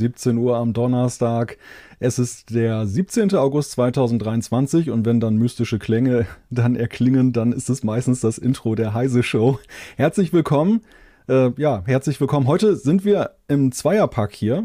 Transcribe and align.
17 0.00 0.38
Uhr 0.38 0.56
am 0.56 0.72
Donnerstag. 0.72 1.58
Es 1.98 2.18
ist 2.18 2.54
der 2.54 2.86
17. 2.86 3.34
August 3.34 3.72
2023 3.72 4.88
und 4.88 5.04
wenn 5.04 5.20
dann 5.20 5.36
mystische 5.36 5.78
Klänge 5.78 6.26
dann 6.50 6.74
erklingen, 6.74 7.34
dann 7.34 7.52
ist 7.52 7.68
es 7.68 7.84
meistens 7.84 8.20
das 8.20 8.38
Intro 8.38 8.74
der 8.74 8.94
Heise 8.94 9.22
Show. 9.22 9.58
Herzlich 9.96 10.32
willkommen. 10.32 10.80
Äh, 11.28 11.50
ja, 11.58 11.82
herzlich 11.84 12.18
willkommen. 12.18 12.46
Heute 12.46 12.76
sind 12.76 13.04
wir 13.04 13.32
im 13.46 13.72
Zweierpack 13.72 14.34
hier. 14.34 14.64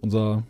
Unser, 0.00 0.42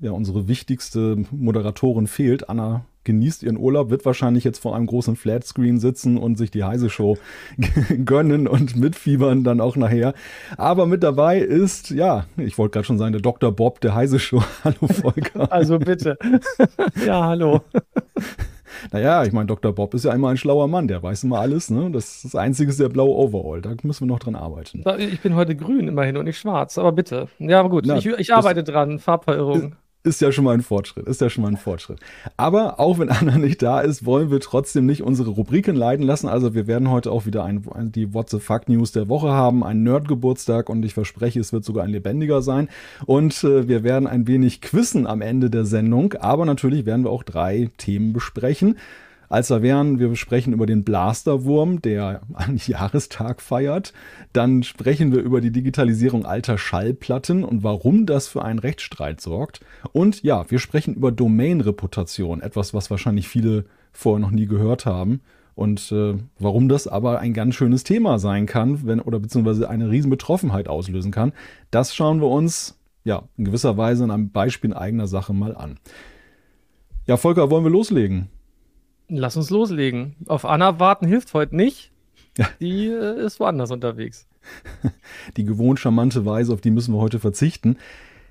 ja, 0.00 0.12
unsere 0.12 0.46
wichtigste 0.46 1.16
Moderatorin 1.32 2.06
fehlt, 2.06 2.48
Anna 2.48 2.86
genießt 3.04 3.42
ihren 3.42 3.56
Urlaub, 3.56 3.90
wird 3.90 4.04
wahrscheinlich 4.04 4.44
jetzt 4.44 4.58
vor 4.58 4.74
einem 4.74 4.86
großen 4.86 5.16
Flatscreen 5.16 5.78
sitzen 5.78 6.18
und 6.18 6.36
sich 6.36 6.50
die 6.50 6.64
Heise 6.64 6.90
Show 6.90 7.16
gönnen 8.04 8.48
und 8.48 8.76
mitfiebern 8.76 9.44
dann 9.44 9.60
auch 9.60 9.76
nachher. 9.76 10.14
Aber 10.56 10.86
mit 10.86 11.02
dabei 11.02 11.38
ist, 11.38 11.90
ja, 11.90 12.26
ich 12.36 12.58
wollte 12.58 12.72
gerade 12.72 12.86
schon 12.86 12.98
sagen, 12.98 13.12
der 13.12 13.22
Dr. 13.22 13.52
Bob 13.52 13.80
der 13.80 13.94
Heise 13.94 14.18
Show. 14.18 14.42
Hallo 14.64 14.88
Volker. 14.88 15.52
Also 15.52 15.78
bitte. 15.78 16.18
ja, 17.06 17.24
hallo. 17.24 17.60
Naja, 18.92 19.24
ich 19.24 19.32
meine, 19.32 19.46
Dr. 19.46 19.72
Bob 19.72 19.94
ist 19.94 20.04
ja 20.04 20.12
immer 20.12 20.28
ein 20.28 20.36
schlauer 20.36 20.68
Mann, 20.68 20.88
der 20.88 21.02
weiß 21.02 21.24
immer 21.24 21.38
alles, 21.38 21.70
ne? 21.70 21.90
Das, 21.90 22.22
das 22.22 22.34
Einzige 22.34 22.70
ist 22.70 22.80
der 22.80 22.88
blaue 22.88 23.14
Overall, 23.16 23.62
da 23.62 23.74
müssen 23.82 24.06
wir 24.06 24.12
noch 24.12 24.18
dran 24.18 24.34
arbeiten. 24.34 24.84
Ich 24.98 25.20
bin 25.20 25.34
heute 25.34 25.54
grün 25.54 25.88
immerhin 25.88 26.16
und 26.16 26.24
nicht 26.24 26.38
schwarz, 26.38 26.76
aber 26.76 26.92
bitte. 26.92 27.28
Ja, 27.38 27.60
aber 27.60 27.70
gut, 27.70 27.84
Na, 27.86 27.96
ich, 27.96 28.06
ich 28.06 28.34
arbeite 28.34 28.64
dran, 28.64 28.98
Farbverirrung 28.98 29.76
ist 30.04 30.20
ja 30.20 30.30
schon 30.30 30.44
mal 30.44 30.52
ein 30.52 30.62
Fortschritt, 30.62 31.06
ist 31.06 31.22
ja 31.22 31.30
schon 31.30 31.42
mal 31.42 31.48
ein 31.48 31.56
Fortschritt. 31.56 31.98
Aber 32.36 32.78
auch 32.78 32.98
wenn 32.98 33.08
Anna 33.08 33.38
nicht 33.38 33.62
da 33.62 33.80
ist, 33.80 34.04
wollen 34.04 34.30
wir 34.30 34.38
trotzdem 34.38 34.84
nicht 34.84 35.02
unsere 35.02 35.30
Rubriken 35.30 35.74
leiden 35.74 36.04
lassen. 36.04 36.28
Also 36.28 36.54
wir 36.54 36.66
werden 36.66 36.90
heute 36.90 37.10
auch 37.10 37.24
wieder 37.24 37.44
ein, 37.44 37.64
die 37.90 38.12
What 38.12 38.28
the 38.28 38.38
Fuck 38.38 38.68
News 38.68 38.92
der 38.92 39.08
Woche 39.08 39.30
haben, 39.30 39.64
einen 39.64 39.82
Nerd-Geburtstag 39.82 40.68
und 40.68 40.84
ich 40.84 40.92
verspreche, 40.92 41.40
es 41.40 41.54
wird 41.54 41.64
sogar 41.64 41.84
ein 41.84 41.90
lebendiger 41.90 42.42
sein. 42.42 42.68
Und 43.06 43.42
äh, 43.44 43.66
wir 43.66 43.82
werden 43.82 44.06
ein 44.06 44.26
wenig 44.26 44.60
quizzen 44.60 45.06
am 45.06 45.22
Ende 45.22 45.48
der 45.48 45.64
Sendung, 45.64 46.12
aber 46.14 46.44
natürlich 46.44 46.84
werden 46.84 47.04
wir 47.04 47.10
auch 47.10 47.22
drei 47.22 47.70
Themen 47.78 48.12
besprechen 48.12 48.76
als 49.28 49.48
da 49.48 49.62
wären, 49.62 49.98
wir 49.98 50.14
sprechen 50.16 50.52
über 50.52 50.66
den 50.66 50.84
Blasterwurm, 50.84 51.82
der 51.82 52.22
einen 52.34 52.58
Jahrestag 52.66 53.40
feiert. 53.40 53.92
Dann 54.32 54.62
sprechen 54.62 55.12
wir 55.12 55.20
über 55.20 55.40
die 55.40 55.52
Digitalisierung 55.52 56.26
alter 56.26 56.58
Schallplatten 56.58 57.44
und 57.44 57.62
warum 57.62 58.06
das 58.06 58.28
für 58.28 58.44
einen 58.44 58.58
Rechtsstreit 58.58 59.20
sorgt. 59.20 59.60
Und 59.92 60.22
ja, 60.22 60.50
wir 60.50 60.58
sprechen 60.58 60.94
über 60.94 61.12
Domain-Reputation, 61.12 62.40
etwas, 62.40 62.74
was 62.74 62.90
wahrscheinlich 62.90 63.28
viele 63.28 63.64
vorher 63.92 64.20
noch 64.20 64.30
nie 64.30 64.46
gehört 64.46 64.86
haben. 64.86 65.20
Und 65.54 65.92
äh, 65.92 66.14
warum 66.38 66.68
das 66.68 66.88
aber 66.88 67.20
ein 67.20 67.32
ganz 67.32 67.54
schönes 67.54 67.84
Thema 67.84 68.18
sein 68.18 68.46
kann, 68.46 68.86
wenn, 68.86 69.00
oder 69.00 69.20
beziehungsweise 69.20 69.70
eine 69.70 69.88
riesen 69.88 70.10
Betroffenheit 70.10 70.68
auslösen 70.68 71.12
kann, 71.12 71.32
das 71.70 71.94
schauen 71.94 72.20
wir 72.20 72.28
uns 72.28 72.76
ja 73.04 73.22
in 73.36 73.44
gewisser 73.44 73.76
Weise 73.76 74.04
in 74.04 74.10
einem 74.10 74.30
Beispiel 74.30 74.70
in 74.70 74.76
eigener 74.76 75.06
Sache 75.06 75.32
mal 75.32 75.56
an. 75.56 75.78
Ja, 77.06 77.16
Volker, 77.16 77.50
wollen 77.50 77.64
wir 77.64 77.70
loslegen? 77.70 78.28
Lass 79.08 79.36
uns 79.36 79.50
loslegen. 79.50 80.16
Auf 80.26 80.44
Anna 80.44 80.80
warten 80.80 81.06
hilft 81.06 81.34
heute 81.34 81.56
nicht. 81.56 81.92
Ja. 82.38 82.48
Die 82.60 82.88
äh, 82.88 83.24
ist 83.24 83.38
woanders 83.40 83.70
unterwegs. 83.70 84.26
Die 85.36 85.44
gewohnt 85.44 85.78
charmante 85.80 86.26
Weise, 86.26 86.52
auf 86.52 86.60
die 86.60 86.70
müssen 86.70 86.94
wir 86.94 87.00
heute 87.00 87.20
verzichten. 87.20 87.76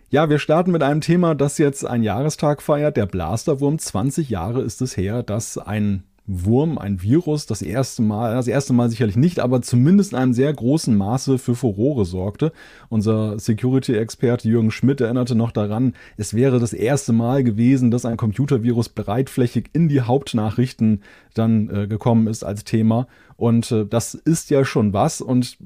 Ja, 0.10 0.30
wir 0.30 0.38
starten 0.38 0.72
mit 0.72 0.84
einem 0.84 1.02
Thema, 1.02 1.34
das 1.34 1.58
jetzt 1.58 1.86
einen 1.86 2.04
Jahrestag 2.04 2.62
feiert. 2.62 2.98
Der 2.98 3.08
Blasterwurm. 3.08 3.80
20 3.80 4.30
Jahre 4.30 4.62
ist 4.62 4.82
es 4.82 4.96
her, 4.96 5.24
dass 5.24 5.58
ein 5.58 6.04
Wurm, 6.26 6.78
ein 6.78 7.02
Virus, 7.02 7.48
das 7.48 7.62
erste 7.62 8.02
Mal, 8.02 8.36
das 8.36 8.48
erste 8.48 8.72
Mal 8.72 8.90
sicherlich 8.90 9.18
nicht, 9.18 9.40
aber 9.40 9.62
zumindest 9.62 10.14
in 10.14 10.20
einem 10.20 10.34
sehr 10.34 10.54
großen 10.54 10.96
Maße 10.96 11.38
für 11.38 11.54
Furore 11.54 12.06
sorgte. 12.06 12.54
Unser 12.88 13.38
Security-Experte 13.38 14.47
Jürgen 14.47 14.72
Schmidt 14.72 15.02
erinnerte 15.02 15.36
noch 15.36 15.52
daran, 15.52 15.94
es 16.16 16.34
wäre 16.34 16.59
das 16.59 16.72
erste 16.72 17.12
Mal 17.12 17.44
gewesen, 17.44 17.92
dass 17.92 18.06
ein 18.06 18.16
Computervirus 18.16 18.90
breitflächig 18.90 19.70
in 19.74 19.90
die 19.90 20.02
Hauptnachrichten 20.02 21.03
dann 21.34 21.70
äh, 21.70 21.88
gekommen 21.88 22.28
ist 22.28 22.44
als 22.44 22.64
Thema. 22.64 23.08
Und 23.36 23.72
äh, 23.74 23.86
das 23.86 24.14
ist 24.14 24.50
ja 24.50 24.64
schon 24.64 24.94
was. 24.94 25.20
Und 25.20 25.58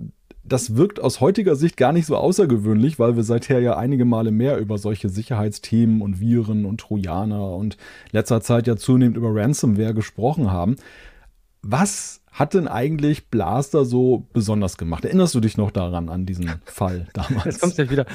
das 0.47 0.75
wirkt 0.75 0.99
aus 0.99 1.21
heutiger 1.21 1.55
Sicht 1.55 1.77
gar 1.77 1.91
nicht 1.91 2.05
so 2.05 2.15
außergewöhnlich, 2.15 2.99
weil 2.99 3.15
wir 3.15 3.23
seither 3.23 3.59
ja 3.59 3.77
einige 3.77 4.05
Male 4.05 4.31
mehr 4.31 4.57
über 4.57 4.77
solche 4.77 5.09
Sicherheitsthemen 5.09 6.01
und 6.01 6.19
Viren 6.19 6.65
und 6.65 6.79
Trojaner 6.79 7.55
und 7.55 7.77
letzter 8.11 8.41
Zeit 8.41 8.67
ja 8.67 8.75
zunehmend 8.77 9.17
über 9.17 9.33
Ransomware 9.35 9.93
gesprochen 9.93 10.51
haben. 10.51 10.75
Was 11.61 12.21
hat 12.37 12.53
denn 12.53 12.67
eigentlich 12.67 13.29
Blaster 13.29 13.83
so 13.83 14.27
besonders 14.31 14.77
gemacht? 14.77 15.03
Erinnerst 15.05 15.33
du 15.33 15.39
dich 15.39 15.57
noch 15.57 15.71
daran, 15.71 16.09
an 16.09 16.27
diesen 16.27 16.61
Fall 16.65 17.07
damals? 17.13 17.45
Jetzt 17.45 17.61
kommst 17.61 17.79
du 17.79 17.83
ja 17.83 17.89
wieder, 17.89 18.05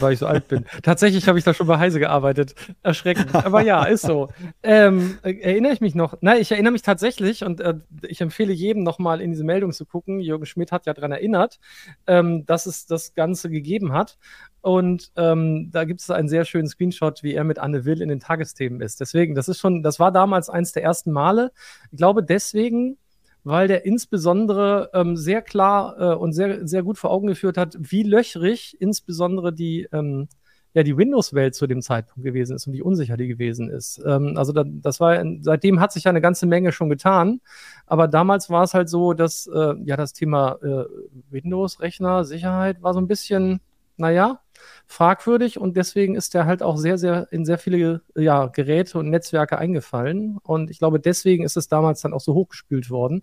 weil 0.00 0.14
ich 0.14 0.18
so 0.18 0.26
alt 0.26 0.48
bin. 0.48 0.64
Tatsächlich 0.82 1.28
habe 1.28 1.38
ich 1.38 1.44
da 1.44 1.52
schon 1.52 1.66
bei 1.66 1.78
Heise 1.78 2.00
gearbeitet. 2.00 2.54
Erschreckend. 2.82 3.34
Aber 3.34 3.60
ja, 3.60 3.84
ist 3.84 4.06
so. 4.06 4.30
Ähm, 4.62 5.18
erinnere 5.22 5.72
ich 5.72 5.82
mich 5.82 5.94
noch? 5.94 6.16
Nein, 6.22 6.40
ich 6.40 6.52
erinnere 6.52 6.72
mich 6.72 6.80
tatsächlich 6.80 7.44
und 7.44 7.60
äh, 7.60 7.74
ich 8.02 8.22
empfehle 8.22 8.54
jedem 8.54 8.82
nochmal 8.82 9.20
in 9.20 9.30
diese 9.30 9.44
Meldung 9.44 9.72
zu 9.72 9.84
gucken. 9.84 10.20
Jürgen 10.20 10.46
Schmidt 10.46 10.72
hat 10.72 10.86
ja 10.86 10.94
daran 10.94 11.12
erinnert, 11.12 11.58
ähm, 12.06 12.46
dass 12.46 12.64
es 12.64 12.86
das 12.86 13.14
Ganze 13.14 13.50
gegeben 13.50 13.92
hat. 13.92 14.16
Und 14.62 15.12
ähm, 15.16 15.68
da 15.70 15.84
gibt 15.84 16.00
es 16.00 16.10
einen 16.10 16.30
sehr 16.30 16.46
schönen 16.46 16.68
Screenshot, 16.68 17.22
wie 17.22 17.34
er 17.34 17.44
mit 17.44 17.58
Anne 17.58 17.84
Will 17.84 18.00
in 18.00 18.08
den 18.08 18.20
Tagesthemen 18.20 18.80
ist. 18.80 18.98
Deswegen, 18.98 19.34
das 19.34 19.50
ist 19.50 19.60
schon, 19.60 19.82
das 19.82 20.00
war 20.00 20.10
damals 20.10 20.48
eins 20.48 20.72
der 20.72 20.82
ersten 20.82 21.12
Male. 21.12 21.52
Ich 21.90 21.98
glaube, 21.98 22.22
deswegen 22.22 22.96
weil 23.44 23.68
der 23.68 23.84
insbesondere 23.84 24.90
ähm, 24.94 25.16
sehr 25.16 25.42
klar 25.42 25.96
äh, 26.00 26.16
und 26.16 26.32
sehr, 26.32 26.66
sehr 26.66 26.82
gut 26.82 26.98
vor 26.98 27.10
Augen 27.10 27.26
geführt 27.26 27.58
hat, 27.58 27.76
wie 27.78 28.02
löchrig 28.02 28.76
insbesondere 28.80 29.52
die, 29.52 29.86
ähm, 29.92 30.28
ja, 30.72 30.82
die 30.82 30.96
Windows-Welt 30.96 31.54
zu 31.54 31.66
dem 31.66 31.82
Zeitpunkt 31.82 32.24
gewesen 32.24 32.56
ist 32.56 32.66
und 32.66 32.72
wie 32.72 32.82
unsicher 32.82 33.16
die 33.16 33.28
gewesen 33.28 33.70
ist. 33.70 34.02
Ähm, 34.04 34.34
also 34.36 34.52
da, 34.52 34.64
das 34.66 34.98
war, 34.98 35.22
seitdem 35.40 35.78
hat 35.78 35.92
sich 35.92 36.04
ja 36.04 36.10
eine 36.10 36.22
ganze 36.22 36.46
Menge 36.46 36.72
schon 36.72 36.88
getan. 36.88 37.40
Aber 37.86 38.08
damals 38.08 38.50
war 38.50 38.64
es 38.64 38.74
halt 38.74 38.88
so, 38.88 39.12
dass 39.12 39.46
äh, 39.46 39.74
ja 39.84 39.96
das 39.96 40.14
Thema 40.14 40.58
äh, 40.62 40.86
Windows-Rechner, 41.30 42.24
Sicherheit 42.24 42.82
war 42.82 42.94
so 42.94 43.00
ein 43.00 43.06
bisschen, 43.06 43.60
naja, 43.96 44.40
fragwürdig 44.86 45.58
und 45.58 45.76
deswegen 45.76 46.14
ist 46.14 46.34
er 46.34 46.46
halt 46.46 46.62
auch 46.62 46.76
sehr, 46.76 46.98
sehr 46.98 47.28
in 47.32 47.44
sehr 47.44 47.58
viele 47.58 48.02
ja, 48.14 48.46
Geräte 48.46 48.98
und 48.98 49.10
Netzwerke 49.10 49.58
eingefallen. 49.58 50.38
Und 50.42 50.70
ich 50.70 50.78
glaube, 50.78 51.00
deswegen 51.00 51.44
ist 51.44 51.56
es 51.56 51.68
damals 51.68 52.00
dann 52.02 52.12
auch 52.12 52.20
so 52.20 52.34
hochgespült 52.34 52.90
worden, 52.90 53.22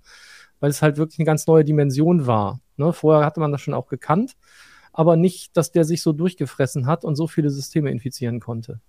weil 0.59 0.69
es 0.69 0.81
halt 0.81 0.97
wirklich 0.97 1.19
eine 1.19 1.25
ganz 1.25 1.47
neue 1.47 1.63
Dimension 1.63 2.27
war. 2.27 2.61
Ne? 2.77 2.93
Vorher 2.93 3.25
hatte 3.25 3.39
man 3.39 3.51
das 3.51 3.61
schon 3.61 3.73
auch 3.73 3.87
gekannt, 3.87 4.35
aber 4.93 5.15
nicht, 5.15 5.55
dass 5.57 5.71
der 5.71 5.83
sich 5.85 6.01
so 6.01 6.13
durchgefressen 6.13 6.87
hat 6.87 7.03
und 7.05 7.15
so 7.15 7.27
viele 7.27 7.49
Systeme 7.49 7.91
infizieren 7.91 8.39
konnte. 8.39 8.81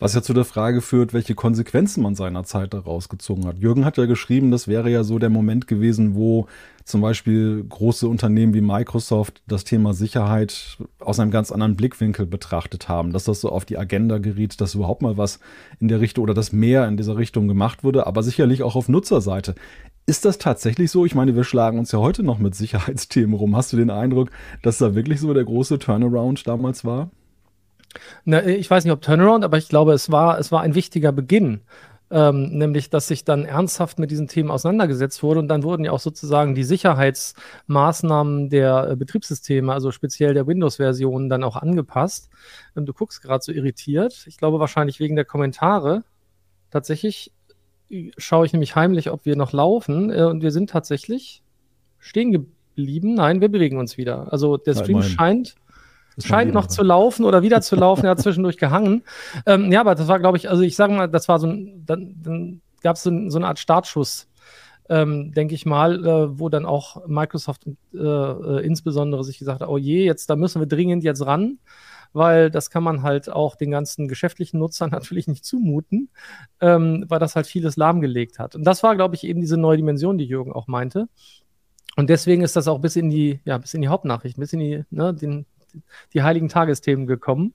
Was 0.00 0.14
ja 0.14 0.22
zu 0.22 0.32
der 0.32 0.44
Frage 0.44 0.80
führt, 0.80 1.12
welche 1.12 1.34
Konsequenzen 1.34 2.04
man 2.04 2.14
seinerzeit 2.14 2.72
daraus 2.72 3.08
gezogen 3.08 3.46
hat. 3.46 3.58
Jürgen 3.58 3.84
hat 3.84 3.96
ja 3.96 4.06
geschrieben, 4.06 4.52
das 4.52 4.68
wäre 4.68 4.88
ja 4.90 5.02
so 5.02 5.18
der 5.18 5.28
Moment 5.28 5.66
gewesen, 5.66 6.14
wo 6.14 6.46
zum 6.84 7.00
Beispiel 7.00 7.64
große 7.68 8.06
Unternehmen 8.06 8.54
wie 8.54 8.60
Microsoft 8.60 9.42
das 9.48 9.64
Thema 9.64 9.94
Sicherheit 9.94 10.78
aus 11.00 11.18
einem 11.18 11.32
ganz 11.32 11.50
anderen 11.50 11.74
Blickwinkel 11.74 12.26
betrachtet 12.26 12.88
haben, 12.88 13.12
dass 13.12 13.24
das 13.24 13.40
so 13.40 13.50
auf 13.50 13.64
die 13.64 13.76
Agenda 13.76 14.18
geriet, 14.18 14.60
dass 14.60 14.76
überhaupt 14.76 15.02
mal 15.02 15.16
was 15.16 15.40
in 15.80 15.88
der 15.88 16.00
Richtung 16.00 16.22
oder 16.22 16.34
das 16.34 16.52
mehr 16.52 16.86
in 16.86 16.96
dieser 16.96 17.16
Richtung 17.16 17.48
gemacht 17.48 17.82
wurde, 17.82 18.06
aber 18.06 18.22
sicherlich 18.22 18.62
auch 18.62 18.76
auf 18.76 18.88
Nutzerseite. 18.88 19.56
Ist 20.06 20.24
das 20.24 20.38
tatsächlich 20.38 20.92
so? 20.92 21.06
Ich 21.06 21.16
meine, 21.16 21.34
wir 21.34 21.44
schlagen 21.44 21.78
uns 21.78 21.90
ja 21.90 21.98
heute 21.98 22.22
noch 22.22 22.38
mit 22.38 22.54
Sicherheitsthemen 22.54 23.34
rum. 23.34 23.56
Hast 23.56 23.72
du 23.72 23.76
den 23.76 23.90
Eindruck, 23.90 24.30
dass 24.62 24.78
da 24.78 24.94
wirklich 24.94 25.20
so 25.20 25.34
der 25.34 25.44
große 25.44 25.80
Turnaround 25.80 26.46
damals 26.46 26.84
war? 26.84 27.10
Na, 28.24 28.44
ich 28.44 28.70
weiß 28.70 28.84
nicht, 28.84 28.92
ob 28.92 29.00
Turnaround, 29.02 29.44
aber 29.44 29.58
ich 29.58 29.68
glaube, 29.68 29.92
es 29.92 30.10
war, 30.10 30.38
es 30.38 30.52
war 30.52 30.60
ein 30.60 30.74
wichtiger 30.74 31.12
Beginn. 31.12 31.60
Ähm, 32.10 32.56
nämlich, 32.56 32.88
dass 32.88 33.06
sich 33.06 33.24
dann 33.24 33.44
ernsthaft 33.44 33.98
mit 33.98 34.10
diesen 34.10 34.28
Themen 34.28 34.50
auseinandergesetzt 34.50 35.22
wurde 35.22 35.40
und 35.40 35.48
dann 35.48 35.62
wurden 35.62 35.84
ja 35.84 35.92
auch 35.92 36.00
sozusagen 36.00 36.54
die 36.54 36.64
Sicherheitsmaßnahmen 36.64 38.48
der 38.48 38.92
äh, 38.92 38.96
Betriebssysteme, 38.96 39.70
also 39.70 39.90
speziell 39.90 40.32
der 40.32 40.46
Windows-Versionen, 40.46 41.28
dann 41.28 41.44
auch 41.44 41.56
angepasst. 41.56 42.30
Ähm, 42.74 42.86
du 42.86 42.94
guckst 42.94 43.20
gerade 43.20 43.44
so 43.44 43.52
irritiert. 43.52 44.24
Ich 44.26 44.38
glaube 44.38 44.58
wahrscheinlich 44.58 45.00
wegen 45.00 45.16
der 45.16 45.26
Kommentare. 45.26 46.02
Tatsächlich 46.70 47.30
äh, 47.90 48.10
schaue 48.16 48.46
ich 48.46 48.54
nämlich 48.54 48.74
heimlich, 48.74 49.10
ob 49.10 49.26
wir 49.26 49.36
noch 49.36 49.52
laufen 49.52 50.10
äh, 50.10 50.22
und 50.22 50.42
wir 50.42 50.50
sind 50.50 50.70
tatsächlich 50.70 51.42
stehen 51.98 52.32
geblieben. 52.32 53.14
Nein, 53.14 53.42
wir 53.42 53.50
bewegen 53.50 53.76
uns 53.76 53.98
wieder. 53.98 54.32
Also 54.32 54.56
der 54.56 54.76
Stream 54.76 55.02
scheint 55.02 55.56
scheint 56.24 56.52
noch 56.52 56.66
zu 56.66 56.82
laufen 56.82 57.24
oder 57.24 57.42
wieder 57.42 57.60
zu 57.60 57.76
laufen, 57.76 58.04
er 58.04 58.12
hat 58.12 58.20
zwischendurch 58.20 58.56
gehangen. 58.56 59.02
Ähm, 59.46 59.70
ja, 59.72 59.80
aber 59.80 59.94
das 59.94 60.08
war, 60.08 60.18
glaube 60.18 60.36
ich, 60.36 60.50
also 60.50 60.62
ich 60.62 60.76
sage 60.76 60.92
mal, 60.92 61.06
das 61.08 61.28
war 61.28 61.38
so 61.38 61.46
ein, 61.46 61.84
dann, 61.86 62.14
dann 62.22 62.60
gab 62.82 62.96
es 62.96 63.02
so, 63.02 63.10
so, 63.28 63.38
eine 63.38 63.46
Art 63.46 63.58
Startschuss, 63.58 64.28
ähm, 64.88 65.32
denke 65.32 65.54
ich 65.54 65.64
mal, 65.64 66.04
äh, 66.04 66.38
wo 66.38 66.48
dann 66.48 66.66
auch 66.66 67.06
Microsoft 67.06 67.66
äh, 67.66 67.98
äh, 67.98 68.64
insbesondere 68.64 69.24
sich 69.24 69.38
gesagt 69.38 69.60
hat, 69.60 69.68
oh 69.68 69.78
je, 69.78 70.04
jetzt 70.04 70.28
da 70.28 70.36
müssen 70.36 70.60
wir 70.60 70.66
dringend 70.66 71.04
jetzt 71.04 71.24
ran 71.24 71.58
weil 72.12 72.50
das 72.50 72.70
kann 72.70 72.82
man 72.82 73.02
halt 73.02 73.30
auch 73.30 73.56
den 73.56 73.70
ganzen 73.70 74.08
geschäftlichen 74.08 74.58
Nutzern 74.58 74.90
natürlich 74.92 75.26
nicht 75.28 75.44
zumuten, 75.44 76.10
ähm, 76.60 77.04
weil 77.08 77.18
das 77.18 77.36
halt 77.36 77.46
vieles 77.46 77.76
lahmgelegt 77.76 78.38
hat. 78.38 78.54
Und 78.54 78.64
das 78.64 78.82
war, 78.82 78.96
glaube 78.96 79.14
ich, 79.14 79.24
eben 79.24 79.40
diese 79.40 79.56
neue 79.56 79.76
Dimension, 79.76 80.18
die 80.18 80.24
Jürgen 80.24 80.52
auch 80.52 80.66
meinte. 80.66 81.08
Und 81.96 82.10
deswegen 82.10 82.42
ist 82.42 82.54
das 82.54 82.68
auch 82.68 82.78
bis 82.78 82.96
in 82.96 83.10
die, 83.10 83.40
ja, 83.44 83.58
bis 83.58 83.74
in 83.74 83.82
die 83.82 83.88
Hauptnachrichten, 83.88 84.40
bis 84.40 84.52
in 84.52 84.60
die, 84.60 84.84
ne, 84.90 85.12
den 85.14 85.46
die 86.14 86.22
heiligen 86.22 86.48
Tagesthemen 86.48 87.06
gekommen. 87.06 87.54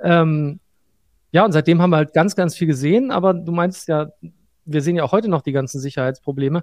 Ähm, 0.00 0.60
ja, 1.32 1.44
und 1.44 1.52
seitdem 1.52 1.82
haben 1.82 1.90
wir 1.90 1.96
halt 1.96 2.14
ganz, 2.14 2.36
ganz 2.36 2.56
viel 2.56 2.66
gesehen, 2.66 3.10
aber 3.10 3.34
du 3.34 3.52
meinst 3.52 3.88
ja, 3.88 4.08
wir 4.64 4.82
sehen 4.82 4.96
ja 4.96 5.04
auch 5.04 5.12
heute 5.12 5.28
noch 5.28 5.42
die 5.42 5.52
ganzen 5.52 5.80
Sicherheitsprobleme. 5.80 6.62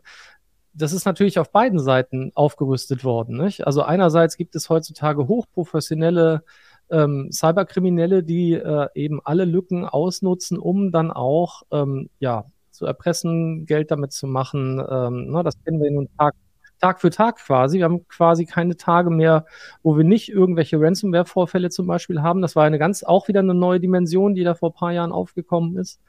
Das 0.74 0.94
ist 0.94 1.06
natürlich 1.06 1.40
auf 1.40 1.52
beiden 1.52 1.80
Seiten 1.80 2.32
aufgerüstet 2.36 3.04
worden. 3.04 3.38
Nicht? 3.38 3.68
Also 3.68 3.84
einerseits 3.84 4.38
gibt 4.38 4.56
es 4.56 4.70
heutzutage 4.70 5.28
hochprofessionelle 5.28 6.44
ähm, 6.90 7.30
Cyberkriminelle, 7.32 8.24
die 8.24 8.54
äh, 8.54 8.88
eben 8.96 9.22
alle 9.24 9.46
Lücken 9.46 9.86
ausnutzen, 9.86 10.58
um 10.58 10.92
dann 10.92 11.12
auch 11.12 11.64
ähm, 11.72 12.10
ja, 12.20 12.46
zu 12.72 12.86
erpressen, 12.86 13.66
Geld 13.66 13.92
damit 13.92 14.12
zu 14.12 14.28
machen. 14.28 14.80
Ähm, 14.80 15.28
na, 15.30 15.44
das 15.44 15.56
kennen 15.64 15.82
wir 15.82 15.92
nun 15.92 16.10
Tag, 16.18 16.34
Tag 16.84 17.00
für 17.00 17.12
Tag 17.12 17.38
quasi. 17.38 17.78
Wir 17.78 17.86
haben 17.86 18.06
quasi 18.10 18.46
keine 18.46 18.76
Tage 18.76 19.10
mehr, 19.10 19.46
wo 19.84 19.96
wir 19.96 20.04
nicht 20.04 20.28
irgendwelche 20.28 20.82
Ransomware-Vorfälle 20.82 21.70
zum 21.70 21.88
Beispiel 21.88 22.22
haben. 22.22 22.42
Das 22.42 22.58
war 22.58 22.66
eine 22.66 22.78
ganz, 22.78 23.04
auch 23.04 23.30
wieder 23.30 23.40
eine 23.40 23.54
neue 23.54 23.80
Dimension, 23.80 24.36
die 24.36 24.44
da 24.44 24.54
vor 24.54 24.72
ein 24.72 24.76
paar 24.76 24.92
Jahren 24.92 25.14
aufgekommen 25.14 25.78
ist. 25.78 26.02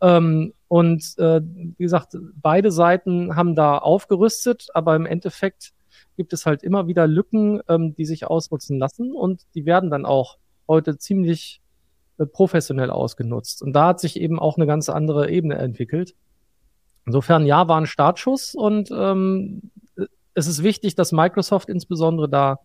Ähm, 0.00 0.54
und 0.68 1.18
äh, 1.18 1.40
wie 1.42 1.82
gesagt, 1.82 2.16
beide 2.40 2.70
Seiten 2.70 3.34
haben 3.34 3.56
da 3.56 3.78
aufgerüstet, 3.78 4.68
aber 4.74 4.94
im 4.94 5.06
Endeffekt 5.06 5.72
gibt 6.16 6.32
es 6.32 6.46
halt 6.46 6.62
immer 6.62 6.86
wieder 6.86 7.08
Lücken, 7.08 7.60
ähm, 7.68 7.96
die 7.96 8.04
sich 8.04 8.24
ausnutzen 8.24 8.78
lassen 8.78 9.16
und 9.16 9.42
die 9.56 9.66
werden 9.66 9.90
dann 9.90 10.06
auch 10.06 10.38
heute 10.68 10.98
ziemlich 10.98 11.60
äh, 12.18 12.26
professionell 12.26 12.90
ausgenutzt. 12.90 13.60
Und 13.60 13.72
da 13.72 13.88
hat 13.88 13.98
sich 13.98 14.20
eben 14.20 14.38
auch 14.38 14.56
eine 14.56 14.66
ganz 14.66 14.88
andere 14.88 15.30
Ebene 15.30 15.56
entwickelt. 15.56 16.14
Insofern, 17.04 17.46
ja, 17.46 17.66
war 17.68 17.80
ein 17.80 17.86
Startschuss 17.86 18.54
und 18.54 18.90
ähm, 18.90 19.70
es 20.34 20.46
ist 20.46 20.62
wichtig, 20.62 20.94
dass 20.94 21.12
Microsoft 21.12 21.68
insbesondere 21.68 22.28
da 22.28 22.58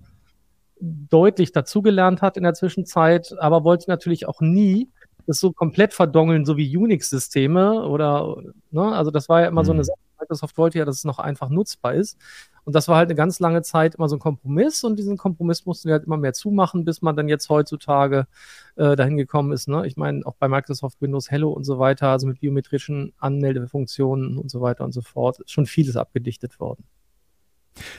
deutlich 0.80 1.52
dazugelernt 1.52 2.22
hat 2.22 2.38
in 2.38 2.44
der 2.44 2.54
Zwischenzeit, 2.54 3.34
aber 3.40 3.64
wollte 3.64 3.90
natürlich 3.90 4.28
auch 4.28 4.42
nie 4.42 4.90
das 5.26 5.40
so 5.40 5.52
komplett 5.52 5.94
verdongeln, 5.94 6.46
so 6.46 6.56
wie 6.56 6.76
Unix-Systeme 6.76 7.84
oder, 7.84 8.38
ne, 8.72 8.96
also 8.96 9.12
das 9.12 9.28
war 9.28 9.42
ja 9.42 9.48
immer 9.48 9.62
mhm. 9.62 9.66
so 9.66 9.72
eine 9.74 9.82
mhm. 9.82 9.86
Sache. 9.86 10.00
Microsoft 10.20 10.58
wollte 10.58 10.80
ja, 10.80 10.86
dass 10.86 10.98
es 10.98 11.04
noch 11.04 11.20
einfach 11.20 11.50
nutzbar 11.50 11.94
ist. 11.94 12.18
Und 12.66 12.76
das 12.76 12.90
war 12.90 12.98
halt 12.98 13.10
eine 13.10 13.16
ganz 13.16 13.40
lange 13.40 13.62
Zeit 13.62 13.96
immer 13.96 14.10
so 14.10 14.18
ein 14.18 14.20
Kompromiss 14.20 14.84
und 14.84 15.00
diesen 15.00 15.16
Kompromiss 15.16 15.66
mussten 15.66 15.88
wir 15.88 15.94
halt 15.94 16.04
immer 16.04 16.18
mehr 16.18 16.34
zumachen, 16.34 16.84
bis 16.84 17.02
man 17.02 17.16
dann 17.16 17.30
jetzt 17.30 17.48
heutzutage 17.48 18.28
äh, 18.76 18.98
dahin 18.98 19.16
gekommen 19.16 19.54
ist. 19.54 19.70
Ne? 19.70 19.88
Ich 19.88 19.96
meine, 19.96 20.26
auch 20.26 20.36
bei 20.36 20.50
Microsoft 20.50 21.02
Windows 21.02 21.32
Hello 21.32 21.52
und 21.52 21.64
so 21.64 21.80
weiter, 21.80 22.10
also 22.10 22.28
mit 22.28 22.42
biometrischen 22.42 23.14
Anmeldefunktionen 23.20 24.38
und 24.38 24.52
so 24.52 24.60
weiter 24.60 24.84
und 24.84 24.92
so 24.92 25.02
fort, 25.02 25.40
ist 25.40 25.52
schon 25.52 25.66
vieles 25.66 25.96
abgedichtet 25.96 26.60
worden. 26.60 26.84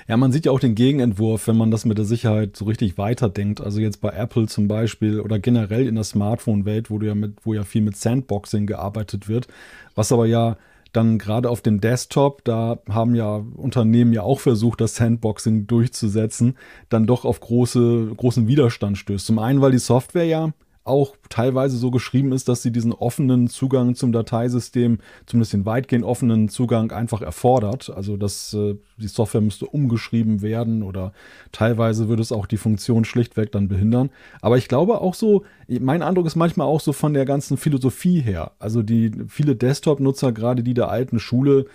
Ja, 0.07 0.17
man 0.17 0.33
sieht 0.33 0.47
ja 0.47 0.53
auch 0.53 0.61
den 0.61 0.75
Gegenentwurf, 0.75 1.47
wenn 1.47 1.57
man 1.57 1.71
das 1.71 1.85
mit 1.85 1.99
der 1.99 2.05
Sicherheit 2.05 2.57
so 2.57 2.65
richtig 2.65 2.99
weiterdenkt. 2.99 3.61
Also 3.61 3.81
jetzt 3.81 4.01
bei 4.01 4.11
Apple 4.11 4.47
zum 4.47 4.69
Beispiel 4.69 5.21
oder 5.21 5.39
generell 5.39 5.87
in 5.87 5.95
der 5.95 6.05
Smartphone-Welt, 6.05 6.91
wo 6.91 6.99
du 6.99 7.07
ja 7.07 7.15
mit, 7.15 7.39
wo 7.45 7.55
ja 7.55 7.65
viel 7.65 7.83
mit 7.83 7.97
Sandboxing 7.97 8.67
gearbeitet 8.67 9.29
wird, 9.29 9.49
was 9.95 10.13
aber 10.13 10.27
ja 10.27 10.57
dann 10.93 11.19
gerade 11.19 11.51
auf 11.51 11.61
dem 11.61 11.81
Desktop, 11.81 12.45
da 12.45 12.79
haben 12.89 13.15
ja 13.15 13.45
Unternehmen 13.57 14.13
ja 14.13 14.23
auch 14.23 14.41
versucht, 14.41 14.81
das 14.81 14.97
Sandboxing 14.97 15.67
durchzusetzen, 15.67 16.57
dann 16.89 17.07
doch 17.07 17.25
auf 17.25 17.41
große, 17.41 18.13
großen 18.17 18.47
Widerstand 18.47 18.99
stößt. 18.99 19.27
Zum 19.27 19.39
einen, 19.39 19.61
weil 19.61 19.73
die 19.73 19.79
Software 19.79 20.25
ja 20.25 20.53
auch 20.89 21.15
teilweise 21.29 21.77
so 21.77 21.91
geschrieben 21.91 22.33
ist, 22.33 22.49
dass 22.49 22.63
sie 22.63 22.73
diesen 22.73 22.93
offenen 22.93 23.49
Zugang 23.49 23.95
zum 23.95 24.13
Dateisystem, 24.13 24.99
zumindest 25.27 25.53
den 25.53 25.67
weitgehend 25.67 26.05
offenen 26.05 26.49
Zugang 26.49 26.91
einfach 26.91 27.23
erfordert. 27.23 27.91
Also 27.95 28.17
dass 28.17 28.55
äh, 28.55 28.77
die 28.97 29.09
Software 29.09 29.41
müsste 29.41 29.67
umgeschrieben 29.67 30.43
werden 30.43 30.83
oder 30.83 31.13
teilweise 31.53 32.09
würde 32.09 32.23
es 32.23 32.33
auch 32.33 32.47
die 32.47 32.57
Funktion 32.57 33.05
schlichtweg 33.05 33.53
dann 33.53 33.69
behindern. 33.69 34.11
Aber 34.41 34.59
ich 34.59 34.69
glaube 34.69 35.01
auch 35.01 35.15
so, 35.15 35.45
mein 35.69 36.03
Eindruck 36.03 36.27
ist 36.27 36.37
manchmal 36.37 36.67
auch 36.67 36.81
so 36.81 36.93
von 36.93 37.15
der 37.15 37.25
ganzen 37.25 37.57
Philosophie 37.57 38.21
her. 38.21 38.53
Also 38.59 38.83
die 38.83 39.13
viele 39.29 39.55
Desktop-Nutzer, 39.55 40.33
gerade 40.33 40.63
die 40.63 40.75
der 40.75 40.89
alten 40.89 41.21
Schule, 41.21 41.67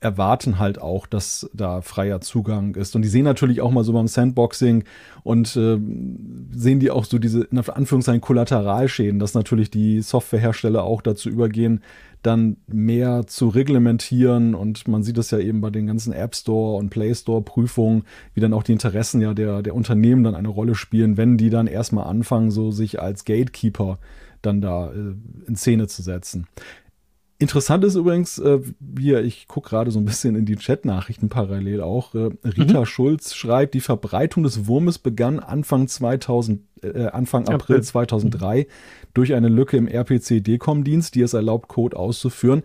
erwarten 0.00 0.58
halt 0.58 0.80
auch, 0.80 1.06
dass 1.06 1.50
da 1.52 1.80
freier 1.80 2.20
Zugang 2.20 2.76
ist. 2.76 2.94
Und 2.94 3.02
die 3.02 3.08
sehen 3.08 3.24
natürlich 3.24 3.60
auch 3.60 3.72
mal 3.72 3.82
so 3.82 3.92
beim 3.92 4.06
Sandboxing 4.06 4.84
und 5.24 5.56
äh, 5.56 5.78
sehen 6.52 6.78
die 6.78 6.90
auch 6.90 7.04
so 7.04 7.18
diese, 7.18 7.44
in 7.44 7.58
Anführungszeichen, 7.58 8.20
Kollateralschäden, 8.20 9.18
dass 9.18 9.34
natürlich 9.34 9.70
die 9.70 10.00
Softwarehersteller 10.00 10.84
auch 10.84 11.02
dazu 11.02 11.28
übergehen, 11.28 11.82
dann 12.22 12.58
mehr 12.68 13.26
zu 13.26 13.48
reglementieren. 13.48 14.54
Und 14.54 14.86
man 14.86 15.02
sieht 15.02 15.18
das 15.18 15.32
ja 15.32 15.38
eben 15.38 15.60
bei 15.60 15.70
den 15.70 15.86
ganzen 15.86 16.12
App 16.12 16.36
Store 16.36 16.76
und 16.76 16.90
Play 16.90 17.14
Store 17.14 17.42
Prüfungen, 17.42 18.04
wie 18.34 18.40
dann 18.40 18.52
auch 18.52 18.62
die 18.62 18.72
Interessen 18.72 19.20
ja 19.20 19.34
der, 19.34 19.62
der 19.62 19.74
Unternehmen 19.74 20.22
dann 20.22 20.36
eine 20.36 20.48
Rolle 20.48 20.76
spielen, 20.76 21.16
wenn 21.16 21.36
die 21.36 21.50
dann 21.50 21.66
erstmal 21.66 22.06
anfangen, 22.06 22.52
so 22.52 22.70
sich 22.70 23.00
als 23.00 23.24
Gatekeeper 23.24 23.98
dann 24.42 24.60
da 24.60 24.92
äh, 24.92 25.14
in 25.46 25.56
Szene 25.56 25.88
zu 25.88 26.02
setzen. 26.02 26.46
Interessant 27.40 27.84
ist 27.84 27.94
übrigens, 27.94 28.38
äh, 28.38 28.58
hier, 28.98 29.22
ich 29.22 29.46
gucke 29.46 29.70
gerade 29.70 29.92
so 29.92 30.00
ein 30.00 30.04
bisschen 30.04 30.34
in 30.34 30.44
die 30.44 30.56
Chat-Nachrichten 30.56 31.28
parallel 31.28 31.82
auch. 31.82 32.12
Äh, 32.14 32.30
Rita 32.44 32.80
mhm. 32.80 32.86
Schulz 32.86 33.34
schreibt, 33.34 33.74
die 33.74 33.80
Verbreitung 33.80 34.42
des 34.42 34.66
Wurmes 34.66 34.98
begann 34.98 35.38
Anfang 35.38 35.86
2000, 35.86 36.60
äh, 36.82 37.06
Anfang 37.06 37.42
April, 37.42 37.76
April 37.76 37.82
2003 37.82 38.66
durch 39.14 39.34
eine 39.34 39.48
Lücke 39.48 39.76
im 39.76 39.86
RPC-DCOM-Dienst, 39.86 41.14
die 41.14 41.22
es 41.22 41.32
erlaubt, 41.32 41.68
Code 41.68 41.96
auszuführen. 41.96 42.64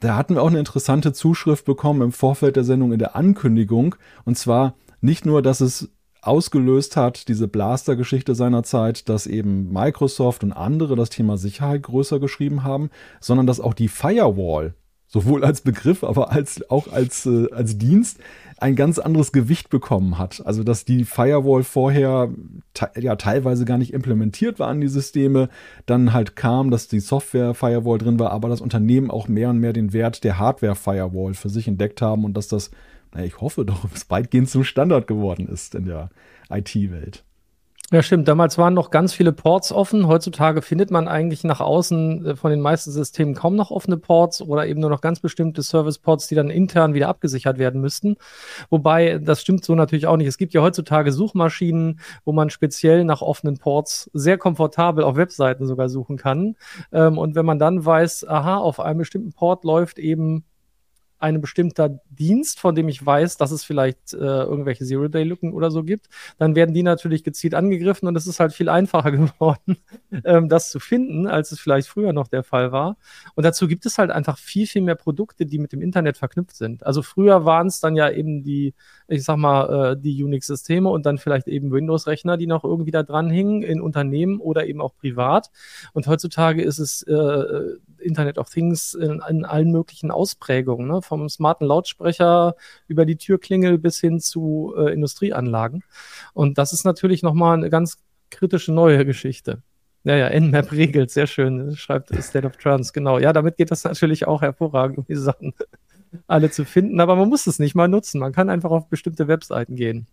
Da 0.00 0.16
hatten 0.16 0.34
wir 0.34 0.42
auch 0.42 0.48
eine 0.48 0.58
interessante 0.58 1.12
Zuschrift 1.12 1.64
bekommen 1.64 2.02
im 2.02 2.12
Vorfeld 2.12 2.56
der 2.56 2.64
Sendung 2.64 2.92
in 2.92 2.98
der 2.98 3.14
Ankündigung. 3.14 3.94
Und 4.24 4.36
zwar 4.36 4.74
nicht 5.00 5.26
nur, 5.26 5.42
dass 5.42 5.60
es 5.60 5.90
ausgelöst 6.22 6.96
hat, 6.96 7.28
diese 7.28 7.48
Blaster-Geschichte 7.48 8.34
seinerzeit, 8.34 9.08
dass 9.08 9.26
eben 9.26 9.72
Microsoft 9.72 10.42
und 10.44 10.52
andere 10.52 10.96
das 10.96 11.10
Thema 11.10 11.36
Sicherheit 11.36 11.82
größer 11.82 12.20
geschrieben 12.20 12.64
haben, 12.64 12.90
sondern 13.20 13.46
dass 13.46 13.60
auch 13.60 13.74
die 13.74 13.88
Firewall, 13.88 14.74
sowohl 15.06 15.44
als 15.44 15.62
Begriff, 15.62 16.04
aber 16.04 16.30
als, 16.30 16.68
auch 16.70 16.92
als, 16.92 17.26
äh, 17.26 17.50
als 17.52 17.78
Dienst, 17.78 18.18
ein 18.60 18.74
ganz 18.74 18.98
anderes 18.98 19.30
Gewicht 19.32 19.70
bekommen 19.70 20.18
hat. 20.18 20.42
Also 20.44 20.64
dass 20.64 20.84
die 20.84 21.04
Firewall 21.04 21.62
vorher 21.62 22.30
te 22.74 22.90
ja 22.98 23.14
teilweise 23.16 23.64
gar 23.64 23.78
nicht 23.78 23.92
implementiert 23.92 24.58
war 24.58 24.72
in 24.72 24.80
die 24.80 24.88
Systeme, 24.88 25.48
dann 25.86 26.12
halt 26.12 26.34
kam, 26.34 26.70
dass 26.70 26.88
die 26.88 27.00
Software 27.00 27.54
Firewall 27.54 27.98
drin 27.98 28.18
war, 28.18 28.32
aber 28.32 28.48
das 28.48 28.60
Unternehmen 28.60 29.10
auch 29.10 29.28
mehr 29.28 29.50
und 29.50 29.58
mehr 29.58 29.72
den 29.72 29.92
Wert 29.92 30.24
der 30.24 30.38
Hardware 30.38 30.74
Firewall 30.74 31.34
für 31.34 31.48
sich 31.48 31.68
entdeckt 31.68 32.02
haben 32.02 32.24
und 32.24 32.36
dass 32.36 32.48
das 32.48 32.70
ich 33.16 33.40
hoffe 33.40 33.64
doch, 33.64 33.84
es 33.94 34.08
weitgehend 34.10 34.50
zum 34.50 34.64
Standard 34.64 35.06
geworden 35.06 35.48
ist 35.48 35.74
in 35.74 35.86
der 35.86 36.10
IT-Welt. 36.50 37.24
Ja, 37.90 38.02
stimmt. 38.02 38.28
Damals 38.28 38.58
waren 38.58 38.74
noch 38.74 38.90
ganz 38.90 39.14
viele 39.14 39.32
Ports 39.32 39.72
offen. 39.72 40.06
Heutzutage 40.06 40.60
findet 40.60 40.90
man 40.90 41.08
eigentlich 41.08 41.42
nach 41.42 41.62
außen 41.62 42.26
äh, 42.26 42.36
von 42.36 42.50
den 42.50 42.60
meisten 42.60 42.90
Systemen 42.90 43.34
kaum 43.34 43.56
noch 43.56 43.70
offene 43.70 43.96
Ports 43.96 44.42
oder 44.42 44.66
eben 44.66 44.80
nur 44.80 44.90
noch 44.90 45.00
ganz 45.00 45.20
bestimmte 45.20 45.62
Service-Ports, 45.62 46.26
die 46.26 46.34
dann 46.34 46.50
intern 46.50 46.92
wieder 46.92 47.08
abgesichert 47.08 47.56
werden 47.56 47.80
müssten. 47.80 48.16
Wobei, 48.68 49.16
das 49.16 49.40
stimmt 49.40 49.64
so 49.64 49.74
natürlich 49.74 50.06
auch 50.06 50.18
nicht. 50.18 50.26
Es 50.26 50.36
gibt 50.36 50.52
ja 50.52 50.60
heutzutage 50.60 51.12
Suchmaschinen, 51.12 52.00
wo 52.26 52.32
man 52.32 52.50
speziell 52.50 53.04
nach 53.04 53.22
offenen 53.22 53.56
Ports 53.56 54.10
sehr 54.12 54.36
komfortabel 54.36 55.02
auf 55.02 55.16
Webseiten 55.16 55.66
sogar 55.66 55.88
suchen 55.88 56.18
kann. 56.18 56.56
Ähm, 56.92 57.16
und 57.16 57.36
wenn 57.36 57.46
man 57.46 57.58
dann 57.58 57.86
weiß, 57.86 58.28
aha, 58.28 58.58
auf 58.58 58.80
einem 58.80 58.98
bestimmten 58.98 59.32
Port 59.32 59.64
läuft 59.64 59.98
eben 59.98 60.44
ein 61.18 61.40
bestimmter 61.40 62.00
Dienst, 62.10 62.60
von 62.60 62.74
dem 62.74 62.88
ich 62.88 63.04
weiß, 63.04 63.36
dass 63.36 63.50
es 63.50 63.64
vielleicht 63.64 64.14
äh, 64.14 64.16
irgendwelche 64.16 64.84
Zero-Day-Lücken 64.84 65.52
oder 65.52 65.70
so 65.70 65.82
gibt, 65.82 66.08
dann 66.38 66.54
werden 66.54 66.74
die 66.74 66.82
natürlich 66.82 67.24
gezielt 67.24 67.54
angegriffen 67.54 68.06
und 68.06 68.16
es 68.16 68.26
ist 68.26 68.40
halt 68.40 68.52
viel 68.52 68.68
einfacher 68.68 69.10
geworden, 69.12 69.78
ähm, 70.24 70.48
das 70.48 70.70
zu 70.70 70.80
finden, 70.80 71.26
als 71.26 71.52
es 71.52 71.60
vielleicht 71.60 71.88
früher 71.88 72.12
noch 72.12 72.28
der 72.28 72.44
Fall 72.44 72.72
war. 72.72 72.96
Und 73.34 73.44
dazu 73.44 73.66
gibt 73.66 73.86
es 73.86 73.98
halt 73.98 74.10
einfach 74.10 74.38
viel, 74.38 74.66
viel 74.66 74.82
mehr 74.82 74.94
Produkte, 74.94 75.46
die 75.46 75.58
mit 75.58 75.72
dem 75.72 75.82
Internet 75.82 76.16
verknüpft 76.16 76.56
sind. 76.56 76.86
Also 76.86 77.02
früher 77.02 77.44
waren 77.44 77.66
es 77.66 77.80
dann 77.80 77.96
ja 77.96 78.10
eben 78.10 78.42
die, 78.42 78.74
ich 79.08 79.24
sag 79.24 79.36
mal, 79.36 79.92
äh, 79.92 79.96
die 80.00 80.22
Unix-Systeme 80.22 80.88
und 80.88 81.04
dann 81.06 81.18
vielleicht 81.18 81.48
eben 81.48 81.72
Windows-Rechner, 81.72 82.36
die 82.36 82.46
noch 82.46 82.64
irgendwie 82.64 82.90
da 82.90 83.02
dran 83.02 83.30
hingen 83.30 83.62
in 83.62 83.80
Unternehmen 83.80 84.40
oder 84.40 84.66
eben 84.66 84.80
auch 84.80 84.94
privat. 84.96 85.50
Und 85.92 86.06
heutzutage 86.06 86.62
ist 86.62 86.78
es 86.78 87.02
äh, 87.02 87.78
Internet 87.98 88.38
of 88.38 88.50
Things 88.50 88.94
in, 88.94 89.20
in 89.28 89.44
allen 89.44 89.70
möglichen 89.70 90.10
Ausprägungen, 90.10 90.86
ne? 90.86 91.02
Vom 91.08 91.28
smarten 91.28 91.66
Lautsprecher 91.66 92.54
über 92.86 93.04
die 93.04 93.16
Türklingel 93.16 93.78
bis 93.78 93.98
hin 93.98 94.20
zu 94.20 94.74
äh, 94.76 94.92
Industrieanlagen. 94.92 95.82
Und 96.34 96.58
das 96.58 96.72
ist 96.72 96.84
natürlich 96.84 97.22
nochmal 97.22 97.56
eine 97.56 97.70
ganz 97.70 97.98
kritische 98.30 98.72
neue 98.72 99.04
Geschichte. 99.04 99.62
Ja, 100.04 100.16
ja, 100.16 100.40
Nmap 100.40 100.72
regelt, 100.72 101.10
sehr 101.10 101.26
schön, 101.26 101.76
schreibt 101.76 102.14
State 102.22 102.46
of 102.46 102.56
Trance, 102.56 102.92
genau. 102.92 103.18
Ja, 103.18 103.32
damit 103.32 103.56
geht 103.56 103.70
das 103.70 103.84
natürlich 103.84 104.26
auch 104.26 104.42
hervorragend, 104.42 104.98
um 104.98 105.04
die 105.04 105.16
Sachen 105.16 105.54
alle 106.26 106.50
zu 106.50 106.64
finden, 106.64 107.00
aber 107.00 107.16
man 107.16 107.28
muss 107.28 107.46
es 107.46 107.58
nicht 107.58 107.74
mal 107.74 107.88
nutzen. 107.88 108.20
Man 108.20 108.32
kann 108.32 108.48
einfach 108.48 108.70
auf 108.70 108.88
bestimmte 108.88 109.28
Webseiten 109.28 109.74
gehen. 109.74 110.06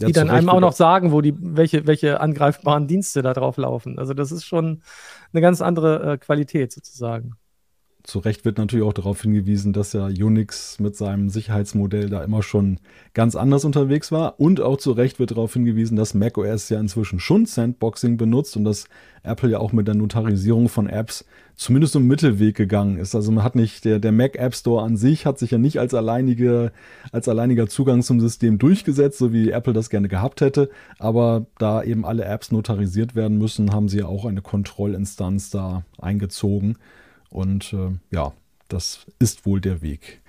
Ja, 0.00 0.06
die 0.06 0.12
dann 0.12 0.30
einem 0.30 0.48
auch 0.48 0.60
noch 0.60 0.72
sagen, 0.72 1.12
wo 1.12 1.20
die, 1.20 1.34
welche, 1.38 1.86
welche 1.86 2.20
angreifbaren 2.20 2.88
Dienste 2.88 3.22
da 3.22 3.34
drauf 3.34 3.56
laufen. 3.56 3.98
Also 3.98 4.14
das 4.14 4.32
ist 4.32 4.44
schon 4.44 4.82
eine 5.32 5.40
ganz 5.40 5.60
andere 5.60 6.14
äh, 6.14 6.18
Qualität 6.18 6.72
sozusagen. 6.72 7.36
Zu 8.04 8.18
Recht 8.18 8.44
wird 8.44 8.58
natürlich 8.58 8.84
auch 8.84 8.92
darauf 8.92 9.22
hingewiesen, 9.22 9.72
dass 9.72 9.92
ja 9.92 10.06
Unix 10.06 10.80
mit 10.80 10.96
seinem 10.96 11.28
Sicherheitsmodell 11.28 12.08
da 12.08 12.24
immer 12.24 12.42
schon 12.42 12.78
ganz 13.14 13.36
anders 13.36 13.64
unterwegs 13.64 14.10
war. 14.10 14.40
Und 14.40 14.60
auch 14.60 14.76
zu 14.76 14.92
Recht 14.92 15.20
wird 15.20 15.30
darauf 15.30 15.52
hingewiesen, 15.52 15.96
dass 15.96 16.14
macOS 16.14 16.68
ja 16.68 16.80
inzwischen 16.80 17.20
schon 17.20 17.46
Sandboxing 17.46 18.16
benutzt 18.16 18.56
und 18.56 18.64
dass 18.64 18.86
Apple 19.22 19.50
ja 19.50 19.58
auch 19.58 19.72
mit 19.72 19.86
der 19.86 19.94
Notarisierung 19.94 20.68
von 20.68 20.88
Apps 20.88 21.24
zumindest 21.54 21.94
um 21.94 22.08
Mittelweg 22.08 22.56
gegangen 22.56 22.96
ist. 22.96 23.14
Also 23.14 23.30
man 23.30 23.44
hat 23.44 23.54
nicht, 23.54 23.84
der, 23.84 24.00
der 24.00 24.10
Mac 24.10 24.36
App 24.36 24.56
Store 24.56 24.82
an 24.82 24.96
sich 24.96 25.24
hat 25.24 25.38
sich 25.38 25.52
ja 25.52 25.58
nicht 25.58 25.78
als 25.78 25.94
alleinige, 25.94 26.72
als 27.12 27.28
alleiniger 27.28 27.68
Zugang 27.68 28.02
zum 28.02 28.20
System 28.20 28.58
durchgesetzt, 28.58 29.18
so 29.18 29.32
wie 29.32 29.50
Apple 29.50 29.72
das 29.72 29.90
gerne 29.90 30.08
gehabt 30.08 30.40
hätte. 30.40 30.70
Aber 30.98 31.46
da 31.58 31.84
eben 31.84 32.04
alle 32.04 32.24
Apps 32.24 32.50
notarisiert 32.50 33.14
werden 33.14 33.38
müssen, 33.38 33.72
haben 33.72 33.88
sie 33.88 33.98
ja 33.98 34.06
auch 34.06 34.24
eine 34.24 34.42
Kontrollinstanz 34.42 35.50
da 35.50 35.84
eingezogen. 35.98 36.78
Und 37.32 37.72
äh, 37.72 37.90
ja, 38.10 38.32
das 38.68 39.06
ist 39.18 39.46
wohl 39.46 39.60
der 39.60 39.82
Weg. 39.82 40.20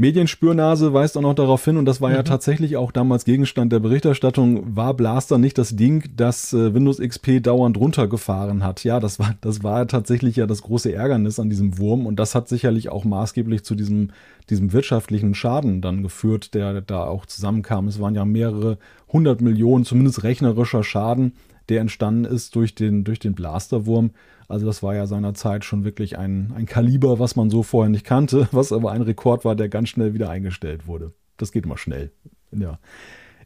Medienspürnase 0.00 0.94
weist 0.94 1.18
auch 1.18 1.20
noch 1.20 1.34
darauf 1.34 1.62
hin, 1.62 1.76
und 1.76 1.84
das 1.84 2.00
war 2.00 2.08
mhm. 2.08 2.16
ja 2.16 2.22
tatsächlich 2.22 2.78
auch 2.78 2.90
damals 2.90 3.26
Gegenstand 3.26 3.70
der 3.70 3.80
Berichterstattung, 3.80 4.74
war 4.74 4.94
Blaster 4.94 5.36
nicht 5.36 5.58
das 5.58 5.76
Ding, 5.76 6.08
das 6.16 6.54
äh, 6.54 6.72
Windows 6.72 7.00
XP 7.00 7.42
dauernd 7.42 7.76
runtergefahren 7.76 8.64
hat. 8.64 8.82
Ja, 8.82 8.98
das 8.98 9.18
war, 9.18 9.34
das 9.42 9.62
war 9.62 9.86
tatsächlich 9.86 10.36
ja 10.36 10.46
das 10.46 10.62
große 10.62 10.90
Ärgernis 10.90 11.38
an 11.38 11.50
diesem 11.50 11.76
Wurm 11.76 12.06
und 12.06 12.16
das 12.16 12.34
hat 12.34 12.48
sicherlich 12.48 12.88
auch 12.88 13.04
maßgeblich 13.04 13.62
zu 13.62 13.74
diesem, 13.74 14.12
diesem 14.48 14.72
wirtschaftlichen 14.72 15.34
Schaden 15.34 15.82
dann 15.82 16.02
geführt, 16.02 16.54
der 16.54 16.80
da 16.80 17.04
auch 17.04 17.26
zusammenkam. 17.26 17.86
Es 17.86 18.00
waren 18.00 18.14
ja 18.14 18.24
mehrere 18.24 18.78
hundert 19.12 19.42
Millionen, 19.42 19.84
zumindest 19.84 20.22
rechnerischer 20.22 20.82
Schaden, 20.82 21.34
der 21.68 21.82
entstanden 21.82 22.24
ist 22.24 22.56
durch 22.56 22.74
den, 22.74 23.04
durch 23.04 23.18
den 23.18 23.34
Blasterwurm. 23.34 24.12
Also 24.50 24.66
das 24.66 24.82
war 24.82 24.94
ja 24.94 25.06
seinerzeit 25.06 25.64
schon 25.64 25.84
wirklich 25.84 26.18
ein, 26.18 26.52
ein 26.56 26.66
Kaliber, 26.66 27.18
was 27.18 27.36
man 27.36 27.50
so 27.50 27.62
vorher 27.62 27.90
nicht 27.90 28.04
kannte, 28.04 28.48
was 28.52 28.72
aber 28.72 28.92
ein 28.92 29.02
Rekord 29.02 29.44
war, 29.44 29.54
der 29.54 29.68
ganz 29.68 29.88
schnell 29.88 30.12
wieder 30.12 30.28
eingestellt 30.28 30.86
wurde. 30.86 31.12
Das 31.36 31.52
geht 31.52 31.64
immer 31.64 31.78
schnell 31.78 32.10
in 32.50 32.60
der, 32.60 32.80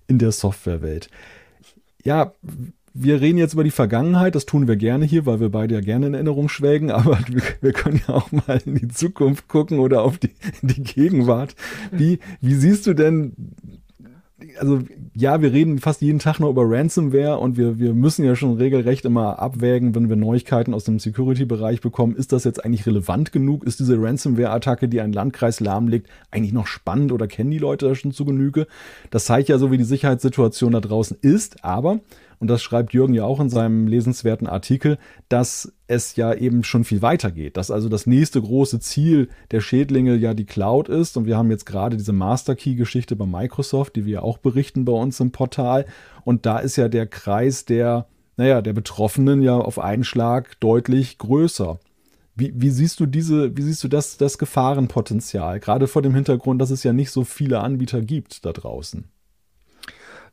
in 0.06 0.18
der 0.18 0.32
Softwarewelt. 0.32 1.10
Ja, 2.02 2.32
wir 2.94 3.20
reden 3.20 3.38
jetzt 3.38 3.54
über 3.54 3.64
die 3.64 3.70
Vergangenheit, 3.70 4.34
das 4.34 4.46
tun 4.46 4.68
wir 4.68 4.76
gerne 4.76 5.04
hier, 5.04 5.26
weil 5.26 5.40
wir 5.40 5.50
beide 5.50 5.74
ja 5.74 5.80
gerne 5.80 6.06
in 6.06 6.14
Erinnerung 6.14 6.48
schwelgen, 6.48 6.90
aber 6.90 7.18
wir, 7.60 7.72
können 7.72 8.00
ja 8.08 8.14
auch 8.14 8.32
mal 8.32 8.62
in 8.64 8.76
die 8.76 8.88
Zukunft 8.88 9.48
gucken 9.48 9.80
oder 9.80 10.02
auf 10.02 10.18
die, 10.18 10.30
die 10.62 10.82
Gegenwart. 10.82 11.54
Wie, 11.90 12.18
wie 12.40 12.54
siehst 12.54 12.86
du 12.86 12.94
denn 12.94 13.34
also 14.58 14.80
ja, 15.14 15.40
wir 15.42 15.52
reden 15.52 15.78
fast 15.78 16.02
jeden 16.02 16.18
Tag 16.18 16.40
noch 16.40 16.50
über 16.50 16.64
Ransomware 16.64 17.38
und 17.38 17.56
wir, 17.56 17.78
wir 17.78 17.94
müssen 17.94 18.24
ja 18.24 18.34
schon 18.34 18.56
regelrecht 18.56 19.04
immer 19.04 19.38
abwägen, 19.38 19.94
wenn 19.94 20.08
wir 20.08 20.16
Neuigkeiten 20.16 20.74
aus 20.74 20.84
dem 20.84 20.98
Security-Bereich 20.98 21.80
bekommen, 21.80 22.16
ist 22.16 22.32
das 22.32 22.42
jetzt 22.44 22.64
eigentlich 22.64 22.86
relevant 22.86 23.30
genug? 23.30 23.64
Ist 23.64 23.78
diese 23.78 24.00
Ransomware-Attacke, 24.00 24.88
die 24.88 25.00
einen 25.00 25.12
Landkreis 25.12 25.60
lahmlegt, 25.60 26.08
eigentlich 26.32 26.52
noch 26.52 26.66
spannend 26.66 27.12
oder 27.12 27.28
kennen 27.28 27.52
die 27.52 27.58
Leute 27.58 27.88
das 27.88 27.98
schon 27.98 28.12
zu 28.12 28.24
Genüge? 28.24 28.66
Das 29.10 29.24
zeigt 29.24 29.48
ja 29.48 29.58
so, 29.58 29.70
wie 29.70 29.78
die 29.78 29.84
Sicherheitssituation 29.84 30.72
da 30.72 30.80
draußen 30.80 31.16
ist, 31.20 31.64
aber 31.64 32.00
und 32.44 32.48
das 32.48 32.62
schreibt 32.62 32.92
Jürgen 32.92 33.14
ja 33.14 33.24
auch 33.24 33.40
in 33.40 33.48
seinem 33.48 33.86
lesenswerten 33.86 34.46
Artikel, 34.46 34.98
dass 35.30 35.72
es 35.86 36.14
ja 36.16 36.34
eben 36.34 36.62
schon 36.62 36.84
viel 36.84 37.00
weiter 37.00 37.30
geht, 37.30 37.56
dass 37.56 37.70
also 37.70 37.88
das 37.88 38.06
nächste 38.06 38.42
große 38.42 38.80
Ziel 38.80 39.30
der 39.50 39.62
Schädlinge 39.62 40.14
ja 40.14 40.34
die 40.34 40.44
Cloud 40.44 40.90
ist 40.90 41.16
und 41.16 41.24
wir 41.24 41.38
haben 41.38 41.50
jetzt 41.50 41.64
gerade 41.64 41.96
diese 41.96 42.12
Master 42.12 42.54
Key 42.54 42.74
Geschichte 42.74 43.16
bei 43.16 43.24
Microsoft, 43.24 43.96
die 43.96 44.04
wir 44.04 44.22
auch 44.22 44.36
berichten 44.36 44.84
bei 44.84 44.92
uns 44.92 45.20
im 45.20 45.32
Portal 45.32 45.86
und 46.24 46.44
da 46.44 46.58
ist 46.58 46.76
ja 46.76 46.88
der 46.90 47.06
Kreis 47.06 47.64
der 47.64 48.08
naja, 48.36 48.60
der 48.60 48.74
Betroffenen 48.74 49.40
ja 49.40 49.56
auf 49.56 49.78
einen 49.78 50.04
Schlag 50.04 50.60
deutlich 50.60 51.16
größer. 51.16 51.78
Wie, 52.34 52.52
wie, 52.54 52.68
siehst 52.68 53.00
du 53.00 53.06
diese, 53.06 53.56
wie 53.56 53.62
siehst 53.62 53.82
du 53.84 53.88
das, 53.88 54.18
das 54.18 54.36
Gefahrenpotenzial? 54.36 55.60
Gerade 55.60 55.86
vor 55.86 56.02
dem 56.02 56.14
Hintergrund, 56.14 56.60
dass 56.60 56.70
es 56.70 56.82
ja 56.82 56.92
nicht 56.92 57.10
so 57.10 57.24
viele 57.24 57.60
Anbieter 57.60 58.02
gibt 58.02 58.44
da 58.44 58.52
draußen. 58.52 59.04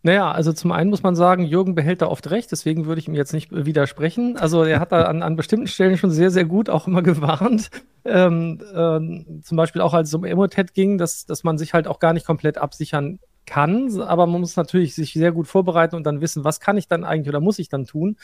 Naja, 0.03 0.31
also 0.31 0.51
zum 0.51 0.71
einen 0.71 0.89
muss 0.89 1.03
man 1.03 1.15
sagen, 1.15 1.45
Jürgen 1.45 1.75
behält 1.75 2.01
da 2.01 2.07
oft 2.07 2.29
recht, 2.31 2.51
deswegen 2.51 2.87
würde 2.87 2.99
ich 2.99 3.07
ihm 3.07 3.13
jetzt 3.13 3.33
nicht 3.33 3.51
widersprechen. 3.51 4.35
Also 4.37 4.63
er 4.63 4.79
hat 4.79 4.91
da 4.91 5.03
an, 5.03 5.21
an 5.21 5.35
bestimmten 5.35 5.67
Stellen 5.67 5.97
schon 5.97 6.09
sehr, 6.09 6.31
sehr 6.31 6.45
gut 6.45 6.69
auch 6.69 6.87
immer 6.87 7.01
gewarnt. 7.03 7.69
Ähm, 8.03 8.59
ähm, 8.73 9.41
zum 9.43 9.57
Beispiel 9.57 9.81
auch 9.81 9.93
als 9.93 10.09
es 10.09 10.13
um 10.15 10.25
Emotet 10.25 10.73
ging, 10.73 10.97
dass, 10.97 11.25
dass 11.27 11.43
man 11.43 11.59
sich 11.59 11.73
halt 11.73 11.87
auch 11.87 11.99
gar 11.99 12.13
nicht 12.13 12.25
komplett 12.25 12.57
absichern 12.57 13.19
kann, 13.45 14.01
aber 14.01 14.27
man 14.27 14.41
muss 14.41 14.55
natürlich 14.55 14.95
sich 14.95 15.13
sehr 15.13 15.31
gut 15.31 15.47
vorbereiten 15.47 15.95
und 15.95 16.05
dann 16.05 16.21
wissen, 16.21 16.43
was 16.43 16.59
kann 16.59 16.77
ich 16.77 16.87
dann 16.87 17.03
eigentlich 17.03 17.29
oder 17.29 17.39
muss 17.39 17.59
ich 17.59 17.69
dann 17.69 17.85
tun, 17.85 18.17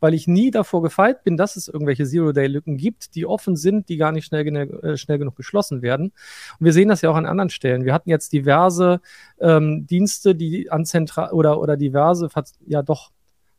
weil 0.00 0.14
ich 0.14 0.26
nie 0.26 0.50
davor 0.50 0.82
gefeit 0.82 1.24
bin, 1.24 1.36
dass 1.36 1.56
es 1.56 1.68
irgendwelche 1.68 2.04
Zero-Day-Lücken 2.04 2.76
gibt, 2.76 3.14
die 3.14 3.26
offen 3.26 3.56
sind, 3.56 3.88
die 3.88 3.96
gar 3.96 4.12
nicht 4.12 4.24
schnell, 4.24 4.46
äh, 4.82 4.96
schnell 4.96 5.18
genug 5.18 5.36
geschlossen 5.36 5.82
werden. 5.82 6.12
Und 6.58 6.64
wir 6.64 6.72
sehen 6.72 6.88
das 6.88 7.02
ja 7.02 7.10
auch 7.10 7.16
an 7.16 7.26
anderen 7.26 7.50
Stellen. 7.50 7.84
Wir 7.84 7.92
hatten 7.92 8.10
jetzt 8.10 8.32
diverse 8.32 9.00
ähm, 9.40 9.86
Dienste, 9.86 10.34
die 10.34 10.70
an 10.70 10.84
zentral 10.84 11.32
oder, 11.32 11.60
oder 11.60 11.76
diverse, 11.76 12.28
ja 12.66 12.82
doch 12.82 13.10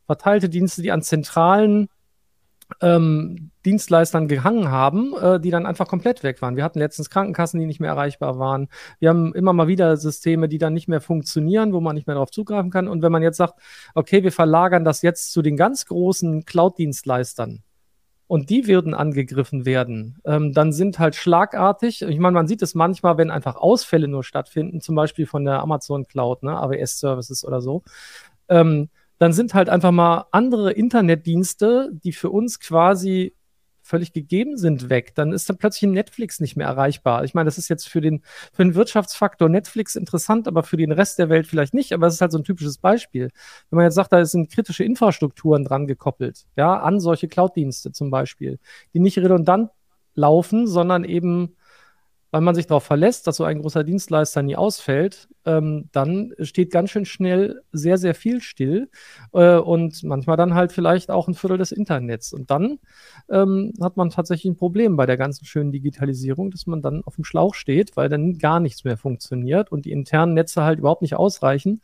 verteilte 0.06 0.48
Dienste, 0.48 0.82
die 0.82 0.92
an 0.92 1.02
zentralen 1.02 1.88
ähm, 2.80 3.50
Dienstleistern 3.64 4.28
gehangen 4.28 4.70
haben, 4.70 5.14
äh, 5.20 5.40
die 5.40 5.50
dann 5.50 5.66
einfach 5.66 5.88
komplett 5.88 6.22
weg 6.22 6.42
waren. 6.42 6.56
Wir 6.56 6.64
hatten 6.64 6.78
letztens 6.78 7.10
Krankenkassen, 7.10 7.60
die 7.60 7.66
nicht 7.66 7.80
mehr 7.80 7.90
erreichbar 7.90 8.38
waren. 8.38 8.68
Wir 8.98 9.10
haben 9.10 9.34
immer 9.34 9.52
mal 9.52 9.68
wieder 9.68 9.96
Systeme, 9.96 10.48
die 10.48 10.58
dann 10.58 10.74
nicht 10.74 10.88
mehr 10.88 11.00
funktionieren, 11.00 11.72
wo 11.72 11.80
man 11.80 11.94
nicht 11.94 12.06
mehr 12.06 12.14
darauf 12.14 12.30
zugreifen 12.30 12.70
kann. 12.70 12.88
Und 12.88 13.02
wenn 13.02 13.12
man 13.12 13.22
jetzt 13.22 13.36
sagt, 13.36 13.54
okay, 13.94 14.22
wir 14.22 14.32
verlagern 14.32 14.84
das 14.84 15.02
jetzt 15.02 15.32
zu 15.32 15.42
den 15.42 15.56
ganz 15.56 15.86
großen 15.86 16.44
Cloud-Dienstleistern, 16.44 17.62
und 18.26 18.48
die 18.50 18.66
würden 18.66 18.94
angegriffen 18.94 19.66
werden, 19.66 20.18
ähm, 20.24 20.52
dann 20.52 20.72
sind 20.72 20.98
halt 20.98 21.14
schlagartig, 21.14 22.02
ich 22.02 22.18
meine, 22.18 22.34
man 22.34 22.46
sieht 22.46 22.62
es 22.62 22.74
manchmal, 22.74 23.18
wenn 23.18 23.30
einfach 23.30 23.56
Ausfälle 23.56 24.08
nur 24.08 24.24
stattfinden, 24.24 24.80
zum 24.80 24.94
Beispiel 24.94 25.26
von 25.26 25.44
der 25.44 25.60
Amazon 25.60 26.06
Cloud, 26.06 26.42
ne, 26.42 26.56
AWS-Services 26.58 27.44
oder 27.44 27.60
so, 27.60 27.82
ähm, 28.48 28.88
dann 29.18 29.32
sind 29.32 29.54
halt 29.54 29.68
einfach 29.68 29.92
mal 29.92 30.26
andere 30.32 30.72
Internetdienste, 30.72 31.90
die 31.92 32.12
für 32.12 32.30
uns 32.30 32.60
quasi 32.60 33.34
völlig 33.84 34.14
gegeben 34.14 34.56
sind, 34.56 34.88
weg. 34.88 35.14
Dann 35.14 35.32
ist 35.32 35.48
dann 35.48 35.58
plötzlich 35.58 35.90
Netflix 35.90 36.40
nicht 36.40 36.56
mehr 36.56 36.66
erreichbar. 36.66 37.22
Ich 37.24 37.34
meine, 37.34 37.44
das 37.44 37.58
ist 37.58 37.68
jetzt 37.68 37.86
für 37.86 38.00
den, 38.00 38.22
für 38.52 38.64
den 38.64 38.74
Wirtschaftsfaktor 38.74 39.50
Netflix 39.50 39.94
interessant, 39.94 40.48
aber 40.48 40.62
für 40.62 40.78
den 40.78 40.90
Rest 40.90 41.18
der 41.18 41.28
Welt 41.28 41.46
vielleicht 41.46 41.74
nicht. 41.74 41.92
Aber 41.92 42.06
es 42.06 42.14
ist 42.14 42.20
halt 42.22 42.32
so 42.32 42.38
ein 42.38 42.44
typisches 42.44 42.78
Beispiel. 42.78 43.30
Wenn 43.68 43.76
man 43.76 43.84
jetzt 43.84 43.94
sagt, 43.94 44.12
da 44.12 44.24
sind 44.24 44.50
kritische 44.50 44.84
Infrastrukturen 44.84 45.64
dran 45.64 45.86
gekoppelt, 45.86 46.46
ja, 46.56 46.80
an 46.80 46.98
solche 46.98 47.28
Cloud-Dienste 47.28 47.92
zum 47.92 48.10
Beispiel, 48.10 48.58
die 48.94 49.00
nicht 49.00 49.18
redundant 49.18 49.70
laufen, 50.14 50.66
sondern 50.66 51.04
eben 51.04 51.56
weil 52.34 52.40
man 52.40 52.56
sich 52.56 52.66
darauf 52.66 52.82
verlässt, 52.82 53.28
dass 53.28 53.36
so 53.36 53.44
ein 53.44 53.60
großer 53.60 53.84
Dienstleister 53.84 54.42
nie 54.42 54.56
ausfällt, 54.56 55.28
ähm, 55.46 55.88
dann 55.92 56.32
steht 56.40 56.70
ganz 56.70 56.90
schön 56.90 57.04
schnell 57.04 57.62
sehr, 57.72 57.98
sehr 57.98 58.14
viel 58.14 58.40
still 58.40 58.90
äh, 59.32 59.56
und 59.56 60.02
manchmal 60.02 60.36
dann 60.36 60.54
halt 60.54 60.72
vielleicht 60.72 61.10
auch 61.10 61.28
ein 61.28 61.34
Viertel 61.34 61.58
des 61.58 61.72
Internets. 61.72 62.32
Und 62.32 62.50
dann 62.50 62.78
ähm, 63.30 63.72
hat 63.80 63.96
man 63.96 64.10
tatsächlich 64.10 64.50
ein 64.52 64.56
Problem 64.56 64.96
bei 64.96 65.06
der 65.06 65.16
ganzen 65.16 65.44
schönen 65.44 65.72
Digitalisierung, 65.72 66.50
dass 66.50 66.66
man 66.66 66.82
dann 66.82 67.02
auf 67.04 67.16
dem 67.16 67.24
Schlauch 67.24 67.54
steht, 67.54 67.96
weil 67.96 68.08
dann 68.08 68.38
gar 68.38 68.60
nichts 68.60 68.84
mehr 68.84 68.96
funktioniert 68.96 69.70
und 69.72 69.84
die 69.84 69.92
internen 69.92 70.34
Netze 70.34 70.64
halt 70.64 70.78
überhaupt 70.78 71.02
nicht 71.02 71.16
ausreichen, 71.16 71.82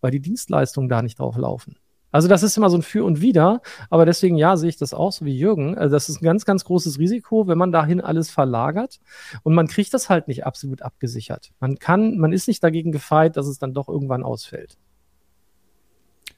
weil 0.00 0.10
die 0.10 0.20
Dienstleistungen 0.20 0.88
da 0.88 1.02
nicht 1.02 1.18
drauf 1.18 1.36
laufen. 1.36 1.76
Also 2.12 2.28
das 2.28 2.42
ist 2.42 2.56
immer 2.56 2.70
so 2.70 2.76
ein 2.76 2.82
Für 2.82 3.04
und 3.04 3.20
Wider, 3.20 3.62
aber 3.88 4.04
deswegen 4.04 4.36
ja, 4.36 4.56
sehe 4.56 4.68
ich 4.68 4.76
das 4.76 4.94
auch 4.94 5.12
so 5.12 5.24
wie 5.24 5.36
Jürgen. 5.36 5.78
Also 5.78 5.94
das 5.94 6.08
ist 6.08 6.22
ein 6.22 6.24
ganz, 6.24 6.44
ganz 6.44 6.64
großes 6.64 6.98
Risiko, 6.98 7.46
wenn 7.46 7.58
man 7.58 7.72
dahin 7.72 8.00
alles 8.00 8.30
verlagert 8.30 9.00
und 9.42 9.54
man 9.54 9.68
kriegt 9.68 9.94
das 9.94 10.08
halt 10.08 10.28
nicht 10.28 10.44
absolut 10.46 10.82
abgesichert. 10.82 11.50
Man 11.60 11.78
kann, 11.78 12.18
man 12.18 12.32
ist 12.32 12.48
nicht 12.48 12.62
dagegen 12.62 12.92
gefeit, 12.92 13.36
dass 13.36 13.46
es 13.46 13.58
dann 13.58 13.74
doch 13.74 13.88
irgendwann 13.88 14.22
ausfällt. 14.22 14.76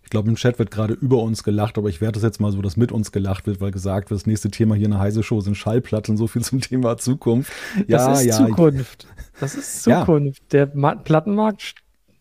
Ich 0.05 0.11
glaube, 0.11 0.29
im 0.29 0.37
Chat 0.37 0.59
wird 0.59 0.71
gerade 0.71 0.93
über 0.93 1.23
uns 1.23 1.43
gelacht, 1.43 1.79
aber 1.79 1.89
ich 1.89 2.03
werde 2.03 2.15
das 2.15 2.23
jetzt 2.23 2.39
mal 2.39 2.53
so, 2.53 2.61
dass 2.61 2.77
mit 2.77 2.93
uns 2.93 3.13
gelacht 3.13 3.47
wird, 3.47 3.63
weil 3.63 3.71
gesagt 3.71 4.11
wird, 4.11 4.21
das 4.21 4.27
nächste 4.27 4.51
Thema 4.51 4.75
hier 4.75 4.85
in 4.85 4.91
der 4.91 5.01
Heise 5.01 5.23
Show 5.23 5.41
sind 5.41 5.57
Schallplatten, 5.57 6.19
so 6.19 6.27
viel 6.27 6.43
zum 6.43 6.61
Thema 6.61 6.99
Zukunft. 6.99 7.51
Ja, 7.87 8.09
das 8.09 8.21
ist 8.21 8.27
ja, 8.27 8.47
Zukunft. 8.47 9.07
Das 9.41 9.55
ist 9.55 9.83
Zukunft. 9.83 10.53
Ja. 10.53 10.67
Der 10.67 10.97
Plattenmarkt 10.97 11.77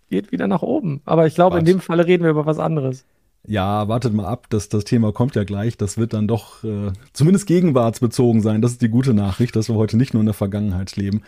geht 0.10 0.32
wieder 0.32 0.48
nach 0.48 0.62
oben. 0.62 1.02
Aber 1.06 1.28
ich 1.28 1.36
glaube, 1.36 1.60
in 1.60 1.66
dem 1.66 1.82
Falle 1.82 2.06
reden 2.06 2.24
wir 2.24 2.32
über 2.32 2.46
was 2.46 2.60
anderes. 2.60 3.06
Ja, 3.48 3.88
wartet 3.88 4.14
mal 4.14 4.26
ab, 4.26 4.48
das, 4.50 4.70
das 4.70 4.84
Thema 4.84 5.12
kommt 5.12 5.36
ja 5.36 5.44
gleich. 5.44 5.76
Das 5.76 5.98
wird 5.98 6.14
dann 6.14 6.28
doch 6.28 6.64
äh, 6.64 6.92
zumindest 7.14 7.48
gegenwartsbezogen 7.48 8.42
sein. 8.42 8.62
Das 8.62 8.72
ist 8.72 8.82
die 8.82 8.90
gute 8.90 9.14
Nachricht, 9.14 9.56
dass 9.56 9.68
wir 9.68 9.76
heute 9.76 9.98
nicht 9.98 10.14
nur 10.14 10.22
in 10.22 10.28
der 10.28 10.36
Vergangenheit 10.36 10.96
leben. 10.96 11.24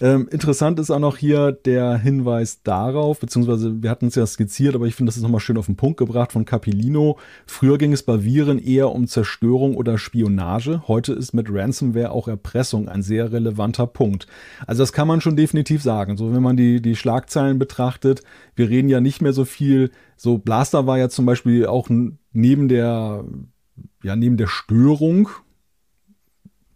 Ähm, 0.00 0.28
interessant 0.30 0.78
ist 0.78 0.90
auch 0.90 0.98
noch 0.98 1.16
hier 1.16 1.52
der 1.52 1.96
Hinweis 1.96 2.62
darauf, 2.62 3.20
beziehungsweise 3.20 3.82
wir 3.82 3.90
hatten 3.90 4.06
es 4.06 4.14
ja 4.14 4.26
skizziert, 4.26 4.74
aber 4.74 4.86
ich 4.86 4.94
finde, 4.94 5.10
das 5.10 5.16
ist 5.16 5.22
nochmal 5.22 5.40
schön 5.40 5.58
auf 5.58 5.66
den 5.66 5.76
Punkt 5.76 5.98
gebracht 5.98 6.32
von 6.32 6.44
Capilino. 6.44 7.18
Früher 7.46 7.78
ging 7.78 7.92
es 7.92 8.02
bei 8.02 8.24
Viren 8.24 8.58
eher 8.58 8.90
um 8.90 9.06
Zerstörung 9.06 9.76
oder 9.76 9.98
Spionage. 9.98 10.82
Heute 10.88 11.12
ist 11.12 11.34
mit 11.34 11.48
Ransomware 11.50 12.10
auch 12.10 12.28
Erpressung 12.28 12.88
ein 12.88 13.02
sehr 13.02 13.32
relevanter 13.32 13.86
Punkt. 13.86 14.26
Also 14.66 14.82
das 14.82 14.92
kann 14.92 15.08
man 15.08 15.20
schon 15.20 15.36
definitiv 15.36 15.82
sagen. 15.82 16.16
So, 16.16 16.34
wenn 16.34 16.42
man 16.42 16.56
die, 16.56 16.80
die 16.80 16.96
Schlagzeilen 16.96 17.58
betrachtet, 17.58 18.22
wir 18.54 18.68
reden 18.68 18.88
ja 18.88 19.00
nicht 19.00 19.22
mehr 19.22 19.32
so 19.32 19.44
viel. 19.44 19.90
So, 20.16 20.38
Blaster 20.38 20.86
war 20.86 20.98
ja 20.98 21.08
zum 21.08 21.26
Beispiel 21.26 21.66
auch 21.66 21.88
neben 22.32 22.68
der, 22.68 23.24
ja, 24.02 24.16
neben 24.16 24.36
der 24.36 24.46
Störung, 24.46 25.28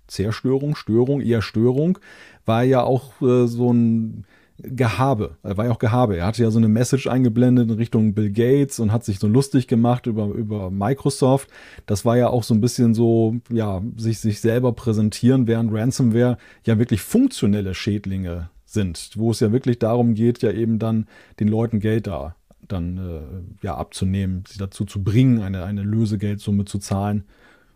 Zerstörung, 0.07 0.77
Störung, 0.77 1.21
eher 1.21 1.43
Störung, 1.43 1.99
war 2.47 2.65
ja 2.65 2.83
auch 2.83 3.21
äh, 3.21 3.47
so 3.47 3.73
ein 3.73 4.25
Gehabe. 4.59 5.37
Er 5.43 5.57
war 5.59 5.67
ja 5.67 5.73
auch 5.73 5.79
Gehabe. 5.79 6.17
Er 6.17 6.27
hatte 6.27 6.43
ja 6.43 6.51
so 6.51 6.59
eine 6.59 6.69
Message 6.69 7.07
eingeblendet 7.07 7.69
in 7.69 7.77
Richtung 7.77 8.15
Bill 8.15 8.31
Gates 8.31 8.81
und 8.81 8.91
hat 8.91 9.05
sich 9.05 9.19
so 9.19 9.27
lustig 9.27 9.69
gemacht 9.69 10.07
über, 10.07 10.29
über 10.29 10.71
Microsoft. 10.71 11.51
Das 11.85 12.05
war 12.05 12.17
ja 12.17 12.29
auch 12.29 12.43
so 12.43 12.55
ein 12.55 12.63
bisschen 12.63 12.95
so, 12.95 13.37
ja, 13.51 13.83
sich, 13.97 14.19
sich 14.19 14.41
selber 14.41 14.73
präsentieren, 14.73 15.47
während 15.47 15.73
Ransomware 15.75 16.39
ja 16.65 16.79
wirklich 16.79 17.03
funktionelle 17.03 17.75
Schädlinge 17.75 18.49
sind, 18.65 19.11
wo 19.17 19.31
es 19.31 19.41
ja 19.41 19.53
wirklich 19.53 19.79
darum 19.79 20.15
geht, 20.15 20.43
ja 20.43 20.53
eben 20.53 20.79
dann 20.79 21.07
den 21.39 21.49
Leuten 21.49 21.81
Geld 21.81 22.07
da 22.07 22.35
dann 22.69 22.99
äh, 22.99 23.65
ja 23.65 23.77
abzunehmen, 23.77 24.45
sie 24.49 24.59
dazu 24.59 24.85
zu 24.85 25.03
bringen, 25.03 25.41
eine, 25.41 25.65
eine 25.65 25.83
Lösegeldsumme 25.83 26.65
zu 26.65 26.79
zahlen, 26.79 27.25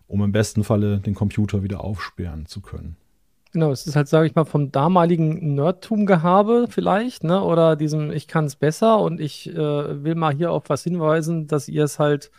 um 0.09 0.23
im 0.23 0.33
besten 0.33 0.65
Falle 0.65 0.99
den 0.99 1.15
Computer 1.15 1.63
wieder 1.63 1.85
aufsperren 1.85 2.47
zu 2.47 2.61
können. 2.61 2.97
Genau, 3.53 3.73
es 3.73 3.85
ist 3.87 3.97
halt, 3.97 4.07
sage 4.09 4.27
ich 4.29 4.35
mal, 4.37 4.45
vom 4.45 4.71
damaligen 4.71 5.55
Nerdtum-Gehabe 5.57 6.67
vielleicht, 6.71 7.25
ne? 7.25 7.43
Oder 7.43 7.75
diesem 7.75 8.13
Ich 8.13 8.29
kann 8.29 8.45
es 8.45 8.55
besser 8.55 9.01
und 9.01 9.21
ich 9.21 9.49
äh, 9.51 10.05
will 10.05 10.15
mal 10.15 10.33
hier 10.33 10.53
auf 10.53 10.69
was 10.69 10.85
hinweisen, 10.85 11.49
dass 11.49 11.67
ihr 11.69 11.83
es 11.85 11.99
halt, 11.99 12.31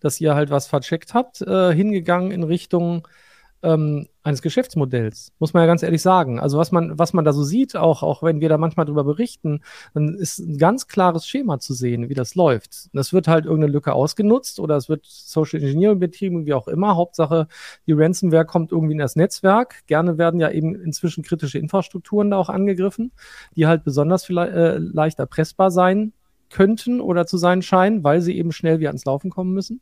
dass 0.00 0.20
ihr 0.20 0.34
halt 0.34 0.50
was 0.50 0.66
vercheckt 0.66 1.14
habt, 1.14 1.40
äh, 1.40 1.72
hingegangen 1.74 2.32
in 2.32 2.42
Richtung 2.42 3.08
ähm, 3.62 4.08
eines 4.28 4.42
Geschäftsmodells, 4.42 5.32
muss 5.38 5.54
man 5.54 5.62
ja 5.62 5.66
ganz 5.66 5.82
ehrlich 5.82 6.02
sagen. 6.02 6.38
Also 6.38 6.58
was 6.58 6.70
man, 6.70 6.98
was 6.98 7.14
man 7.14 7.24
da 7.24 7.32
so 7.32 7.42
sieht, 7.42 7.76
auch, 7.76 8.02
auch 8.02 8.22
wenn 8.22 8.40
wir 8.40 8.48
da 8.48 8.58
manchmal 8.58 8.84
drüber 8.86 9.02
berichten, 9.02 9.62
dann 9.94 10.14
ist 10.14 10.38
ein 10.38 10.58
ganz 10.58 10.86
klares 10.86 11.26
Schema 11.26 11.58
zu 11.58 11.72
sehen, 11.72 12.10
wie 12.10 12.14
das 12.14 12.34
läuft. 12.34 12.90
Das 12.92 13.12
wird 13.12 13.26
halt 13.26 13.46
irgendeine 13.46 13.72
Lücke 13.72 13.94
ausgenutzt 13.94 14.60
oder 14.60 14.76
es 14.76 14.88
wird 14.88 15.06
Social 15.06 15.60
Engineering 15.60 15.98
betrieben, 15.98 16.44
wie 16.44 16.52
auch 16.52 16.68
immer. 16.68 16.94
Hauptsache, 16.96 17.48
die 17.86 17.92
Ransomware 17.92 18.44
kommt 18.44 18.70
irgendwie 18.70 18.92
in 18.92 18.98
das 18.98 19.16
Netzwerk. 19.16 19.86
Gerne 19.86 20.18
werden 20.18 20.40
ja 20.40 20.50
eben 20.50 20.74
inzwischen 20.74 21.24
kritische 21.24 21.58
Infrastrukturen 21.58 22.30
da 22.30 22.36
auch 22.36 22.50
angegriffen, 22.50 23.12
die 23.56 23.66
halt 23.66 23.82
besonders 23.82 24.24
vielleicht, 24.24 24.52
äh, 24.52 24.76
leicht 24.76 25.18
erpressbar 25.18 25.70
sein 25.70 26.12
könnten 26.50 27.00
oder 27.00 27.26
zu 27.26 27.36
sein 27.36 27.62
scheinen, 27.62 28.04
weil 28.04 28.20
sie 28.20 28.36
eben 28.36 28.52
schnell 28.52 28.78
wieder 28.80 28.90
ans 28.90 29.04
Laufen 29.04 29.30
kommen 29.30 29.52
müssen. 29.52 29.80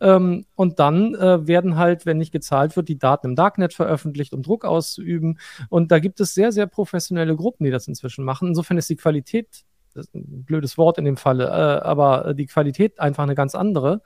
Ähm, 0.00 0.46
und 0.54 0.78
dann 0.78 1.14
äh, 1.14 1.46
werden 1.46 1.76
halt, 1.76 2.06
wenn 2.06 2.18
nicht 2.18 2.32
gezahlt 2.32 2.76
wird, 2.76 2.88
die 2.88 2.98
Daten 2.98 3.28
im 3.28 3.36
Darknet 3.36 3.74
veröffentlicht, 3.74 4.32
um 4.32 4.42
Druck 4.42 4.64
auszuüben. 4.64 5.38
Und 5.68 5.92
da 5.92 5.98
gibt 5.98 6.20
es 6.20 6.34
sehr, 6.34 6.52
sehr 6.52 6.66
professionelle 6.66 7.36
Gruppen, 7.36 7.64
die 7.64 7.70
das 7.70 7.88
inzwischen 7.88 8.24
machen. 8.24 8.48
Insofern 8.48 8.78
ist 8.78 8.90
die 8.90 8.96
Qualität, 8.96 9.64
das 9.94 10.06
ist 10.06 10.14
ein 10.14 10.44
blödes 10.44 10.78
Wort 10.78 10.98
in 10.98 11.04
dem 11.04 11.16
Falle, 11.16 11.46
äh, 11.46 11.84
aber 11.84 12.34
die 12.34 12.46
Qualität 12.46 13.00
einfach 13.00 13.24
eine 13.24 13.34
ganz 13.34 13.54
andere, 13.54 14.02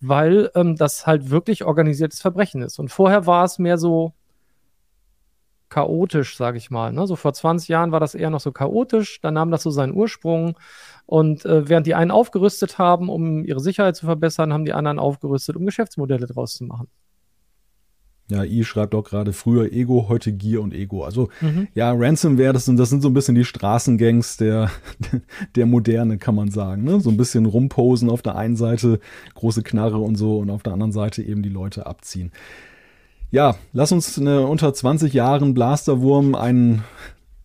weil 0.00 0.50
ähm, 0.54 0.76
das 0.76 1.06
halt 1.06 1.30
wirklich 1.30 1.64
organisiertes 1.64 2.20
Verbrechen 2.20 2.62
ist. 2.62 2.78
Und 2.78 2.90
vorher 2.90 3.26
war 3.26 3.44
es 3.44 3.58
mehr 3.58 3.78
so, 3.78 4.14
chaotisch, 5.68 6.36
sage 6.36 6.58
ich 6.58 6.70
mal. 6.70 6.92
Ne? 6.92 7.06
So 7.06 7.16
vor 7.16 7.32
20 7.32 7.68
Jahren 7.68 7.92
war 7.92 8.00
das 8.00 8.14
eher 8.14 8.30
noch 8.30 8.40
so 8.40 8.52
chaotisch, 8.52 9.20
dann 9.20 9.34
nahm 9.34 9.50
das 9.50 9.62
so 9.62 9.70
seinen 9.70 9.94
Ursprung. 9.94 10.58
Und 11.06 11.44
äh, 11.44 11.68
während 11.68 11.86
die 11.86 11.94
einen 11.94 12.10
aufgerüstet 12.10 12.78
haben, 12.78 13.08
um 13.08 13.44
ihre 13.44 13.60
Sicherheit 13.60 13.96
zu 13.96 14.06
verbessern, 14.06 14.52
haben 14.52 14.64
die 14.64 14.72
anderen 14.72 14.98
aufgerüstet, 14.98 15.56
um 15.56 15.64
Geschäftsmodelle 15.66 16.26
draus 16.26 16.54
zu 16.54 16.64
machen. 16.64 16.88
Ja, 18.28 18.42
I 18.42 18.64
schreibt 18.64 18.92
auch 18.96 19.04
gerade 19.04 19.32
früher 19.32 19.72
Ego, 19.72 20.06
heute 20.08 20.32
Gier 20.32 20.60
und 20.60 20.74
Ego. 20.74 21.04
Also 21.04 21.28
mhm. 21.40 21.68
ja, 21.74 21.92
Ransomware, 21.92 22.52
das 22.52 22.64
sind, 22.64 22.76
das 22.76 22.90
sind 22.90 23.00
so 23.00 23.08
ein 23.08 23.14
bisschen 23.14 23.36
die 23.36 23.44
Straßengangs 23.44 24.36
der, 24.36 24.70
der 25.54 25.66
Moderne, 25.66 26.18
kann 26.18 26.34
man 26.34 26.50
sagen. 26.50 26.82
Ne? 26.82 27.00
So 27.00 27.10
ein 27.10 27.16
bisschen 27.16 27.46
rumposen 27.46 28.10
auf 28.10 28.22
der 28.22 28.34
einen 28.34 28.56
Seite, 28.56 28.98
große 29.34 29.62
Knarre 29.62 29.98
und 29.98 30.16
so 30.16 30.38
und 30.38 30.50
auf 30.50 30.64
der 30.64 30.72
anderen 30.72 30.90
Seite 30.90 31.22
eben 31.22 31.42
die 31.42 31.48
Leute 31.48 31.86
abziehen. 31.86 32.32
Ja, 33.30 33.56
lass 33.72 33.92
uns 33.92 34.18
eine 34.18 34.46
unter 34.46 34.72
20 34.72 35.12
Jahren 35.12 35.54
Blasterwurm 35.54 36.34
einen 36.34 36.84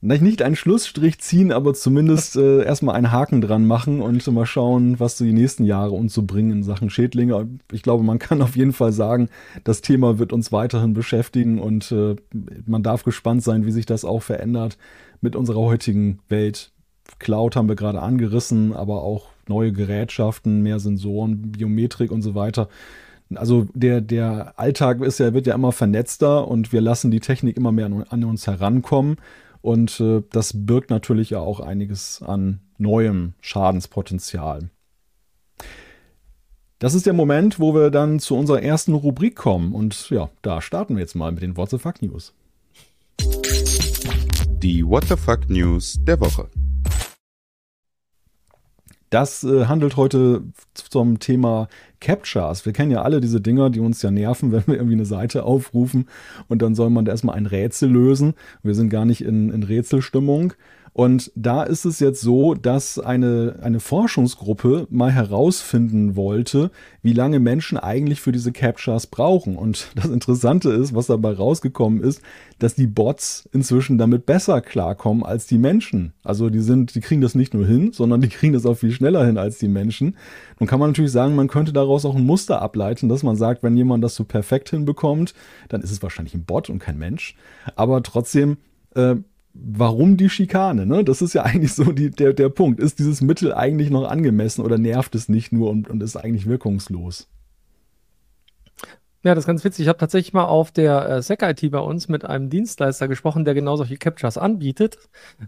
nicht 0.02 0.42
einen 0.42 0.56
Schlussstrich 0.56 1.20
ziehen, 1.20 1.52
aber 1.52 1.76
zumindest 1.76 2.36
äh, 2.36 2.64
erstmal 2.64 2.96
einen 2.96 3.12
Haken 3.12 3.40
dran 3.40 3.68
machen 3.68 4.02
und 4.02 4.26
mal 4.32 4.48
schauen, 4.48 5.00
was 5.00 5.18
so 5.18 5.24
die 5.24 5.34
nächsten 5.34 5.64
Jahre 5.64 5.92
uns 5.92 6.14
so 6.14 6.24
bringen 6.24 6.52
in 6.52 6.64
Sachen 6.64 6.90
Schädlinge. 6.90 7.48
Ich 7.72 7.84
glaube, 7.84 8.04
man 8.04 8.18
kann 8.18 8.42
auf 8.42 8.56
jeden 8.56 8.74
Fall 8.74 8.94
sagen, 8.94 9.30
das 9.64 9.82
Thema 9.82 10.18
wird 10.18 10.34
uns 10.34 10.52
weiterhin 10.52 10.94
beschäftigen 10.94 11.60
und 11.60 11.92
äh, 11.92 12.16
man 12.66 12.82
darf 12.82 13.04
gespannt 13.04 13.44
sein, 13.44 13.66
wie 13.66 13.72
sich 13.72 13.86
das 13.86 14.04
auch 14.04 14.24
verändert 14.24 14.78
mit 15.22 15.36
unserer 15.36 15.62
heutigen 15.62 16.20
Welt. 16.30 16.72
Cloud 17.20 17.56
haben 17.56 17.70
wir 17.70 17.76
gerade 17.76 18.02
angerissen, 18.02 18.74
aber 18.74 19.04
auch 19.04 19.28
neue 19.48 19.72
Gerätschaften, 19.72 20.62
mehr 20.62 20.80
Sensoren, 20.80 21.52
Biometrik 21.52 22.12
und 22.12 22.24
so 22.24 22.34
weiter. 22.34 22.70
Also 23.36 23.68
der, 23.74 24.02
der 24.02 24.54
Alltag 24.58 25.02
ist 25.02 25.20
ja, 25.20 25.34
wird 25.34 25.48
ja 25.48 25.56
immer 25.56 25.72
vernetzter 25.72 26.48
und 26.48 26.74
wir 26.74 26.82
lassen 26.82 27.12
die 27.12 27.20
Technik 27.20 27.58
immer 27.58 27.72
mehr 27.72 27.86
an, 27.86 28.04
an 28.10 28.24
uns 28.24 28.48
herankommen. 28.48 29.18
Und 29.62 30.00
äh, 30.00 30.24
das 30.32 30.54
birgt 30.66 30.90
natürlich 30.90 31.32
ja 31.32 31.40
auch 31.40 31.60
einiges 31.60 32.22
an 32.22 32.60
neuem 32.78 33.34
Schadenspotenzial. 33.42 34.70
Das 36.80 36.96
ist 36.96 37.06
der 37.06 37.14
Moment, 37.14 37.60
wo 37.60 37.76
wir 37.76 37.92
dann 37.92 38.20
zu 38.20 38.36
unserer 38.36 38.64
ersten 38.64 38.94
Rubrik 38.94 39.36
kommen. 39.36 39.74
Und 39.74 40.10
ja, 40.10 40.30
da 40.42 40.62
starten 40.62 40.96
wir 40.96 41.02
jetzt 41.02 41.16
mal 41.16 41.32
mit 41.32 41.44
den 41.44 41.56
What 41.56 41.70
the 41.70 41.78
Fuck 41.78 42.02
News. 42.02 42.34
Die 44.64 44.86
What 44.86 45.06
the 45.06 45.16
Fuck 45.16 45.48
News 45.48 46.00
der 46.02 46.20
Woche. 46.20 46.48
Das 49.12 49.44
äh, 49.44 49.66
handelt 49.66 49.98
heute 49.98 50.42
zum 50.74 51.20
Thema 51.20 51.68
Captchas. 52.02 52.66
Wir 52.66 52.74
kennen 52.74 52.92
ja 52.92 53.04
alle 53.04 53.22
diese 53.22 53.40
Dinger, 53.40 53.70
die 53.70 53.80
uns 53.80 54.02
ja 54.02 54.12
nerven, 54.12 54.52
wenn 54.52 54.68
wir 54.68 54.76
irgendwie 54.76 54.96
eine 54.96 55.06
Seite 55.06 55.44
aufrufen 55.44 56.08
und 56.50 56.62
dann 56.62 56.76
soll 56.76 56.90
man 56.90 57.06
da 57.06 57.14
erstmal 57.14 57.38
ein 57.38 57.46
Rätsel 57.46 57.90
lösen. 57.90 58.34
Wir 58.64 58.76
sind 58.76 58.90
gar 58.90 59.06
nicht 59.06 59.22
in, 59.22 59.50
in 59.50 59.64
Rätselstimmung. 59.64 60.54
Und 60.94 61.32
da 61.36 61.64
ist 61.64 61.86
es 61.86 62.00
jetzt 62.00 62.20
so, 62.20 62.54
dass 62.54 63.00
eine, 63.00 63.60
eine 63.62 63.80
Forschungsgruppe 63.80 64.88
mal 64.90 65.12
herausfinden 65.12 66.18
wollte, 66.18 66.70
wie 67.02 67.14
lange 67.14 67.40
Menschen 67.40 67.78
eigentlich 67.78 68.20
für 68.20 68.34
diese 68.34 68.52
Captchas 68.52 69.08
brauchen. 69.08 69.56
Und 69.56 69.88
das 69.96 70.08
Interessante 70.08 70.70
ist, 70.70 70.94
was 70.94 71.08
dabei 71.08 71.34
rausgekommen 71.34 72.04
ist, 72.04 72.22
dass 72.60 72.76
die 72.76 72.88
Bots 72.88 73.48
inzwischen 73.54 73.98
damit 73.98 74.26
besser 74.26 74.60
klarkommen 74.62 75.24
als 75.24 75.48
die 75.48 75.58
Menschen. 75.58 76.14
Also 76.24 76.50
die 76.50 76.60
sind, 76.60 76.94
die 76.94 77.02
kriegen 77.02 77.22
das 77.22 77.36
nicht 77.36 77.54
nur 77.54 77.66
hin, 77.66 77.94
sondern 77.94 78.20
die 78.20 78.30
kriegen 78.30 78.54
das 78.54 78.66
auch 78.66 78.76
viel 78.76 78.92
schneller 78.92 79.26
hin 79.26 79.38
als 79.38 79.60
die 79.60 79.70
Menschen. 79.70 80.18
Nun 80.60 80.68
kann 80.68 80.80
man 80.80 80.90
natürlich 80.90 81.12
sagen, 81.12 81.36
man 81.36 81.48
könnte 81.48 81.72
daraus 81.72 82.04
auch 82.04 82.16
ein 82.16 82.26
Muster 82.26 82.62
ableiten, 82.62 83.08
dass 83.08 83.24
man 83.24 83.38
sagt, 83.38 83.64
wenn 83.64 83.78
jemand 83.78 84.04
das 84.04 84.16
so 84.16 84.26
perfekt 84.26 84.70
hinbekommt, 84.70 85.34
dann 85.70 85.82
ist 85.82 85.92
es 85.92 86.04
wahrscheinlich 86.04 86.36
ein 86.36 86.44
Bot 86.44 86.70
und 86.70 86.80
kein 86.80 86.98
Mensch. 86.98 87.36
Aber 87.76 88.04
trotzdem 88.04 88.58
äh, 88.96 89.16
warum 89.54 90.18
die 90.18 90.30
Schikane? 90.30 90.86
Ne? 90.86 91.04
Das 91.04 91.22
ist 91.22 91.34
ja 91.34 91.44
eigentlich 91.46 91.74
so 91.74 91.92
die, 91.92 92.10
der, 92.10 92.34
der 92.34 92.50
Punkt. 92.50 92.80
Ist 92.80 93.00
dieses 93.00 93.22
Mittel 93.22 93.54
eigentlich 93.54 93.90
noch 93.90 94.10
angemessen 94.10 94.64
oder 94.64 94.78
nervt 94.78 95.16
es 95.16 95.30
nicht 95.30 95.52
nur 95.52 95.70
und, 95.70 95.90
und 95.90 96.02
ist 96.04 96.16
eigentlich 96.16 96.48
wirkungslos? 96.48 97.28
Ja, 99.24 99.36
das 99.36 99.44
ist 99.44 99.48
ganz 99.48 99.64
witzig. 99.64 99.84
Ich 99.84 99.88
habe 99.88 100.00
tatsächlich 100.00 100.34
mal 100.34 100.46
auf 100.46 100.72
der 100.72 101.08
äh, 101.08 101.22
SEC-IT 101.22 101.70
bei 101.70 101.78
uns 101.78 102.10
mit 102.10 102.26
einem 102.26 102.50
Dienstleister 102.50 103.08
gesprochen, 103.08 103.46
der 103.46 103.54
genau 103.54 103.76
solche 103.76 103.98
Captures 103.98 104.40
anbietet. 104.40 104.98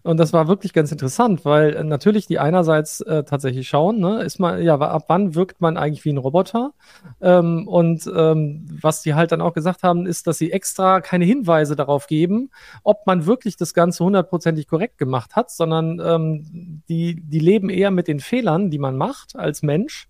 Und 0.03 0.17
das 0.17 0.31
war 0.31 0.47
wirklich 0.47 0.73
ganz 0.73 0.91
interessant, 0.91 1.43
weil 1.43 1.75
äh, 1.75 1.83
natürlich 1.83 2.27
die 2.27 2.37
einerseits 2.37 3.01
äh, 3.01 3.23
tatsächlich 3.23 3.67
schauen, 3.67 3.99
ne, 3.99 4.21
ist 4.21 4.37
man, 4.37 4.61
ja, 4.61 4.75
ab 4.79 5.05
wann 5.07 5.33
wirkt 5.33 5.59
man 5.59 5.77
eigentlich 5.77 6.05
wie 6.05 6.11
ein 6.11 6.19
Roboter? 6.19 6.73
Ähm, 7.19 7.67
und 7.67 8.05
ähm, 8.15 8.67
was 8.79 9.01
die 9.01 9.15
halt 9.15 9.31
dann 9.31 9.41
auch 9.41 9.53
gesagt 9.53 9.81
haben, 9.81 10.05
ist, 10.05 10.27
dass 10.27 10.37
sie 10.37 10.51
extra 10.51 11.01
keine 11.01 11.25
Hinweise 11.25 11.75
darauf 11.75 12.05
geben, 12.05 12.51
ob 12.83 13.07
man 13.07 13.25
wirklich 13.25 13.57
das 13.57 13.73
Ganze 13.73 14.03
hundertprozentig 14.03 14.67
korrekt 14.67 14.99
gemacht 14.99 15.35
hat, 15.35 15.49
sondern 15.49 15.99
ähm, 15.99 16.83
die, 16.89 17.19
die 17.23 17.39
leben 17.39 17.71
eher 17.71 17.89
mit 17.89 18.07
den 18.07 18.19
Fehlern, 18.19 18.69
die 18.69 18.77
man 18.77 18.97
macht 18.97 19.35
als 19.35 19.63
Mensch 19.63 20.07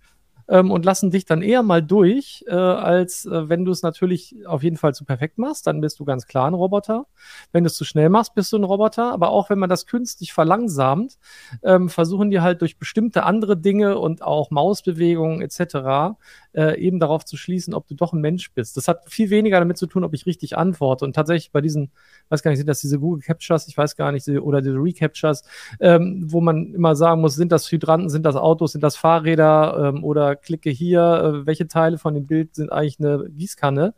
ähm, 0.48 0.72
und 0.72 0.86
lassen 0.86 1.12
dich 1.12 1.26
dann 1.26 1.42
eher 1.42 1.64
mal 1.64 1.82
durch, 1.82 2.44
äh, 2.48 2.54
als 2.54 3.26
äh, 3.26 3.50
wenn 3.50 3.66
du 3.66 3.72
es 3.72 3.84
natürlich 3.84 4.36
auf 4.46 4.64
jeden 4.64 4.78
Fall 4.78 4.94
zu 4.94 5.06
perfekt 5.06 5.38
machst, 5.38 5.68
dann 5.68 5.82
bist 5.82 6.00
du 6.00 6.06
ganz 6.06 6.28
klar 6.28 6.50
ein 6.50 6.54
Roboter. 6.54 7.06
Wenn 7.52 7.64
du 7.64 7.68
es 7.68 7.76
zu 7.76 7.86
schnell 7.86 8.10
machst, 8.10 8.36
bist 8.36 8.52
du 8.54 8.58
ein 8.58 8.64
Roboter. 8.64 9.12
Aber 9.12 9.30
auch 9.30 9.50
wenn 9.50 9.60
man 9.60 9.70
das 9.70 9.86
künstlich 9.86 10.34
verlangsamt, 10.34 11.18
ähm, 11.64 11.90
versuchen 11.90 12.30
die 12.30 12.42
halt 12.42 12.62
durch 12.62 12.78
bestimmte 12.78 13.24
andere 13.24 13.58
Dinge 13.58 13.98
und 13.98 14.22
auch 14.22 14.52
Mausbewegungen 14.52 15.42
etc 15.42 16.18
äh, 16.54 16.80
eben 16.80 17.00
darauf 17.00 17.26
zu 17.26 17.38
schließen, 17.38 17.74
ob 17.74 17.88
du 17.88 17.96
doch 17.96 18.14
ein 18.14 18.22
Mensch 18.22 18.52
bist. 18.54 18.78
Das 18.78 18.88
hat 18.88 19.10
viel 19.10 19.30
weniger 19.30 19.60
damit 19.60 19.78
zu 19.78 19.88
tun, 19.88 20.04
ob 20.04 20.14
ich 20.14 20.26
richtig 20.26 20.58
antworte. 20.58 21.06
Und 21.06 21.14
tatsächlich 21.14 21.52
bei 21.52 21.62
diesen, 21.62 21.92
weiß 22.30 22.44
gar 22.44 22.52
nicht, 22.52 22.60
sind 22.60 22.68
das 22.68 22.82
diese 22.82 23.00
Google 23.00 23.22
Captures, 23.22 23.68
ich 23.68 23.78
weiß 23.78 23.96
gar 23.96 24.12
nicht, 24.12 24.28
oder 24.28 24.62
diese 24.62 24.76
Recaptures, 24.76 25.44
ähm, 25.80 26.26
wo 26.28 26.42
man 26.42 26.74
immer 26.74 26.96
sagen 26.96 27.22
muss, 27.22 27.36
sind 27.36 27.52
das 27.52 27.72
Hydranten, 27.72 28.10
sind 28.10 28.26
das 28.26 28.36
Autos, 28.36 28.74
sind 28.74 28.82
das 28.82 28.96
Fahrräder 28.96 29.94
ähm, 29.94 30.04
oder 30.04 30.36
klicke 30.36 30.70
hier, 30.70 31.02
äh, 31.02 31.46
welche 31.46 31.68
Teile 31.68 31.98
von 31.98 32.14
dem 32.14 32.28
Bild 32.28 32.56
sind 32.56 32.72
eigentlich 32.72 33.00
eine 33.00 33.30
Gießkanne. 33.30 33.94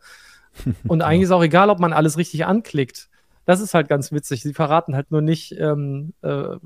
Und 0.88 1.02
eigentlich 1.02 1.24
ist 1.24 1.32
auch 1.32 1.44
egal, 1.44 1.70
ob 1.70 1.80
man 1.80 1.92
alles 1.92 2.16
richtig 2.16 2.46
anklickt. 2.46 3.08
Das 3.46 3.60
ist 3.60 3.74
halt 3.74 3.88
ganz 3.88 4.10
witzig. 4.10 4.42
Sie 4.42 4.52
verraten 4.52 4.96
halt 4.96 5.12
nur 5.12 5.22
nicht 5.22 5.52
ähm, 5.52 6.12
äh, 6.22 6.56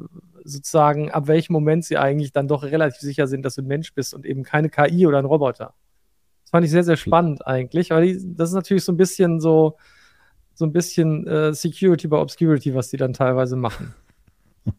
sozusagen, 0.44 1.10
ab 1.10 1.26
welchem 1.28 1.52
Moment 1.52 1.84
sie 1.84 1.98
eigentlich 1.98 2.32
dann 2.32 2.48
doch 2.48 2.62
relativ 2.64 3.00
sicher 3.00 3.26
sind, 3.26 3.44
dass 3.44 3.54
du 3.54 3.62
ein 3.62 3.68
Mensch 3.68 3.94
bist 3.94 4.14
und 4.14 4.24
eben 4.24 4.42
keine 4.42 4.70
KI 4.70 5.06
oder 5.06 5.18
ein 5.18 5.26
Roboter. 5.26 5.74
Das 6.42 6.50
fand 6.50 6.64
ich 6.64 6.70
sehr, 6.70 6.82
sehr 6.82 6.96
spannend 6.96 7.46
eigentlich, 7.46 7.90
weil 7.90 8.06
die, 8.06 8.34
das 8.34 8.48
ist 8.48 8.54
natürlich 8.54 8.82
so 8.82 8.92
ein 8.92 8.96
bisschen 8.96 9.40
so, 9.40 9.76
so 10.54 10.64
ein 10.64 10.72
bisschen 10.72 11.26
äh, 11.26 11.52
Security 11.52 12.08
by 12.08 12.16
Obscurity, 12.16 12.74
was 12.74 12.88
die 12.88 12.96
dann 12.96 13.12
teilweise 13.12 13.56
machen. 13.56 13.94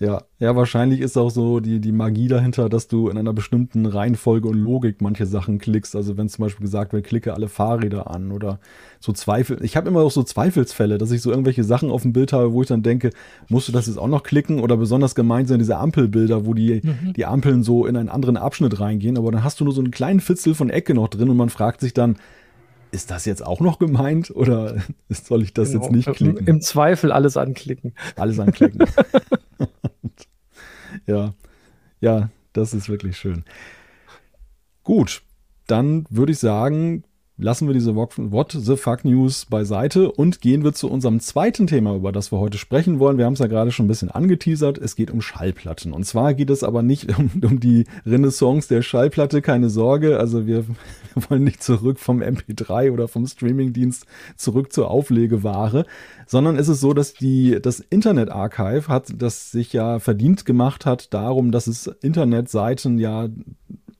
Ja, 0.00 0.22
ja, 0.40 0.56
wahrscheinlich 0.56 1.00
ist 1.00 1.16
auch 1.16 1.30
so 1.30 1.60
die, 1.60 1.78
die 1.78 1.92
Magie 1.92 2.26
dahinter, 2.26 2.68
dass 2.68 2.88
du 2.88 3.08
in 3.08 3.16
einer 3.16 3.32
bestimmten 3.32 3.86
Reihenfolge 3.86 4.48
und 4.48 4.58
Logik 4.58 5.00
manche 5.00 5.24
Sachen 5.24 5.58
klickst. 5.58 5.94
Also 5.94 6.16
wenn 6.16 6.28
zum 6.28 6.44
Beispiel 6.44 6.64
gesagt 6.64 6.92
wird, 6.92 7.06
klicke 7.06 7.32
alle 7.32 7.46
Fahrräder 7.46 8.10
an 8.10 8.32
oder 8.32 8.58
so 8.98 9.12
Zweifel. 9.12 9.62
Ich 9.62 9.76
habe 9.76 9.88
immer 9.88 10.00
auch 10.00 10.10
so 10.10 10.24
Zweifelsfälle, 10.24 10.98
dass 10.98 11.12
ich 11.12 11.22
so 11.22 11.30
irgendwelche 11.30 11.62
Sachen 11.62 11.90
auf 11.90 12.02
dem 12.02 12.12
Bild 12.12 12.32
habe, 12.32 12.52
wo 12.52 12.62
ich 12.62 12.68
dann 12.68 12.82
denke, 12.82 13.10
musst 13.48 13.68
du 13.68 13.72
das 13.72 13.86
jetzt 13.86 13.98
auch 13.98 14.08
noch 14.08 14.24
klicken? 14.24 14.58
Oder 14.58 14.76
besonders 14.76 15.14
gemeint 15.14 15.46
sind 15.46 15.60
diese 15.60 15.76
Ampelbilder, 15.76 16.44
wo 16.44 16.54
die, 16.54 16.80
mhm. 16.82 17.12
die 17.12 17.26
Ampeln 17.26 17.62
so 17.62 17.86
in 17.86 17.96
einen 17.96 18.08
anderen 18.08 18.36
Abschnitt 18.36 18.80
reingehen, 18.80 19.16
aber 19.16 19.30
dann 19.30 19.44
hast 19.44 19.60
du 19.60 19.64
nur 19.64 19.72
so 19.72 19.80
einen 19.80 19.92
kleinen 19.92 20.18
Fitzel 20.18 20.56
von 20.56 20.70
Ecke 20.70 20.94
noch 20.94 21.06
drin 21.06 21.30
und 21.30 21.36
man 21.36 21.50
fragt 21.50 21.80
sich 21.80 21.94
dann, 21.94 22.16
ist 22.94 23.10
das 23.10 23.24
jetzt 23.24 23.44
auch 23.44 23.60
noch 23.60 23.78
gemeint 23.78 24.30
oder 24.30 24.76
soll 25.08 25.42
ich 25.42 25.52
das 25.52 25.72
genau. 25.72 25.82
jetzt 25.82 25.92
nicht 25.92 26.12
klicken? 26.12 26.46
Im 26.46 26.60
Zweifel 26.60 27.12
alles 27.12 27.36
anklicken. 27.36 27.94
Alles 28.16 28.38
anklicken. 28.38 28.86
ja, 31.06 31.34
ja, 32.00 32.30
das 32.52 32.72
ist 32.72 32.88
wirklich 32.88 33.18
schön. 33.18 33.44
Gut, 34.84 35.22
dann 35.66 36.06
würde 36.08 36.32
ich 36.32 36.38
sagen, 36.38 37.04
lassen 37.36 37.66
wir 37.66 37.74
diese 37.74 37.96
What 37.96 38.52
the 38.52 38.76
Fuck 38.76 39.04
News 39.04 39.46
beiseite 39.46 40.12
und 40.12 40.40
gehen 40.40 40.62
wir 40.62 40.72
zu 40.72 40.88
unserem 40.88 41.18
zweiten 41.18 41.66
Thema, 41.66 41.96
über 41.96 42.12
das 42.12 42.30
wir 42.30 42.38
heute 42.38 42.58
sprechen 42.58 43.00
wollen. 43.00 43.18
Wir 43.18 43.24
haben 43.24 43.32
es 43.32 43.40
ja 43.40 43.48
gerade 43.48 43.72
schon 43.72 43.86
ein 43.86 43.88
bisschen 43.88 44.10
angeteasert. 44.10 44.78
Es 44.78 44.94
geht 44.94 45.10
um 45.10 45.20
Schallplatten. 45.20 45.92
Und 45.92 46.04
zwar 46.04 46.34
geht 46.34 46.50
es 46.50 46.62
aber 46.62 46.82
nicht 46.82 47.18
um, 47.18 47.30
um 47.42 47.58
die 47.58 47.86
Renaissance 48.06 48.68
der 48.68 48.82
Schallplatte, 48.82 49.42
keine 49.42 49.68
Sorge. 49.68 50.20
Also 50.20 50.46
wir, 50.46 50.64
wir 51.14 51.30
wollen 51.30 51.42
nicht 51.42 51.62
zurück 51.62 51.98
vom 51.98 52.22
MP3 52.22 52.92
oder 52.92 53.08
vom 53.08 53.26
Streamingdienst 53.26 54.06
zurück 54.36 54.72
zur 54.72 54.90
Auflegeware, 54.90 55.86
sondern 56.26 56.56
es 56.56 56.68
ist 56.68 56.80
so, 56.80 56.94
dass 56.94 57.14
die, 57.14 57.58
das 57.60 57.80
Internet 57.80 58.30
Archive 58.30 58.86
hat, 58.86 59.12
das 59.16 59.50
sich 59.50 59.72
ja 59.72 59.98
verdient 59.98 60.44
gemacht 60.44 60.86
hat 60.86 61.12
darum, 61.12 61.50
dass 61.50 61.66
es 61.66 61.88
Internetseiten 61.88 62.98
ja 62.98 63.28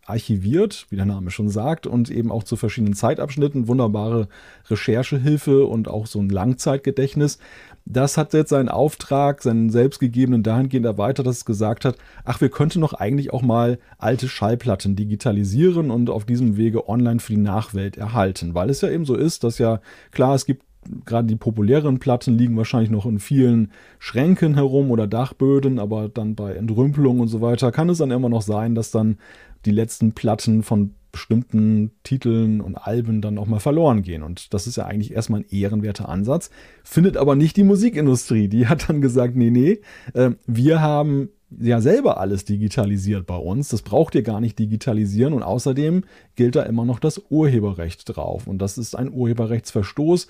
archiviert, 0.06 0.86
wie 0.90 0.96
der 0.96 1.06
Name 1.06 1.30
schon 1.30 1.48
sagt, 1.48 1.86
und 1.86 2.10
eben 2.10 2.30
auch 2.30 2.44
zu 2.44 2.56
verschiedenen 2.56 2.94
Zeitabschnitten 2.94 3.68
wunderbare 3.68 4.28
Recherchehilfe 4.68 5.64
und 5.64 5.88
auch 5.88 6.06
so 6.06 6.20
ein 6.20 6.28
Langzeitgedächtnis. 6.28 7.38
Das 7.86 8.16
hat 8.16 8.32
jetzt 8.32 8.50
seinen 8.50 8.68
Auftrag, 8.68 9.42
seinen 9.42 9.70
selbstgegebenen 9.70 10.42
dahingehend 10.42 10.86
erweitert, 10.86 11.26
dass 11.26 11.38
es 11.38 11.44
gesagt 11.44 11.84
hat, 11.84 11.96
ach, 12.24 12.40
wir 12.40 12.48
könnten 12.48 12.80
doch 12.80 12.94
eigentlich 12.94 13.32
auch 13.32 13.42
mal 13.42 13.78
alte 13.98 14.28
Schallplatten 14.28 14.96
digitalisieren 14.96 15.90
und 15.90 16.08
auf 16.08 16.24
diesem 16.24 16.56
Wege 16.56 16.88
online 16.88 17.20
für 17.20 17.32
die 17.32 17.38
Nachwelt 17.38 17.96
erhalten. 17.96 18.54
Weil 18.54 18.70
es 18.70 18.80
ja 18.80 18.90
eben 18.90 19.04
so 19.04 19.14
ist, 19.14 19.44
dass 19.44 19.58
ja, 19.58 19.80
klar, 20.12 20.34
es 20.34 20.46
gibt 20.46 20.64
gerade 21.04 21.26
die 21.26 21.36
populären 21.36 21.98
Platten 21.98 22.36
liegen 22.36 22.56
wahrscheinlich 22.56 22.90
noch 22.90 23.06
in 23.06 23.18
vielen 23.18 23.70
Schränken 23.98 24.54
herum 24.54 24.90
oder 24.90 25.06
Dachböden, 25.06 25.78
aber 25.78 26.08
dann 26.08 26.34
bei 26.34 26.54
Entrümpelung 26.54 27.20
und 27.20 27.28
so 27.28 27.40
weiter 27.40 27.72
kann 27.72 27.88
es 27.88 27.98
dann 27.98 28.10
immer 28.10 28.28
noch 28.28 28.42
sein, 28.42 28.74
dass 28.74 28.90
dann 28.90 29.18
die 29.64 29.70
letzten 29.70 30.12
Platten 30.12 30.62
von 30.62 30.94
bestimmten 31.14 31.92
Titeln 32.02 32.60
und 32.60 32.74
Alben 32.74 33.20
dann 33.20 33.38
auch 33.38 33.46
mal 33.46 33.60
verloren 33.60 34.02
gehen. 34.02 34.24
Und 34.24 34.52
das 34.52 34.66
ist 34.66 34.76
ja 34.76 34.86
eigentlich 34.86 35.12
erstmal 35.12 35.40
ein 35.40 35.46
ehrenwerter 35.48 36.08
Ansatz. 36.08 36.50
Findet 36.82 37.16
aber 37.16 37.36
nicht 37.36 37.56
die 37.56 37.62
Musikindustrie. 37.62 38.48
Die 38.48 38.66
hat 38.66 38.88
dann 38.88 39.00
gesagt, 39.00 39.36
nee, 39.36 39.50
nee, 39.50 39.80
äh, 40.14 40.32
wir 40.46 40.80
haben 40.80 41.28
ja 41.56 41.80
selber 41.80 42.18
alles 42.18 42.44
digitalisiert 42.44 43.26
bei 43.26 43.36
uns. 43.36 43.68
Das 43.68 43.82
braucht 43.82 44.16
ihr 44.16 44.22
gar 44.22 44.40
nicht 44.40 44.58
digitalisieren. 44.58 45.34
Und 45.34 45.44
außerdem 45.44 46.02
gilt 46.34 46.56
da 46.56 46.64
immer 46.64 46.84
noch 46.84 46.98
das 46.98 47.22
Urheberrecht 47.30 48.16
drauf. 48.16 48.48
Und 48.48 48.58
das 48.58 48.76
ist 48.76 48.96
ein 48.96 49.12
Urheberrechtsverstoß. 49.12 50.26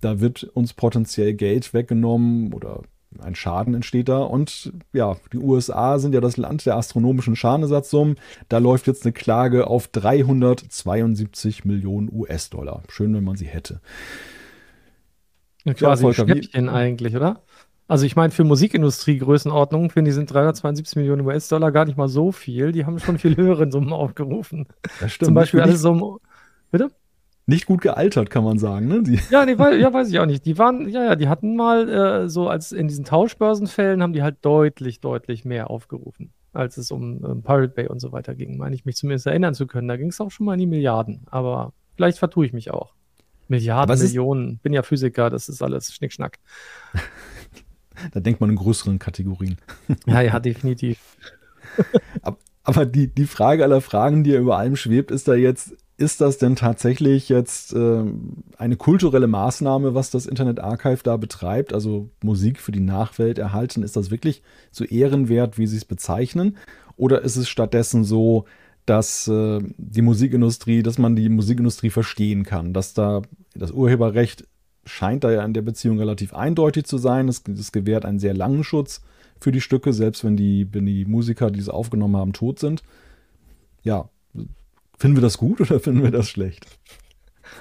Da 0.00 0.20
wird 0.20 0.44
uns 0.44 0.72
potenziell 0.72 1.34
Geld 1.34 1.74
weggenommen 1.74 2.54
oder 2.54 2.82
ein 3.20 3.34
Schaden 3.34 3.74
entsteht 3.74 4.08
da. 4.08 4.18
Und 4.18 4.72
ja, 4.92 5.16
die 5.32 5.38
USA 5.38 5.98
sind 5.98 6.14
ja 6.14 6.20
das 6.20 6.36
Land 6.36 6.66
der 6.66 6.76
astronomischen 6.76 7.36
Schadenersatzsummen. 7.36 8.16
Da 8.48 8.58
läuft 8.58 8.86
jetzt 8.86 9.04
eine 9.04 9.12
Klage 9.12 9.66
auf 9.66 9.88
372 9.88 11.64
Millionen 11.64 12.10
US-Dollar. 12.12 12.82
Schön, 12.88 13.14
wenn 13.14 13.24
man 13.24 13.36
sie 13.36 13.46
hätte. 13.46 13.80
Ja, 15.64 15.74
quasi 15.74 16.04
ja, 16.04 16.12
Volker, 16.12 16.32
Schnäppchen 16.32 16.68
eigentlich, 16.68 17.16
oder? 17.16 17.42
Also 17.88 18.04
ich 18.04 18.16
meine, 18.16 18.32
für 18.32 18.44
Musikindustrie 18.44 19.18
Größenordnung 19.18 19.90
finde 19.90 20.10
ich 20.10 20.14
sind 20.14 20.32
372 20.32 20.96
Millionen 20.96 21.26
US-Dollar 21.26 21.70
gar 21.70 21.84
nicht 21.84 21.96
mal 21.96 22.08
so 22.08 22.32
viel. 22.32 22.72
Die 22.72 22.84
haben 22.84 22.98
schon 22.98 23.18
viel 23.18 23.36
höheren 23.36 23.70
Summen 23.70 23.92
aufgerufen. 23.92 24.66
Das 25.00 25.12
stimmt. 25.12 25.26
Zum 25.26 25.34
Beispiel 25.34 25.60
alles 25.60 25.80
so. 25.80 26.20
Bitte? 26.70 26.90
Nicht 27.46 27.66
gut 27.66 27.80
gealtert, 27.80 28.28
kann 28.28 28.44
man 28.44 28.58
sagen. 28.58 28.88
Ne? 28.88 29.02
Die 29.02 29.20
ja, 29.30 29.46
nee, 29.46 29.56
weiß, 29.56 29.80
ja, 29.80 29.92
weiß 29.92 30.08
ich 30.08 30.18
auch 30.18 30.26
nicht. 30.26 30.44
Die 30.44 30.58
waren, 30.58 30.88
ja, 30.88 31.04
ja, 31.04 31.16
die 31.16 31.28
hatten 31.28 31.54
mal 31.54 31.88
äh, 31.88 32.28
so 32.28 32.48
als 32.48 32.72
in 32.72 32.88
diesen 32.88 33.04
Tauschbörsenfällen 33.04 34.02
haben 34.02 34.12
die 34.12 34.22
halt 34.22 34.38
deutlich, 34.42 35.00
deutlich 35.00 35.44
mehr 35.44 35.70
aufgerufen, 35.70 36.32
als 36.52 36.76
es 36.76 36.90
um 36.90 37.24
ähm, 37.24 37.42
Pirate 37.42 37.68
Bay 37.68 37.86
und 37.86 38.00
so 38.00 38.10
weiter 38.12 38.34
ging. 38.34 38.58
Meine 38.58 38.74
ich 38.74 38.84
mich 38.84 38.96
zumindest 38.96 39.26
erinnern 39.26 39.54
zu 39.54 39.66
können. 39.66 39.86
Da 39.86 39.96
ging 39.96 40.08
es 40.08 40.20
auch 40.20 40.30
schon 40.30 40.46
mal 40.46 40.54
in 40.54 40.60
die 40.60 40.66
Milliarden. 40.66 41.22
Aber 41.30 41.72
vielleicht 41.94 42.18
vertue 42.18 42.46
ich 42.46 42.52
mich 42.52 42.72
auch. 42.72 42.94
Milliarden, 43.48 43.96
Millionen. 43.96 44.58
Bin 44.58 44.72
ja 44.72 44.82
Physiker, 44.82 45.30
das 45.30 45.48
ist 45.48 45.62
alles 45.62 45.94
Schnickschnack. 45.94 46.40
da 48.12 48.18
denkt 48.18 48.40
man 48.40 48.50
in 48.50 48.56
größeren 48.56 48.98
Kategorien. 48.98 49.56
ja, 50.06 50.20
ja, 50.20 50.40
definitiv. 50.40 50.98
aber, 52.22 52.38
aber 52.64 52.86
die, 52.86 53.06
die 53.06 53.26
Frage 53.26 53.62
aller 53.62 53.80
Fragen, 53.80 54.24
die 54.24 54.30
ja 54.30 54.40
über 54.40 54.58
allem 54.58 54.74
schwebt, 54.74 55.12
ist 55.12 55.28
da 55.28 55.34
jetzt, 55.34 55.76
ist 55.98 56.20
das 56.20 56.38
denn 56.38 56.56
tatsächlich 56.56 57.28
jetzt 57.28 57.72
äh, 57.72 58.04
eine 58.58 58.76
kulturelle 58.76 59.26
Maßnahme, 59.26 59.94
was 59.94 60.10
das 60.10 60.26
Internet 60.26 60.60
Archive 60.60 61.02
da 61.02 61.16
betreibt? 61.16 61.72
Also 61.72 62.10
Musik 62.22 62.60
für 62.60 62.72
die 62.72 62.80
Nachwelt 62.80 63.38
erhalten, 63.38 63.82
ist 63.82 63.96
das 63.96 64.10
wirklich 64.10 64.42
so 64.70 64.84
ehrenwert, 64.84 65.56
wie 65.58 65.66
Sie 65.66 65.78
es 65.78 65.86
bezeichnen? 65.86 66.56
Oder 66.96 67.22
ist 67.22 67.36
es 67.36 67.48
stattdessen 67.48 68.04
so, 68.04 68.44
dass 68.84 69.26
äh, 69.28 69.60
die 69.78 70.02
Musikindustrie, 70.02 70.82
dass 70.82 70.98
man 70.98 71.16
die 71.16 71.28
Musikindustrie 71.28 71.90
verstehen 71.90 72.44
kann, 72.44 72.72
dass 72.72 72.94
da 72.94 73.22
das 73.54 73.72
Urheberrecht 73.72 74.46
scheint 74.84 75.24
da 75.24 75.32
ja 75.32 75.44
in 75.44 75.54
der 75.54 75.62
Beziehung 75.62 75.98
relativ 75.98 76.34
eindeutig 76.34 76.84
zu 76.84 76.98
sein. 76.98 77.28
Es, 77.28 77.42
es 77.48 77.72
gewährt 77.72 78.04
einen 78.04 78.20
sehr 78.20 78.34
langen 78.34 78.64
Schutz 78.64 79.02
für 79.40 79.50
die 79.50 79.60
Stücke, 79.60 79.92
selbst 79.92 80.24
wenn 80.24 80.36
die, 80.36 80.68
wenn 80.72 80.86
die 80.86 81.04
Musiker, 81.04 81.50
die 81.50 81.60
sie 81.60 81.72
aufgenommen 81.72 82.16
haben, 82.16 82.32
tot 82.32 82.58
sind. 82.58 82.82
Ja, 83.82 84.08
Finden 84.98 85.16
wir 85.16 85.22
das 85.22 85.38
gut 85.38 85.60
oder 85.60 85.80
finden 85.80 86.02
wir 86.02 86.10
das 86.10 86.28
schlecht? 86.28 86.66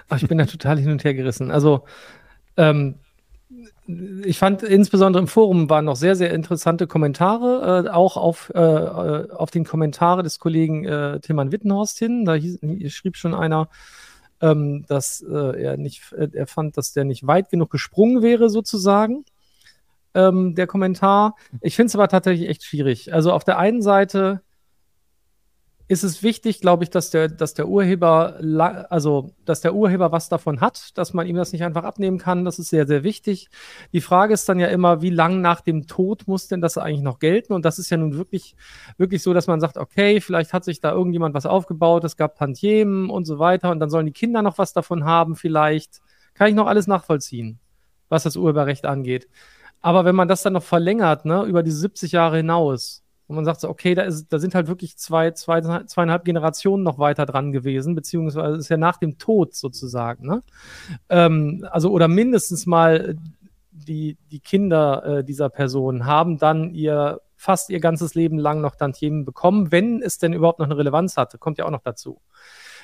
Ach, 0.10 0.22
ich 0.22 0.28
bin 0.28 0.38
da 0.38 0.46
total 0.46 0.78
hin 0.80 0.92
und 0.92 1.04
her 1.04 1.14
gerissen. 1.14 1.52
Also, 1.52 1.86
ähm, 2.58 2.96
ich 4.24 4.40
fand 4.40 4.64
insbesondere 4.64 5.22
im 5.22 5.28
Forum 5.28 5.70
waren 5.70 5.86
noch 5.86 5.96
sehr, 5.96 6.16
sehr 6.16 6.34
interessante 6.34 6.88
Kommentare, 6.88 7.86
äh, 7.86 7.90
auch 7.90 8.18
auf, 8.18 8.52
äh, 8.56 8.60
äh 8.60 9.32
auf 9.32 9.52
den 9.52 9.64
Kommentare 9.64 10.24
des 10.24 10.40
Kollegen 10.40 10.86
äh, 10.86 11.20
Tilman 11.20 11.52
Wittenhorst 11.52 12.00
hin. 12.00 12.26
Da 12.26 12.34
hieß, 12.34 12.60
schrieb 12.88 13.16
schon 13.16 13.36
einer, 13.36 13.70
ähm, 14.42 14.86
dass 14.88 15.24
äh, 15.28 15.64
er 15.64 15.78
nicht, 15.78 16.12
äh, 16.14 16.30
er 16.34 16.48
fand, 16.48 16.78
dass 16.78 16.94
der 16.94 17.06
nicht 17.06 17.28
weit 17.28 17.50
genug 17.50 17.70
gesprungen 17.70 18.22
wäre, 18.22 18.50
sozusagen. 18.50 19.26
Ähm, 20.16 20.56
der 20.56 20.66
Kommentar. 20.66 21.36
Ich 21.62 21.76
finde 21.76 21.88
es 21.88 21.96
aber 21.96 22.08
tatsächlich 22.08 22.50
echt 22.50 22.64
schwierig. 22.64 23.14
Also 23.14 23.34
auf 23.34 23.44
der 23.44 23.60
einen 23.60 23.82
Seite 23.82 24.42
ist 25.88 26.04
es 26.04 26.24
wichtig, 26.24 26.62
glaube 26.62 26.84
ich, 26.84 26.90
dass 26.90 27.12
der, 27.12 27.28
dass 27.28 27.54
der 27.54 27.68
Urheber, 27.68 28.38
also 28.90 29.32
dass 29.46 29.62
der 29.62 29.76
Urheber 29.76 30.12
was 30.12 30.30
davon 30.30 30.60
hat, 30.60 30.98
dass 30.98 31.14
man 31.14 31.28
ihm 31.28 31.36
das 31.36 31.54
nicht 31.54 31.64
einfach 31.64 31.84
abnehmen 31.84 32.18
kann. 32.18 32.44
Das 32.44 32.58
ist 32.58 32.70
sehr, 32.70 32.88
sehr 32.88 33.04
wichtig. 33.04 33.50
Die 33.94 34.02
Frage 34.02 34.34
ist 34.34 34.50
dann 34.50 34.60
ja 34.60 34.68
immer, 34.68 35.04
wie 35.04 35.12
lang 35.12 35.42
nach 35.42 35.62
dem 35.62 35.86
Tod 35.86 36.28
muss 36.28 36.48
denn 36.48 36.60
das 36.60 36.80
eigentlich 36.80 37.04
noch 37.04 37.20
gelten? 37.20 37.54
Und 37.54 37.66
das 37.66 37.78
ist 37.78 37.92
ja 37.92 37.98
nun 37.98 38.18
wirklich, 38.18 38.56
wirklich 38.98 39.22
so, 39.22 39.34
dass 39.34 39.46
man 39.46 39.60
sagt, 39.60 39.78
okay, 39.78 40.22
vielleicht 40.22 40.54
hat 40.54 40.64
sich 40.64 40.82
da 40.82 40.92
irgendjemand 40.92 41.36
was 41.36 41.46
aufgebaut, 41.46 42.04
es 42.04 42.18
gab 42.18 42.36
Tantiemen 42.36 43.12
und 43.12 43.26
so 43.26 43.38
weiter, 43.38 43.70
und 43.70 43.80
dann 43.80 43.92
sollen 43.92 44.08
die 44.08 44.12
Kinder 44.12 44.42
noch 44.42 44.58
was 44.58 44.74
davon 44.74 45.06
haben, 45.06 45.36
vielleicht. 45.36 46.02
Kann 46.34 46.50
ich 46.50 46.56
noch 46.56 46.68
alles 46.68 46.88
nachvollziehen, 46.88 47.60
was 48.10 48.24
das 48.24 48.36
Urheberrecht 48.36 48.86
angeht. 48.86 49.30
Aber 49.82 50.04
wenn 50.04 50.16
man 50.16 50.28
das 50.28 50.42
dann 50.42 50.54
noch 50.54 50.64
verlängert, 50.64 51.26
ne, 51.26 51.44
über 51.44 51.62
diese 51.62 51.78
70 51.78 52.12
Jahre 52.12 52.38
hinaus, 52.38 53.05
und 53.28 53.36
man 53.36 53.46
sagt 53.46 53.62
so, 53.62 53.70
okay, 53.70 53.96
da, 53.96 54.04
ist, 54.04 54.28
da 54.30 54.40
sind 54.40 54.54
halt 54.54 54.68
wirklich 54.68 54.98
zwei, 54.98 55.32
zwei, 55.32 55.62
zweieinhalb 55.62 56.26
Generationen 56.26 56.84
noch 56.84 57.00
weiter 57.00 57.26
dran 57.26 57.52
gewesen, 57.52 57.96
beziehungsweise 57.96 58.58
ist 58.58 58.70
ja 58.70 58.78
nach 58.78 58.98
dem 58.98 59.18
Tod 59.18 59.56
sozusagen. 59.56 60.28
Ne? 60.28 60.44
Ähm, 61.10 61.68
also, 61.72 61.92
oder 61.92 62.08
mindestens 62.08 62.66
mal 62.66 63.16
die, 63.72 64.18
die 64.32 64.40
Kinder 64.40 65.06
äh, 65.06 65.24
dieser 65.24 65.50
Person 65.50 66.06
haben 66.06 66.38
dann 66.38 66.74
ihr 66.74 67.22
fast 67.36 67.70
ihr 67.70 67.80
ganzes 67.80 68.16
Leben 68.16 68.40
lang 68.40 68.62
noch 68.62 68.76
Tantiemen 68.76 69.26
bekommen, 69.26 69.72
wenn 69.72 70.02
es 70.02 70.18
denn 70.18 70.34
überhaupt 70.34 70.60
noch 70.60 70.68
eine 70.68 70.78
Relevanz 70.78 71.18
hatte, 71.18 71.38
kommt 71.38 71.58
ja 71.58 71.66
auch 71.66 71.72
noch 71.72 71.84
dazu. 71.84 72.22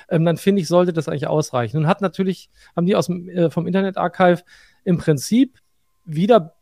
Ähm, 0.08 0.24
dann 0.24 0.36
finde 0.36 0.60
ich, 0.60 0.68
sollte 0.68 0.92
das 0.92 1.08
eigentlich 1.08 1.26
ausreichen. 1.26 1.78
Und 1.78 1.86
hat 1.86 2.00
natürlich, 2.00 2.50
haben 2.76 2.86
die 2.86 2.96
aus 2.96 3.06
dem, 3.06 3.28
äh, 3.28 3.50
vom 3.50 3.66
Internet 3.66 3.96
Archive 3.96 4.42
im 4.84 4.98
Prinzip 4.98 5.58
wieder 6.04 6.54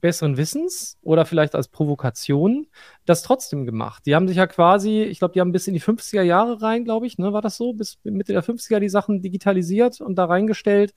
besseren 0.00 0.36
Wissens 0.36 0.98
oder 1.02 1.24
vielleicht 1.24 1.54
als 1.54 1.68
Provokation 1.68 2.66
das 3.04 3.22
trotzdem 3.22 3.64
gemacht. 3.64 4.04
Die 4.06 4.14
haben 4.14 4.28
sich 4.28 4.36
ja 4.36 4.46
quasi, 4.46 5.02
ich 5.02 5.18
glaube, 5.18 5.34
die 5.34 5.40
haben 5.40 5.52
bis 5.52 5.66
in 5.66 5.74
die 5.74 5.80
50er 5.80 6.22
Jahre 6.22 6.62
rein, 6.62 6.84
glaube 6.84 7.06
ich, 7.06 7.18
ne, 7.18 7.32
war 7.32 7.42
das 7.42 7.56
so, 7.56 7.72
bis 7.72 7.98
Mitte 8.04 8.32
der 8.32 8.44
50er 8.44 8.80
die 8.80 8.88
Sachen 8.88 9.22
digitalisiert 9.22 10.00
und 10.00 10.16
da 10.16 10.26
reingestellt. 10.26 10.94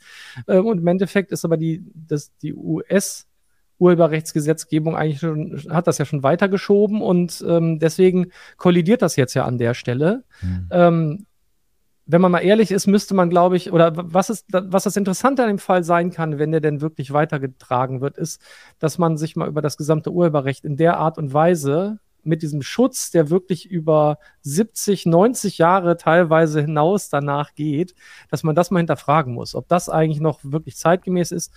Ähm, 0.48 0.66
und 0.66 0.80
im 0.80 0.88
Endeffekt 0.88 1.32
ist 1.32 1.46
aber 1.46 1.58
die, 1.58 1.84
das, 1.94 2.36
die 2.38 2.54
US- 2.54 3.26
Urheberrechtsgesetzgebung 3.80 4.96
eigentlich 4.98 5.20
schon, 5.20 5.58
hat 5.70 5.88
das 5.88 5.98
ja 5.98 6.06
schon 6.06 6.22
weitergeschoben 6.22 7.02
und 7.02 7.44
ähm, 7.48 7.80
deswegen 7.80 8.32
kollidiert 8.58 9.02
das 9.02 9.16
jetzt 9.16 9.34
ja 9.34 9.46
an 9.46 9.58
der 9.58 9.74
Stelle. 9.74 10.26
Mhm. 10.42 10.68
Ähm, 10.70 11.26
wenn 12.12 12.22
man 12.22 12.32
mal 12.32 12.39
ehrlich 12.39 12.72
ist, 12.72 12.88
müsste 12.88 13.13
man, 13.13 13.30
glaube 13.30 13.56
ich, 13.56 13.72
oder 13.72 13.93
was 13.95 14.32
ist, 14.32 14.48
was 14.52 14.84
das 14.84 14.98
Interessante 14.98 15.43
an 15.43 15.50
dem 15.50 15.60
Fall 15.60 15.84
sein 15.84 16.10
kann, 16.10 16.39
wenn 16.39 16.52
der 16.52 16.60
denn 16.60 16.82
wirklich 16.82 17.13
weitergetragen 17.13 18.02
wird, 18.02 18.17
ist, 18.17 18.41
dass 18.80 18.98
man 18.98 19.15
sich 19.15 19.36
mal 19.36 19.48
über 19.48 19.62
das 19.62 19.78
gesamte 19.78 20.12
Urheberrecht 20.12 20.65
in 20.65 20.76
der 20.76 20.98
Art 20.98 21.19
und 21.19 21.34
Weise 21.34 22.00
mit 22.24 22.41
diesem 22.41 22.63
Schutz, 22.63 23.12
der 23.12 23.30
wirklich 23.30 23.69
über 23.69 24.17
70, 24.41 25.06
90 25.06 25.60
Jahre 25.60 25.98
teilweise 25.98 26.62
hinaus 26.62 27.10
danach 27.10 27.54
geht, 27.54 27.93
dass 28.32 28.41
man 28.41 28.56
das 28.56 28.72
mal 28.72 28.80
hinterfragen 28.80 29.36
muss, 29.36 29.54
ob 29.54 29.67
das 29.67 29.88
eigentlich 29.88 30.19
noch 30.19 30.39
wirklich 30.41 30.78
zeitgemäß 30.78 31.32
ist. 31.32 31.54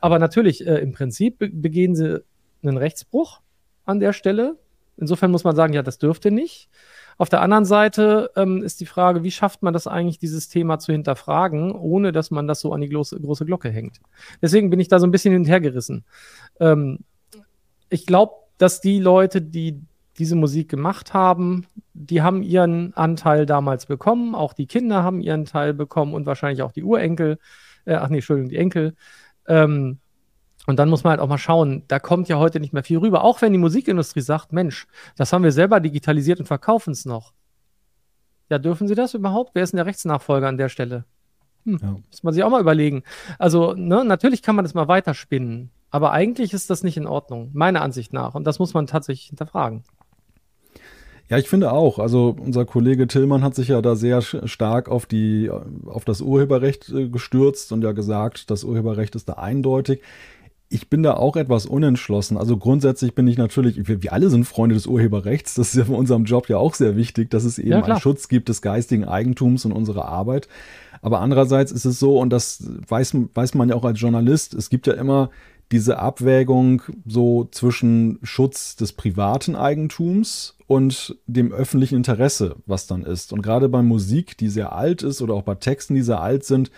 Aber 0.00 0.18
natürlich, 0.18 0.66
äh, 0.66 0.80
im 0.80 0.92
Prinzip 0.92 1.38
begehen 1.38 1.94
sie 1.94 2.22
einen 2.62 2.76
Rechtsbruch 2.76 3.40
an 3.86 4.00
der 4.00 4.12
Stelle. 4.12 4.58
Insofern 4.98 5.30
muss 5.30 5.44
man 5.44 5.56
sagen, 5.56 5.72
ja, 5.72 5.82
das 5.82 5.96
dürfte 5.96 6.30
nicht. 6.30 6.68
Auf 7.18 7.28
der 7.28 7.42
anderen 7.42 7.64
Seite 7.64 8.30
ähm, 8.36 8.62
ist 8.62 8.80
die 8.80 8.86
Frage, 8.86 9.22
wie 9.22 9.30
schafft 9.30 9.62
man 9.62 9.72
das 9.72 9.86
eigentlich, 9.86 10.18
dieses 10.18 10.48
Thema 10.48 10.78
zu 10.78 10.92
hinterfragen, 10.92 11.72
ohne 11.72 12.12
dass 12.12 12.30
man 12.30 12.46
das 12.46 12.60
so 12.60 12.72
an 12.72 12.80
die 12.80 12.88
große, 12.88 13.20
große 13.20 13.44
Glocke 13.44 13.70
hängt. 13.70 14.00
Deswegen 14.42 14.70
bin 14.70 14.80
ich 14.80 14.88
da 14.88 14.98
so 14.98 15.06
ein 15.06 15.10
bisschen 15.10 15.32
hinterhergerissen. 15.32 16.04
Ähm, 16.60 17.00
ich 17.88 18.06
glaube, 18.06 18.34
dass 18.58 18.80
die 18.80 18.98
Leute, 18.98 19.42
die 19.42 19.80
diese 20.18 20.36
Musik 20.36 20.68
gemacht 20.68 21.12
haben, 21.12 21.66
die 21.92 22.22
haben 22.22 22.42
ihren 22.42 22.94
Anteil 22.94 23.46
damals 23.46 23.86
bekommen, 23.86 24.34
auch 24.34 24.52
die 24.52 24.66
Kinder 24.66 25.02
haben 25.02 25.20
ihren 25.20 25.44
Teil 25.44 25.74
bekommen 25.74 26.14
und 26.14 26.26
wahrscheinlich 26.26 26.62
auch 26.62 26.72
die 26.72 26.84
Urenkel, 26.84 27.38
äh, 27.84 27.94
ach 27.94 28.08
nee, 28.08 28.16
Entschuldigung, 28.16 28.50
die 28.50 28.56
Enkel. 28.56 28.94
Ähm, 29.46 29.98
und 30.66 30.78
dann 30.78 30.88
muss 30.88 31.04
man 31.04 31.12
halt 31.12 31.20
auch 31.20 31.28
mal 31.28 31.38
schauen, 31.38 31.82
da 31.88 31.98
kommt 31.98 32.28
ja 32.28 32.38
heute 32.38 32.60
nicht 32.60 32.72
mehr 32.72 32.84
viel 32.84 32.98
rüber. 32.98 33.22
Auch 33.22 33.42
wenn 33.42 33.52
die 33.52 33.58
Musikindustrie 33.58 34.22
sagt, 34.22 34.52
Mensch, 34.52 34.86
das 35.16 35.32
haben 35.32 35.44
wir 35.44 35.52
selber 35.52 35.80
digitalisiert 35.80 36.40
und 36.40 36.46
verkaufen 36.46 36.92
es 36.92 37.04
noch. 37.04 37.32
Ja, 38.50 38.58
dürfen 38.58 38.88
sie 38.88 38.94
das 38.94 39.14
überhaupt? 39.14 39.54
Wer 39.54 39.62
ist 39.62 39.72
denn 39.72 39.78
der 39.78 39.86
Rechtsnachfolger 39.86 40.48
an 40.48 40.58
der 40.58 40.68
Stelle? 40.68 41.04
Hm, 41.64 41.78
ja. 41.82 41.96
Muss 42.10 42.22
man 42.22 42.34
sich 42.34 42.44
auch 42.44 42.50
mal 42.50 42.60
überlegen. 42.60 43.02
Also, 43.38 43.74
ne, 43.74 44.04
natürlich 44.04 44.42
kann 44.42 44.56
man 44.56 44.64
das 44.64 44.74
mal 44.74 44.88
weiterspinnen, 44.88 45.70
aber 45.90 46.12
eigentlich 46.12 46.52
ist 46.52 46.70
das 46.70 46.82
nicht 46.82 46.96
in 46.96 47.06
Ordnung, 47.06 47.50
meiner 47.52 47.82
Ansicht 47.82 48.12
nach. 48.12 48.34
Und 48.34 48.44
das 48.44 48.58
muss 48.58 48.74
man 48.74 48.86
tatsächlich 48.86 49.28
hinterfragen. 49.28 49.84
Ja, 51.30 51.38
ich 51.38 51.48
finde 51.48 51.72
auch. 51.72 51.98
Also 51.98 52.36
unser 52.38 52.66
Kollege 52.66 53.06
Tillmann 53.06 53.42
hat 53.42 53.54
sich 53.54 53.68
ja 53.68 53.80
da 53.80 53.96
sehr 53.96 54.20
stark 54.20 54.90
auf 54.90 55.06
die, 55.06 55.50
auf 55.86 56.04
das 56.04 56.20
Urheberrecht 56.20 56.90
äh, 56.90 57.08
gestürzt 57.08 57.72
und 57.72 57.82
ja 57.82 57.92
gesagt, 57.92 58.50
das 58.50 58.62
Urheberrecht 58.62 59.14
ist 59.14 59.28
da 59.28 59.34
eindeutig 59.34 60.02
ich 60.74 60.90
bin 60.90 61.04
da 61.04 61.14
auch 61.14 61.36
etwas 61.36 61.66
unentschlossen. 61.66 62.36
Also 62.36 62.56
grundsätzlich 62.56 63.14
bin 63.14 63.28
ich 63.28 63.38
natürlich, 63.38 63.86
wir, 63.86 64.02
wir, 64.02 64.12
alle 64.12 64.28
sind 64.28 64.44
Freunde 64.44 64.74
des 64.74 64.88
Urheberrechts. 64.88 65.54
Das 65.54 65.68
ist 65.68 65.76
ja 65.76 65.84
für 65.84 65.92
unserem 65.92 66.24
Job 66.24 66.48
ja 66.48 66.56
auch 66.56 66.74
sehr 66.74 66.96
wichtig, 66.96 67.30
dass 67.30 67.44
es 67.44 67.60
eben 67.60 67.70
ja, 67.70 67.84
einen 67.84 68.00
Schutz 68.00 68.26
gibt 68.26 68.48
des 68.48 68.60
geistigen 68.60 69.04
Eigentums 69.04 69.64
und 69.64 69.70
unserer 69.70 70.06
Arbeit. 70.06 70.48
Aber 71.00 71.20
andererseits 71.20 71.70
ist 71.70 71.84
es 71.84 72.00
so, 72.00 72.18
und 72.18 72.30
das 72.30 72.68
weiß, 72.88 73.16
weiß 73.34 73.54
man 73.54 73.68
ja 73.68 73.76
auch 73.76 73.84
als 73.84 74.00
Journalist, 74.00 74.52
es 74.54 74.68
gibt 74.68 74.88
ja 74.88 74.94
immer 74.94 75.30
diese 75.70 76.00
Abwägung 76.00 76.82
so 77.06 77.46
zwischen 77.52 78.18
Schutz 78.24 78.74
des 78.74 78.94
privaten 78.94 79.54
Eigentums 79.54 80.56
und 80.66 81.16
dem 81.28 81.52
öffentlichen 81.52 81.94
Interesse, 81.94 82.56
was 82.66 82.88
dann 82.88 83.04
ist. 83.04 83.32
Und 83.32 83.42
gerade 83.42 83.68
bei 83.68 83.82
Musik, 83.82 84.36
die 84.38 84.48
sehr 84.48 84.72
alt 84.72 85.04
ist 85.04 85.22
oder 85.22 85.34
auch 85.34 85.42
bei 85.42 85.54
Texten, 85.54 85.94
die 85.94 86.02
sehr 86.02 86.20
alt 86.20 86.44
sind, 86.44 86.72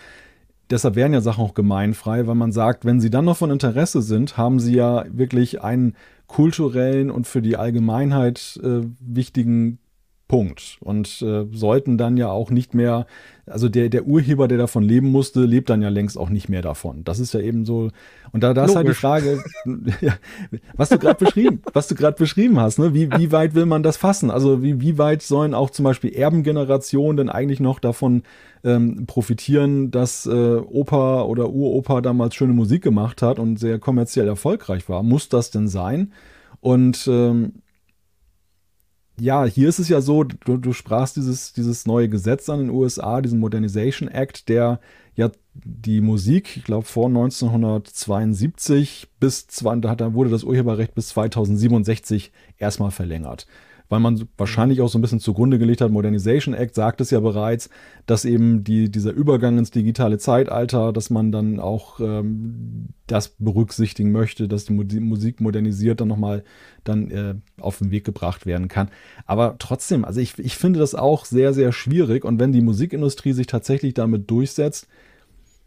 deshalb 0.69 0.95
wären 0.95 1.13
ja 1.13 1.21
Sachen 1.21 1.43
auch 1.43 1.53
gemeinfrei, 1.53 2.27
weil 2.27 2.35
man 2.35 2.51
sagt, 2.51 2.85
wenn 2.85 2.99
sie 2.99 3.09
dann 3.09 3.25
noch 3.25 3.37
von 3.37 3.51
Interesse 3.51 4.01
sind, 4.01 4.37
haben 4.37 4.59
sie 4.59 4.75
ja 4.75 5.05
wirklich 5.09 5.61
einen 5.61 5.95
kulturellen 6.27 7.09
und 7.09 7.27
für 7.27 7.41
die 7.41 7.57
Allgemeinheit 7.57 8.59
äh, 8.63 8.81
wichtigen 8.99 9.79
Punkt. 10.27 10.77
Und 10.81 11.21
äh, 11.21 11.45
sollten 11.51 11.97
dann 11.97 12.17
ja 12.17 12.29
auch 12.29 12.51
nicht 12.51 12.73
mehr, 12.73 13.05
also 13.45 13.69
der, 13.69 13.87
der 13.87 14.05
Urheber, 14.05 14.49
der 14.49 14.57
davon 14.57 14.83
leben 14.83 15.09
musste, 15.09 15.45
lebt 15.45 15.69
dann 15.69 15.81
ja 15.81 15.87
längst 15.87 16.17
auch 16.17 16.29
nicht 16.29 16.49
mehr 16.49 16.61
davon. 16.61 17.05
Das 17.05 17.19
ist 17.19 17.33
ja 17.33 17.39
eben 17.39 17.65
so. 17.65 17.91
Und 18.33 18.43
da, 18.43 18.53
da 18.53 18.65
ist 18.65 18.75
halt 18.75 18.89
die 18.89 18.93
Frage, 18.93 19.41
ja, 20.01 20.13
was 20.75 20.89
du 20.89 20.97
gerade 20.97 21.23
beschrieben, 21.23 21.61
was 21.73 21.87
du 21.87 21.95
gerade 21.95 22.17
beschrieben 22.17 22.59
hast, 22.59 22.77
ne? 22.77 22.93
Wie, 22.93 23.09
wie 23.11 23.31
weit 23.31 23.55
will 23.55 23.65
man 23.65 23.83
das 23.83 23.95
fassen? 23.95 24.29
Also 24.29 24.61
wie, 24.61 24.81
wie 24.81 24.97
weit 24.97 25.21
sollen 25.21 25.53
auch 25.53 25.69
zum 25.69 25.83
Beispiel 25.83 26.13
Erbengenerationen 26.13 27.15
denn 27.15 27.29
eigentlich 27.29 27.61
noch 27.61 27.79
davon 27.79 28.23
ähm, 28.65 29.05
profitieren, 29.05 29.91
dass 29.91 30.25
äh, 30.25 30.57
Opa 30.57 31.21
oder 31.21 31.49
Uropa 31.49 32.01
damals 32.01 32.35
schöne 32.35 32.53
Musik 32.53 32.83
gemacht 32.83 33.21
hat 33.21 33.39
und 33.39 33.59
sehr 33.59 33.79
kommerziell 33.79 34.27
erfolgreich 34.27 34.89
war? 34.89 35.03
Muss 35.03 35.29
das 35.29 35.51
denn 35.51 35.69
sein? 35.69 36.11
Und 36.59 37.07
ähm, 37.07 37.53
ja, 39.19 39.45
hier 39.45 39.69
ist 39.69 39.79
es 39.79 39.89
ja 39.89 40.01
so, 40.01 40.23
du, 40.23 40.57
du 40.57 40.73
sprachst 40.73 41.15
dieses, 41.15 41.53
dieses 41.53 41.85
neue 41.85 42.09
Gesetz 42.09 42.49
an 42.49 42.59
in 42.59 42.67
den 42.67 42.75
USA, 42.75 43.21
diesen 43.21 43.39
Modernization 43.39 44.09
Act, 44.09 44.49
der 44.49 44.79
ja 45.15 45.31
die 45.53 46.01
Musik, 46.01 46.57
ich 46.57 46.63
glaube 46.63 46.85
vor 46.85 47.07
1972 47.07 49.07
bis, 49.19 49.47
da 49.47 50.13
wurde 50.13 50.29
das 50.29 50.43
Urheberrecht 50.43 50.93
bis 50.93 51.09
2067 51.09 52.31
erstmal 52.59 52.91
verlängert 52.91 53.47
weil 53.89 53.99
man 53.99 54.27
wahrscheinlich 54.37 54.81
auch 54.81 54.89
so 54.89 54.97
ein 54.97 55.01
bisschen 55.01 55.19
zugrunde 55.19 55.59
gelegt 55.59 55.81
hat, 55.81 55.91
Modernization 55.91 56.53
Act 56.53 56.75
sagt 56.75 57.01
es 57.01 57.11
ja 57.11 57.19
bereits, 57.19 57.69
dass 58.05 58.25
eben 58.25 58.63
die, 58.63 58.89
dieser 58.89 59.11
Übergang 59.11 59.57
ins 59.57 59.71
digitale 59.71 60.17
Zeitalter, 60.17 60.93
dass 60.93 61.09
man 61.09 61.31
dann 61.31 61.59
auch 61.59 61.99
ähm, 61.99 62.89
das 63.07 63.29
berücksichtigen 63.39 64.11
möchte, 64.11 64.47
dass 64.47 64.65
die 64.65 64.73
Musik 64.73 65.41
modernisiert 65.41 66.01
dann 66.01 66.09
nochmal 66.09 66.43
dann 66.83 67.09
äh, 67.11 67.35
auf 67.59 67.79
den 67.79 67.91
Weg 67.91 68.03
gebracht 68.03 68.45
werden 68.45 68.67
kann. 68.67 68.89
Aber 69.25 69.55
trotzdem, 69.59 70.05
also 70.05 70.19
ich, 70.19 70.37
ich 70.39 70.55
finde 70.57 70.79
das 70.79 70.95
auch 70.95 71.25
sehr, 71.25 71.53
sehr 71.53 71.71
schwierig 71.71 72.25
und 72.25 72.39
wenn 72.39 72.51
die 72.51 72.61
Musikindustrie 72.61 73.33
sich 73.33 73.47
tatsächlich 73.47 73.93
damit 73.93 74.29
durchsetzt, 74.29 74.87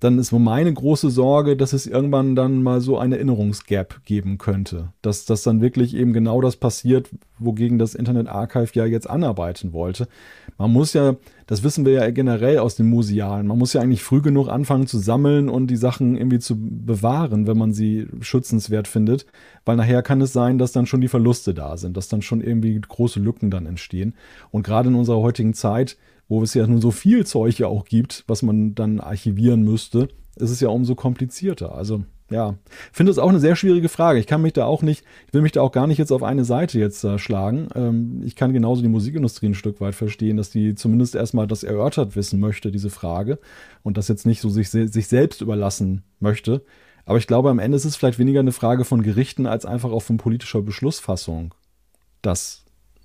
dann 0.00 0.18
ist 0.18 0.32
meine 0.32 0.72
große 0.72 1.10
Sorge, 1.10 1.58
dass 1.58 1.74
es 1.74 1.86
irgendwann 1.86 2.34
dann 2.34 2.62
mal 2.62 2.80
so 2.80 2.98
eine 2.98 3.16
Erinnerungsgap 3.16 4.02
geben 4.06 4.38
könnte. 4.38 4.94
Dass 5.02 5.26
das 5.26 5.42
dann 5.42 5.60
wirklich 5.60 5.94
eben 5.94 6.14
genau 6.14 6.40
das 6.40 6.56
passiert, 6.56 7.10
wogegen 7.38 7.78
das 7.78 7.94
Internet 7.94 8.26
Archive 8.26 8.70
ja 8.72 8.86
jetzt 8.86 9.08
anarbeiten 9.08 9.74
wollte. 9.74 10.08
Man 10.56 10.72
muss 10.72 10.94
ja, 10.94 11.16
das 11.46 11.62
wissen 11.62 11.84
wir 11.84 11.92
ja 11.92 12.10
generell 12.10 12.58
aus 12.58 12.76
dem 12.76 12.88
Musealen, 12.88 13.46
man 13.46 13.58
muss 13.58 13.74
ja 13.74 13.82
eigentlich 13.82 14.02
früh 14.02 14.22
genug 14.22 14.48
anfangen 14.48 14.86
zu 14.86 14.98
sammeln 14.98 15.50
und 15.50 15.66
die 15.66 15.76
Sachen 15.76 16.16
irgendwie 16.16 16.38
zu 16.38 16.56
bewahren, 16.58 17.46
wenn 17.46 17.58
man 17.58 17.74
sie 17.74 18.06
schützenswert 18.20 18.88
findet. 18.88 19.26
Weil 19.66 19.76
nachher 19.76 20.02
kann 20.02 20.22
es 20.22 20.32
sein, 20.32 20.56
dass 20.56 20.72
dann 20.72 20.86
schon 20.86 21.02
die 21.02 21.08
Verluste 21.08 21.52
da 21.52 21.76
sind, 21.76 21.98
dass 21.98 22.08
dann 22.08 22.22
schon 22.22 22.40
irgendwie 22.40 22.80
große 22.80 23.20
Lücken 23.20 23.50
dann 23.50 23.66
entstehen. 23.66 24.14
Und 24.50 24.64
gerade 24.64 24.88
in 24.88 24.94
unserer 24.94 25.20
heutigen 25.20 25.52
Zeit 25.52 25.98
wo 26.30 26.42
es 26.42 26.54
ja 26.54 26.66
nun 26.66 26.80
so 26.80 26.92
viel 26.92 27.26
Zeug 27.26 27.58
ja 27.58 27.66
auch 27.66 27.84
gibt, 27.84 28.24
was 28.28 28.42
man 28.42 28.74
dann 28.76 29.00
archivieren 29.00 29.62
müsste, 29.62 30.08
ist 30.36 30.50
es 30.50 30.60
ja 30.60 30.68
umso 30.68 30.94
komplizierter. 30.94 31.74
Also 31.74 32.04
ja, 32.30 32.54
finde 32.92 33.10
es 33.10 33.18
auch 33.18 33.28
eine 33.28 33.40
sehr 33.40 33.56
schwierige 33.56 33.88
Frage. 33.88 34.20
Ich 34.20 34.28
kann 34.28 34.40
mich 34.40 34.52
da 34.52 34.64
auch 34.64 34.82
nicht, 34.82 35.04
ich 35.26 35.34
will 35.34 35.42
mich 35.42 35.50
da 35.50 35.60
auch 35.60 35.72
gar 35.72 35.88
nicht 35.88 35.98
jetzt 35.98 36.12
auf 36.12 36.22
eine 36.22 36.44
Seite 36.44 36.78
jetzt 36.78 37.02
äh, 37.02 37.18
schlagen. 37.18 37.68
Ähm, 37.74 38.22
ich 38.24 38.36
kann 38.36 38.52
genauso 38.52 38.80
die 38.80 38.88
Musikindustrie 38.88 39.46
ein 39.46 39.54
Stück 39.54 39.80
weit 39.80 39.96
verstehen, 39.96 40.36
dass 40.36 40.50
die 40.50 40.76
zumindest 40.76 41.16
erstmal 41.16 41.48
das 41.48 41.64
erörtert 41.64 42.14
wissen 42.14 42.38
möchte, 42.38 42.70
diese 42.70 42.90
Frage, 42.90 43.40
und 43.82 43.96
das 43.96 44.06
jetzt 44.06 44.24
nicht 44.24 44.40
so 44.40 44.48
sich, 44.48 44.70
sich 44.70 45.08
selbst 45.08 45.40
überlassen 45.40 46.04
möchte. 46.20 46.64
Aber 47.04 47.18
ich 47.18 47.26
glaube, 47.26 47.50
am 47.50 47.58
Ende 47.58 47.76
ist 47.76 47.84
es 47.84 47.96
vielleicht 47.96 48.20
weniger 48.20 48.38
eine 48.38 48.52
Frage 48.52 48.84
von 48.84 49.02
Gerichten 49.02 49.46
als 49.46 49.66
einfach 49.66 49.90
auch 49.90 50.02
von 50.02 50.16
politischer 50.16 50.62
Beschlussfassung, 50.62 51.54
das 52.22 52.64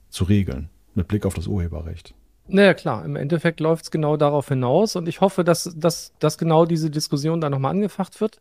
zu 0.10 0.26
regeln, 0.26 0.70
mit 0.94 1.08
Blick 1.08 1.26
auf 1.26 1.34
das 1.34 1.48
Urheberrecht. 1.48 2.14
Naja, 2.48 2.76
klar, 2.76 3.04
im 3.06 3.16
Endeffekt 3.16 3.60
läuft 3.60 3.86
es 3.86 3.92
genau 3.92 4.18
darauf 4.18 4.50
hinaus 4.50 4.96
und 4.96 5.08
ich 5.08 5.20
hoffe, 5.20 5.44
dass, 5.44 5.74
dass, 5.76 6.14
dass 6.20 6.38
genau 6.38 6.66
diese 6.66 6.92
Diskussion 6.92 7.42
da 7.42 7.50
nochmal 7.50 7.72
angefacht 7.72 8.22
wird. 8.22 8.40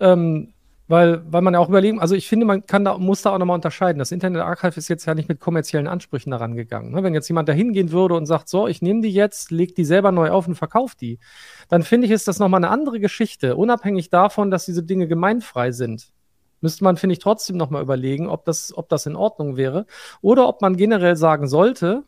Ähm, 0.00 0.52
weil, 0.86 1.22
weil 1.30 1.42
man 1.42 1.52
ja 1.52 1.60
auch 1.60 1.68
überlegen, 1.68 2.00
also 2.00 2.14
ich 2.14 2.26
finde, 2.26 2.46
man 2.46 2.64
kann 2.64 2.82
da, 2.84 2.96
muss 2.96 3.20
da 3.20 3.34
auch 3.34 3.38
nochmal 3.38 3.56
unterscheiden. 3.56 3.98
Das 3.98 4.10
Internet 4.10 4.40
Archive 4.40 4.78
ist 4.78 4.88
jetzt 4.88 5.04
ja 5.04 5.14
nicht 5.14 5.28
mit 5.28 5.38
kommerziellen 5.38 5.86
Ansprüchen 5.86 6.30
daran 6.30 6.56
gegangen. 6.56 6.92
Ne? 6.92 7.02
Wenn 7.02 7.12
jetzt 7.12 7.28
jemand 7.28 7.48
da 7.48 7.52
hingehen 7.52 7.92
würde 7.92 8.14
und 8.14 8.24
sagt, 8.24 8.48
so, 8.48 8.66
ich 8.66 8.80
nehme 8.80 9.02
die 9.02 9.12
jetzt, 9.12 9.50
leg 9.50 9.74
die 9.74 9.84
selber 9.84 10.12
neu 10.12 10.30
auf 10.30 10.48
und 10.48 10.54
verkaufe 10.54 10.96
die, 10.98 11.18
dann 11.68 11.82
finde 11.82 12.06
ich, 12.06 12.12
ist 12.12 12.26
das 12.26 12.38
nochmal 12.38 12.64
eine 12.64 12.70
andere 12.70 13.00
Geschichte, 13.00 13.56
unabhängig 13.56 14.08
davon, 14.08 14.50
dass 14.50 14.64
diese 14.64 14.82
Dinge 14.82 15.08
gemeinfrei 15.08 15.72
sind. 15.72 16.08
Müsste 16.62 16.84
man, 16.84 16.96
finde 16.96 17.12
ich, 17.12 17.18
trotzdem 17.18 17.58
nochmal 17.58 17.82
überlegen, 17.82 18.26
ob 18.26 18.46
das, 18.46 18.76
ob 18.76 18.88
das 18.88 19.04
in 19.04 19.14
Ordnung 19.14 19.58
wäre. 19.58 19.84
Oder 20.22 20.48
ob 20.48 20.62
man 20.62 20.76
generell 20.76 21.16
sagen 21.16 21.48
sollte, 21.48 22.04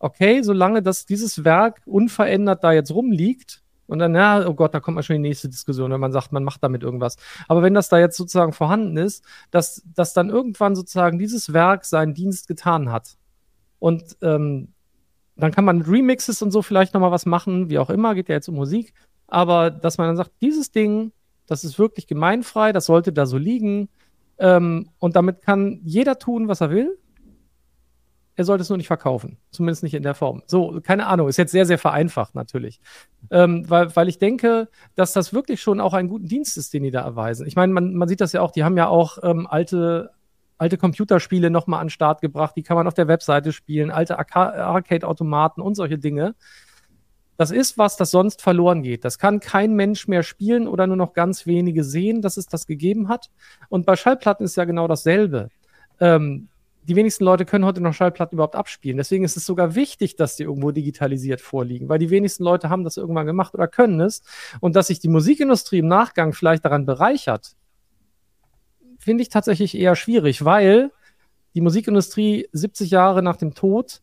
okay, 0.00 0.42
solange 0.42 0.82
das, 0.82 1.06
dieses 1.06 1.44
Werk 1.44 1.82
unverändert 1.86 2.64
da 2.64 2.72
jetzt 2.72 2.90
rumliegt 2.90 3.62
Und 3.86 3.98
dann, 3.98 4.14
ja, 4.14 4.46
oh 4.46 4.54
Gott, 4.54 4.72
da 4.72 4.80
kommt 4.80 4.94
man 4.94 5.04
schon 5.04 5.14
die 5.14 5.28
nächste 5.28 5.48
Diskussion, 5.48 5.90
wenn 5.90 6.00
man 6.00 6.12
sagt, 6.12 6.32
man 6.32 6.44
macht 6.44 6.62
damit 6.62 6.82
irgendwas. 6.82 7.16
Aber 7.48 7.62
wenn 7.62 7.74
das 7.74 7.88
da 7.88 7.98
jetzt 7.98 8.16
sozusagen 8.16 8.52
vorhanden 8.52 8.96
ist, 8.96 9.24
dass, 9.50 9.82
dass 9.94 10.14
dann 10.14 10.30
irgendwann 10.30 10.74
sozusagen 10.74 11.18
dieses 11.18 11.52
Werk 11.52 11.84
seinen 11.84 12.14
Dienst 12.14 12.48
getan 12.48 12.90
hat. 12.90 13.16
Und 13.78 14.16
ähm, 14.22 14.68
dann 15.36 15.52
kann 15.52 15.64
man 15.64 15.78
mit 15.78 15.88
Remixes 15.88 16.40
und 16.40 16.50
so 16.50 16.62
vielleicht 16.62 16.94
nochmal 16.94 17.10
was 17.10 17.26
machen, 17.26 17.68
wie 17.68 17.78
auch 17.78 17.90
immer, 17.90 18.14
geht 18.14 18.28
ja 18.28 18.36
jetzt 18.36 18.48
um 18.48 18.54
Musik. 18.54 18.94
Aber 19.26 19.70
dass 19.70 19.98
man 19.98 20.06
dann 20.06 20.16
sagt, 20.16 20.32
dieses 20.40 20.70
Ding, 20.70 21.12
das 21.46 21.64
ist 21.64 21.78
wirklich 21.78 22.06
gemeinfrei, 22.06 22.72
das 22.72 22.86
sollte 22.86 23.12
da 23.12 23.26
so 23.26 23.38
liegen. 23.38 23.88
Ähm, 24.38 24.90
und 24.98 25.16
damit 25.16 25.42
kann 25.42 25.80
jeder 25.82 26.18
tun, 26.18 26.46
was 26.48 26.60
er 26.60 26.70
will 26.70 26.96
er 28.40 28.44
sollte 28.44 28.62
es 28.62 28.70
nur 28.70 28.78
nicht 28.78 28.86
verkaufen. 28.86 29.36
Zumindest 29.50 29.82
nicht 29.82 29.92
in 29.92 30.02
der 30.02 30.14
Form. 30.14 30.42
So, 30.46 30.80
keine 30.82 31.08
Ahnung, 31.08 31.28
ist 31.28 31.36
jetzt 31.36 31.52
sehr, 31.52 31.66
sehr 31.66 31.76
vereinfacht 31.76 32.34
natürlich. 32.34 32.80
Ähm, 33.30 33.68
weil, 33.68 33.94
weil 33.94 34.08
ich 34.08 34.16
denke, 34.16 34.70
dass 34.94 35.12
das 35.12 35.34
wirklich 35.34 35.60
schon 35.60 35.78
auch 35.78 35.92
einen 35.92 36.08
guten 36.08 36.26
Dienst 36.26 36.56
ist, 36.56 36.72
den 36.72 36.82
die 36.82 36.90
da 36.90 37.02
erweisen. 37.02 37.46
Ich 37.46 37.54
meine, 37.54 37.70
man, 37.74 37.94
man 37.94 38.08
sieht 38.08 38.22
das 38.22 38.32
ja 38.32 38.40
auch, 38.40 38.50
die 38.50 38.64
haben 38.64 38.78
ja 38.78 38.88
auch 38.88 39.18
ähm, 39.22 39.46
alte, 39.46 40.12
alte 40.56 40.78
Computerspiele 40.78 41.50
nochmal 41.50 41.80
an 41.80 41.88
den 41.88 41.90
Start 41.90 42.22
gebracht, 42.22 42.56
die 42.56 42.62
kann 42.62 42.78
man 42.78 42.86
auf 42.86 42.94
der 42.94 43.08
Webseite 43.08 43.52
spielen, 43.52 43.90
alte 43.90 44.18
Arcade-Automaten 44.18 45.60
und 45.60 45.74
solche 45.74 45.98
Dinge. 45.98 46.34
Das 47.36 47.50
ist 47.50 47.76
was, 47.76 47.98
das 47.98 48.10
sonst 48.10 48.40
verloren 48.40 48.82
geht. 48.82 49.04
Das 49.04 49.18
kann 49.18 49.40
kein 49.40 49.74
Mensch 49.74 50.08
mehr 50.08 50.22
spielen 50.22 50.66
oder 50.66 50.86
nur 50.86 50.96
noch 50.96 51.12
ganz 51.12 51.44
wenige 51.44 51.84
sehen, 51.84 52.22
dass 52.22 52.38
es 52.38 52.46
das 52.46 52.66
gegeben 52.66 53.10
hat. 53.10 53.30
Und 53.68 53.84
bei 53.84 53.96
Schallplatten 53.96 54.46
ist 54.46 54.56
ja 54.56 54.64
genau 54.64 54.88
dasselbe. 54.88 55.50
Ähm, 56.00 56.48
die 56.82 56.96
wenigsten 56.96 57.24
Leute 57.24 57.44
können 57.44 57.64
heute 57.64 57.80
noch 57.80 57.94
Schallplatten 57.94 58.36
überhaupt 58.36 58.56
abspielen. 58.56 58.96
Deswegen 58.96 59.24
ist 59.24 59.36
es 59.36 59.44
sogar 59.44 59.74
wichtig, 59.74 60.16
dass 60.16 60.36
die 60.36 60.44
irgendwo 60.44 60.70
digitalisiert 60.70 61.40
vorliegen, 61.40 61.88
weil 61.88 61.98
die 61.98 62.10
wenigsten 62.10 62.44
Leute 62.44 62.70
haben 62.70 62.84
das 62.84 62.96
irgendwann 62.96 63.26
gemacht 63.26 63.54
oder 63.54 63.68
können 63.68 64.00
es. 64.00 64.22
Und 64.60 64.76
dass 64.76 64.86
sich 64.86 64.98
die 64.98 65.08
Musikindustrie 65.08 65.78
im 65.78 65.88
Nachgang 65.88 66.32
vielleicht 66.32 66.64
daran 66.64 66.86
bereichert, 66.86 67.56
finde 68.98 69.22
ich 69.22 69.28
tatsächlich 69.28 69.76
eher 69.76 69.94
schwierig, 69.96 70.44
weil 70.44 70.90
die 71.54 71.60
Musikindustrie 71.60 72.48
70 72.52 72.90
Jahre 72.90 73.22
nach 73.22 73.36
dem 73.36 73.54
Tod 73.54 74.00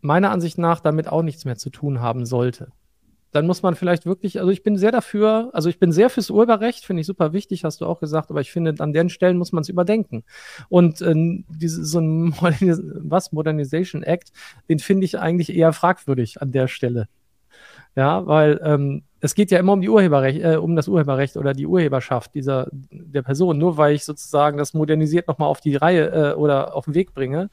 meiner 0.00 0.30
Ansicht 0.30 0.58
nach 0.58 0.80
damit 0.80 1.08
auch 1.08 1.22
nichts 1.22 1.44
mehr 1.44 1.56
zu 1.56 1.70
tun 1.70 2.00
haben 2.00 2.26
sollte 2.26 2.72
dann 3.36 3.46
muss 3.46 3.62
man 3.62 3.74
vielleicht 3.74 4.06
wirklich, 4.06 4.40
also 4.40 4.50
ich 4.50 4.62
bin 4.62 4.78
sehr 4.78 4.92
dafür, 4.92 5.50
also 5.52 5.68
ich 5.68 5.78
bin 5.78 5.92
sehr 5.92 6.08
fürs 6.08 6.30
Urheberrecht, 6.30 6.86
finde 6.86 7.02
ich 7.02 7.06
super 7.06 7.34
wichtig, 7.34 7.64
hast 7.64 7.82
du 7.82 7.86
auch 7.86 8.00
gesagt, 8.00 8.30
aber 8.30 8.40
ich 8.40 8.50
finde, 8.50 8.74
an 8.78 8.94
den 8.94 9.10
Stellen 9.10 9.36
muss 9.36 9.52
man 9.52 9.60
es 9.60 9.68
überdenken. 9.68 10.24
Und 10.70 11.02
äh, 11.02 11.14
diese, 11.48 11.84
so 11.84 12.00
ein 12.00 12.30
Modernis 12.40 12.82
was, 12.82 13.32
Modernization 13.32 14.02
Act, 14.02 14.32
den 14.70 14.78
finde 14.78 15.04
ich 15.04 15.18
eigentlich 15.18 15.54
eher 15.54 15.74
fragwürdig 15.74 16.40
an 16.40 16.50
der 16.50 16.66
Stelle. 16.66 17.08
Ja, 17.94 18.26
weil 18.26 18.58
ähm, 18.62 19.04
es 19.20 19.34
geht 19.34 19.50
ja 19.50 19.58
immer 19.58 19.74
um 19.74 19.80
die 19.82 19.90
Urheberrecht, 19.90 20.42
äh, 20.42 20.56
um 20.56 20.74
das 20.74 20.88
Urheberrecht 20.88 21.36
oder 21.36 21.52
die 21.52 21.66
Urheberschaft 21.66 22.34
dieser 22.34 22.68
der 22.90 23.22
Person. 23.22 23.58
Nur 23.58 23.76
weil 23.76 23.94
ich 23.94 24.04
sozusagen 24.04 24.56
das 24.56 24.72
modernisiert 24.72 25.28
nochmal 25.28 25.48
auf 25.48 25.60
die 25.60 25.76
Reihe 25.76 26.32
äh, 26.32 26.34
oder 26.34 26.74
auf 26.74 26.86
den 26.86 26.94
Weg 26.94 27.12
bringe, 27.12 27.50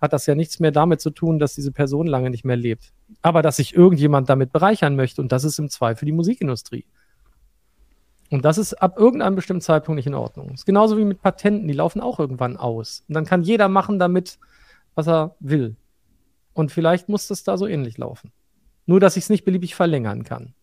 hat 0.00 0.12
das 0.12 0.26
ja 0.26 0.34
nichts 0.34 0.60
mehr 0.60 0.70
damit 0.70 1.00
zu 1.00 1.10
tun, 1.10 1.38
dass 1.38 1.54
diese 1.54 1.72
Person 1.72 2.06
lange 2.06 2.30
nicht 2.30 2.44
mehr 2.44 2.56
lebt. 2.56 2.92
Aber 3.22 3.42
dass 3.42 3.56
sich 3.56 3.74
irgendjemand 3.74 4.28
damit 4.28 4.52
bereichern 4.52 4.96
möchte 4.96 5.20
und 5.20 5.30
das 5.32 5.44
ist 5.44 5.58
im 5.58 5.68
Zweifel 5.68 6.06
die 6.06 6.12
Musikindustrie. 6.12 6.86
Und 8.30 8.44
das 8.44 8.58
ist 8.58 8.74
ab 8.74 8.96
irgendeinem 8.96 9.34
bestimmten 9.34 9.60
Zeitpunkt 9.60 9.96
nicht 9.96 10.06
in 10.06 10.14
Ordnung. 10.14 10.48
Das 10.50 10.60
ist 10.60 10.66
genauso 10.66 10.96
wie 10.96 11.04
mit 11.04 11.20
Patenten, 11.20 11.66
die 11.66 11.74
laufen 11.74 12.00
auch 12.00 12.20
irgendwann 12.20 12.56
aus. 12.56 13.04
Und 13.08 13.14
dann 13.14 13.24
kann 13.24 13.42
jeder 13.42 13.68
machen 13.68 13.98
damit, 13.98 14.38
was 14.94 15.08
er 15.08 15.34
will. 15.40 15.76
Und 16.54 16.70
vielleicht 16.70 17.08
muss 17.08 17.26
das 17.26 17.42
da 17.42 17.56
so 17.56 17.66
ähnlich 17.66 17.98
laufen. 17.98 18.30
Nur, 18.86 19.00
dass 19.00 19.16
ich 19.16 19.24
es 19.24 19.30
nicht 19.30 19.44
beliebig 19.44 19.74
verlängern 19.74 20.22
kann. 20.22 20.54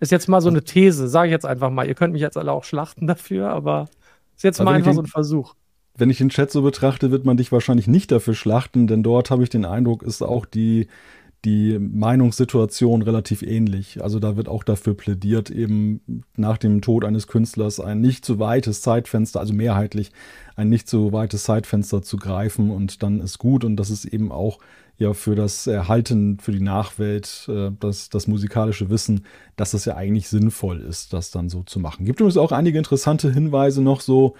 Ist 0.00 0.12
jetzt 0.12 0.28
mal 0.28 0.42
so 0.42 0.50
eine 0.50 0.62
These, 0.62 1.08
sage 1.08 1.28
ich 1.28 1.32
jetzt 1.32 1.46
einfach 1.46 1.70
mal. 1.70 1.86
Ihr 1.86 1.94
könnt 1.94 2.12
mich 2.12 2.22
jetzt 2.22 2.36
alle 2.36 2.52
auch 2.52 2.64
schlachten 2.64 3.06
dafür, 3.06 3.50
aber 3.50 3.88
ist 4.36 4.44
jetzt 4.44 4.60
also 4.60 4.70
mal 4.70 4.76
einfach 4.76 4.92
so 4.92 5.00
ein 5.00 5.06
Versuch 5.06 5.54
wenn 5.96 6.10
ich 6.10 6.18
den 6.18 6.28
Chat 6.28 6.50
so 6.50 6.62
betrachte, 6.62 7.10
wird 7.10 7.24
man 7.24 7.36
dich 7.36 7.52
wahrscheinlich 7.52 7.86
nicht 7.86 8.10
dafür 8.10 8.34
schlachten, 8.34 8.86
denn 8.86 9.02
dort 9.02 9.30
habe 9.30 9.42
ich 9.42 9.50
den 9.50 9.64
Eindruck, 9.64 10.02
ist 10.02 10.22
auch 10.22 10.44
die, 10.44 10.88
die 11.44 11.78
Meinungssituation 11.78 13.02
relativ 13.02 13.42
ähnlich. 13.42 14.02
Also 14.02 14.18
da 14.18 14.36
wird 14.36 14.48
auch 14.48 14.64
dafür 14.64 14.94
plädiert, 14.94 15.50
eben 15.50 16.24
nach 16.36 16.58
dem 16.58 16.80
Tod 16.80 17.04
eines 17.04 17.26
Künstlers 17.26 17.80
ein 17.80 18.00
nicht 18.00 18.24
zu 18.24 18.38
weites 18.38 18.80
Zeitfenster, 18.80 19.40
also 19.40 19.52
mehrheitlich 19.52 20.10
ein 20.56 20.68
nicht 20.68 20.88
zu 20.88 21.12
weites 21.12 21.44
Zeitfenster 21.44 22.02
zu 22.02 22.16
greifen 22.16 22.70
und 22.70 23.02
dann 23.02 23.20
ist 23.20 23.38
gut 23.38 23.64
und 23.64 23.76
das 23.76 23.90
ist 23.90 24.04
eben 24.04 24.32
auch 24.32 24.58
ja 24.96 25.12
für 25.12 25.34
das 25.34 25.66
Erhalten, 25.66 26.38
für 26.38 26.52
die 26.52 26.62
Nachwelt, 26.62 27.48
äh, 27.48 27.70
das, 27.78 28.08
das 28.08 28.26
musikalische 28.26 28.90
Wissen, 28.90 29.26
dass 29.56 29.72
das 29.72 29.84
ja 29.84 29.96
eigentlich 29.96 30.28
sinnvoll 30.28 30.80
ist, 30.80 31.12
das 31.12 31.30
dann 31.30 31.48
so 31.48 31.62
zu 31.62 31.78
machen. 31.78 32.06
Gibt 32.06 32.20
übrigens 32.20 32.36
auch 32.36 32.52
einige 32.52 32.78
interessante 32.78 33.32
Hinweise 33.32 33.82
noch 33.82 34.00
so, 34.00 34.34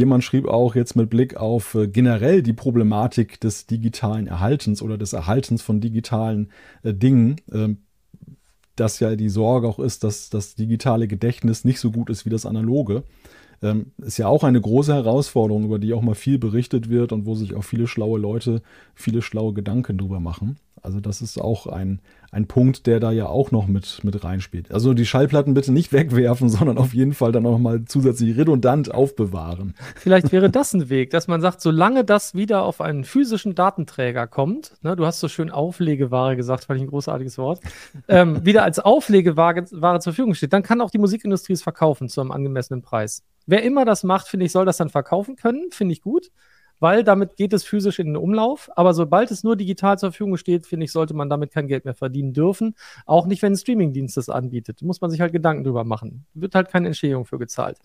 Jemand 0.00 0.24
schrieb 0.24 0.48
auch 0.48 0.76
jetzt 0.76 0.96
mit 0.96 1.10
Blick 1.10 1.36
auf 1.36 1.74
äh, 1.74 1.86
generell 1.86 2.42
die 2.42 2.54
Problematik 2.54 3.38
des 3.38 3.66
digitalen 3.66 4.28
Erhaltens 4.28 4.80
oder 4.80 4.96
des 4.96 5.12
Erhaltens 5.12 5.60
von 5.60 5.82
digitalen 5.82 6.48
äh, 6.82 6.94
Dingen, 6.94 7.36
äh, 7.52 7.74
dass 8.76 8.98
ja 9.00 9.14
die 9.14 9.28
Sorge 9.28 9.68
auch 9.68 9.78
ist, 9.78 10.02
dass 10.02 10.30
das 10.30 10.54
digitale 10.54 11.06
Gedächtnis 11.06 11.66
nicht 11.66 11.80
so 11.80 11.90
gut 11.90 12.08
ist 12.08 12.24
wie 12.24 12.30
das 12.30 12.46
analoge. 12.46 13.02
Ähm, 13.60 13.92
ist 13.98 14.16
ja 14.16 14.26
auch 14.26 14.42
eine 14.42 14.62
große 14.62 14.94
Herausforderung, 14.94 15.64
über 15.64 15.78
die 15.78 15.92
auch 15.92 16.00
mal 16.00 16.14
viel 16.14 16.38
berichtet 16.38 16.88
wird 16.88 17.12
und 17.12 17.26
wo 17.26 17.34
sich 17.34 17.54
auch 17.54 17.64
viele 17.64 17.86
schlaue 17.86 18.18
Leute 18.18 18.62
viele 18.94 19.20
schlaue 19.20 19.52
Gedanken 19.52 19.98
drüber 19.98 20.18
machen. 20.18 20.56
Also 20.82 21.00
das 21.00 21.22
ist 21.22 21.40
auch 21.40 21.66
ein, 21.66 22.00
ein 22.32 22.46
Punkt, 22.46 22.86
der 22.86 23.00
da 23.00 23.10
ja 23.10 23.26
auch 23.26 23.50
noch 23.50 23.66
mit, 23.66 24.00
mit 24.02 24.22
reinspielt. 24.22 24.72
Also 24.72 24.94
die 24.94 25.06
Schallplatten 25.06 25.54
bitte 25.54 25.72
nicht 25.72 25.92
wegwerfen, 25.92 26.48
sondern 26.48 26.78
auf 26.78 26.94
jeden 26.94 27.12
Fall 27.12 27.32
dann 27.32 27.46
auch 27.46 27.58
mal 27.58 27.84
zusätzlich 27.84 28.36
redundant 28.36 28.92
aufbewahren. 28.92 29.74
Vielleicht 29.96 30.32
wäre 30.32 30.50
das 30.50 30.72
ein 30.72 30.88
Weg, 30.88 31.10
dass 31.10 31.28
man 31.28 31.40
sagt, 31.40 31.60
solange 31.60 32.04
das 32.04 32.34
wieder 32.34 32.62
auf 32.62 32.80
einen 32.80 33.04
physischen 33.04 33.54
Datenträger 33.54 34.26
kommt, 34.26 34.72
ne, 34.82 34.96
du 34.96 35.06
hast 35.06 35.20
so 35.20 35.28
schön 35.28 35.50
Auflegeware 35.50 36.36
gesagt, 36.36 36.64
fand 36.64 36.78
ich 36.78 36.86
ein 36.86 36.90
großartiges 36.90 37.38
Wort, 37.38 37.60
ähm, 38.08 38.44
wieder 38.44 38.62
als 38.62 38.78
Auflegeware 38.78 39.64
Ware 39.70 40.00
zur 40.00 40.12
Verfügung 40.12 40.34
steht, 40.34 40.52
dann 40.52 40.62
kann 40.62 40.80
auch 40.80 40.90
die 40.90 40.98
Musikindustrie 40.98 41.54
es 41.54 41.62
verkaufen 41.62 42.08
zu 42.08 42.20
einem 42.20 42.30
angemessenen 42.30 42.82
Preis. 42.82 43.22
Wer 43.46 43.62
immer 43.62 43.84
das 43.84 44.04
macht, 44.04 44.28
finde 44.28 44.46
ich, 44.46 44.52
soll 44.52 44.64
das 44.64 44.76
dann 44.76 44.90
verkaufen 44.90 45.36
können, 45.36 45.70
finde 45.70 45.92
ich 45.92 46.02
gut 46.02 46.30
weil 46.80 47.04
damit 47.04 47.36
geht 47.36 47.52
es 47.52 47.64
physisch 47.64 47.98
in 47.98 48.08
den 48.08 48.16
Umlauf. 48.16 48.70
Aber 48.74 48.94
sobald 48.94 49.30
es 49.30 49.44
nur 49.44 49.56
digital 49.56 49.98
zur 49.98 50.10
Verfügung 50.10 50.36
steht, 50.36 50.66
finde 50.66 50.84
ich, 50.84 50.92
sollte 50.92 51.14
man 51.14 51.30
damit 51.30 51.52
kein 51.52 51.68
Geld 51.68 51.84
mehr 51.84 51.94
verdienen 51.94 52.32
dürfen. 52.32 52.74
Auch 53.06 53.26
nicht, 53.26 53.42
wenn 53.42 53.52
ein 53.52 53.56
Streamingdienst 53.56 54.16
das 54.16 54.28
anbietet. 54.28 54.82
Muss 54.82 55.00
man 55.00 55.10
sich 55.10 55.20
halt 55.20 55.32
Gedanken 55.32 55.64
drüber 55.64 55.84
machen. 55.84 56.26
Wird 56.34 56.54
halt 56.54 56.68
keine 56.68 56.88
Entschädigung 56.88 57.26
für 57.26 57.38
gezahlt. 57.38 57.78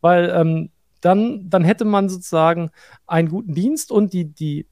Weil 0.00 0.30
ähm, 0.34 0.70
dann, 1.00 1.48
dann 1.48 1.64
hätte 1.64 1.84
man 1.84 2.08
sozusagen 2.08 2.70
einen 3.06 3.28
guten 3.28 3.54
Dienst 3.54 3.90
und 3.90 4.12
die, 4.12 4.26
die 4.26 4.66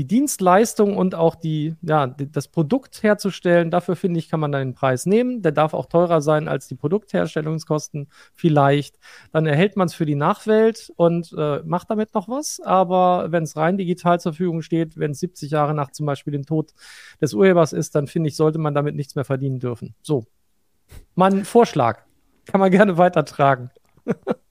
die 0.00 0.06
Dienstleistung 0.06 0.96
und 0.96 1.14
auch 1.14 1.34
die, 1.34 1.76
ja, 1.82 2.06
das 2.06 2.48
Produkt 2.48 3.02
herzustellen, 3.02 3.70
dafür 3.70 3.96
finde 3.96 4.18
ich, 4.18 4.30
kann 4.30 4.40
man 4.40 4.50
dann 4.50 4.68
den 4.68 4.74
Preis 4.74 5.04
nehmen. 5.04 5.42
Der 5.42 5.52
darf 5.52 5.74
auch 5.74 5.84
teurer 5.84 6.22
sein 6.22 6.48
als 6.48 6.68
die 6.68 6.74
Produktherstellungskosten 6.74 8.08
vielleicht. 8.34 8.98
Dann 9.30 9.44
erhält 9.44 9.76
man 9.76 9.88
es 9.88 9.94
für 9.94 10.06
die 10.06 10.14
Nachwelt 10.14 10.90
und 10.96 11.34
äh, 11.36 11.60
macht 11.66 11.90
damit 11.90 12.14
noch 12.14 12.30
was. 12.30 12.60
Aber 12.60 13.30
wenn 13.30 13.42
es 13.42 13.58
rein 13.58 13.76
digital 13.76 14.18
zur 14.18 14.32
Verfügung 14.32 14.62
steht, 14.62 14.96
wenn 14.96 15.10
es 15.10 15.20
70 15.20 15.50
Jahre 15.50 15.74
nach 15.74 15.90
zum 15.90 16.06
Beispiel 16.06 16.32
dem 16.32 16.46
Tod 16.46 16.72
des 17.20 17.34
Urhebers 17.34 17.74
ist, 17.74 17.94
dann 17.94 18.06
finde 18.06 18.30
ich, 18.30 18.36
sollte 18.36 18.58
man 18.58 18.72
damit 18.72 18.94
nichts 18.94 19.16
mehr 19.16 19.26
verdienen 19.26 19.58
dürfen. 19.58 19.94
So. 20.00 20.24
Mein 21.14 21.44
Vorschlag. 21.44 22.04
Kann 22.46 22.60
man 22.60 22.70
gerne 22.70 22.96
weitertragen. 22.96 23.68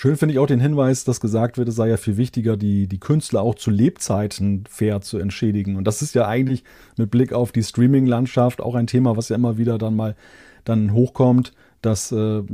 Schön 0.00 0.16
finde 0.16 0.32
ich 0.32 0.38
auch 0.38 0.46
den 0.46 0.60
Hinweis, 0.60 1.02
dass 1.02 1.18
gesagt 1.18 1.58
wird, 1.58 1.68
es 1.68 1.74
sei 1.74 1.88
ja 1.88 1.96
viel 1.96 2.16
wichtiger, 2.16 2.56
die, 2.56 2.86
die 2.86 3.00
Künstler 3.00 3.42
auch 3.42 3.56
zu 3.56 3.68
Lebzeiten 3.72 4.62
fair 4.70 5.00
zu 5.00 5.18
entschädigen. 5.18 5.74
Und 5.74 5.88
das 5.88 6.02
ist 6.02 6.14
ja 6.14 6.28
eigentlich 6.28 6.62
mit 6.96 7.10
Blick 7.10 7.32
auf 7.32 7.50
die 7.50 7.64
Streaming-Landschaft 7.64 8.60
auch 8.60 8.76
ein 8.76 8.86
Thema, 8.86 9.16
was 9.16 9.28
ja 9.28 9.34
immer 9.34 9.58
wieder 9.58 9.76
dann 9.76 9.96
mal 9.96 10.14
dann 10.62 10.92
hochkommt, 10.92 11.52
dass 11.82 12.12
äh, 12.12 12.44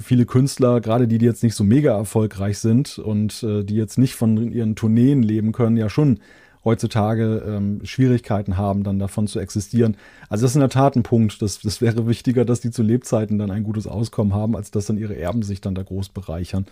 viele 0.00 0.24
Künstler, 0.24 0.80
gerade 0.80 1.08
die, 1.08 1.18
die 1.18 1.26
jetzt 1.26 1.42
nicht 1.42 1.56
so 1.56 1.64
mega 1.64 1.96
erfolgreich 1.96 2.60
sind 2.60 3.00
und 3.00 3.42
äh, 3.42 3.64
die 3.64 3.74
jetzt 3.74 3.98
nicht 3.98 4.14
von 4.14 4.52
ihren 4.52 4.76
Tourneen 4.76 5.24
leben 5.24 5.50
können, 5.50 5.76
ja 5.76 5.88
schon 5.88 6.20
heutzutage 6.68 7.42
ähm, 7.46 7.80
Schwierigkeiten 7.84 8.56
haben, 8.56 8.84
dann 8.84 8.98
davon 8.98 9.26
zu 9.26 9.40
existieren. 9.40 9.96
Also 10.28 10.44
das 10.44 10.52
ist 10.52 10.56
in 10.56 10.60
der 10.60 10.68
Tat 10.68 10.96
ein 10.96 11.02
Punkt. 11.02 11.40
Das, 11.40 11.60
das 11.60 11.80
wäre 11.80 12.06
wichtiger, 12.06 12.44
dass 12.44 12.60
die 12.60 12.70
zu 12.70 12.82
Lebzeiten 12.82 13.38
dann 13.38 13.50
ein 13.50 13.64
gutes 13.64 13.86
Auskommen 13.86 14.34
haben, 14.34 14.54
als 14.54 14.70
dass 14.70 14.86
dann 14.86 14.98
ihre 14.98 15.16
Erben 15.16 15.42
sich 15.42 15.60
dann 15.60 15.74
da 15.74 15.82
groß 15.82 16.10
bereichern. 16.10 16.66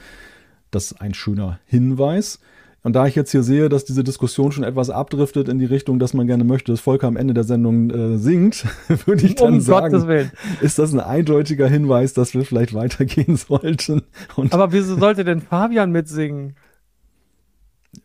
Das 0.70 0.92
ist 0.92 1.00
ein 1.00 1.14
schöner 1.14 1.58
Hinweis. 1.64 2.38
Und 2.82 2.92
da 2.92 3.06
ich 3.06 3.16
jetzt 3.16 3.32
hier 3.32 3.42
sehe, 3.42 3.68
dass 3.68 3.84
diese 3.84 4.04
Diskussion 4.04 4.52
schon 4.52 4.62
etwas 4.62 4.90
abdriftet 4.90 5.48
in 5.48 5.58
die 5.58 5.64
Richtung, 5.64 5.98
dass 5.98 6.14
man 6.14 6.26
gerne 6.28 6.44
möchte, 6.44 6.70
dass 6.70 6.80
Volker 6.80 7.08
am 7.08 7.16
Ende 7.16 7.34
der 7.34 7.42
Sendung 7.42 7.90
äh, 7.90 8.18
singt, 8.18 8.64
würde 9.06 9.26
ich 9.26 9.34
dann 9.34 9.54
um 9.54 9.60
sagen, 9.60 10.30
ist 10.60 10.78
das 10.78 10.92
ein 10.92 11.00
eindeutiger 11.00 11.66
Hinweis, 11.66 12.12
dass 12.12 12.34
wir 12.34 12.44
vielleicht 12.44 12.74
weitergehen 12.74 13.36
sollten. 13.48 14.02
Und 14.36 14.52
Aber 14.52 14.70
wieso 14.70 14.96
sollte 14.96 15.24
denn 15.24 15.40
Fabian 15.40 15.90
mitsingen? 15.90 16.54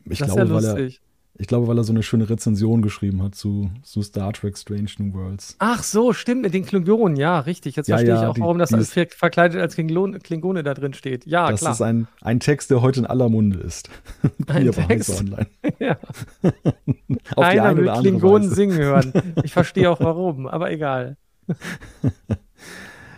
Ich 0.05 0.19
das 0.19 0.33
glaube, 0.33 0.51
weil 0.51 0.65
er, 0.65 0.89
Ich 1.41 1.47
glaube, 1.47 1.67
weil 1.67 1.75
er 1.75 1.83
so 1.83 1.91
eine 1.91 2.03
schöne 2.03 2.29
Rezension 2.29 2.83
geschrieben 2.83 3.23
hat 3.23 3.33
zu, 3.33 3.71
zu 3.81 4.03
Star 4.03 4.31
Trek 4.31 4.55
Strange 4.55 4.91
New 4.99 5.11
Worlds. 5.15 5.55
Ach 5.57 5.81
so, 5.81 6.13
stimmt, 6.13 6.43
mit 6.43 6.53
den 6.53 6.63
Klingonen, 6.67 7.17
ja, 7.17 7.39
richtig. 7.39 7.75
Jetzt 7.75 7.87
Ja, 7.87 7.95
verstehe 7.97 8.13
ja, 8.13 8.21
ich 8.21 8.27
auch, 8.27 8.33
die- 8.35 8.41
warum 8.41 8.59
das 8.59 8.69
ver 8.89 9.07
verkleidet 9.09 9.59
als 9.59 9.73
Klingone, 9.73 10.19
Klingone 10.19 10.61
da 10.61 10.75
drin 10.75 10.93
steht. 10.93 11.25
Ja, 11.25 11.49
das 11.49 11.61
klar. 11.61 11.71
ist 11.73 11.81
ein, 11.81 12.07
ein 12.21 12.39
Text, 12.39 12.69
der 12.69 12.83
heute 12.83 12.99
in 12.99 13.05
aller 13.07 13.27
Munde 13.27 13.57
ist. 13.57 13.89
Ein 14.47 14.61
Hier 14.61 14.71
Text. 14.71 15.19
Online. 15.19 15.47
ja. 15.79 15.97
Auf 16.43 16.53
die 16.53 17.41
Keiner 17.57 17.63
eine 17.63 17.77
will 17.79 17.91
Klingonen 18.01 18.43
Weise. 18.43 18.55
singen 18.55 18.77
hören. 18.77 19.11
Ich 19.43 19.51
verstehe 19.53 19.89
auch 19.89 19.99
warum, 19.99 20.45
aber 20.45 20.71
egal. 20.71 21.17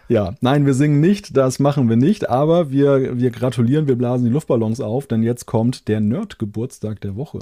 Ja, 0.08 0.36
nein, 0.42 0.66
wir 0.66 0.74
singen 0.74 1.00
nicht, 1.02 1.36
das 1.36 1.60
machen 1.60 1.90
wir 1.90 1.96
nicht, 1.96 2.30
aber 2.30 2.72
wir, 2.72 3.18
wir 3.18 3.32
gratulieren, 3.32 3.88
wir 3.88 3.96
blasen 3.98 4.26
die 4.26 4.32
Luftballons 4.32 4.80
auf, 4.80 5.08
denn 5.08 5.24
jetzt 5.24 5.46
kommt 5.46 5.88
der 5.88 6.00
Nerd-Geburtstag 6.00 7.02
der 7.02 7.16
Woche. 7.16 7.40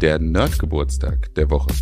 Der 0.00 0.18
Nerd-Geburtstag 0.18 1.34
der 1.34 1.50
Woche. 1.50 1.74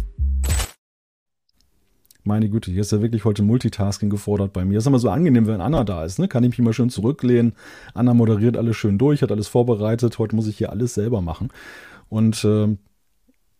Meine 2.24 2.48
Güte, 2.48 2.72
hier 2.72 2.80
ist 2.80 2.90
ja 2.90 3.00
wirklich 3.00 3.24
heute 3.24 3.44
Multitasking 3.44 4.10
gefordert 4.10 4.52
bei 4.52 4.64
mir. 4.64 4.78
Ist 4.78 4.88
immer 4.88 4.98
so 4.98 5.08
angenehm, 5.08 5.46
wenn 5.46 5.60
Anna 5.60 5.84
da 5.84 6.04
ist, 6.04 6.18
ne? 6.18 6.26
Kann 6.26 6.42
ich 6.42 6.50
mich 6.50 6.58
mal 6.58 6.72
schön 6.72 6.90
zurücklehnen. 6.90 7.52
Anna 7.94 8.14
moderiert 8.14 8.56
alles 8.56 8.76
schön 8.76 8.98
durch, 8.98 9.22
hat 9.22 9.30
alles 9.30 9.46
vorbereitet. 9.46 10.18
Heute 10.18 10.34
muss 10.34 10.48
ich 10.48 10.58
hier 10.58 10.70
alles 10.70 10.94
selber 10.94 11.20
machen. 11.20 11.50
Und 12.08 12.44
ähm, 12.44 12.78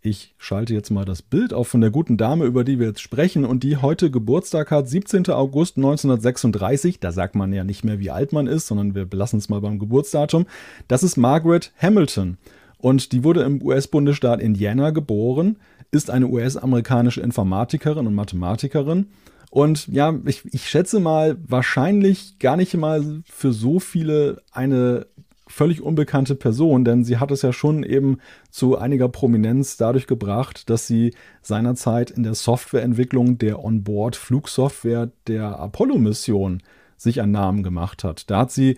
ich 0.00 0.34
schalte 0.38 0.74
jetzt 0.74 0.90
mal 0.90 1.04
das 1.04 1.22
Bild 1.22 1.52
auf 1.52 1.68
von 1.68 1.80
der 1.80 1.90
guten 1.90 2.16
Dame, 2.16 2.44
über 2.44 2.64
die 2.64 2.80
wir 2.80 2.88
jetzt 2.88 3.00
sprechen 3.00 3.44
und 3.44 3.62
die 3.62 3.76
heute 3.76 4.11
Geburtstag 4.11 4.72
hat, 4.72 4.88
17. 4.88 5.30
August 5.30 5.76
1936. 5.76 6.98
Da 6.98 7.12
sagt 7.12 7.36
man 7.36 7.52
ja 7.52 7.62
nicht 7.62 7.84
mehr, 7.84 8.00
wie 8.00 8.11
alt 8.11 8.32
man 8.32 8.48
ist, 8.48 8.66
sondern 8.66 8.96
wir 8.96 9.04
belassen 9.04 9.38
es 9.38 9.48
mal 9.48 9.61
beim 9.61 9.78
Geburtsdatum. 9.78 10.46
Das 10.88 11.04
ist 11.04 11.16
Margaret 11.16 11.72
Hamilton. 11.80 12.38
Und 12.79 13.12
die 13.12 13.24
wurde 13.24 13.43
im 13.43 13.62
US-Bundesstaat 13.62 14.41
Indiana 14.41 14.91
geboren, 14.91 15.59
ist 15.91 16.11
eine 16.11 16.29
US-amerikanische 16.29 17.20
Informatikerin 17.20 18.07
und 18.07 18.14
Mathematikerin. 18.14 19.07
Und 19.51 19.89
ja, 19.89 20.14
ich, 20.26 20.45
ich 20.53 20.68
schätze 20.68 21.01
mal, 21.01 21.37
wahrscheinlich 21.47 22.39
gar 22.39 22.57
nicht 22.57 22.76
mal 22.76 23.22
für 23.24 23.53
so 23.53 23.81
viele 23.81 24.43
eine 24.53 25.07
völlig 25.49 25.81
unbekannte 25.81 26.35
Person, 26.35 26.85
denn 26.85 27.05
sie 27.05 27.16
hat 27.16 27.31
es 27.31 27.43
ja 27.43 27.53
schon 27.53 27.83
eben 27.83 28.18
zu 28.51 28.76
einiger 28.76 29.09
Prominenz 29.09 29.79
dadurch 29.79 30.07
gebracht, 30.07 30.68
dass 30.68 30.87
sie 30.87 31.14
seinerzeit 31.43 32.11
in 32.11 32.22
der 32.22 32.35
Softwareentwicklung 32.35 33.39
der 33.39 33.64
Onboard-Flugsoftware 33.64 35.11
der 35.26 35.59
Apollo-Mission 35.59 36.62
sich 36.99 37.22
einen 37.22 37.33
Namen 37.33 37.62
gemacht 37.62 38.05
hat. 38.05 38.31
Da 38.31 38.41
hat 38.41 38.51
sie 38.51 38.76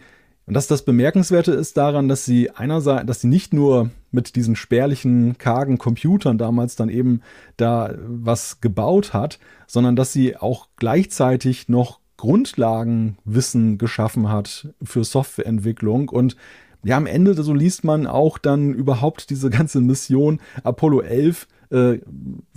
und 0.51 0.55
das, 0.55 0.67
das 0.67 0.83
Bemerkenswerte 0.83 1.53
ist 1.53 1.77
daran, 1.77 2.09
dass 2.09 2.25
sie 2.25 2.51
einerseits, 2.51 3.07
dass 3.07 3.21
sie 3.21 3.29
nicht 3.29 3.53
nur 3.53 3.91
mit 4.11 4.35
diesen 4.35 4.57
spärlichen, 4.57 5.39
kargen 5.39 5.79
Computern 5.79 6.39
damals 6.39 6.75
dann 6.75 6.89
eben 6.89 7.21
da 7.57 7.95
was 8.05 8.61
gebaut 8.61 9.13
hat, 9.13 9.39
sondern 9.69 9.95
dass 9.95 10.13
sie 10.13 10.37
auch 10.37 10.67
gleichzeitig 10.75 11.69
noch 11.69 12.01
Grundlagenwissen 12.17 13.79
geschaffen 13.79 14.29
hat 14.29 14.75
für 14.83 15.05
Softwareentwicklung. 15.05 16.09
Und 16.09 16.35
ja, 16.83 16.97
am 16.97 17.07
Ende, 17.07 17.41
so 17.41 17.55
liest 17.55 17.85
man 17.85 18.09
auch 18.09 18.37
dann 18.37 18.75
überhaupt 18.75 19.31
diese 19.31 19.51
ganze 19.51 19.81
Mission 19.81 20.41
Apollo 20.65 21.03
11 21.03 21.47
äh, 21.71 21.99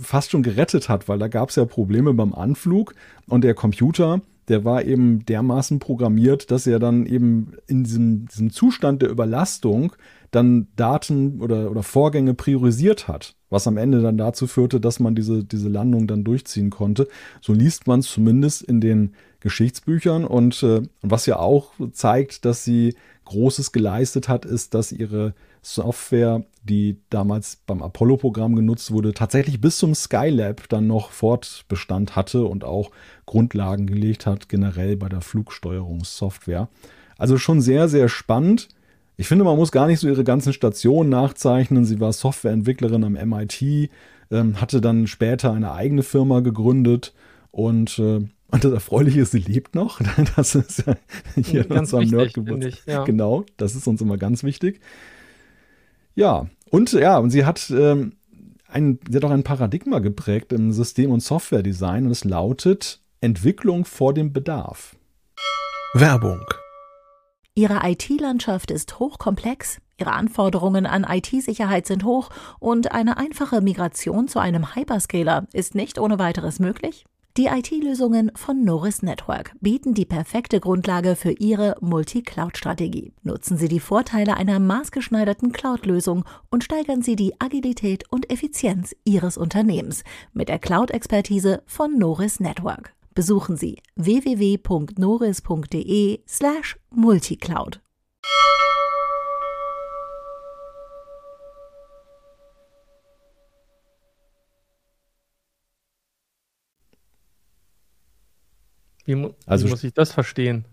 fast 0.00 0.32
schon 0.32 0.42
gerettet 0.42 0.88
hat, 0.88 1.08
weil 1.08 1.20
da 1.20 1.28
gab 1.28 1.50
es 1.50 1.54
ja 1.54 1.64
Probleme 1.64 2.12
beim 2.12 2.34
Anflug 2.34 2.96
und 3.28 3.44
der 3.44 3.54
Computer, 3.54 4.20
der 4.48 4.64
war 4.64 4.84
eben 4.84 5.24
dermaßen 5.24 5.78
programmiert, 5.78 6.50
dass 6.50 6.66
er 6.66 6.78
dann 6.78 7.06
eben 7.06 7.52
in 7.66 7.84
diesem, 7.84 8.26
diesem 8.26 8.50
Zustand 8.50 9.02
der 9.02 9.10
Überlastung 9.10 9.94
dann 10.30 10.66
Daten 10.76 11.40
oder, 11.40 11.70
oder 11.70 11.82
Vorgänge 11.82 12.34
priorisiert 12.34 13.06
hat, 13.06 13.36
was 13.50 13.66
am 13.66 13.76
Ende 13.76 14.02
dann 14.02 14.16
dazu 14.16 14.46
führte, 14.46 14.80
dass 14.80 14.98
man 14.98 15.14
diese, 15.14 15.44
diese 15.44 15.68
Landung 15.68 16.06
dann 16.06 16.24
durchziehen 16.24 16.70
konnte. 16.70 17.08
So 17.40 17.52
liest 17.52 17.86
man 17.86 18.00
es 18.00 18.08
zumindest 18.08 18.62
in 18.62 18.80
den 18.80 19.14
Geschichtsbüchern 19.40 20.24
und 20.24 20.62
äh, 20.62 20.82
was 21.02 21.26
ja 21.26 21.38
auch 21.38 21.72
zeigt, 21.92 22.44
dass 22.44 22.64
sie 22.64 22.94
Großes 23.26 23.72
geleistet 23.72 24.28
hat, 24.28 24.44
ist, 24.44 24.74
dass 24.74 24.92
ihre 24.92 25.34
Software, 25.64 26.44
die 26.62 26.98
damals 27.08 27.56
beim 27.66 27.82
Apollo-Programm 27.82 28.54
genutzt 28.54 28.90
wurde, 28.90 29.14
tatsächlich 29.14 29.60
bis 29.60 29.78
zum 29.78 29.94
Skylab 29.94 30.68
dann 30.68 30.86
noch 30.86 31.10
Fortbestand 31.10 32.16
hatte 32.16 32.44
und 32.44 32.64
auch 32.64 32.90
Grundlagen 33.26 33.86
gelegt 33.86 34.26
hat, 34.26 34.48
generell 34.48 34.96
bei 34.96 35.08
der 35.08 35.22
Flugsteuerungssoftware. 35.22 36.68
Also 37.16 37.38
schon 37.38 37.60
sehr, 37.60 37.88
sehr 37.88 38.08
spannend. 38.08 38.68
Ich 39.16 39.26
finde, 39.26 39.44
man 39.44 39.56
muss 39.56 39.72
gar 39.72 39.86
nicht 39.86 40.00
so 40.00 40.08
ihre 40.08 40.24
ganzen 40.24 40.52
Stationen 40.52 41.08
nachzeichnen. 41.08 41.84
Sie 41.84 42.00
war 42.00 42.12
Softwareentwicklerin 42.12 43.04
am 43.04 43.12
MIT, 43.14 43.90
ähm, 44.30 44.60
hatte 44.60 44.80
dann 44.80 45.06
später 45.06 45.52
eine 45.52 45.72
eigene 45.72 46.02
Firma 46.02 46.40
gegründet 46.40 47.14
und, 47.50 47.98
äh, 47.98 48.26
und 48.50 48.64
das 48.64 48.72
Erfreuliche 48.72 49.22
ist, 49.22 49.30
sie 49.30 49.38
lebt 49.38 49.74
noch. 49.74 50.00
Das 50.36 50.54
ist 50.54 50.84
ja 50.86 50.96
hier 51.42 51.62
in 51.62 51.68
Ganz 51.70 51.92
unserem 51.92 52.20
wichtig, 52.20 52.44
finde 52.44 52.68
ich, 52.68 52.84
ja. 52.86 53.04
Genau, 53.04 53.44
das 53.56 53.74
ist 53.74 53.86
uns 53.86 54.00
immer 54.02 54.18
ganz 54.18 54.42
wichtig. 54.44 54.80
Ja, 56.14 56.46
und 56.70 56.92
ja, 56.92 57.18
und 57.18 57.30
sie 57.30 57.44
hat, 57.44 57.70
ähm, 57.70 58.12
ein, 58.68 58.98
sie 59.08 59.16
hat 59.16 59.24
auch 59.24 59.30
ein 59.30 59.42
Paradigma 59.42 59.98
geprägt 59.98 60.52
im 60.52 60.72
System- 60.72 61.10
und 61.10 61.20
Softwaredesign 61.20 62.06
und 62.06 62.12
es 62.12 62.24
lautet 62.24 63.00
Entwicklung 63.20 63.84
vor 63.84 64.14
dem 64.14 64.32
Bedarf. 64.32 64.96
Werbung. 65.94 66.44
Ihre 67.54 67.88
IT-Landschaft 67.88 68.70
ist 68.70 68.98
hochkomplex, 68.98 69.78
Ihre 69.98 70.12
Anforderungen 70.12 70.86
an 70.86 71.06
IT-Sicherheit 71.08 71.86
sind 71.86 72.02
hoch 72.04 72.30
und 72.58 72.90
eine 72.90 73.16
einfache 73.16 73.60
Migration 73.60 74.26
zu 74.26 74.40
einem 74.40 74.74
Hyperscaler 74.74 75.46
ist 75.52 75.76
nicht 75.76 76.00
ohne 76.00 76.18
weiteres 76.18 76.58
möglich? 76.58 77.04
Die 77.36 77.46
IT-Lösungen 77.46 78.30
von 78.36 78.64
Norris 78.64 79.02
Network 79.02 79.56
bieten 79.60 79.92
die 79.92 80.04
perfekte 80.04 80.60
Grundlage 80.60 81.16
für 81.16 81.32
Ihre 81.32 81.74
Multi-Cloud-Strategie. 81.80 83.12
Nutzen 83.24 83.56
Sie 83.56 83.66
die 83.66 83.80
Vorteile 83.80 84.36
einer 84.36 84.60
maßgeschneiderten 84.60 85.50
Cloud-Lösung 85.50 86.24
und 86.52 86.62
steigern 86.62 87.02
Sie 87.02 87.16
die 87.16 87.34
Agilität 87.40 88.04
und 88.12 88.30
Effizienz 88.30 88.94
Ihres 89.04 89.36
Unternehmens 89.36 90.04
mit 90.32 90.48
der 90.48 90.60
Cloud-Expertise 90.60 91.64
von 91.66 91.98
Norris 91.98 92.38
Network. 92.38 92.94
Besuchen 93.16 93.56
Sie 93.56 93.78
www.noris.de 93.96 94.60
slash 96.28 96.78
multicloud. 96.90 97.80
Wie, 109.04 109.14
mu 109.14 109.30
Also 109.46 109.66
wie 109.66 109.70
muss 109.70 109.84
ich 109.84 109.92
das 109.92 110.12
verstehen? 110.12 110.66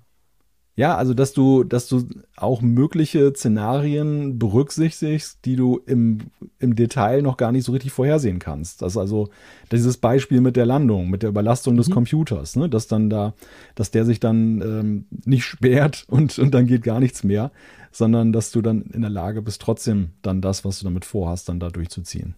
Ja, 0.77 0.95
also 0.95 1.13
dass 1.13 1.33
du, 1.33 1.65
dass 1.65 1.87
du 1.89 2.07
auch 2.37 2.61
mögliche 2.61 3.33
Szenarien 3.35 4.39
berücksichtigst, 4.39 5.39
die 5.43 5.57
du 5.57 5.81
im, 5.85 6.19
im 6.59 6.75
Detail 6.75 7.21
noch 7.21 7.35
gar 7.35 7.51
nicht 7.51 7.65
so 7.65 7.73
richtig 7.73 7.91
vorhersehen 7.91 8.39
kannst. 8.39 8.81
Das 8.81 8.93
ist 8.93 8.97
also 8.97 9.29
dieses 9.71 9.97
Beispiel 9.97 10.39
mit 10.39 10.55
der 10.55 10.65
Landung, 10.65 11.09
mit 11.09 11.23
der 11.23 11.29
Überlastung 11.29 11.75
des 11.75 11.89
Computers, 11.89 12.55
ne? 12.55 12.69
dass 12.69 12.87
dann 12.87 13.09
da, 13.09 13.33
dass 13.75 13.91
der 13.91 14.05
sich 14.05 14.21
dann 14.21 14.61
ähm, 14.61 15.05
nicht 15.25 15.43
sperrt 15.43 16.05
und, 16.09 16.39
und 16.39 16.53
dann 16.53 16.67
geht 16.67 16.83
gar 16.83 17.01
nichts 17.01 17.25
mehr, 17.25 17.51
sondern 17.91 18.31
dass 18.31 18.51
du 18.51 18.61
dann 18.61 18.83
in 18.83 19.01
der 19.01 19.11
Lage 19.11 19.41
bist, 19.41 19.61
trotzdem 19.61 20.11
dann 20.21 20.39
das, 20.39 20.63
was 20.63 20.79
du 20.79 20.85
damit 20.85 21.03
vorhast, 21.03 21.49
dann 21.49 21.59
da 21.59 21.69
durchzuziehen. 21.69 22.35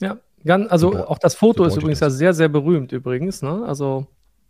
Ja, 0.00 0.18
ganz, 0.44 0.70
also 0.70 0.92
So 0.92 1.06
auch 1.08 1.18
das 1.18 1.34
Foto 1.34 1.64
so 1.64 1.68
ist 1.68 1.76
übrigens 1.76 2.00
ja 2.00 2.10
sehr, 2.10 2.32
sehr 2.32 2.48
berühmt 2.48 2.92
übrigens. 2.92 3.42
Ne? 3.42 3.64
Also 3.66 4.06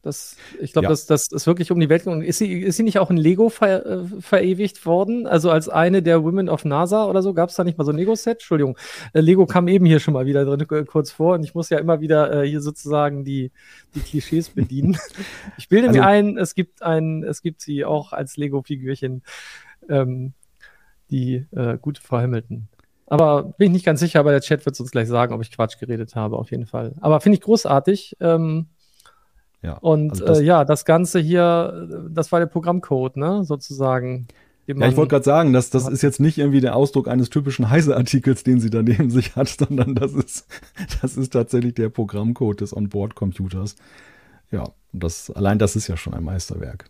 das, 0.06 0.36
ich 0.60 0.72
glaube, 0.72 0.84
Ja. 0.84 0.88
das, 0.90 1.06
das 1.06 1.26
ist 1.32 1.46
wirklich 1.46 1.70
um 1.70 1.80
die 1.80 1.88
Welt 1.88 2.04
gegangen. 2.04 2.22
Ist 2.22 2.38
sie, 2.38 2.60
ist 2.60 2.76
sie 2.76 2.82
nicht 2.84 2.98
auch 2.98 3.10
in 3.10 3.16
Lego 3.16 3.48
ver, 3.48 3.84
äh, 3.84 4.04
verewigt 4.20 4.86
worden? 4.86 5.26
Also 5.26 5.50
als 5.50 5.68
eine 5.68 6.02
der 6.02 6.22
Women 6.24 6.48
of 6.48 6.64
NASA 6.64 7.04
oder 7.06 7.22
so? 7.22 7.34
Gab 7.34 7.50
es 7.50 7.56
da 7.56 7.64
nicht 7.64 7.76
mal 7.76 7.84
so 7.84 7.90
ein 7.90 7.96
Lego-Set? 7.96 8.34
Entschuldigung, 8.36 8.78
äh, 9.12 9.20
Lego 9.20 9.44
kam 9.46 9.68
eben 9.68 9.84
hier 9.84 10.00
schon 10.00 10.14
mal 10.14 10.24
wieder 10.26 10.44
drin 10.44 10.60
äh, 10.60 10.84
kurz 10.84 11.10
vor 11.10 11.34
und 11.34 11.42
ich 11.44 11.54
muss 11.54 11.68
ja 11.70 11.78
immer 11.78 12.00
wieder 12.00 12.42
äh, 12.44 12.48
hier 12.48 12.60
sozusagen 12.60 13.24
die, 13.24 13.50
die 13.94 14.00
Klischees 14.00 14.48
bedienen. 14.50 14.96
ich 15.58 15.68
bilde 15.68 15.88
mir 15.90 16.02
Also- 16.04 16.08
ein, 16.08 16.38
es 16.38 16.54
gibt 16.54 16.82
ein, 16.82 17.22
es 17.24 17.42
gibt 17.42 17.60
sie 17.60 17.84
auch 17.84 18.12
als 18.12 18.36
Lego-Figürchen, 18.36 19.22
ähm, 19.88 20.32
die 21.10 21.46
äh, 21.54 21.78
gute 21.80 22.00
Frau 22.00 22.18
Hamilton. 22.18 22.68
Aber 23.08 23.44
bin 23.56 23.68
ich 23.68 23.72
nicht 23.72 23.86
ganz 23.86 24.00
sicher, 24.00 24.18
aber 24.18 24.32
der 24.32 24.40
Chat 24.40 24.66
wird 24.66 24.78
uns 24.80 24.90
gleich 24.90 25.06
sagen, 25.06 25.32
ob 25.32 25.40
ich 25.40 25.52
Quatsch 25.52 25.78
geredet 25.78 26.16
habe, 26.16 26.36
auf 26.36 26.50
jeden 26.50 26.66
Fall. 26.66 26.92
Aber 27.00 27.20
finde 27.20 27.36
ich 27.38 27.42
großartig. 27.42 28.16
Ähm, 28.18 28.66
Ja. 29.62 29.78
und 29.78 30.10
also 30.10 30.26
das- 30.26 30.40
äh, 30.40 30.44
ja, 30.44 30.64
das 30.64 30.84
Ganze 30.84 31.18
hier, 31.18 32.06
das 32.10 32.30
war 32.32 32.38
der 32.40 32.46
Programmcode, 32.46 33.16
ne, 33.16 33.44
sozusagen. 33.44 34.28
Ja, 34.68 34.88
ich 34.88 34.96
wollte 34.96 35.10
gerade 35.10 35.24
sagen, 35.24 35.52
dass 35.52 35.70
das 35.70 35.88
ist 35.88 36.02
jetzt 36.02 36.18
nicht 36.18 36.38
irgendwie 36.38 36.60
der 36.60 36.74
Ausdruck 36.74 37.06
eines 37.06 37.30
typischen 37.30 37.70
Heise-Artikels, 37.70 38.42
den 38.42 38.58
sie 38.58 38.68
da 38.70 38.82
neben 38.82 39.10
sich 39.10 39.36
hat, 39.36 39.48
sondern 39.58 39.94
das 39.94 40.12
ist, 40.12 40.46
das 41.00 41.16
ist 41.16 41.32
tatsächlich 41.32 41.74
der 41.74 41.88
Programmcode 41.88 42.60
des 42.60 42.76
Onboard-Computers. 42.76 43.76
Ja, 44.50 44.64
das, 44.92 45.30
allein 45.30 45.58
das 45.58 45.76
ist 45.76 45.86
ja 45.88 45.96
schon 45.96 46.14
ein 46.14 46.24
Meisterwerk. 46.24 46.86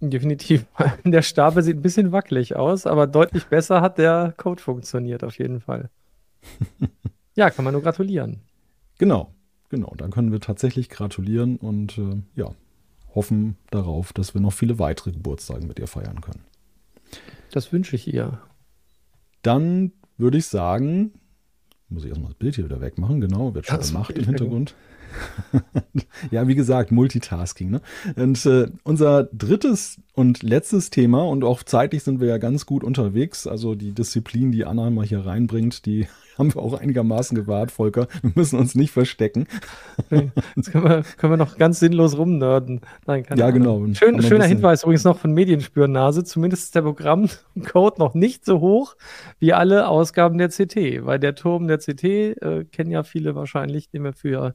Definitiv. 0.00 0.66
Der 1.04 1.22
Stapel 1.22 1.62
sieht 1.62 1.76
ein 1.78 1.82
bisschen 1.82 2.12
wackelig 2.12 2.54
aus, 2.54 2.86
aber 2.86 3.06
deutlich 3.06 3.46
besser 3.46 3.80
hat 3.80 3.96
der 3.98 4.34
Code 4.36 4.60
funktioniert, 4.62 5.24
auf 5.24 5.38
jeden 5.38 5.60
Fall. 5.60 5.88
ja, 7.34 7.48
kann 7.50 7.64
man 7.64 7.72
nur 7.72 7.82
gratulieren. 7.82 8.40
Genau, 8.98 9.32
genau. 9.68 9.94
Dann 9.96 10.10
können 10.10 10.32
wir 10.32 10.40
tatsächlich 10.40 10.88
gratulieren 10.88 11.56
und 11.56 11.98
äh, 11.98 12.22
ja, 12.34 12.52
hoffen 13.14 13.56
darauf, 13.70 14.12
dass 14.12 14.34
wir 14.34 14.40
noch 14.40 14.52
viele 14.52 14.78
weitere 14.78 15.12
Geburtstage 15.12 15.66
mit 15.66 15.78
ihr 15.78 15.86
feiern 15.86 16.20
können. 16.20 16.44
Das 17.50 17.72
wünsche 17.72 17.96
ich 17.96 18.12
ihr. 18.12 18.38
Dann 19.42 19.92
würde 20.18 20.38
ich 20.38 20.46
sagen, 20.46 21.12
muss 21.88 22.04
ich 22.04 22.10
erstmal 22.10 22.30
das 22.30 22.38
Bild 22.38 22.56
hier 22.56 22.64
wieder 22.64 22.80
wegmachen, 22.80 23.20
genau, 23.20 23.54
wird 23.54 23.66
schon 23.66 23.80
gemacht 23.80 24.10
im 24.16 24.24
Hintergrund. 24.24 24.74
ja, 26.30 26.48
wie 26.48 26.54
gesagt, 26.54 26.90
Multitasking. 26.90 27.70
Ne? 27.70 27.80
Und 28.16 28.44
äh, 28.44 28.68
unser 28.82 29.24
drittes 29.24 30.00
und 30.12 30.42
letztes 30.42 30.90
Thema, 30.90 31.24
und 31.24 31.44
auch 31.44 31.62
zeitlich 31.62 32.02
sind 32.02 32.20
wir 32.20 32.28
ja 32.28 32.38
ganz 32.38 32.66
gut 32.66 32.82
unterwegs, 32.82 33.46
also 33.46 33.74
die 33.74 33.92
Disziplin, 33.92 34.52
die 34.52 34.64
Anna 34.64 34.90
mal 34.90 35.06
hier 35.06 35.24
reinbringt, 35.24 35.86
die 35.86 36.06
haben 36.38 36.54
wir 36.54 36.62
auch 36.62 36.74
einigermaßen 36.74 37.36
gewahrt, 37.36 37.70
Volker. 37.70 38.08
Wir 38.22 38.32
müssen 38.34 38.58
uns 38.58 38.74
nicht 38.74 38.90
verstecken. 38.90 39.46
Jetzt 40.56 40.72
können 40.72 40.84
wir, 40.84 41.02
können 41.16 41.32
wir 41.32 41.36
noch 41.36 41.56
ganz 41.56 41.80
sinnlos 41.80 42.16
rumnörden. 42.16 42.80
Nein, 43.06 43.24
keine 43.24 43.40
ja, 43.40 43.46
Ahnung. 43.46 43.84
genau. 43.84 43.94
Schön, 43.94 44.22
schöner 44.22 44.44
Hinweis 44.44 44.82
übrigens 44.82 45.04
noch 45.04 45.18
von 45.18 45.32
Medienspürnase. 45.32 46.24
Zumindest 46.24 46.64
ist 46.64 46.74
der 46.74 46.82
Programmcode 46.82 47.98
noch 47.98 48.14
nicht 48.14 48.44
so 48.44 48.60
hoch 48.60 48.96
wie 49.38 49.52
alle 49.52 49.88
Ausgaben 49.88 50.38
der 50.38 50.48
CT, 50.48 51.04
weil 51.04 51.18
der 51.18 51.34
Turm 51.34 51.68
der 51.68 51.78
CT 51.78 52.04
äh, 52.04 52.64
kennen 52.70 52.90
ja 52.90 53.02
viele 53.02 53.34
wahrscheinlich, 53.34 53.88
den 53.88 54.04
wir 54.04 54.12
für 54.12 54.54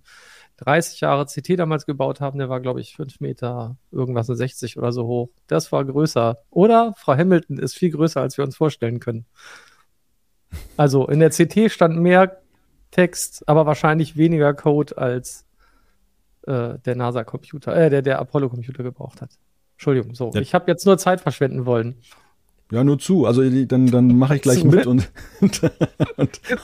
30 0.57 1.01
Jahre 1.01 1.25
CT 1.25 1.57
damals 1.57 1.87
gebaut 1.87 2.21
haben, 2.21 2.37
der 2.37 2.49
war, 2.49 2.59
glaube 2.59 2.81
ich, 2.81 2.95
5 2.95 3.19
Meter, 3.19 3.77
irgendwas 3.91 4.27
60 4.27 4.77
oder 4.77 4.91
so 4.91 5.07
hoch. 5.07 5.29
Das 5.47 5.71
war 5.71 5.83
größer. 5.83 6.37
Oder 6.51 6.93
Frau 6.97 7.17
Hamilton 7.17 7.57
ist 7.57 7.75
viel 7.75 7.89
größer, 7.89 8.21
als 8.21 8.37
wir 8.37 8.45
uns 8.45 8.55
vorstellen 8.55 8.99
können. 8.99 9.25
Also 10.77 11.07
in 11.07 11.19
der 11.19 11.29
CT 11.29 11.71
stand 11.71 11.97
mehr 11.97 12.41
Text, 12.91 13.47
aber 13.47 13.65
wahrscheinlich 13.65 14.17
weniger 14.17 14.53
Code 14.53 14.97
als 14.97 15.45
äh, 16.43 16.77
der 16.79 16.95
NASA-Computer, 16.95 17.75
äh, 17.75 17.89
der, 17.89 18.01
der 18.01 18.19
Apollo-Computer 18.19 18.83
gebraucht 18.83 19.21
hat. 19.21 19.31
Entschuldigung, 19.73 20.13
so. 20.13 20.31
Ja. 20.33 20.41
Ich 20.41 20.53
habe 20.53 20.69
jetzt 20.69 20.85
nur 20.85 20.97
Zeit 20.97 21.21
verschwenden 21.21 21.65
wollen. 21.65 21.97
Ja, 22.71 22.85
nur 22.85 22.99
zu. 22.99 23.25
Also 23.25 23.43
dann, 23.65 23.87
dann 23.87 24.17
mache 24.17 24.37
ich 24.37 24.41
gleich 24.41 24.63
mit 24.63 24.87
und, 24.87 25.11
und, 25.41 25.61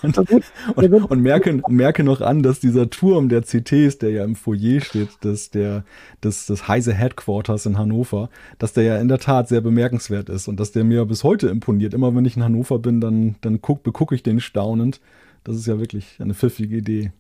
und, 0.02 0.18
und, 0.18 0.94
und, 1.12 1.22
merke, 1.22 1.62
merke 1.68 2.04
noch 2.06 2.22
an, 2.22 2.44
dass 2.44 2.62
dieser 2.62 2.90
Turm 2.90 3.28
der 3.28 3.42
CTs, 3.42 3.98
der 3.98 4.12
ja 4.12 4.24
im 4.24 4.36
Foyer 4.36 4.80
steht, 4.80 5.10
dass 5.22 5.50
der, 5.50 5.84
das, 6.22 6.46
das 6.46 6.70
Heise 6.70 6.94
Headquarters 6.94 7.66
in 7.66 7.78
Hannover, 7.78 8.30
dass 8.58 8.72
der 8.72 8.84
ja 8.84 8.98
in 9.00 9.10
der 9.10 9.20
Tat 9.20 9.50
sehr 9.50 9.60
bemerkenswert 9.60 10.30
ist 10.30 10.48
und 10.48 10.60
dass 10.60 10.72
der 10.72 10.86
mir 10.86 11.06
bis 11.06 11.26
heute 11.26 11.50
imponiert. 11.50 11.94
Immer 11.94 12.16
wenn 12.16 12.26
ich 12.26 12.38
in 12.38 12.44
Hannover 12.44 12.80
bin, 12.80 13.02
dann, 13.02 13.36
dann 13.42 13.62
guck, 13.62 13.84
begucke 13.84 14.16
ich 14.16 14.24
den 14.24 14.40
staunend. 14.40 15.02
Das 15.44 15.58
ist 15.58 15.68
ja 15.68 15.78
wirklich 15.78 16.18
eine 16.20 16.34
pfiffige 16.34 16.78
Idee. 16.78 17.12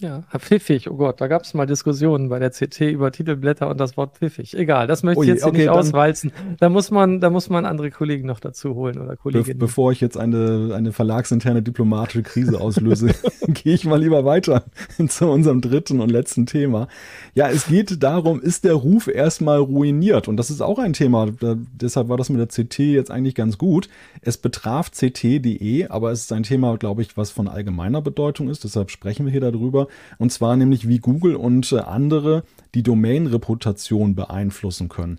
Ja, 0.00 0.22
pfiffig, 0.38 0.90
oh 0.90 0.96
Gott, 0.96 1.20
da 1.20 1.26
gab 1.26 1.42
es 1.42 1.52
mal 1.52 1.66
Diskussionen 1.66 2.30
bei 2.30 2.38
der 2.38 2.50
CT 2.50 2.80
über 2.80 3.12
Titelblätter 3.12 3.68
und 3.68 3.78
das 3.78 3.98
Wort 3.98 4.16
pfiffig. 4.16 4.56
Egal, 4.56 4.86
das 4.86 5.02
möchte 5.02 5.22
ich 5.24 5.28
jetzt 5.28 5.44
okay, 5.44 5.58
nicht 5.58 5.68
auswalzen. 5.68 6.32
Da 6.58 6.70
muss 6.70 6.90
man, 6.90 7.20
da 7.20 7.28
muss 7.28 7.50
man 7.50 7.66
andere 7.66 7.90
Kollegen 7.90 8.26
noch 8.26 8.40
dazu 8.40 8.74
holen 8.74 8.98
oder 8.98 9.16
Kolleginnen. 9.16 9.58
Be 9.58 9.66
bevor 9.66 9.92
ich 9.92 10.00
jetzt 10.00 10.16
eine, 10.16 10.72
eine 10.74 10.92
verlagsinterne 10.92 11.60
diplomatische 11.60 12.22
Krise 12.22 12.58
auslöse, 12.58 13.10
gehe 13.48 13.74
ich 13.74 13.84
mal 13.84 14.00
lieber 14.00 14.24
weiter 14.24 14.64
zu 15.08 15.26
unserem 15.26 15.60
dritten 15.60 16.00
und 16.00 16.10
letzten 16.10 16.46
Thema. 16.46 16.88
Ja, 17.34 17.50
es 17.50 17.66
geht 17.66 18.02
darum, 18.02 18.40
ist 18.40 18.64
der 18.64 18.74
Ruf 18.74 19.06
erstmal 19.06 19.58
ruiniert? 19.58 20.28
Und 20.28 20.38
das 20.38 20.48
ist 20.48 20.62
auch 20.62 20.78
ein 20.78 20.94
Thema. 20.94 21.30
Da, 21.30 21.56
deshalb 21.72 22.08
war 22.08 22.16
das 22.16 22.30
mit 22.30 22.40
der 22.40 22.46
CT 22.46 22.78
jetzt 22.78 23.10
eigentlich 23.10 23.34
ganz 23.34 23.58
gut. 23.58 23.90
Es 24.22 24.38
betraf 24.38 24.90
ct.de, 24.90 25.88
aber 25.88 26.10
es 26.10 26.22
ist 26.22 26.32
ein 26.32 26.42
Thema, 26.42 26.78
glaube 26.78 27.02
ich, 27.02 27.18
was 27.18 27.30
von 27.30 27.48
allgemeiner 27.48 28.00
Bedeutung 28.00 28.48
ist. 28.48 28.64
Deshalb 28.64 28.90
sprechen 28.90 29.26
wir 29.26 29.30
hier 29.30 29.42
darüber. 29.42 29.88
Und 30.18 30.32
zwar 30.32 30.56
nämlich, 30.56 30.88
wie 30.88 30.98
Google 30.98 31.36
und 31.36 31.72
äh, 31.72 31.78
andere 31.78 32.44
die 32.74 32.82
Domain-Reputation 32.82 34.14
beeinflussen 34.14 34.88
können. 34.88 35.18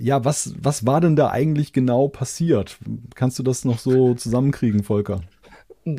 Ja, 0.00 0.24
was, 0.24 0.54
was 0.60 0.86
war 0.86 1.00
denn 1.00 1.16
da 1.16 1.30
eigentlich 1.30 1.72
genau 1.72 2.08
passiert? 2.08 2.78
Kannst 3.14 3.38
du 3.38 3.42
das 3.42 3.64
noch 3.64 3.78
so 3.78 4.14
zusammenkriegen, 4.14 4.84
Volker? 4.84 5.22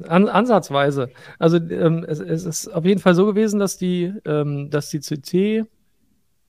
An, 0.08 0.30
ansatzweise. 0.30 1.10
Also 1.38 1.58
ähm, 1.58 2.06
es, 2.08 2.20
es, 2.20 2.45
ist 2.45 2.68
auf 2.70 2.86
jeden 2.86 3.01
Fall 3.01 3.16
so 3.16 3.26
gewesen, 3.26 3.60
dass 3.60 3.78
die, 3.78 4.14
ähm, 4.26 4.70
dass 4.70 4.89
die 4.89 4.99
CT 4.99 5.68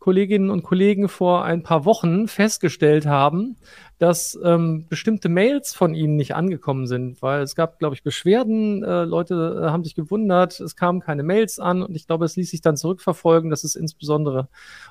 Kolleginnen 0.06 0.50
und 0.50 0.62
Kollegen 0.62 1.08
vor 1.08 1.44
ein 1.44 1.64
paar 1.64 1.84
Wochen 1.84 2.28
festgestellt 2.28 3.06
haben, 3.06 3.56
dass 3.98 4.38
ähm, 4.42 4.86
bestimmte 4.88 5.28
Mails 5.28 5.74
von 5.74 5.94
ihnen 5.94 6.16
nicht 6.16 6.34
angekommen 6.34 6.86
sind, 6.86 7.22
weil 7.22 7.42
es 7.42 7.54
gab, 7.54 7.78
glaube 7.78 7.94
ich, 7.94 8.02
Beschwerden, 8.02 8.82
äh, 8.82 9.04
Leute 9.04 9.62
äh, 9.62 9.70
haben 9.70 9.84
sich 9.84 9.94
gewundert, 9.94 10.60
es 10.60 10.76
kamen 10.76 11.00
keine 11.00 11.22
Mails 11.22 11.58
an 11.58 11.82
und 11.82 11.96
ich 11.96 12.06
glaube, 12.06 12.26
es 12.26 12.36
ließ 12.36 12.50
sich 12.50 12.60
dann 12.60 12.76
zurückverfolgen, 12.76 13.48
dass 13.48 13.64
es 13.64 13.74
insbesondere 13.74 14.48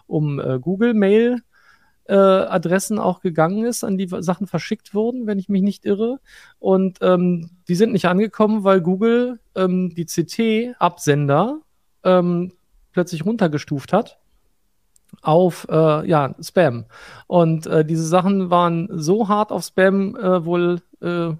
um 0.08 0.40
äh, 0.40 0.60
Google-Mail 0.60 1.42
äh, 2.08 2.14
Adressen 2.14 3.00
auch 3.00 3.22
gegangen 3.22 3.66
ist, 3.66 3.84
an 3.84 3.98
die 3.98 4.08
Sachen 4.08 4.48
verschickt 4.48 4.94
wurden, 4.94 5.28
wenn 5.28 5.40
ich 5.40 5.50
mich 5.50 5.62
nicht 5.62 5.86
irre. 5.86 6.20
Und 6.60 7.00
ähm, 7.02 7.52
die 7.68 7.76
sind 7.76 7.94
nicht 7.94 8.06
angekommen, 8.06 8.64
weil 8.64 8.82
Google 8.82 9.40
ähm, 9.56 9.94
die 9.96 10.06
CT-Absender 10.06 11.62
ähm, 12.04 12.54
plötzlich 12.92 13.26
runtergestuft 13.26 13.92
hat 13.94 14.20
auf 15.26 15.68
äh, 15.70 16.08
ja, 16.08 16.36
Spam. 16.42 16.86
Und 17.28 17.68
äh, 17.68 17.84
diese 17.84 18.06
Sachen 18.06 18.50
waren 18.50 18.88
so 18.92 19.28
hart 19.28 19.52
auf 19.52 19.64
Spam 19.64 20.16
äh, 20.16 20.46
wohl 20.46 20.82
äh, 21.02 21.34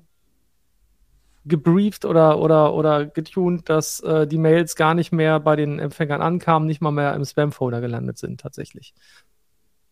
gebrieft 1.46 2.06
oder, 2.06 2.40
oder, 2.40 2.74
oder 2.74 3.06
getuned, 3.06 3.70
dass 3.70 4.00
äh, 4.00 4.26
die 4.26 4.40
Mails 4.40 4.76
gar 4.76 4.96
nicht 4.96 5.12
mehr 5.12 5.40
bei 5.40 5.56
den 5.56 5.80
Empfängern 5.80 6.22
ankamen, 6.22 6.68
nicht 6.68 6.82
mal 6.82 6.92
mehr 6.92 7.14
im 7.14 7.24
Spam-Folder 7.24 7.82
gelandet 7.82 8.18
sind 8.18 8.42
tatsächlich. 8.42 8.94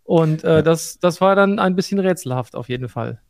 Und 0.03 0.43
äh, 0.43 0.55
ja. 0.55 0.61
das, 0.61 0.99
das 0.99 1.21
war 1.21 1.35
dann 1.35 1.59
ein 1.59 1.75
bisschen 1.75 1.99
rätselhaft 1.99 2.55
auf 2.55 2.69
jeden 2.69 2.89
Fall. 2.89 3.21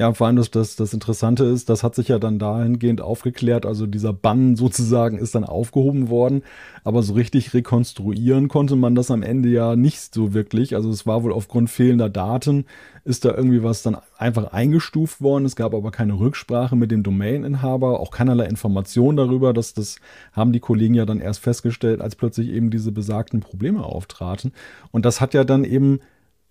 Ja, 0.00 0.12
vor 0.12 0.28
allem 0.28 0.36
das, 0.36 0.52
das, 0.52 0.76
das 0.76 0.94
Interessante 0.94 1.42
ist, 1.44 1.68
das 1.68 1.82
hat 1.82 1.96
sich 1.96 2.06
ja 2.06 2.20
dann 2.20 2.38
dahingehend 2.38 3.00
aufgeklärt, 3.00 3.66
also 3.66 3.84
dieser 3.84 4.12
Bann 4.12 4.54
sozusagen 4.54 5.18
ist 5.18 5.34
dann 5.34 5.42
aufgehoben 5.42 6.08
worden, 6.08 6.44
aber 6.84 7.02
so 7.02 7.14
richtig 7.14 7.52
rekonstruieren 7.52 8.46
konnte 8.46 8.76
man 8.76 8.94
das 8.94 9.10
am 9.10 9.24
Ende 9.24 9.48
ja 9.48 9.74
nicht 9.74 10.14
so 10.14 10.34
wirklich. 10.34 10.76
Also 10.76 10.88
es 10.90 11.04
war 11.04 11.24
wohl 11.24 11.32
aufgrund 11.32 11.68
fehlender 11.68 12.08
Daten, 12.08 12.66
ist 13.04 13.24
da 13.24 13.34
irgendwie 13.34 13.64
was 13.64 13.82
dann 13.82 13.96
einfach 14.16 14.52
eingestuft 14.52 15.20
worden. 15.20 15.44
Es 15.44 15.56
gab 15.56 15.74
aber 15.74 15.90
keine 15.90 16.20
Rücksprache 16.20 16.76
mit 16.76 16.92
dem 16.92 17.02
Domaininhaber, 17.02 17.98
auch 17.98 18.12
keinerlei 18.12 18.46
Information 18.46 19.16
darüber, 19.16 19.52
dass 19.52 19.74
das 19.74 19.96
haben 20.32 20.52
die 20.52 20.60
Kollegen 20.60 20.94
ja 20.94 21.06
dann 21.06 21.18
erst 21.18 21.40
festgestellt, 21.40 22.00
als 22.00 22.14
plötzlich 22.14 22.50
eben 22.50 22.70
diese 22.70 22.92
besagten 22.92 23.40
Probleme 23.40 23.82
auftraten. 23.82 24.52
Und 24.92 25.04
das 25.04 25.20
hat 25.20 25.34
ja 25.34 25.42
dann 25.42 25.64
eben 25.64 25.98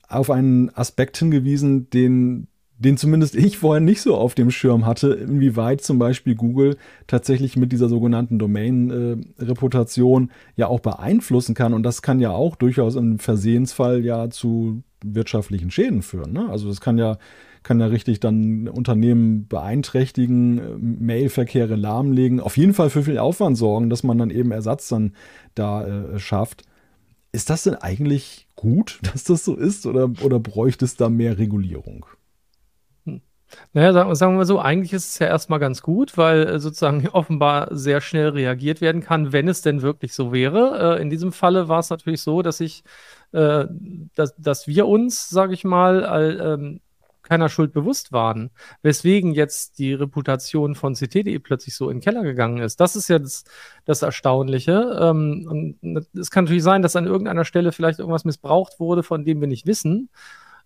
auf 0.10 0.30
einen 0.32 0.70
Aspekt 0.76 1.16
hingewiesen, 1.18 1.89
den 1.89 2.48
den 2.80 2.97
zumindest 2.97 3.36
ich 3.36 3.57
vorher 3.57 3.82
nicht 3.82 4.01
so 4.01 4.15
auf 4.15 4.36
dem 4.36 4.51
Schirm 4.51 4.86
hatte, 4.86 5.13
inwieweit 5.13 5.82
zum 5.82 5.97
Beispiel 5.97 6.36
Google 6.36 6.78
tatsächlich 7.07 7.57
mit 7.57 7.71
dieser 7.71 7.89
sogenannten 7.89 8.38
Domain-Reputation 8.38 10.32
ja 10.55 10.67
auch 10.67 10.80
beeinflussen 10.80 11.55
kann. 11.55 11.73
Und 11.73 11.84
das 11.84 12.01
kann 12.01 12.19
ja 12.19 12.32
auch 12.32 12.55
durchaus 12.55 12.95
im 12.95 13.17
Versehensfall 13.17 14.05
ja 14.05 14.30
zu 14.30 14.84
wirtschaftlichen 15.03 15.71
Schäden 15.71 16.03
führen. 16.03 16.34
Ne? 16.34 16.47
Also 16.49 16.67
das 16.67 16.80
kann 16.80 16.99
ja, 16.99 17.17
kann 17.63 17.80
ja 17.80 17.88
richtig 17.88 18.19
dann 18.19 18.67
Unternehmen 18.67 19.47
beeinträchtigen, 19.47 20.99
Mailverkehre 20.99 21.75
lahmlegen, 21.75 22.39
auf 22.39 22.57
jeden 22.57 22.73
Fall 22.73 22.91
für 22.91 23.03
viel 23.03 23.17
Aufwand 23.17 23.57
sorgen, 23.57 23.89
dass 23.89 24.03
man 24.03 24.19
dann 24.19 24.30
eben 24.30 24.51
Ersatz 24.51 24.88
dann 24.88 25.13
da 25.55 25.86
äh, 25.86 26.19
schafft. 26.19 26.63
Ist 27.32 27.49
das 27.49 27.63
denn 27.63 27.75
eigentlich 27.75 28.47
gut, 28.55 28.99
dass 29.13 29.23
das 29.23 29.43
so 29.43 29.55
ist 29.55 29.88
oder, 29.88 30.11
oder 30.21 30.39
bräuchte 30.39 30.86
es 30.86 30.95
da 30.95 31.09
mehr 31.09 31.39
Regulierung? 31.39 32.05
Naja, 33.74 33.93
sagen, 33.93 34.16
sagen 34.16 34.34
wir 34.34 34.38
mal 34.38 34.45
so, 34.45 34.60
eigentlich 34.60 34.93
ist 34.93 35.12
es 35.12 35.20
ja 35.20 35.28
erstmal 35.28 35.60
ganz 35.60 35.82
gut, 35.82 36.18
weil 36.18 36.48
äh, 36.48 36.60
sozusagen 36.60 37.08
offenbar 37.14 37.68
sehr 37.72 38.02
schnell 38.02 38.30
reagiert 38.30 38.82
werden 38.82 39.02
kann, 39.02 39.32
wenn 39.32 39.48
es 39.48 39.62
denn 39.62 39.82
wirklich 39.82 40.14
so 40.14 40.34
wäre. 40.34 40.98
Äh, 40.98 41.02
in 41.02 41.10
diesem 41.10 41.32
Falle 41.32 41.68
war 41.68 41.80
es 41.80 41.89
natürlich 41.89 42.22
so, 42.22 42.41
dass 42.41 42.60
ich, 42.60 42.84
äh, 43.32 43.66
dass, 44.16 44.36
dass 44.38 44.68
wir 44.68 44.88
uns, 44.88 45.30
sage 45.30 45.54
ich 45.54 45.64
mal, 45.64 46.06
all, 46.06 46.39
ähm, 46.41 46.82
keiner 47.28 47.50
Schuld 47.50 47.74
bewusst 47.74 48.14
waren, 48.14 48.52
weswegen 48.84 49.34
jetzt 49.34 49.80
die 49.80 49.93
Reputation 49.93 50.76
von 50.76 50.93
CT.de 50.93 51.39
plötzlich 51.39 51.76
so 51.76 51.89
in 51.89 51.98
den 51.98 52.04
Keller 52.04 52.24
gegangen 52.24 52.60
ist. 52.60 52.80
Das 52.80 52.95
ist 52.95 53.10
das, 53.10 53.43
das 53.84 54.02
Erstaunliche. 54.02 54.98
Ähm, 55.02 55.78
und 55.84 56.08
es 56.18 56.32
kann 56.32 56.45
natürlich 56.45 56.64
sein, 56.64 56.82
dass 56.82 56.95
an 56.95 57.06
irgendeiner 57.06 57.43
Stelle 57.43 57.74
vielleicht 57.74 58.00
irgendwas 58.00 58.24
missbraucht 58.24 58.80
wurde, 58.80 59.04
von 59.04 59.26
dem 59.26 59.41
wir 59.41 59.48
nicht 59.48 59.68
wissen 59.68 60.10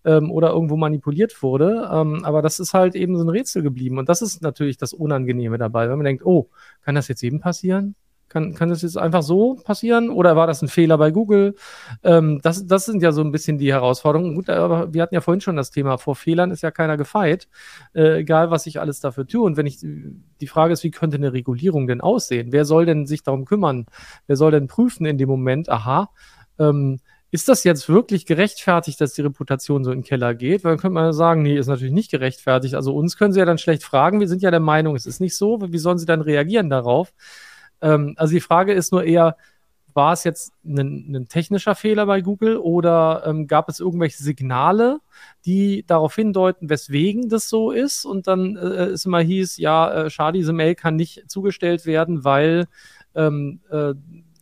ähm, 0.04 0.30
oder 0.30 0.50
irgendwo 0.50 0.76
manipuliert 0.76 1.42
wurde. 1.42 1.88
Ähm, 1.92 2.24
aber 2.24 2.42
das 2.42 2.60
ist 2.60 2.74
halt 2.74 2.94
eben 2.94 3.16
so 3.16 3.24
ein 3.24 3.28
Rätsel 3.28 3.62
geblieben. 3.62 3.98
Und 3.98 4.08
das 4.08 4.22
ist 4.22 4.42
natürlich 4.42 4.76
das 4.76 4.92
Unangenehme 4.92 5.58
dabei, 5.58 5.88
wenn 5.88 5.96
man 5.96 6.04
denkt, 6.04 6.24
oh, 6.24 6.48
kann 6.82 6.94
das 6.94 7.08
jetzt 7.08 7.22
jedem 7.22 7.40
passieren? 7.40 7.94
Kann, 8.32 8.54
kann 8.54 8.70
das 8.70 8.80
jetzt 8.80 8.96
einfach 8.96 9.22
so 9.22 9.56
passieren 9.56 10.08
oder 10.08 10.36
war 10.36 10.46
das 10.46 10.62
ein 10.62 10.68
Fehler 10.68 10.96
bei 10.96 11.10
Google? 11.10 11.54
Ähm, 12.02 12.40
das, 12.42 12.66
das 12.66 12.86
sind 12.86 13.02
ja 13.02 13.12
so 13.12 13.20
ein 13.20 13.30
bisschen 13.30 13.58
die 13.58 13.70
Herausforderungen. 13.70 14.34
Gut, 14.34 14.48
aber 14.48 14.94
wir 14.94 15.02
hatten 15.02 15.14
ja 15.14 15.20
vorhin 15.20 15.42
schon 15.42 15.54
das 15.54 15.70
Thema, 15.70 15.98
vor 15.98 16.16
Fehlern 16.16 16.50
ist 16.50 16.62
ja 16.62 16.70
keiner 16.70 16.96
gefeit, 16.96 17.46
äh, 17.94 18.20
egal 18.20 18.50
was 18.50 18.66
ich 18.66 18.80
alles 18.80 19.00
dafür 19.00 19.26
tue. 19.26 19.42
Und 19.42 19.58
wenn 19.58 19.66
ich, 19.66 19.80
die 19.80 20.46
Frage 20.46 20.72
ist, 20.72 20.82
wie 20.82 20.90
könnte 20.90 21.18
eine 21.18 21.34
Regulierung 21.34 21.86
denn 21.86 22.00
aussehen? 22.00 22.52
Wer 22.52 22.64
soll 22.64 22.86
denn 22.86 23.04
sich 23.06 23.22
darum 23.22 23.44
kümmern? 23.44 23.84
Wer 24.26 24.36
soll 24.36 24.50
denn 24.50 24.66
prüfen 24.66 25.04
in 25.04 25.18
dem 25.18 25.28
Moment, 25.28 25.68
aha, 25.68 26.08
ähm, 26.58 27.00
ist 27.32 27.48
das 27.48 27.64
jetzt 27.64 27.88
wirklich 27.88 28.26
gerechtfertigt, 28.26 29.00
dass 29.00 29.14
die 29.14 29.22
Reputation 29.22 29.84
so 29.84 29.90
in 29.90 30.00
den 30.00 30.04
Keller 30.04 30.34
geht? 30.34 30.64
Weil 30.64 30.72
dann 30.72 30.78
könnte 30.78 30.94
man 30.94 31.14
sagen, 31.14 31.40
nee, 31.40 31.56
ist 31.56 31.66
natürlich 31.66 31.94
nicht 31.94 32.10
gerechtfertigt. 32.10 32.74
Also 32.74 32.94
uns 32.94 33.16
können 33.16 33.32
sie 33.32 33.40
ja 33.40 33.46
dann 33.46 33.56
schlecht 33.56 33.84
fragen. 33.84 34.20
Wir 34.20 34.28
sind 34.28 34.42
ja 34.42 34.50
der 34.50 34.60
Meinung, 34.60 34.94
es 34.94 35.06
ist 35.06 35.18
nicht 35.18 35.34
so. 35.34 35.58
Wie 35.72 35.78
sollen 35.78 35.96
sie 35.96 36.04
dann 36.04 36.20
reagieren 36.20 36.68
darauf? 36.68 37.14
Ähm, 37.80 38.12
also 38.18 38.34
die 38.34 38.40
Frage 38.40 38.74
ist 38.74 38.92
nur 38.92 39.04
eher, 39.04 39.38
war 39.94 40.12
es 40.12 40.24
jetzt 40.24 40.52
ein, 40.62 41.16
ein 41.16 41.28
technischer 41.28 41.74
Fehler 41.74 42.04
bei 42.04 42.20
Google 42.20 42.58
oder 42.58 43.22
ähm, 43.24 43.46
gab 43.46 43.70
es 43.70 43.80
irgendwelche 43.80 44.22
Signale, 44.22 45.00
die 45.46 45.84
darauf 45.86 46.14
hindeuten, 46.14 46.68
weswegen 46.68 47.30
das 47.30 47.48
so 47.48 47.70
ist? 47.70 48.04
Und 48.04 48.26
dann 48.26 48.56
äh, 48.56 48.88
es 48.88 49.06
immer 49.06 49.20
hieß, 49.20 49.56
ja, 49.56 49.90
äh, 49.90 50.10
schade, 50.10 50.36
diese 50.36 50.52
Mail 50.52 50.74
kann 50.74 50.96
nicht 50.96 51.30
zugestellt 51.30 51.86
werden, 51.86 52.24
weil 52.24 52.66
ähm, 53.14 53.60
äh, 53.70 53.94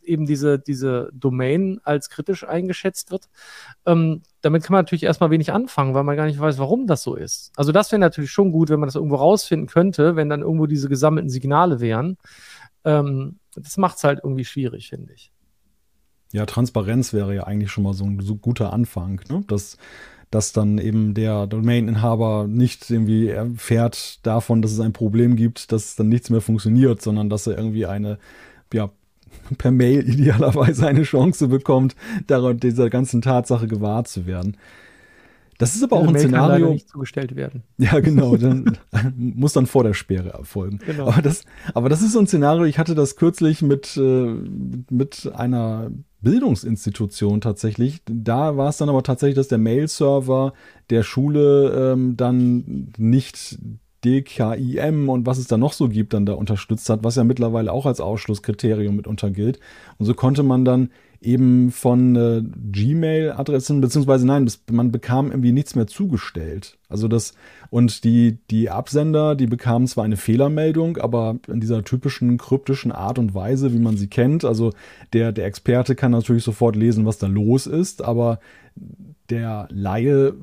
eben 0.03 0.25
diese, 0.25 0.59
diese 0.59 1.09
Domain 1.13 1.79
als 1.83 2.09
kritisch 2.09 2.47
eingeschätzt 2.47 3.11
wird. 3.11 3.29
Ähm, 3.85 4.21
damit 4.41 4.63
kann 4.63 4.73
man 4.73 4.83
natürlich 4.83 5.03
erstmal 5.03 5.31
wenig 5.31 5.51
anfangen, 5.51 5.93
weil 5.93 6.03
man 6.03 6.15
gar 6.15 6.25
nicht 6.25 6.39
weiß, 6.39 6.57
warum 6.57 6.87
das 6.87 7.03
so 7.03 7.15
ist. 7.15 7.51
Also 7.55 7.71
das 7.71 7.91
wäre 7.91 7.99
natürlich 7.99 8.31
schon 8.31 8.51
gut, 8.51 8.69
wenn 8.69 8.79
man 8.79 8.87
das 8.87 8.95
irgendwo 8.95 9.15
rausfinden 9.15 9.67
könnte, 9.67 10.15
wenn 10.15 10.29
dann 10.29 10.41
irgendwo 10.41 10.65
diese 10.65 10.89
gesammelten 10.89 11.29
Signale 11.29 11.79
wären. 11.79 12.17
Ähm, 12.83 13.39
das 13.55 13.77
macht 13.77 13.97
es 13.97 14.03
halt 14.03 14.19
irgendwie 14.23 14.45
schwierig, 14.45 14.89
finde 14.89 15.13
ich. 15.13 15.31
Ja, 16.31 16.45
Transparenz 16.45 17.13
wäre 17.13 17.35
ja 17.35 17.43
eigentlich 17.43 17.71
schon 17.71 17.83
mal 17.83 17.93
so 17.93 18.05
ein 18.05 18.19
so 18.21 18.35
guter 18.35 18.71
Anfang, 18.71 19.21
ne? 19.29 19.43
dass, 19.47 19.77
dass 20.29 20.53
dann 20.53 20.77
eben 20.77 21.13
der 21.13 21.45
Domain-Inhaber 21.45 22.47
nicht 22.47 22.89
irgendwie 22.89 23.27
erfährt 23.27 24.25
davon, 24.25 24.61
dass 24.61 24.71
es 24.71 24.79
ein 24.79 24.93
Problem 24.93 25.35
gibt, 25.35 25.73
dass 25.73 25.97
dann 25.97 26.07
nichts 26.07 26.29
mehr 26.29 26.39
funktioniert, 26.39 27.01
sondern 27.01 27.29
dass 27.29 27.47
er 27.47 27.57
irgendwie 27.57 27.85
eine 27.85 28.17
ja, 28.73 28.89
per 29.57 29.71
Mail 29.71 30.07
idealerweise 30.07 30.87
eine 30.87 31.03
Chance 31.03 31.47
bekommt, 31.47 31.95
daran 32.27 32.57
dieser 32.57 32.89
ganzen 32.89 33.21
Tatsache 33.21 33.67
gewahrt 33.67 34.07
zu 34.07 34.25
werden. 34.25 34.57
Das 35.61 35.75
ist 35.75 35.83
aber 35.83 35.97
auch 35.97 36.07
ein 36.07 36.13
Mail 36.13 36.23
Szenario. 36.23 36.65
Kann 36.65 36.73
nicht 36.73 36.89
zugestellt 36.89 37.35
werden. 37.35 37.61
Ja, 37.77 37.99
genau. 37.99 38.35
Dann 38.35 38.79
muss 39.15 39.53
dann 39.53 39.67
vor 39.67 39.83
der 39.83 39.93
Sperre 39.93 40.29
erfolgen. 40.29 40.79
Genau. 40.83 41.07
Aber, 41.07 41.21
das, 41.21 41.45
aber 41.75 41.87
das 41.87 42.01
ist 42.01 42.13
so 42.13 42.19
ein 42.19 42.25
Szenario. 42.25 42.65
Ich 42.65 42.79
hatte 42.79 42.95
das 42.95 43.15
kürzlich 43.15 43.61
mit, 43.61 43.95
äh, 43.95 44.33
mit 44.89 45.31
einer 45.35 45.91
Bildungsinstitution 46.21 47.41
tatsächlich. 47.41 48.01
Da 48.05 48.57
war 48.57 48.69
es 48.69 48.77
dann 48.77 48.89
aber 48.89 49.03
tatsächlich, 49.03 49.35
dass 49.35 49.49
der 49.49 49.59
Mail-Server 49.59 50.53
der 50.89 51.03
Schule 51.03 51.93
ähm, 51.93 52.17
dann 52.17 52.91
nicht 52.97 53.59
DKIM 54.03 55.09
und 55.09 55.25
was 55.25 55.37
es 55.37 55.47
da 55.47 55.57
noch 55.57 55.73
so 55.73 55.87
gibt, 55.87 56.13
dann 56.13 56.25
da 56.25 56.33
unterstützt 56.33 56.89
hat, 56.89 57.03
was 57.03 57.15
ja 57.15 57.23
mittlerweile 57.23 57.71
auch 57.71 57.85
als 57.85 58.01
Ausschlusskriterium 58.01 58.95
mitunter 58.95 59.29
gilt. 59.29 59.59
Und 59.97 60.05
so 60.05 60.13
konnte 60.13 60.43
man 60.43 60.65
dann 60.65 60.89
eben 61.21 61.69
von 61.71 62.15
äh, 62.15 62.41
Gmail-Adressen, 62.71 63.79
beziehungsweise 63.79 64.25
nein, 64.25 64.45
das, 64.45 64.63
man 64.71 64.91
bekam 64.91 65.27
irgendwie 65.27 65.51
nichts 65.51 65.75
mehr 65.75 65.85
zugestellt. 65.85 66.79
Also 66.89 67.07
das, 67.07 67.35
und 67.69 68.03
die, 68.03 68.39
die 68.49 68.71
Absender, 68.71 69.35
die 69.35 69.45
bekamen 69.45 69.87
zwar 69.87 70.03
eine 70.03 70.17
Fehlermeldung, 70.17 70.97
aber 70.97 71.37
in 71.47 71.59
dieser 71.59 71.83
typischen 71.83 72.37
kryptischen 72.39 72.91
Art 72.91 73.19
und 73.19 73.35
Weise, 73.35 73.71
wie 73.71 73.79
man 73.79 73.97
sie 73.97 74.07
kennt. 74.07 74.43
Also 74.43 74.73
der, 75.13 75.31
der 75.31 75.45
Experte 75.45 75.93
kann 75.93 76.11
natürlich 76.11 76.43
sofort 76.43 76.75
lesen, 76.75 77.05
was 77.05 77.19
da 77.19 77.27
los 77.27 77.67
ist, 77.67 78.03
aber 78.03 78.39
der 79.29 79.67
Laie 79.69 80.33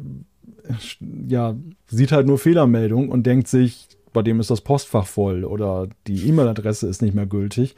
ja, 1.29 1.57
sieht 1.87 2.12
halt 2.12 2.27
nur 2.27 2.39
Fehlermeldung 2.39 3.09
und 3.09 3.27
denkt 3.27 3.49
sich, 3.49 3.89
bei 4.12 4.23
dem 4.23 4.41
ist 4.41 4.51
das 4.51 4.62
Postfach 4.62 5.07
voll 5.07 5.45
oder 5.45 5.89
die 6.07 6.29
E-Mail-Adresse 6.29 6.89
ist 6.89 7.03
nicht 7.03 7.14
mehr 7.14 7.27
gültig. 7.27 7.77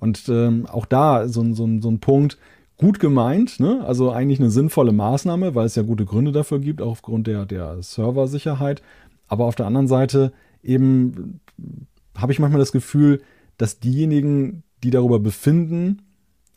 Und 0.00 0.28
ähm, 0.28 0.66
auch 0.66 0.86
da 0.86 1.28
so, 1.28 1.42
so, 1.54 1.68
so 1.80 1.90
ein 1.90 2.00
Punkt, 2.00 2.38
gut 2.76 3.00
gemeint, 3.00 3.58
ne? 3.58 3.84
also 3.84 4.10
eigentlich 4.12 4.38
eine 4.38 4.50
sinnvolle 4.50 4.92
Maßnahme, 4.92 5.54
weil 5.54 5.66
es 5.66 5.74
ja 5.74 5.82
gute 5.82 6.04
Gründe 6.04 6.32
dafür 6.32 6.60
gibt, 6.60 6.80
auch 6.80 6.92
aufgrund 6.92 7.26
der, 7.26 7.44
der 7.44 7.82
Serversicherheit. 7.82 8.82
Aber 9.26 9.46
auf 9.46 9.56
der 9.56 9.66
anderen 9.66 9.88
Seite 9.88 10.32
eben 10.62 11.40
habe 12.16 12.32
ich 12.32 12.38
manchmal 12.38 12.60
das 12.60 12.72
Gefühl, 12.72 13.20
dass 13.56 13.80
diejenigen, 13.80 14.62
die 14.84 14.90
darüber 14.90 15.18
befinden, 15.18 16.02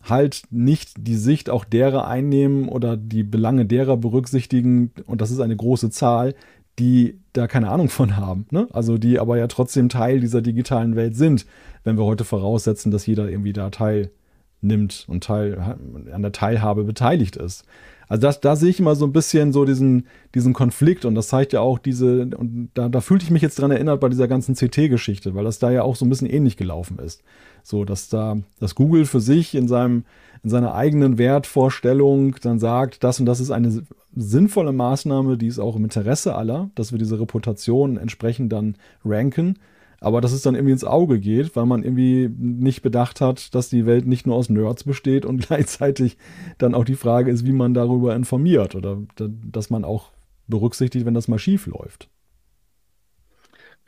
halt 0.03 0.43
nicht 0.49 0.93
die 0.97 1.15
Sicht 1.15 1.49
auch 1.49 1.65
derer 1.65 2.07
einnehmen 2.07 2.69
oder 2.69 2.97
die 2.97 3.23
Belange 3.23 3.65
derer 3.65 3.97
berücksichtigen, 3.97 4.91
und 5.05 5.21
das 5.21 5.31
ist 5.31 5.39
eine 5.39 5.55
große 5.55 5.89
Zahl, 5.89 6.33
die 6.79 7.19
da 7.33 7.47
keine 7.47 7.69
Ahnung 7.69 7.89
von 7.89 8.17
haben. 8.17 8.45
Ne? 8.51 8.67
Also 8.73 8.97
die 8.97 9.19
aber 9.19 9.37
ja 9.37 9.47
trotzdem 9.47 9.89
Teil 9.89 10.19
dieser 10.19 10.41
digitalen 10.41 10.95
Welt 10.95 11.15
sind, 11.15 11.45
wenn 11.83 11.97
wir 11.97 12.05
heute 12.05 12.23
voraussetzen, 12.23 12.91
dass 12.91 13.05
jeder 13.05 13.29
irgendwie 13.29 13.53
da 13.53 13.69
teilnimmt 13.69 15.05
und 15.07 15.23
Teil, 15.23 15.77
an 16.11 16.21
der 16.21 16.31
Teilhabe 16.31 16.83
beteiligt 16.83 17.35
ist. 17.35 17.65
Also 18.07 18.21
das, 18.23 18.41
da 18.41 18.57
sehe 18.57 18.69
ich 18.69 18.79
immer 18.79 18.95
so 18.95 19.05
ein 19.05 19.13
bisschen 19.13 19.53
so 19.53 19.63
diesen, 19.63 20.05
diesen 20.35 20.51
Konflikt 20.51 21.05
und 21.05 21.15
das 21.15 21.29
zeigt 21.29 21.53
ja 21.53 21.61
auch 21.61 21.79
diese, 21.79 22.23
und 22.35 22.69
da, 22.73 22.89
da 22.89 22.99
fühlte 22.99 23.23
ich 23.23 23.31
mich 23.31 23.41
jetzt 23.41 23.57
dran 23.57 23.71
erinnert 23.71 24.01
bei 24.01 24.09
dieser 24.09 24.27
ganzen 24.27 24.55
CT-Geschichte, 24.55 25.33
weil 25.33 25.45
das 25.45 25.59
da 25.59 25.71
ja 25.71 25.83
auch 25.83 25.95
so 25.95 26.05
ein 26.05 26.09
bisschen 26.09 26.29
ähnlich 26.29 26.57
gelaufen 26.57 26.99
ist. 26.99 27.23
So, 27.63 27.85
dass 27.85 28.09
da, 28.09 28.37
dass 28.59 28.75
Google 28.75 29.05
für 29.05 29.19
sich 29.19 29.55
in 29.55 29.67
seinem, 29.67 30.05
in 30.43 30.49
seiner 30.49 30.73
eigenen 30.73 31.17
Wertvorstellung 31.17 32.35
dann 32.41 32.59
sagt, 32.59 33.03
das 33.03 33.19
und 33.19 33.25
das 33.25 33.39
ist 33.39 33.51
eine 33.51 33.83
sinnvolle 34.15 34.73
Maßnahme, 34.73 35.37
die 35.37 35.47
ist 35.47 35.59
auch 35.59 35.75
im 35.75 35.83
Interesse 35.83 36.35
aller, 36.35 36.69
dass 36.75 36.91
wir 36.91 36.99
diese 36.99 37.19
Reputation 37.19 37.97
entsprechend 37.97 38.51
dann 38.51 38.75
ranken. 39.05 39.59
Aber 40.03 40.19
dass 40.19 40.31
es 40.31 40.41
dann 40.41 40.55
irgendwie 40.55 40.73
ins 40.73 40.83
Auge 40.83 41.19
geht, 41.19 41.55
weil 41.55 41.67
man 41.67 41.83
irgendwie 41.83 42.27
nicht 42.27 42.81
bedacht 42.81 43.21
hat, 43.21 43.53
dass 43.53 43.69
die 43.69 43.85
Welt 43.85 44.07
nicht 44.07 44.25
nur 44.25 44.35
aus 44.35 44.49
Nerds 44.49 44.83
besteht 44.83 45.25
und 45.25 45.41
gleichzeitig 45.47 46.17
dann 46.57 46.73
auch 46.73 46.85
die 46.85 46.95
Frage 46.95 47.29
ist, 47.31 47.45
wie 47.45 47.51
man 47.51 47.75
darüber 47.75 48.15
informiert 48.15 48.73
oder 48.73 48.97
dass 49.15 49.69
man 49.69 49.85
auch 49.85 50.09
berücksichtigt, 50.47 51.05
wenn 51.05 51.13
das 51.13 51.27
mal 51.27 51.39
schief 51.39 51.67
läuft. 51.67 52.09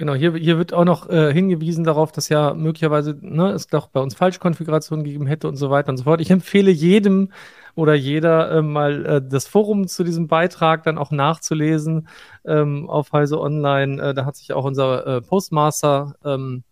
Genau, 0.04 0.16
hier, 0.16 0.34
hier 0.36 0.58
wird 0.58 0.74
auch 0.74 0.84
noch 0.84 1.08
äh, 1.08 1.32
hingewiesen 1.32 1.86
darauf, 1.86 2.12
dass 2.12 2.28
ja 2.28 2.54
möglicherweise 2.54 3.18
ne, 3.22 3.52
es 3.52 3.68
doch 3.68 3.88
bei 3.88 4.02
uns 4.02 4.16
Falschkonfigurationen 4.16 5.06
gegeben 5.06 5.28
hätte 5.28 5.48
und 5.48 5.56
so 5.56 5.70
weiter 5.70 5.92
und 5.92 5.98
so 5.98 6.04
fort. 6.04 6.20
Ich 6.20 6.30
empfehle 6.30 6.72
jedem 6.72 7.32
oder 7.74 7.94
jeder 7.94 8.52
äh, 8.52 8.62
mal 8.62 9.06
äh, 9.06 9.22
das 9.26 9.48
Forum 9.48 9.88
zu 9.88 10.04
diesem 10.04 10.28
Beitrag 10.28 10.84
dann 10.84 10.98
auch 10.98 11.12
nachzulesen 11.12 12.10
ähm, 12.44 12.90
auf 12.90 13.14
Heise 13.14 13.40
Online. 13.40 14.10
Äh, 14.10 14.14
da 14.14 14.26
hat 14.26 14.36
sich 14.36 14.52
auch 14.52 14.66
unser 14.66 15.08
äh, 15.08 15.22
Postmaster 15.22 16.16
ähm, 16.26 16.66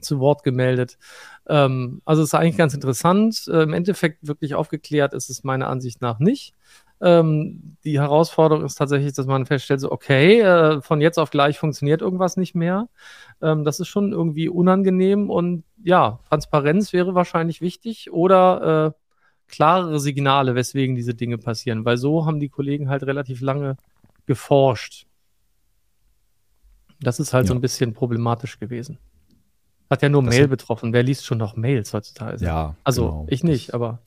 zu 0.00 0.18
Wort 0.18 0.42
gemeldet. 0.42 0.96
Ähm, 1.46 2.00
also 2.06 2.22
es 2.22 2.30
ist 2.30 2.34
eigentlich 2.34 2.56
ganz 2.56 2.72
interessant. 2.72 3.48
Äh, 3.48 3.64
Im 3.64 3.74
Endeffekt 3.74 4.26
wirklich 4.26 4.54
aufgeklärt 4.54 5.12
ist 5.12 5.28
es 5.28 5.44
meiner 5.44 5.68
Ansicht 5.68 6.00
nach 6.00 6.20
nicht. 6.20 6.54
Ähm, 7.00 7.76
die 7.84 8.00
Herausforderung 8.00 8.64
ist 8.64 8.76
tatsächlich, 8.76 9.12
dass 9.12 9.26
man 9.26 9.46
feststellt, 9.46 9.80
so, 9.80 9.92
okay, 9.92 10.40
äh, 10.40 10.80
von 10.80 11.00
jetzt 11.00 11.18
auf 11.18 11.30
gleich 11.30 11.58
funktioniert 11.58 12.00
irgendwas 12.00 12.36
nicht 12.36 12.54
mehr. 12.54 12.88
Ähm, 13.42 13.64
das 13.64 13.80
ist 13.80 13.88
schon 13.88 14.12
irgendwie 14.12 14.48
unangenehm 14.48 15.28
und 15.28 15.64
ja, 15.82 16.20
Transparenz 16.28 16.92
wäre 16.92 17.14
wahrscheinlich 17.14 17.60
wichtig 17.60 18.10
oder 18.12 18.94
äh, 18.94 19.52
klarere 19.52 20.00
Signale, 20.00 20.54
weswegen 20.54 20.96
diese 20.96 21.14
Dinge 21.14 21.38
passieren, 21.38 21.84
weil 21.84 21.98
so 21.98 22.26
haben 22.26 22.40
die 22.40 22.48
Kollegen 22.48 22.88
halt 22.88 23.02
relativ 23.04 23.40
lange 23.40 23.76
geforscht. 24.26 25.06
Das 27.00 27.20
ist 27.20 27.34
halt 27.34 27.44
ja. 27.44 27.48
so 27.48 27.54
ein 27.54 27.60
bisschen 27.60 27.92
problematisch 27.92 28.58
gewesen. 28.58 28.98
Hat 29.90 30.02
ja 30.02 30.08
nur 30.08 30.22
das 30.22 30.34
Mail 30.34 30.44
hat... 30.44 30.50
betroffen. 30.50 30.92
Wer 30.92 31.02
liest 31.02 31.26
schon 31.26 31.38
noch 31.38 31.56
Mails 31.56 31.92
heutzutage? 31.92 32.44
Ja. 32.44 32.74
Also 32.82 33.06
genau. 33.06 33.26
ich 33.28 33.44
nicht, 33.44 33.74
aber 33.74 34.00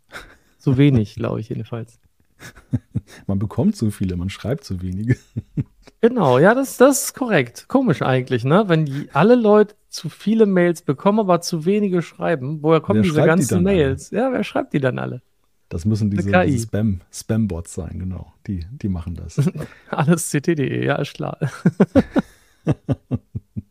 so 0.57 0.77
wenig, 0.77 1.15
glaube 1.15 1.39
ich 1.39 1.49
jedenfalls. 1.49 1.99
man 3.27 3.39
bekommt 3.39 3.75
so 3.75 3.89
viele, 3.91 4.15
man 4.15 4.29
schreibt 4.29 4.63
so 4.63 4.81
wenige. 4.81 5.17
genau, 6.01 6.39
ja, 6.39 6.53
das, 6.53 6.77
das 6.77 7.05
ist 7.05 7.13
korrekt. 7.13 7.65
Komisch 7.67 8.01
eigentlich, 8.01 8.43
ne? 8.43 8.65
Wenn 8.67 8.85
die, 8.85 9.09
alle 9.13 9.35
Leute 9.35 9.75
zu 9.89 10.09
viele 10.09 10.45
Mails 10.45 10.81
bekommen, 10.81 11.19
aber 11.19 11.41
zu 11.41 11.65
wenige 11.65 12.01
schreiben, 12.01 12.61
woher 12.61 12.81
kommen 12.81 12.99
wer 12.99 13.03
diese 13.03 13.23
ganzen 13.23 13.59
die 13.59 13.63
Mails? 13.63 14.11
Alle? 14.11 14.21
Ja, 14.21 14.31
wer 14.31 14.43
schreibt 14.43 14.73
die 14.73 14.79
dann 14.79 14.99
alle? 14.99 15.21
Das 15.69 15.85
müssen 15.85 16.09
diese, 16.09 16.31
diese 16.45 16.65
Spam, 16.65 17.01
Spam-Bots 17.13 17.75
sein, 17.75 17.99
genau. 17.99 18.33
Die, 18.47 18.65
die 18.71 18.89
machen 18.89 19.13
das. 19.13 19.39
Alles 19.89 20.29
ct.de, 20.31 20.83
ja, 20.83 20.95
ist 20.95 21.13
klar. 21.13 21.37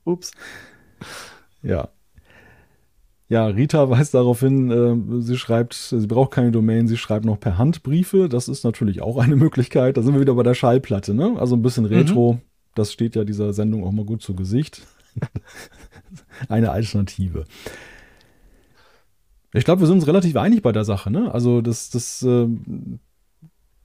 Ups. 0.04 0.30
Ja. 1.62 1.88
Ja, 3.30 3.46
Rita 3.46 3.90
weist 3.90 4.14
darauf 4.14 4.40
hin, 4.40 4.70
äh, 4.70 5.20
sie 5.22 5.36
schreibt, 5.36 5.74
sie 5.74 6.06
braucht 6.06 6.30
keine 6.30 6.50
Domain, 6.50 6.88
sie 6.88 6.96
schreibt 6.96 7.26
noch 7.26 7.38
per 7.38 7.58
Hand 7.58 7.82
Briefe. 7.82 8.28
Das 8.28 8.48
ist 8.48 8.64
natürlich 8.64 9.02
auch 9.02 9.18
eine 9.18 9.36
Möglichkeit. 9.44 9.96
Da 9.96 10.02
sind 10.02 10.14
wir 10.14 10.20
wieder 10.20 10.34
bei 10.34 10.42
der 10.42 10.54
Schallplatte, 10.54 11.12
ne? 11.12 11.36
Also 11.38 11.54
ein 11.56 11.62
bisschen 11.62 11.84
Retro. 11.84 12.34
Mhm. 12.34 12.40
Das 12.74 12.92
steht 12.92 13.16
ja 13.16 13.24
dieser 13.24 13.52
Sendung 13.52 13.84
auch 13.84 13.92
mal 13.92 14.04
gut 14.04 14.22
zu 14.22 14.34
Gesicht. 14.34 14.86
eine 16.48 16.70
Alternative. 16.70 17.44
Ich 19.52 19.64
glaube, 19.64 19.80
wir 19.80 19.86
sind 19.86 19.96
uns 19.96 20.06
relativ 20.06 20.36
einig 20.36 20.62
bei 20.62 20.72
der 20.72 20.84
Sache. 20.84 21.10
Ne? 21.10 21.32
Also 21.32 21.60
das, 21.60 21.90
das 21.90 22.22
äh, 22.22 22.46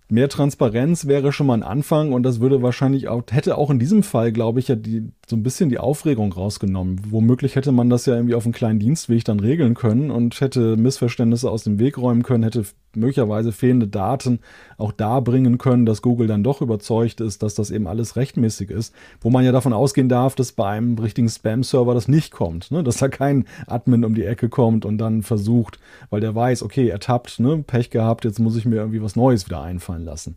mehr 0.09 0.29
Transparenz 0.29 1.07
wäre 1.07 1.31
schon 1.31 1.47
mal 1.47 1.55
ein 1.55 1.63
Anfang 1.63 2.11
und 2.11 2.23
das 2.23 2.39
würde 2.39 2.61
wahrscheinlich 2.61 3.07
auch, 3.07 3.23
hätte 3.31 3.57
auch 3.57 3.69
in 3.69 3.79
diesem 3.79 4.03
Fall, 4.03 4.31
glaube 4.31 4.59
ich, 4.59 4.67
ja 4.67 4.75
die, 4.75 5.11
so 5.29 5.37
ein 5.37 5.43
bisschen 5.43 5.69
die 5.69 5.79
Aufregung 5.79 6.33
rausgenommen. 6.33 6.99
Womöglich 7.09 7.55
hätte 7.55 7.71
man 7.71 7.89
das 7.89 8.05
ja 8.05 8.15
irgendwie 8.15 8.35
auf 8.35 8.43
einem 8.43 8.53
kleinen 8.53 8.79
Dienstweg 8.79 9.23
dann 9.23 9.39
regeln 9.39 9.73
können 9.73 10.11
und 10.11 10.39
hätte 10.41 10.75
Missverständnisse 10.75 11.49
aus 11.49 11.63
dem 11.63 11.79
Weg 11.79 11.97
räumen 11.97 12.23
können, 12.23 12.43
hätte 12.43 12.65
möglicherweise 12.93 13.53
fehlende 13.53 13.87
Daten 13.87 14.39
auch 14.77 14.91
da 14.91 15.21
bringen 15.21 15.57
können, 15.57 15.85
dass 15.85 16.01
Google 16.01 16.27
dann 16.27 16.43
doch 16.43 16.61
überzeugt 16.61 17.21
ist, 17.21 17.41
dass 17.41 17.55
das 17.55 17.71
eben 17.71 17.87
alles 17.87 18.17
rechtmäßig 18.17 18.69
ist. 18.69 18.93
Wo 19.21 19.29
man 19.29 19.45
ja 19.45 19.53
davon 19.53 19.71
ausgehen 19.71 20.09
darf, 20.09 20.35
dass 20.35 20.51
bei 20.51 20.67
einem 20.67 20.97
richtigen 20.97 21.29
Spam-Server 21.29 21.93
das 21.93 22.09
nicht 22.09 22.33
kommt, 22.33 22.69
ne? 22.71 22.83
dass 22.83 22.97
da 22.97 23.07
kein 23.07 23.45
Admin 23.65 24.03
um 24.03 24.15
die 24.15 24.25
Ecke 24.25 24.49
kommt 24.49 24.83
und 24.83 24.97
dann 24.97 25.23
versucht, 25.23 25.79
weil 26.09 26.19
der 26.19 26.35
weiß, 26.35 26.63
okay, 26.63 26.89
ertappt, 26.89 27.39
ne? 27.39 27.63
Pech 27.65 27.89
gehabt, 27.89 28.25
jetzt 28.25 28.39
muss 28.39 28.57
ich 28.57 28.65
mir 28.65 28.75
irgendwie 28.75 29.01
was 29.01 29.15
Neues 29.15 29.45
wieder 29.45 29.61
einfallen 29.61 30.03
lassen. 30.03 30.35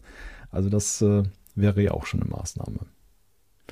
Also 0.53 0.71
das 0.71 1.03
äh, 1.03 1.25
wäre 1.57 1.83
ja 1.83 1.91
auch 1.91 2.07
schon 2.07 2.23
eine 2.23 2.31
Maßnahme. 2.31 2.79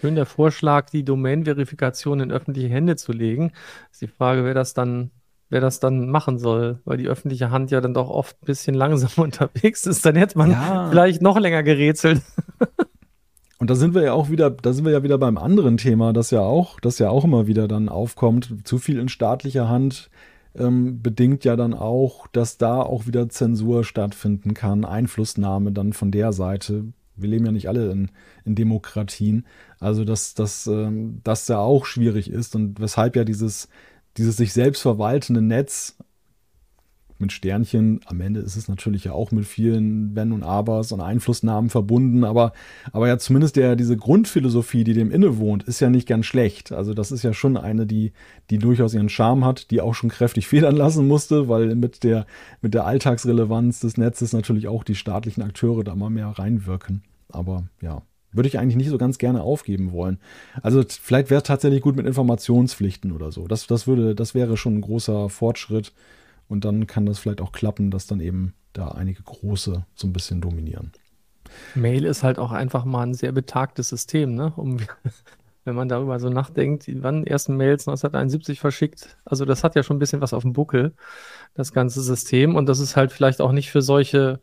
Schön 0.01 0.14
der 0.14 0.26
Vorschlag, 0.26 0.90
die 0.90 1.05
Domain-Verifikation 1.05 2.20
in 2.20 2.32
öffentliche 2.32 2.68
Hände 2.68 2.97
zu 2.97 3.12
legen. 3.12 3.53
Ist 3.92 4.03
die 4.03 4.09
Frage, 4.09 4.45
wer 4.45 4.55
das 4.55 4.74
dann 4.74 5.11
wer 5.51 5.61
das 5.61 5.78
dann 5.78 6.09
machen 6.09 6.38
soll, 6.38 6.80
weil 6.84 6.97
die 6.97 7.07
öffentliche 7.07 7.51
Hand 7.53 7.70
ja 7.70 7.80
dann 7.80 7.95
doch 7.95 8.11
oft 8.11 8.42
ein 8.42 8.47
bisschen 8.47 8.74
langsam 8.74 9.11
unterwegs 9.24 9.86
ist. 9.86 10.05
Dann 10.05 10.16
hätte 10.16 10.36
man 10.36 10.51
ja. 10.51 10.88
vielleicht 10.90 11.22
noch 11.22 11.38
länger 11.38 11.62
gerätselt. 11.62 12.22
Und 13.59 13.70
da 13.70 13.76
sind 13.76 13.95
wir 13.95 14.03
ja 14.03 14.12
auch 14.12 14.30
wieder, 14.30 14.51
da 14.51 14.72
sind 14.72 14.84
wir 14.84 14.92
ja 14.92 15.03
wieder 15.05 15.16
beim 15.16 15.38
anderen 15.38 15.76
Thema, 15.76 16.12
das 16.12 16.30
ja 16.30 16.40
auch, 16.40 16.80
das 16.80 16.99
ja 16.99 17.09
auch 17.09 17.24
immer 17.24 17.47
wieder 17.47 17.68
dann 17.68 17.88
aufkommt. 17.88 18.53
Zu 18.64 18.78
viel 18.78 18.99
in 18.99 19.09
staatlicher 19.09 19.68
Hand 19.68 20.11
ähm, 20.57 21.01
bedingt 21.01 21.45
ja 21.45 21.57
dann 21.57 21.72
auch, 21.72 22.26
dass 22.26 22.59
da 22.59 22.82
auch 22.82 23.07
wieder 23.07 23.28
Zensur 23.28 23.84
stattfinden 23.84 24.55
kann, 24.55 24.84
Einflussnahme 24.84 25.72
dann 25.72 25.92
von 25.92 26.11
der 26.11 26.32
Seite. 26.32 26.84
Wir 27.16 27.28
leben 27.28 27.47
ja 27.47 27.53
nicht 27.53 27.68
alle 27.68 27.90
in, 27.90 28.11
in 28.45 28.57
Demokratien. 28.57 29.47
Also, 29.85 30.07
dass, 30.07 30.32
dass 30.32 30.66
ähm, 30.66 31.20
das 31.24 31.47
ja 31.49 31.59
auch 31.59 31.85
schwierig 31.85 32.30
ist 32.30 32.57
und 32.57 32.80
weshalb 32.80 33.16
ja 33.16 33.24
dieses, 33.24 33.68
dieses 34.16 34.39
sich 34.39 34.55
selbst 34.55 34.80
verwaltende 34.80 35.43
Netz 35.43 35.99
mit 37.18 37.32
Sternchen, 37.32 38.01
am 38.07 38.22
Ende 38.22 38.41
ist 38.41 38.57
es 38.57 38.66
natürlich 38.66 39.05
ja 39.05 39.12
auch 39.12 39.30
mit 39.30 39.45
vielen 39.45 40.16
Wenn 40.16 40.32
und 40.32 40.43
Abers 40.43 40.91
und 40.91 41.03
Einflussnahmen 41.03 41.68
verbunden, 41.68 42.24
aber, 42.24 42.55
aber 42.93 43.09
ja 43.09 43.18
zumindest 43.18 43.57
der, 43.57 43.76
diese 43.76 43.99
Grundphilosophie, 43.99 44.85
die 44.85 44.95
dem 44.95 45.11
innewohnt, 45.11 45.64
ist 45.64 45.80
ja 45.80 45.91
nicht 45.91 46.09
ganz 46.09 46.24
schlecht. 46.24 46.72
Also 46.72 46.95
das 46.95 47.12
ist 47.12 47.22
ja 47.22 47.35
schon 47.35 47.59
eine, 47.59 47.87
die, 47.87 48.12
die 48.49 48.59
durchaus 48.59 48.95
ihren 48.95 49.11
Charme 49.11 49.45
hat, 49.45 49.70
die 49.70 49.82
auch 49.82 49.95
schon 49.95 50.09
kräftig 50.09 50.47
federn 50.49 50.76
lassen 50.76 51.07
musste, 51.07 51.49
weil 51.51 51.74
mit 51.76 52.05
der, 52.05 52.26
mit 52.62 52.72
der 52.72 52.87
Alltagsrelevanz 52.87 53.80
des 53.80 53.99
Netzes 53.99 54.32
natürlich 54.32 54.66
auch 54.66 54.82
die 54.82 54.95
staatlichen 54.95 55.43
Akteure 55.43 55.85
da 55.85 55.95
mal 55.95 56.11
mehr 56.11 56.28
reinwirken. 56.28 57.03
Aber 57.28 57.64
ja, 57.82 58.03
würde 58.35 58.49
ich 58.49 58.59
eigentlich 58.59 58.76
nicht 58.76 58.91
so 58.91 58.99
ganz 58.99 59.18
gerne 59.18 59.43
aufgeben 59.43 59.93
wollen. 59.93 60.18
Also 60.62 60.82
vielleicht 60.89 61.30
wäre 61.30 61.39
es 61.39 61.47
tatsächlich 61.47 61.82
gut 61.82 61.97
mit 61.97 62.07
Informationspflichten 62.07 63.12
oder 63.12 63.32
so. 63.32 63.47
Das, 63.47 63.66
das, 63.66 63.87
würde, 63.87 64.14
das 64.14 64.35
wäre 64.35 64.57
schon 64.57 64.76
ein 64.76 64.80
großer 64.82 65.28
Fortschritt. 65.28 65.93
Und 66.49 66.64
dann 66.64 66.87
kann 66.87 67.07
das 67.07 67.18
vielleicht 67.18 67.41
auch 67.41 67.53
klappen, 67.53 67.91
dass 67.91 68.07
dann 68.07 68.20
eben 68.20 68.53
da 68.74 68.89
einige 68.89 69.22
große 69.22 69.87
so 69.95 70.07
ein 70.07 70.12
bisschen 70.12 70.41
dominieren. 70.41 70.93
Mail 71.74 72.05
ist 72.05 72.22
halt 72.22 72.39
auch 72.39 72.53
einfach 72.53 72.85
mal 72.85 73.03
ein 73.03 73.14
sehr 73.14 73.32
betagtes 73.32 73.89
System, 73.89 74.35
ne? 74.35 74.53
Um, 74.57 74.78
wenn 75.64 75.74
man 75.74 75.89
darüber 75.89 76.20
so 76.20 76.28
nachdenkt, 76.28 76.85
wann 77.03 77.26
ersten 77.26 77.57
Mails 77.57 77.89
1971 77.89 78.61
verschickt. 78.61 79.16
Also 79.24 79.45
das 79.47 79.64
hat 79.64 79.74
ja 79.76 79.82
schon 79.82 79.97
ein 79.97 80.01
bisschen 80.01 80.20
was 80.20 80.35
auf 80.35 80.43
dem 80.43 80.53
Buckel, 80.53 80.93
das 81.55 81.72
ganze 81.72 82.03
System. 82.03 82.55
Und 82.55 82.68
das 82.68 82.80
ist 82.80 82.97
halt 82.97 83.12
vielleicht 83.12 83.41
auch 83.41 83.53
nicht 83.53 83.70
für 83.70 83.80
solche 83.80 84.41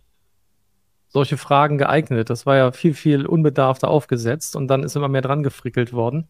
solche 1.11 1.37
Fragen 1.37 1.77
geeignet. 1.77 2.29
Das 2.29 2.45
war 2.45 2.55
ja 2.55 2.71
viel, 2.71 2.93
viel 2.93 3.25
unbedarfter 3.25 3.89
aufgesetzt 3.89 4.55
und 4.55 4.67
dann 4.67 4.83
ist 4.83 4.95
immer 4.95 5.09
mehr 5.09 5.21
dran 5.21 5.43
gefrickelt 5.43 5.91
worden. 5.93 6.29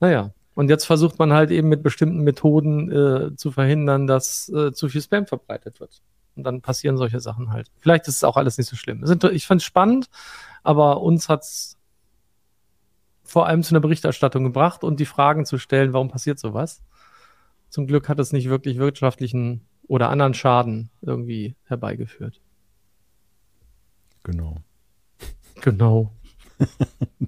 Naja, 0.00 0.32
und 0.54 0.70
jetzt 0.70 0.86
versucht 0.86 1.18
man 1.18 1.34
halt 1.34 1.50
eben 1.50 1.68
mit 1.68 1.82
bestimmten 1.82 2.22
Methoden 2.22 2.90
äh, 2.90 3.36
zu 3.36 3.52
verhindern, 3.52 4.06
dass 4.06 4.48
äh, 4.48 4.72
zu 4.72 4.88
viel 4.88 5.02
Spam 5.02 5.26
verbreitet 5.26 5.80
wird. 5.80 6.00
Und 6.34 6.44
dann 6.44 6.62
passieren 6.62 6.96
solche 6.96 7.20
Sachen 7.20 7.52
halt. 7.52 7.70
Vielleicht 7.78 8.08
ist 8.08 8.16
es 8.16 8.24
auch 8.24 8.36
alles 8.36 8.56
nicht 8.56 8.68
so 8.68 8.76
schlimm. 8.76 9.04
Ich 9.32 9.46
fand 9.46 9.60
es 9.60 9.66
spannend, 9.66 10.08
aber 10.62 11.02
uns 11.02 11.28
hat 11.28 11.42
es 11.42 11.76
vor 13.24 13.46
allem 13.46 13.62
zu 13.62 13.74
einer 13.74 13.80
Berichterstattung 13.80 14.44
gebracht 14.44 14.84
und 14.84 15.00
die 15.00 15.06
Fragen 15.06 15.44
zu 15.44 15.58
stellen, 15.58 15.92
warum 15.92 16.08
passiert 16.08 16.38
sowas. 16.38 16.82
Zum 17.68 17.86
Glück 17.86 18.08
hat 18.08 18.18
es 18.18 18.32
nicht 18.32 18.48
wirklich 18.48 18.78
wirtschaftlichen 18.78 19.66
oder 19.88 20.08
anderen 20.08 20.34
Schaden 20.34 20.90
irgendwie 21.02 21.54
herbeigeführt. 21.64 22.40
Genau. 24.26 24.56
Genau. 25.62 26.12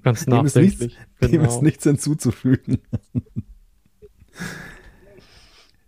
Ganz 0.03 0.27
dem 0.27 0.45
ist, 0.45 0.55
nichts, 0.55 0.87
genau. 1.19 1.33
dem 1.33 1.45
ist 1.45 1.63
nichts 1.63 1.85
hinzuzufügen. 1.85 2.79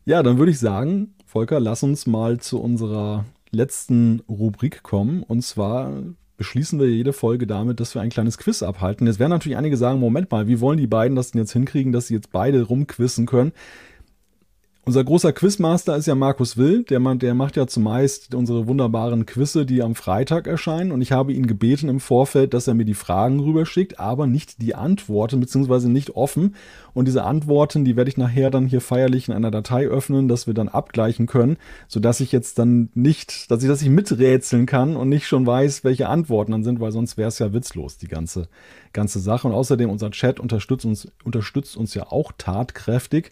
ja, 0.07 0.23
dann 0.23 0.39
würde 0.39 0.51
ich 0.51 0.59
sagen, 0.59 1.15
Volker, 1.27 1.61
lass 1.61 1.83
uns 1.83 2.07
mal 2.07 2.41
zu 2.41 2.61
unserer 2.61 3.27
letzten 3.51 4.21
Rubrik 4.29 4.83
kommen. 4.83 5.23
Und 5.23 5.43
zwar 5.43 6.03
beschließen 6.39 6.81
wir 6.81 6.89
jede 6.89 7.13
Folge 7.13 7.47
damit, 7.47 7.79
dass 7.79 7.95
wir 7.95 8.01
ein 8.01 8.11
kleines 8.11 8.39
Quiz 8.39 8.63
abhalten. 8.63 9.07
Jetzt 9.07 9.19
werden 9.19 9.31
natürlich 9.31 9.59
einige 9.59 9.77
sagen, 9.77 10.01
Moment 10.01 10.31
mal, 10.31 10.49
wie 10.49 10.61
wollen 10.61 10.79
die 10.79 10.87
beiden 10.87 11.15
das 11.15 11.31
denn 11.31 11.43
jetzt 11.43 11.53
hinkriegen, 11.53 11.93
dass 11.93 12.07
sie 12.07 12.15
jetzt 12.15 12.33
beide 12.33 12.63
rumquissen 12.63 13.27
können? 13.27 13.53
Unser 14.87 15.05
großer 15.05 15.35
Quizmaster 15.35 15.95
ist 15.95 16.07
ja 16.07 16.14
Markus 16.14 16.57
Will, 16.57 16.85
der, 16.85 17.01
der 17.16 17.35
macht 17.35 17.57
ja 17.57 17.66
zumeist 17.66 18.35
unsere 18.35 18.66
wunderbaren 18.66 19.26
Quizze, 19.26 19.66
die 19.66 19.83
am 19.83 19.95
Freitag 19.95 20.47
erscheinen. 20.47 20.91
Und 20.91 21.03
ich 21.03 21.12
habe 21.12 21.35
ihn 21.35 21.47
gebeten 21.47 21.91
im 21.91 22.01
Vorfeld, 22.01 22.55
dass 22.55 22.66
er 22.66 22.72
mir 22.72 22.87
die 22.87 22.95
Fragen 22.95 23.41
rüberschickt, 23.41 24.01
aber 24.01 24.26
nicht 24.26 24.62
die 24.62 24.74
Antworten, 24.74 25.39
beziehungsweise 25.39 25.91
nicht 25.91 26.16
offen. 26.16 26.55
Und 26.95 27.07
diese 27.07 27.24
Antworten, 27.24 27.85
die 27.85 27.95
werde 27.95 28.09
ich 28.09 28.16
nachher 28.16 28.51
dann 28.51 28.66
hier 28.66 28.81
feierlich 28.81 29.28
in 29.28 29.35
einer 29.35 29.51
Datei 29.51 29.87
öffnen, 29.87 30.28
dass 30.28 30.47
wir 30.47 30.55
dann 30.55 30.68
abgleichen 30.68 31.26
können, 31.26 31.59
sodass 31.87 32.20
ich 32.20 32.33
jetzt 32.33 32.59
dann 32.59 32.89
nicht, 32.95 33.51
dass 33.51 33.62
ich 33.62 33.68
das 33.68 33.83
nicht 33.83 33.91
miträtseln 33.91 34.64
kann 34.64 34.97
und 34.97 35.11
nicht 35.11 35.26
schon 35.26 35.47
weiß, 35.47 35.85
welche 35.85 36.09
Antworten 36.09 36.53
dann 36.53 36.64
sind, 36.64 36.81
weil 36.81 36.91
sonst 36.91 37.18
wäre 37.18 37.28
es 37.28 37.39
ja 37.39 37.53
witzlos, 37.53 37.99
die 37.99 38.09
ganze, 38.09 38.49
ganze 38.95 39.20
Sache. 39.20 39.47
Und 39.47 39.53
außerdem, 39.53 39.91
unser 39.91 40.11
Chat 40.11 40.41
unterstützt 40.41 40.87
uns, 40.87 41.12
unterstützt 41.22 41.76
uns 41.76 41.93
ja 41.93 42.11
auch 42.11 42.33
tatkräftig. 42.39 43.31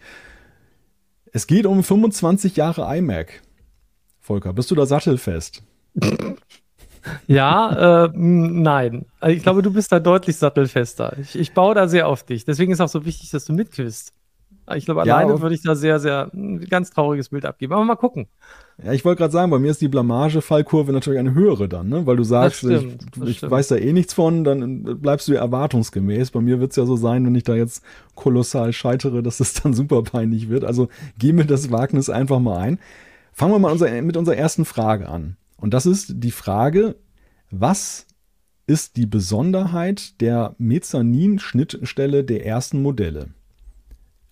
Es 1.33 1.47
geht 1.47 1.67
um 1.67 1.83
25 1.83 2.57
Jahre 2.57 2.97
iMac. 2.97 3.43
Volker, 4.21 4.53
bist 4.53 4.71
du 4.71 4.75
da 4.75 4.87
sattelfest? 4.87 5.63
Ja, 7.27 8.05
äh, 8.05 8.11
nein. 8.15 9.07
Also 9.21 9.37
ich 9.37 9.43
glaube, 9.43 9.63
du 9.63 9.73
bist 9.73 9.93
da 9.93 10.01
deutlich 10.01 10.37
sattelfester. 10.37 11.17
Ich, 11.19 11.39
ich 11.39 11.55
baue 11.55 11.75
da 11.75 11.89
sehr 11.89 12.09
auf 12.09 12.25
dich. 12.25 12.45
Deswegen 12.45 12.73
ist 12.73 12.81
auch 12.81 12.89
so 12.89 13.05
wichtig, 13.05 13.31
dass 13.31 13.45
du 13.45 13.53
mitquizt. 13.53 14.13
Ich 14.77 14.85
glaube, 14.85 15.03
alleine 15.03 15.33
ja, 15.33 15.41
würde 15.41 15.55
ich 15.55 15.63
da 15.63 15.75
sehr, 15.75 15.99
sehr 15.99 16.31
ein 16.35 16.61
ganz 16.61 16.91
trauriges 16.91 17.29
Bild 17.29 17.45
abgeben. 17.45 17.73
Aber 17.73 17.85
mal 17.85 17.97
gucken. 17.97 18.27
Ja, 18.83 18.93
ich 18.93 19.05
wollte 19.05 19.21
gerade 19.21 19.33
sagen, 19.33 19.51
bei 19.51 19.59
mir 19.59 19.71
ist 19.71 19.81
die 19.81 19.89
Blamage-Fallkurve 19.89 20.93
natürlich 20.93 21.19
eine 21.19 21.35
höhere 21.35 21.69
dann, 21.69 21.89
ne? 21.89 22.07
weil 22.07 22.17
du 22.17 22.25
sagst, 22.25 22.59
stimmt, 22.59 23.07
ich, 23.25 23.43
ich 23.43 23.51
weiß 23.51 23.69
da 23.69 23.77
eh 23.77 23.93
nichts 23.93 24.15
von, 24.15 24.45
dann 24.45 25.01
bleibst 25.01 25.29
du 25.29 25.33
ja 25.33 25.41
erwartungsgemäß. 25.41 26.31
Bei 26.31 26.41
mir 26.41 26.61
wird 26.61 26.71
es 26.71 26.77
ja 26.77 26.87
so 26.87 26.97
sein, 26.97 27.25
wenn 27.27 27.35
ich 27.35 27.45
da 27.45 27.55
jetzt 27.55 27.83
kolossal 28.15 28.73
scheitere, 28.73 29.23
dass 29.23 29.41
es 29.41 29.55
dann 29.55 29.75
super 29.75 30.03
peinlich 30.03 30.49
wird. 30.49 30.65
Also 30.65 30.89
geh 31.19 31.33
mir 31.33 31.45
das 31.45 31.71
Wagnis 31.71 32.11
einfach 32.11 32.39
mal 32.39 32.59
ein. 32.59 32.79
Fangen 33.33 33.53
wir 33.53 33.59
mal 33.59 33.73
unser, 33.73 33.91
mit 34.03 34.17
unserer 34.17 34.37
ersten 34.37 34.65
Frage 34.65 35.09
an. 35.09 35.37
Und 35.57 35.75
das 35.75 35.87
ist 35.87 36.13
die 36.17 36.31
Frage, 36.31 36.97
was 37.51 38.07
ist 38.67 38.97
die 38.97 39.07
Besonderheit 39.07 40.21
der 40.21 40.55
Mezanin-Schnittstelle 40.59 42.23
der 42.23 42.45
ersten 42.45 42.83
Modelle? 42.83 43.31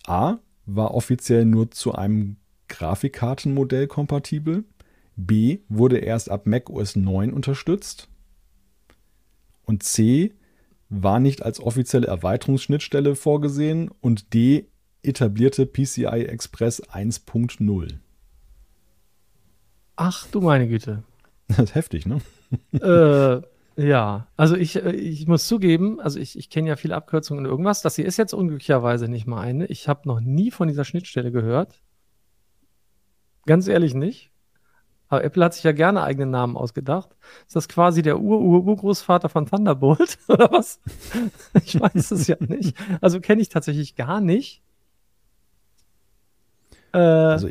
A 0.07 0.39
war 0.65 0.93
offiziell 0.93 1.45
nur 1.45 1.71
zu 1.71 1.93
einem 1.93 2.37
Grafikkartenmodell 2.67 3.87
kompatibel. 3.87 4.63
B 5.15 5.59
wurde 5.69 5.97
erst 5.97 6.29
ab 6.29 6.45
Mac 6.45 6.69
OS 6.69 6.95
9 6.95 7.33
unterstützt. 7.33 8.09
Und 9.65 9.83
C 9.83 10.33
war 10.89 11.19
nicht 11.19 11.43
als 11.43 11.59
offizielle 11.59 12.07
Erweiterungsschnittstelle 12.07 13.15
vorgesehen. 13.15 13.89
Und 14.01 14.33
D 14.33 14.67
etablierte 15.03 15.65
PCI 15.65 16.25
Express 16.25 16.83
1.0. 16.83 17.93
Ach 19.95 20.27
du 20.31 20.41
meine 20.41 20.67
Güte. 20.67 21.03
Das 21.49 21.59
ist 21.59 21.75
heftig, 21.75 22.05
ne? 22.05 22.19
Äh, 22.73 23.41
ja, 23.77 24.27
also 24.35 24.55
ich, 24.55 24.75
äh, 24.83 24.91
ich 24.91 25.27
muss 25.27 25.47
zugeben, 25.47 25.99
also 25.99 26.19
ich, 26.19 26.37
ich 26.37 26.49
kenne 26.49 26.67
ja 26.67 26.75
viele 26.75 26.95
Abkürzungen 26.95 27.45
und 27.45 27.51
irgendwas. 27.51 27.83
Das 27.83 27.95
hier 27.95 28.05
ist 28.05 28.17
jetzt 28.17 28.33
unglücklicherweise 28.33 29.07
nicht 29.07 29.27
mal 29.27 29.41
eine. 29.41 29.67
Ich 29.67 29.87
habe 29.87 30.07
noch 30.07 30.19
nie 30.19 30.49
von 30.49 30.67
dieser 30.67 30.83
Schnittstelle 30.83 31.31
gehört. 31.31 31.79
Ganz 33.45 33.67
ehrlich 33.67 33.93
nicht. 33.93 34.31
Aber 35.09 35.23
Apple 35.23 35.45
hat 35.45 35.53
sich 35.53 35.63
ja 35.63 35.73
gerne 35.73 36.03
eigenen 36.03 36.31
Namen 36.31 36.57
ausgedacht. 36.57 37.15
Ist 37.45 37.55
das 37.55 37.69
quasi 37.69 38.01
der 38.01 38.19
Ur-Ur-Urgroßvater 38.19 39.29
von 39.29 39.45
Thunderbolt 39.45 40.17
oder 40.27 40.51
was? 40.51 40.81
ich 41.63 41.79
weiß 41.79 42.11
es 42.11 42.27
ja 42.27 42.35
nicht. 42.39 42.75
Also 42.99 43.21
kenne 43.21 43.41
ich 43.43 43.49
tatsächlich 43.49 43.95
gar 43.95 44.21
nicht. 44.21 44.63
Äh, 46.93 46.97
also 46.97 47.47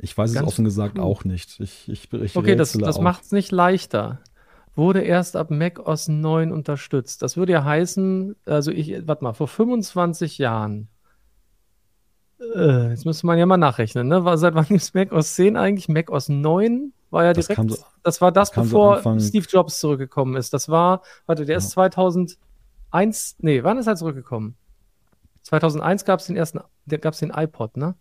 Ich 0.00 0.16
weiß 0.16 0.34
es 0.34 0.42
offen 0.42 0.64
gesagt 0.64 0.96
cool. 0.96 1.04
auch 1.04 1.24
nicht. 1.24 1.60
Ich, 1.60 1.86
ich, 1.86 2.10
ich 2.12 2.34
Okay, 2.34 2.56
das, 2.56 2.72
das 2.72 2.98
macht 2.98 3.24
es 3.24 3.32
nicht 3.32 3.52
leichter. 3.52 4.20
Wurde 4.76 5.00
erst 5.00 5.34
ab 5.36 5.50
Mac 5.50 5.78
OS 5.80 6.06
9 6.08 6.52
unterstützt. 6.52 7.22
Das 7.22 7.36
würde 7.36 7.52
ja 7.52 7.64
heißen, 7.64 8.36
also 8.44 8.70
ich, 8.70 9.06
warte 9.08 9.24
mal, 9.24 9.32
vor 9.32 9.48
25 9.48 10.38
Jahren. 10.38 10.88
Äh, 12.54 12.90
jetzt 12.90 13.06
müsste 13.06 13.26
man 13.26 13.38
ja 13.38 13.46
mal 13.46 13.56
nachrechnen, 13.56 14.06
ne? 14.08 14.24
War, 14.24 14.36
seit 14.36 14.54
wann 14.54 14.66
gibt 14.66 14.82
es 14.82 14.92
Mac 14.92 15.10
OS 15.12 15.34
10 15.34 15.56
eigentlich? 15.56 15.88
Mac 15.88 16.10
OS 16.10 16.28
9 16.28 16.92
war 17.10 17.24
ja 17.24 17.32
Das 17.32 17.46
direkt, 17.46 17.70
so- 17.70 17.84
das 18.02 18.20
war 18.20 18.30
das, 18.32 18.50
das 18.50 18.56
so 18.56 18.62
bevor 18.62 18.96
Anfang- 18.98 19.20
Steve 19.20 19.46
Jobs 19.48 19.80
zurückgekommen 19.80 20.36
ist. 20.36 20.52
Das 20.52 20.68
war, 20.68 21.00
warte, 21.24 21.46
der 21.46 21.56
ist 21.56 21.70
2001, 21.70 23.36
nee, 23.38 23.62
wann 23.62 23.78
ist 23.78 23.86
er 23.86 23.96
zurückgekommen? 23.96 24.56
2001 25.42 26.04
gab 26.04 26.20
es 26.20 26.26
den 26.26 26.36
ersten, 26.36 26.60
gab 27.00 27.14
es 27.14 27.20
den 27.20 27.30
iPod, 27.30 27.76
ne? 27.78 27.94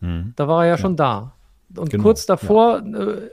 Hm. 0.00 0.32
Da 0.36 0.48
war 0.48 0.64
er 0.64 0.70
ja, 0.70 0.78
schon 0.78 0.96
da. 0.96 1.34
Und 1.76 1.90
Genau, 1.90 2.04
kurz 2.04 2.24
davor, 2.26 2.78
äh, 2.78 3.28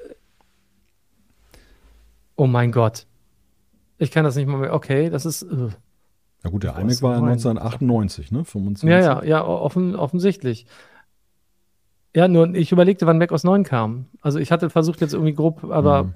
oh 2.36 2.48
mein 2.48 2.72
Gott. 2.72 3.06
Ich 3.98 4.12
kann 4.12 4.24
das 4.24 4.36
nicht 4.36 4.48
mal 4.48 4.58
mehr. 4.58 4.74
Okay, 4.74 5.10
das 5.10 5.26
ist. 5.26 5.44
Äh, 5.44 5.70
Ja 6.44 6.50
gut, 6.50 6.64
der 6.64 6.78
iMac 6.78 7.02
war 7.02 7.14
ja 7.16 7.20
neun? 7.22 7.30
1998, 7.30 8.32
ne? 8.32 8.44
25. 8.46 8.90
ja, 8.90 9.00
ja, 9.00 9.24
ja, 9.24 9.46
offen, 9.46 9.96
offensichtlich. 9.96 10.66
Ja, 12.16 12.28
nur 12.28 12.54
ich 12.54 12.72
überlegte, 12.72 13.08
wann 13.08 13.18
Mac 13.18 13.32
OS 13.32 13.44
9 13.44 13.64
kam. 13.64 14.06
Also 14.22 14.38
ich 14.40 14.52
hatte 14.52 14.70
versucht 14.70 15.02
jetzt 15.02 15.14
irgendwie 15.14 15.34
grob, 15.34 15.64
aber 15.64 16.04
Mhm. 16.04 16.14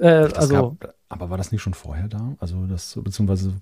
äh, 0.00 0.28
Das 0.28 0.34
also 0.34 0.76
gab, 0.78 0.94
aber 1.08 1.30
war 1.30 1.38
das 1.38 1.52
nicht 1.52 1.62
schon 1.62 1.72
vorher 1.74 2.08
da? 2.08 2.34
Also 2.38 2.66
das, 2.66 2.98
beziehungsweise 3.02 3.54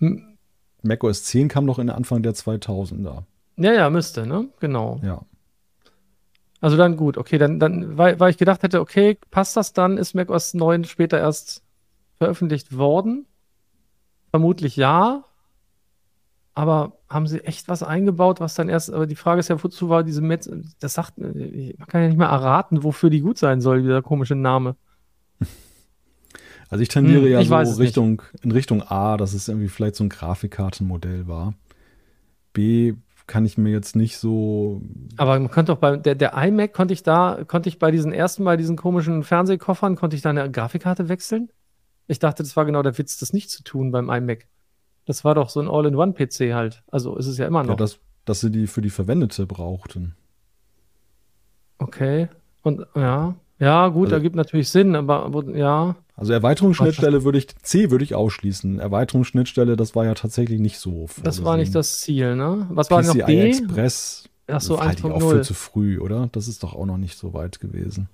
m- 0.00 0.36
Mac 0.82 1.02
OS 1.02 1.24
10 1.24 1.48
kam 1.48 1.66
doch 1.66 1.78
in 1.80 1.90
Anfang 1.90 2.22
der 2.22 2.34
2000er. 2.34 3.24
ja, 3.56 3.72
ja, 3.72 3.90
müsste, 3.90 4.24
ne? 4.26 4.50
Genau. 4.60 5.00
Ja. 5.02 5.22
Also 6.62 6.76
dann 6.76 6.96
gut, 6.96 7.18
okay, 7.18 7.38
dann, 7.38 7.58
dann 7.58 7.98
weil, 7.98 8.20
weil 8.20 8.30
ich 8.30 8.38
gedacht 8.38 8.62
hätte, 8.62 8.80
okay, 8.80 9.18
passt 9.32 9.56
das 9.56 9.72
dann? 9.72 9.98
Ist 9.98 10.14
Mac 10.14 10.30
OS 10.30 10.54
9 10.54 10.84
später 10.84 11.18
erst 11.18 11.64
veröffentlicht 12.18 12.76
worden? 12.76 13.26
Vermutlich 14.30 14.76
ja. 14.76 15.24
Aber 16.54 16.98
haben 17.08 17.26
sie 17.26 17.40
echt 17.40 17.66
was 17.68 17.82
eingebaut, 17.82 18.38
was 18.38 18.54
dann 18.54 18.68
erst, 18.68 18.92
aber 18.92 19.08
die 19.08 19.16
Frage 19.16 19.40
ist 19.40 19.48
ja, 19.48 19.60
wozu 19.62 19.88
war 19.88 20.04
diese 20.04 20.20
Metz, 20.20 20.48
das 20.78 20.94
sagt, 20.94 21.18
man 21.18 21.86
kann 21.88 22.02
ja 22.02 22.08
nicht 22.08 22.18
mehr 22.18 22.28
erraten, 22.28 22.84
wofür 22.84 23.10
die 23.10 23.22
gut 23.22 23.38
sein 23.38 23.60
soll, 23.60 23.82
dieser 23.82 24.02
komische 24.02 24.36
Name. 24.36 24.76
Also 26.68 26.82
ich 26.82 26.88
tendiere 26.88 27.24
Hm, 27.24 27.32
ja 27.32 27.40
ich 27.40 27.48
so 27.48 27.56
es 27.56 27.70
nicht. 27.70 27.80
Richtung, 27.80 28.22
in 28.40 28.52
Richtung 28.52 28.82
A, 28.82 29.16
dass 29.16 29.34
es 29.34 29.48
irgendwie 29.48 29.68
vielleicht 29.68 29.96
so 29.96 30.04
ein 30.04 30.08
Grafikkartenmodell 30.08 31.26
war. 31.26 31.54
B 32.52 32.94
kann 33.32 33.46
ich 33.46 33.56
mir 33.56 33.70
jetzt 33.70 33.96
nicht 33.96 34.18
so. 34.18 34.82
Aber 35.16 35.38
man 35.40 35.50
könnte 35.50 35.72
doch 35.72 35.78
bei, 35.78 35.96
der, 35.96 36.14
der 36.14 36.34
iMac 36.36 36.74
konnte 36.74 36.92
ich 36.92 37.02
da, 37.02 37.44
konnte 37.48 37.70
ich 37.70 37.78
bei 37.78 37.90
diesen 37.90 38.12
ersten, 38.12 38.44
bei 38.44 38.58
diesen 38.58 38.76
komischen 38.76 39.22
Fernsehkoffern, 39.22 39.96
konnte 39.96 40.16
ich 40.16 40.20
da 40.20 40.28
eine 40.28 40.50
Grafikkarte 40.50 41.08
wechseln? 41.08 41.50
Ich 42.08 42.18
dachte, 42.18 42.42
das 42.42 42.54
war 42.58 42.66
genau 42.66 42.82
der 42.82 42.98
Witz, 42.98 43.16
das 43.16 43.32
nicht 43.32 43.48
zu 43.50 43.62
tun 43.64 43.90
beim 43.90 44.10
iMac. 44.10 44.48
Das 45.06 45.24
war 45.24 45.34
doch 45.34 45.48
so 45.48 45.60
ein 45.60 45.68
All-in-One-PC 45.70 46.52
halt. 46.52 46.82
Also 46.88 47.16
ist 47.16 47.26
es 47.26 47.38
ja 47.38 47.46
immer 47.46 47.62
Ja, 47.62 47.68
noch. 47.68 47.76
dass, 47.76 48.00
dass 48.26 48.40
sie 48.40 48.50
die 48.50 48.66
für 48.66 48.82
die 48.82 48.90
Verwendete 48.90 49.46
brauchten. 49.46 50.14
okay. 51.78 52.28
Und 52.62 52.86
ja, 52.94 53.34
ja, 53.62 53.88
gut, 53.88 54.06
Also- 54.06 54.16
ergibt 54.16 54.34
natürlich 54.34 54.68
Sinn, 54.68 54.96
aber 54.96 55.30
ja. 55.54 55.94
Also 56.16 56.32
Erweiterungsschnittstelle 56.32 57.22
würde 57.24 57.38
ich, 57.38 57.46
C 57.62 57.90
würde 57.90 58.04
ich 58.04 58.14
ausschließen. 58.16 58.80
Erweiterungsschnittstelle, 58.80 59.76
das 59.76 59.94
war 59.94 60.04
ja 60.04 60.14
tatsächlich 60.14 60.58
nicht 60.60 60.78
so. 60.78 61.06
Das 61.22 61.44
war 61.44 61.56
nicht 61.56 61.74
das 61.74 62.00
Ziel, 62.00 62.34
ne? 62.36 62.66
Was 62.70 62.90
war 62.90 63.02
noch 63.02 63.14
PCI 63.14 63.24
B? 63.24 63.40
Express. 63.48 64.28
Ach 64.48 64.60
so, 64.60 64.80
halte 64.80 64.98
ich 65.06 65.12
auch 65.12 65.20
für 65.20 65.36
1.0. 65.36 65.42
zu 65.42 65.54
früh, 65.54 65.98
oder? 66.00 66.28
Das 66.32 66.48
ist 66.48 66.62
doch 66.62 66.74
auch 66.74 66.86
noch 66.86 66.98
nicht 66.98 67.16
so 67.16 67.32
weit 67.34 67.60
gewesen. 67.60 68.08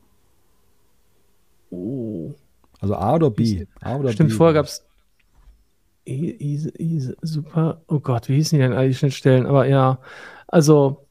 Oh. 1.71 2.33
Also 2.81 2.95
A 2.95 3.15
oder 3.15 3.31
B? 3.31 3.67
A 3.81 3.97
oder 3.97 4.13
Stimmt, 4.13 4.31
B? 4.31 4.37
vorher 4.37 4.55
gab 4.55 4.67
es 4.67 4.85
super. 7.23 7.81
Oh 7.89 8.01
Gott, 8.01 8.29
wie 8.29 8.35
hießen 8.37 8.59
die 8.59 8.63
denn 8.63 8.73
alle 8.73 8.89
die 8.89 8.95
Schnittstellen? 8.95 9.47
Aber 9.47 9.67
ja, 9.67 9.99
also. 10.47 11.05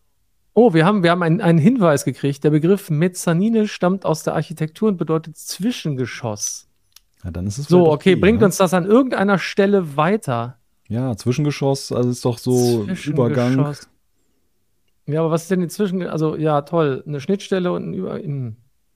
Oh, 0.59 0.73
wir 0.73 0.87
haben, 0.87 1.03
wir 1.03 1.11
haben 1.11 1.21
einen, 1.21 1.39
einen 1.39 1.59
Hinweis 1.59 2.03
gekriegt. 2.03 2.43
Der 2.43 2.49
Begriff 2.49 2.89
Mezzanine 2.89 3.67
stammt 3.67 4.05
aus 4.05 4.23
der 4.23 4.33
Architektur 4.33 4.89
und 4.89 4.97
bedeutet 4.97 5.37
Zwischengeschoss. 5.37 6.67
Ja, 7.23 7.29
dann 7.29 7.45
ist 7.45 7.59
es 7.59 7.67
So, 7.67 7.91
okay, 7.91 8.15
B, 8.15 8.21
bringt 8.21 8.39
ne? 8.39 8.47
uns 8.47 8.57
das 8.57 8.73
an 8.73 8.87
irgendeiner 8.87 9.37
Stelle 9.37 9.97
weiter? 9.97 10.57
Ja, 10.87 11.15
Zwischengeschoss, 11.15 11.91
also 11.91 12.09
ist 12.09 12.25
doch 12.25 12.39
so 12.39 12.87
Übergang. 13.05 13.75
Ja, 15.05 15.19
aber 15.19 15.29
was 15.29 15.43
ist 15.43 15.51
denn 15.51 15.59
die 15.59 15.67
Zwischen... 15.67 16.01
Also, 16.07 16.35
ja, 16.35 16.63
toll. 16.63 17.03
Eine 17.05 17.19
Schnittstelle 17.19 17.71
und 17.71 17.91
ein 17.91 17.93
Über... 17.93 18.15
hm. 18.15 18.55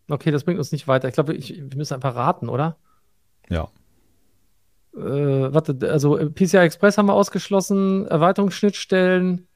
Okay, 0.10 0.32
das 0.32 0.46
bringt 0.46 0.58
uns 0.58 0.72
nicht 0.72 0.88
weiter. 0.88 1.10
Ich 1.10 1.14
glaube, 1.14 1.38
wir 1.38 1.78
müssen 1.78 1.94
einfach 1.94 2.16
raten, 2.16 2.50
oder? 2.50 2.78
Ja. 3.50 3.70
Äh, 4.96 5.54
warte, 5.54 5.78
also 5.92 6.18
PCI 6.18 6.58
Express 6.58 6.98
haben 6.98 7.06
wir 7.06 7.14
ausgeschlossen, 7.14 8.08
Erweiterungsschnittstellen. 8.08 9.48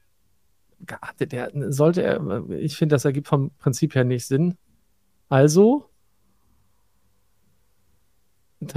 Hatte 1.02 1.26
der, 1.26 1.50
sollte 1.72 2.02
er, 2.02 2.44
ich 2.50 2.76
finde, 2.76 2.94
das 2.94 3.04
ergibt 3.04 3.28
vom 3.28 3.50
Prinzip 3.58 3.94
her 3.94 4.04
nicht 4.04 4.26
Sinn. 4.26 4.56
Also, 5.28 5.88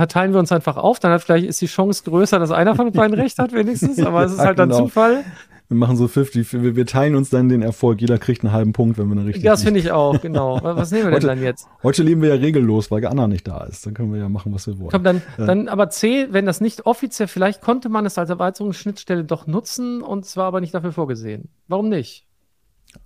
teilen 0.07 0.33
wir 0.33 0.39
uns 0.39 0.51
einfach 0.51 0.77
auf, 0.77 0.99
dann 0.99 1.11
hat 1.11 1.21
vielleicht 1.21 1.45
ist 1.45 1.61
die 1.61 1.67
Chance 1.67 2.03
größer, 2.03 2.39
dass 2.39 2.51
einer 2.51 2.75
von 2.75 2.91
beiden 2.91 3.13
recht 3.19 3.37
hat, 3.39 3.53
wenigstens, 3.53 3.99
aber 3.99 4.23
es 4.23 4.33
ist 4.33 4.39
Ja, 4.39 4.45
halt 4.45 4.59
dann 4.59 4.69
genau. 4.69 4.83
Zufall. 4.83 5.23
Wir 5.69 5.77
machen 5.77 5.95
so 5.97 6.07
50, 6.07 6.51
wir, 6.63 6.75
wir 6.75 6.85
teilen 6.87 7.13
uns 7.15 7.29
dann 7.29 7.47
den 7.47 7.61
Erfolg. 7.61 8.01
Jeder 8.01 8.17
kriegt 8.17 8.43
einen 8.43 8.51
halben 8.51 8.73
Punkt, 8.73 8.97
wenn 8.97 9.07
wir 9.07 9.11
eine 9.17 9.25
richtige. 9.25 9.47
Das 9.47 9.61
finde 9.63 9.79
ich 9.79 9.91
auch, 9.91 10.19
genau. 10.19 10.59
Was 10.63 10.89
nehmen 10.89 11.03
wir 11.03 11.11
denn 11.11 11.17
Heute- 11.17 11.27
dann 11.27 11.43
jetzt? 11.43 11.67
Heute 11.83 12.01
leben 12.01 12.23
wir 12.23 12.29
ja 12.29 12.35
regellos, 12.35 12.89
weil 12.89 13.05
Anna 13.05 13.27
nicht 13.27 13.47
da 13.47 13.65
ist. 13.65 13.85
Dann 13.85 13.93
können 13.93 14.11
wir 14.11 14.19
ja 14.19 14.29
machen, 14.29 14.51
was 14.51 14.65
wir 14.65 14.79
wollen. 14.79 14.89
Komm, 14.89 15.03
dann, 15.03 15.21
Ja. 15.37 15.45
dann 15.45 15.67
aber 15.67 15.91
C, 15.91 16.27
wenn 16.31 16.47
das 16.47 16.59
nicht 16.59 16.87
offiziell, 16.87 17.27
vielleicht 17.27 17.61
konnte 17.61 17.87
man 17.89 18.03
es 18.07 18.17
als 18.17 18.31
Erweiterungsschnittstelle 18.31 19.23
doch 19.25 19.45
nutzen 19.45 20.01
und 20.01 20.25
es 20.25 20.35
war 20.37 20.45
aber 20.45 20.59
nicht 20.59 20.73
dafür 20.73 20.91
vorgesehen. 20.91 21.49
Warum 21.67 21.87
nicht? 21.89 22.25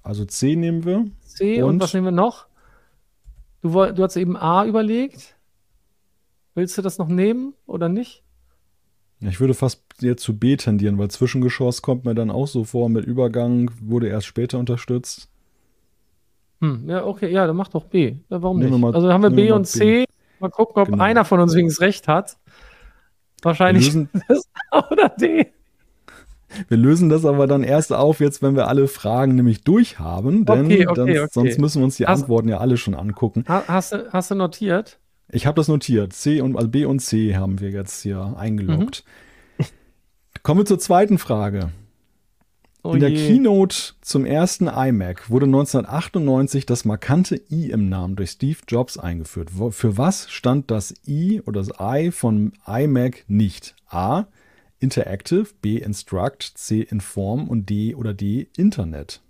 Also 0.02 0.24
C 0.24 0.56
nehmen 0.56 0.86
wir. 0.86 1.06
C 1.26 1.62
und, 1.62 1.70
Und? 1.72 1.82
was 1.82 1.94
nehmen 1.94 2.06
wir 2.08 2.12
noch? 2.12 2.48
Du, 3.62 3.72
du 3.72 4.04
hast 4.04 4.16
eben 4.16 4.38
A 4.38 4.64
überlegt. 4.66 5.36
Willst 6.56 6.78
du 6.78 6.82
das 6.82 6.98
noch 6.98 7.10
nehmen 7.10 7.56
oder 7.66 7.90
nicht? 7.90 8.23
Ich 9.30 9.40
würde 9.40 9.54
fast 9.54 9.84
jetzt 10.02 10.24
zu 10.24 10.38
B 10.38 10.56
tendieren, 10.58 10.98
weil 10.98 11.10
Zwischengeschoss 11.10 11.82
kommt 11.82 12.06
mir 12.06 12.14
dann 12.16 12.30
auch 12.32 12.48
so 12.48 12.64
vor 12.64 12.90
mit 12.90 13.06
Übergang, 13.06 13.72
wurde 13.82 14.08
erst 14.08 14.28
später 14.28 14.60
unterstützt. 14.60 15.30
Hm, 16.62 16.90
ja, 16.90 17.06
okay, 17.06 17.32
ja, 17.32 17.46
dann 17.48 17.56
mach 17.56 17.68
doch 17.70 17.86
B. 17.86 18.16
Ja, 18.30 18.42
warum 18.42 18.60
Nehmen 18.60 18.72
nicht? 18.72 18.82
mal- 18.82 18.94
also 18.96 19.12
haben 19.12 19.24
wir 19.24 19.30
B 19.30 19.52
und 19.52 19.66
C. 19.66 20.06
Mal 20.40 20.50
gucken, 20.50 20.82
ob 20.82 20.90
Genau. 20.90 21.04
einer 21.04 21.26
von 21.26 21.40
uns 21.40 21.56
wenigstens 21.56 21.82
recht 21.82 22.08
hat. 22.08 22.38
Wahrscheinlich 23.42 23.86
lösen, 23.88 24.10
das 24.28 24.44
A 24.72 24.88
oder 24.90 25.10
D. 25.10 25.48
wir 26.70 26.78
lösen 26.78 27.10
das 27.10 27.26
aber 27.26 27.48
dann 27.48 27.64
erst 27.64 27.92
auf, 27.94 28.20
jetzt, 28.20 28.42
wenn 28.42 28.56
wir 28.56 28.68
alle 28.68 28.88
Fragen 28.88 29.36
nämlich 29.36 29.64
durch 29.64 30.00
haben, 30.00 30.46
denn 30.46 30.66
Okay, 30.66 30.88
okay, 30.88 30.96
dann, 30.96 31.10
okay. 31.10 31.28
sonst 31.32 31.60
müssen 31.60 31.80
wir 31.82 31.86
uns 31.86 31.98
die 31.98 32.08
Hast- 32.08 32.22
Antworten 32.22 32.48
ja 32.50 32.58
alle 32.60 32.78
schon 32.78 32.94
angucken. 32.96 33.44
Ha, 33.48 33.64
hast, 33.68 33.92
du, 33.94 34.12
hast 34.14 34.32
du 34.32 34.36
notiert? 34.36 35.00
Ich 35.30 35.46
habe 35.46 35.56
das 35.56 35.68
notiert. 35.68 36.14
C 36.14 36.42
und 36.42 36.56
also 36.56 36.68
B 36.68 36.86
und 36.86 37.00
C 37.00 37.36
haben 37.36 37.60
wir 37.60 37.72
jetzt 37.72 38.02
hier 38.02 38.36
eingeloggt. 38.38 39.04
Mhm. 39.58 39.66
Kommen 40.44 40.62
wir 40.62 40.66
zur 40.66 40.80
zweiten 40.80 41.18
Frage. 41.18 41.72
Oh 42.86 42.94
In 42.94 43.00
der 43.00 43.12
je. 43.12 43.28
Keynote 43.28 43.94
zum 44.02 44.26
ersten 44.26 44.68
iMac 44.68 45.30
wurde 45.30 45.46
1998 45.46 46.66
das 46.66 46.84
markante 46.84 47.42
i 47.50 47.72
im 47.72 47.88
Namen 47.88 48.18
durch 48.18 48.32
Steve 48.32 48.58
Jobs 48.68 48.98
eingeführt. 48.98 49.52
Für 49.70 49.98
was 49.98 50.30
stand 50.30 50.70
das 50.70 50.94
i 51.08 51.42
oder 51.46 51.62
das 51.64 51.72
i 51.80 52.12
von 52.12 52.52
iMac 52.68 53.24
nicht? 53.30 53.76
A. 53.88 54.26
Interactive, 54.80 55.48
B. 55.62 55.78
Instruct, 55.78 56.44
C. 56.44 56.82
Inform 56.82 57.48
und 57.48 57.70
D 57.70 57.96
oder 57.96 58.14
D. 58.14 58.50
Internet. 58.58 59.22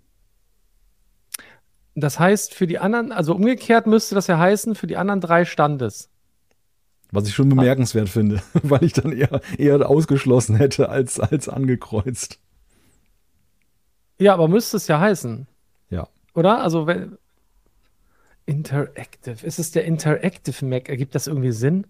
Das 1.94 2.18
heißt, 2.18 2.54
für 2.54 2.66
die 2.66 2.78
anderen, 2.78 3.12
also 3.12 3.34
umgekehrt 3.34 3.86
müsste 3.86 4.14
das 4.14 4.26
ja 4.26 4.38
heißen, 4.38 4.74
für 4.74 4.86
die 4.86 4.96
anderen 4.96 5.20
drei 5.20 5.44
stand 5.44 5.80
es. 5.82 6.10
Was 7.12 7.28
ich 7.28 7.34
schon 7.34 7.48
bemerkenswert 7.48 8.08
finde, 8.08 8.42
weil 8.62 8.82
ich 8.82 8.92
dann 8.92 9.12
eher, 9.12 9.40
eher 9.56 9.88
ausgeschlossen 9.88 10.56
hätte 10.56 10.88
als, 10.88 11.20
als 11.20 11.48
angekreuzt. 11.48 12.40
Ja, 14.18 14.34
aber 14.34 14.48
müsste 14.48 14.76
es 14.76 14.88
ja 14.88 14.98
heißen. 14.98 15.46
Ja. 15.90 16.08
Oder? 16.34 16.62
Also, 16.62 16.86
wenn. 16.86 17.18
Interactive. 18.46 19.46
Ist 19.46 19.58
es 19.58 19.70
der 19.70 19.84
Interactive 19.84 20.64
Mac? 20.66 20.88
Ergibt 20.88 21.14
das 21.14 21.26
irgendwie 21.26 21.52
Sinn? 21.52 21.86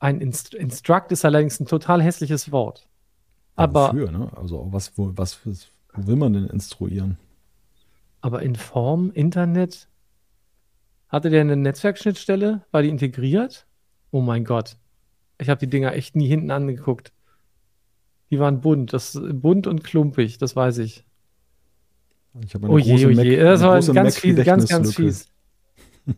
Ein 0.00 0.20
Inst 0.20 0.54
Instruct 0.54 1.12
ist 1.12 1.24
allerdings 1.24 1.60
ein 1.60 1.66
total 1.66 2.02
hässliches 2.02 2.50
Wort. 2.50 2.88
Aber, 3.54 3.88
Wofür, 3.88 4.10
ne? 4.10 4.30
Also 4.34 4.66
was, 4.70 4.96
wo, 4.96 5.12
was, 5.14 5.38
wo 5.44 5.52
will 5.94 6.16
man 6.16 6.32
denn 6.32 6.46
instruieren? 6.46 7.18
Aber 8.20 8.42
in 8.42 8.56
Form, 8.56 9.10
Internet. 9.12 9.88
Hatte 11.08 11.30
der 11.30 11.40
eine 11.40 11.56
Netzwerkschnittstelle? 11.56 12.64
War 12.70 12.82
die 12.82 12.88
integriert? 12.88 13.66
Oh 14.10 14.20
mein 14.20 14.44
Gott. 14.44 14.76
Ich 15.38 15.48
habe 15.48 15.58
die 15.58 15.70
Dinger 15.70 15.94
echt 15.94 16.16
nie 16.16 16.28
hinten 16.28 16.50
angeguckt. 16.50 17.12
Die 18.30 18.38
waren 18.38 18.60
bunt. 18.60 18.92
Das, 18.92 19.18
bunt 19.32 19.66
und 19.66 19.82
klumpig, 19.82 20.38
das 20.38 20.54
weiß 20.54 20.78
ich. 20.78 21.04
Ich 22.44 22.54
habe 22.54 22.66
eine 22.66 22.74
Oh 22.74 22.78
je, 22.78 22.92
große 22.92 23.06
oh 23.06 23.10
Mac, 23.16 23.24
je. 23.24 23.36
Das 23.36 23.62
eine 23.62 23.86
war 23.86 23.94
ganz 23.94 24.18
fies, 24.18 24.44
ganz, 24.44 24.68
ganz 24.68 24.94
fies. 24.94 25.26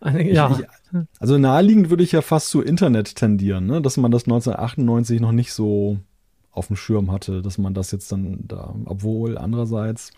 Eine, 0.00 0.30
ja. 0.30 0.58
Ich, 0.58 0.66
also 1.18 1.38
naheliegend 1.38 1.88
würde 1.88 2.02
ich 2.02 2.12
ja 2.12 2.20
fast 2.20 2.50
zu 2.50 2.60
Internet 2.60 3.14
tendieren, 3.14 3.66
ne? 3.66 3.80
dass 3.80 3.96
man 3.96 4.10
das 4.10 4.24
1998 4.24 5.18
noch 5.18 5.32
nicht 5.32 5.54
so 5.54 5.98
auf 6.54 6.68
dem 6.68 6.76
Schirm 6.76 7.10
hatte, 7.10 7.42
dass 7.42 7.58
man 7.58 7.74
das 7.74 7.90
jetzt 7.90 8.10
dann 8.12 8.46
da, 8.46 8.74
obwohl 8.86 9.36
andererseits, 9.38 10.12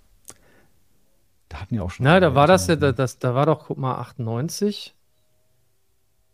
da 1.49 1.61
hatten 1.61 1.75
ja 1.75 1.83
auch 1.83 1.91
schon. 1.91 2.05
Na, 2.05 2.21
da 2.21 2.35
war 2.35 2.47
das 2.47 2.67
ja, 2.67 2.77
da, 2.77 2.93
das, 2.93 3.19
da 3.19 3.35
war 3.35 3.47
doch, 3.47 3.67
guck 3.67 3.79
mal, 3.79 3.97
98. 3.97 4.95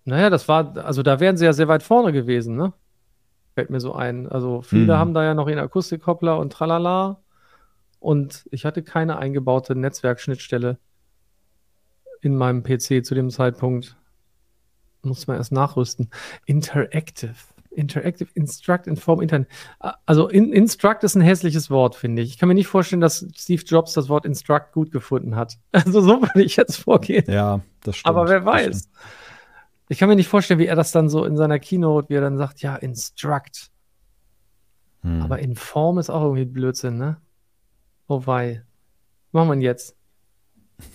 Naja, 0.04 0.30
das 0.30 0.48
war, 0.48 0.76
also 0.78 1.02
da 1.02 1.20
wären 1.20 1.36
sie 1.36 1.44
ja 1.44 1.52
sehr 1.52 1.68
weit 1.68 1.82
vorne 1.82 2.12
gewesen, 2.12 2.56
ne? 2.56 2.72
Fällt 3.54 3.70
mir 3.70 3.80
so 3.80 3.92
ein. 3.94 4.28
Also 4.28 4.62
viele 4.62 4.94
Mhm. 4.94 4.98
haben 4.98 5.14
da 5.14 5.22
ja 5.24 5.34
noch 5.34 5.46
ihren 5.48 5.58
Akustikkoppler 5.58 6.38
und 6.38 6.52
tralala. 6.52 7.20
Und 8.00 8.48
ich 8.50 8.64
hatte 8.64 8.82
keine 8.82 9.18
eingebaute 9.18 9.76
Netzwerkschnittstelle 9.76 10.78
in 12.20 12.34
meinem 12.34 12.64
PC 12.64 13.04
zu 13.04 13.14
dem 13.14 13.30
Zeitpunkt. 13.30 13.96
Muss 15.02 15.26
man 15.26 15.36
erst 15.36 15.52
nachrüsten. 15.52 16.10
Interactive. 16.46 17.34
Interactive 17.74 18.28
Instruct 18.34 18.86
Inform 18.86 19.20
Internet. 19.20 19.48
Also 20.06 20.28
in, 20.28 20.52
Instruct 20.52 21.02
ist 21.04 21.14
ein 21.14 21.20
hässliches 21.22 21.70
Wort, 21.70 21.94
finde 21.94 22.22
ich. 22.22 22.30
Ich 22.30 22.38
kann 22.38 22.48
mir 22.48 22.54
nicht 22.54 22.66
vorstellen, 22.66 23.00
dass 23.00 23.26
Steve 23.36 23.62
Jobs 23.64 23.94
das 23.94 24.08
Wort 24.08 24.24
Instruct 24.26 24.72
gut 24.72 24.90
gefunden 24.92 25.36
hat. 25.36 25.58
Also 25.72 26.00
so 26.00 26.20
würde 26.22 26.42
ich 26.42 26.56
jetzt 26.56 26.76
vorgehen. 26.76 27.24
Ja, 27.28 27.60
das 27.82 27.96
stimmt. 27.96 28.14
Aber 28.14 28.28
wer 28.28 28.44
weiß. 28.44 28.88
Ich 29.88 29.98
kann 29.98 30.08
mir 30.08 30.16
nicht 30.16 30.28
vorstellen, 30.28 30.60
wie 30.60 30.66
er 30.66 30.76
das 30.76 30.92
dann 30.92 31.08
so 31.08 31.24
in 31.24 31.36
seiner 31.36 31.58
Keynote, 31.58 32.08
wie 32.08 32.14
er 32.14 32.20
dann 32.20 32.38
sagt, 32.38 32.62
ja, 32.62 32.76
Instruct. 32.76 33.70
Hm. 35.02 35.22
Aber 35.22 35.38
Inform 35.40 35.98
ist 35.98 36.10
auch 36.10 36.22
irgendwie 36.22 36.44
Blödsinn, 36.44 36.96
ne? 36.96 37.16
Oh 38.06 38.22
wei. 38.26 38.62
Was 39.30 39.32
machen 39.32 39.48
wir 39.48 39.54
denn 39.54 39.62
jetzt? 39.62 39.96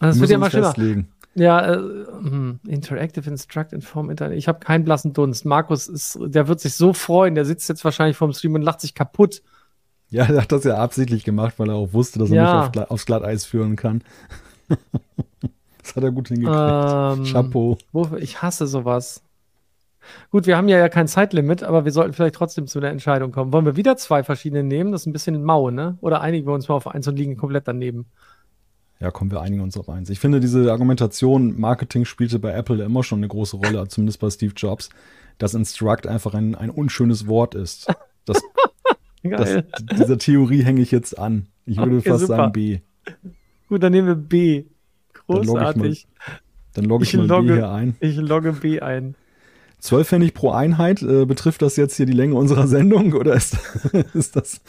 Das 0.00 0.16
Wir 0.16 0.22
wird 0.22 0.30
ja 0.30 0.38
mal 0.38 0.50
schlimmer. 0.50 0.66
festlegen. 0.68 1.12
Ja, 1.34 1.74
äh, 1.74 1.76
hm, 1.76 2.60
Interactive 2.66 3.28
Instruct 3.30 3.72
Inform 3.72 4.10
Internet. 4.10 4.36
Ich 4.36 4.48
habe 4.48 4.58
keinen 4.58 4.84
blassen 4.84 5.12
Dunst. 5.12 5.44
Markus 5.44 5.86
ist, 5.88 6.18
der 6.20 6.48
wird 6.48 6.60
sich 6.60 6.74
so 6.74 6.92
freuen. 6.92 7.34
Der 7.34 7.44
sitzt 7.44 7.68
jetzt 7.68 7.84
wahrscheinlich 7.84 8.16
vorm 8.16 8.32
Stream 8.32 8.54
und 8.54 8.62
lacht 8.62 8.80
sich 8.80 8.94
kaputt. 8.94 9.42
Ja, 10.10 10.24
er 10.24 10.42
hat 10.42 10.50
das 10.52 10.64
ja 10.64 10.76
absichtlich 10.76 11.22
gemacht, 11.22 11.54
weil 11.58 11.68
er 11.68 11.76
auch 11.76 11.92
wusste, 11.92 12.18
dass 12.18 12.30
er 12.30 12.36
Ja. 12.36 12.68
mich 12.68 12.80
auf, 12.82 12.90
aufs 12.90 13.06
Glatteis 13.06 13.44
führen 13.44 13.76
kann. 13.76 14.02
das 14.68 15.94
hat 15.96 16.02
er 16.02 16.10
gut 16.10 16.28
hingekriegt. 16.28 16.58
Ähm, 16.58 17.24
Chapeau. 17.24 17.78
Ich 18.18 18.42
hasse 18.42 18.66
sowas. 18.66 19.22
Gut, 20.30 20.46
wir 20.46 20.56
haben 20.56 20.68
ja, 20.68 20.78
ja 20.78 20.88
kein 20.88 21.06
Zeitlimit, 21.06 21.62
aber 21.62 21.84
wir 21.84 21.92
sollten 21.92 22.12
vielleicht 22.12 22.34
trotzdem 22.34 22.66
zu 22.66 22.78
einer 22.80 22.88
Entscheidung 22.88 23.30
kommen. 23.30 23.52
Wollen 23.52 23.66
wir 23.66 23.76
wieder 23.76 23.96
zwei 23.96 24.24
verschiedene 24.24 24.64
nehmen? 24.64 24.90
Das 24.90 25.02
ist 25.02 25.06
ein 25.06 25.12
bisschen 25.12 25.42
mau, 25.44 25.70
ne? 25.70 25.98
Oder 26.00 26.20
einigen 26.22 26.46
wir 26.46 26.54
uns 26.54 26.68
mal 26.68 26.74
auf 26.74 26.88
eins 26.88 27.06
und 27.06 27.16
liegen 27.16 27.36
komplett 27.36 27.68
daneben? 27.68 28.06
Ja, 29.00 29.10
kommen 29.10 29.30
wir 29.30 29.40
einigen 29.40 29.62
uns 29.62 29.76
auf 29.78 29.88
eins. 29.88 30.10
Ich 30.10 30.20
finde, 30.20 30.40
diese 30.40 30.70
Argumentation, 30.70 31.58
Marketing 31.58 32.04
spielte 32.04 32.38
bei 32.38 32.52
Apple 32.52 32.84
immer 32.84 33.02
schon 33.02 33.20
eine 33.20 33.28
große 33.28 33.56
Rolle, 33.56 33.86
zumindest 33.88 34.20
bei 34.20 34.28
Steve 34.30 34.52
Jobs, 34.54 34.90
dass 35.38 35.54
Instruct 35.54 36.06
einfach 36.06 36.34
ein, 36.34 36.54
ein 36.54 36.70
unschönes 36.70 37.26
Wort 37.26 37.54
ist. 37.54 37.86
Das, 38.26 38.42
das, 39.22 39.62
dieser 39.98 40.18
Theorie 40.18 40.62
hänge 40.62 40.82
ich 40.82 40.90
jetzt 40.90 41.18
an. 41.18 41.46
Ich 41.64 41.78
würde 41.78 41.98
Okay, 41.98 42.10
fast 42.10 42.22
super. 42.26 42.36
sagen 42.36 42.52
B. 42.52 42.80
Gut, 43.68 43.82
dann 43.82 43.92
nehmen 43.92 44.08
wir 44.08 44.14
B. 44.16 44.64
Dann 45.26 45.36
logge 45.36 45.42
ich 45.42 45.46
mal- 45.48 45.62
Großartig. 45.64 46.06
Dann 46.74 46.84
logge 46.84 47.04
ich, 47.04 47.14
Ich 47.14 47.18
mal 47.18 47.26
logge- 47.26 47.48
B 47.48 47.54
hier 47.54 47.70
ein. 47.70 47.96
Ich 48.00 48.16
logge 48.16 48.52
B 48.52 48.80
ein. 48.80 49.14
12 49.78 50.08
Pfennig 50.08 50.34
pro 50.34 50.50
Einheit. 50.50 51.00
Äh, 51.02 51.24
betrifft 51.24 51.62
das 51.62 51.76
jetzt 51.76 51.96
hier 51.96 52.04
die 52.04 52.12
Länge 52.12 52.34
unserer 52.34 52.66
Sendung 52.68 53.14
oder 53.14 53.32
ist, 53.34 53.56
ist 54.14 54.36
das 54.36 54.60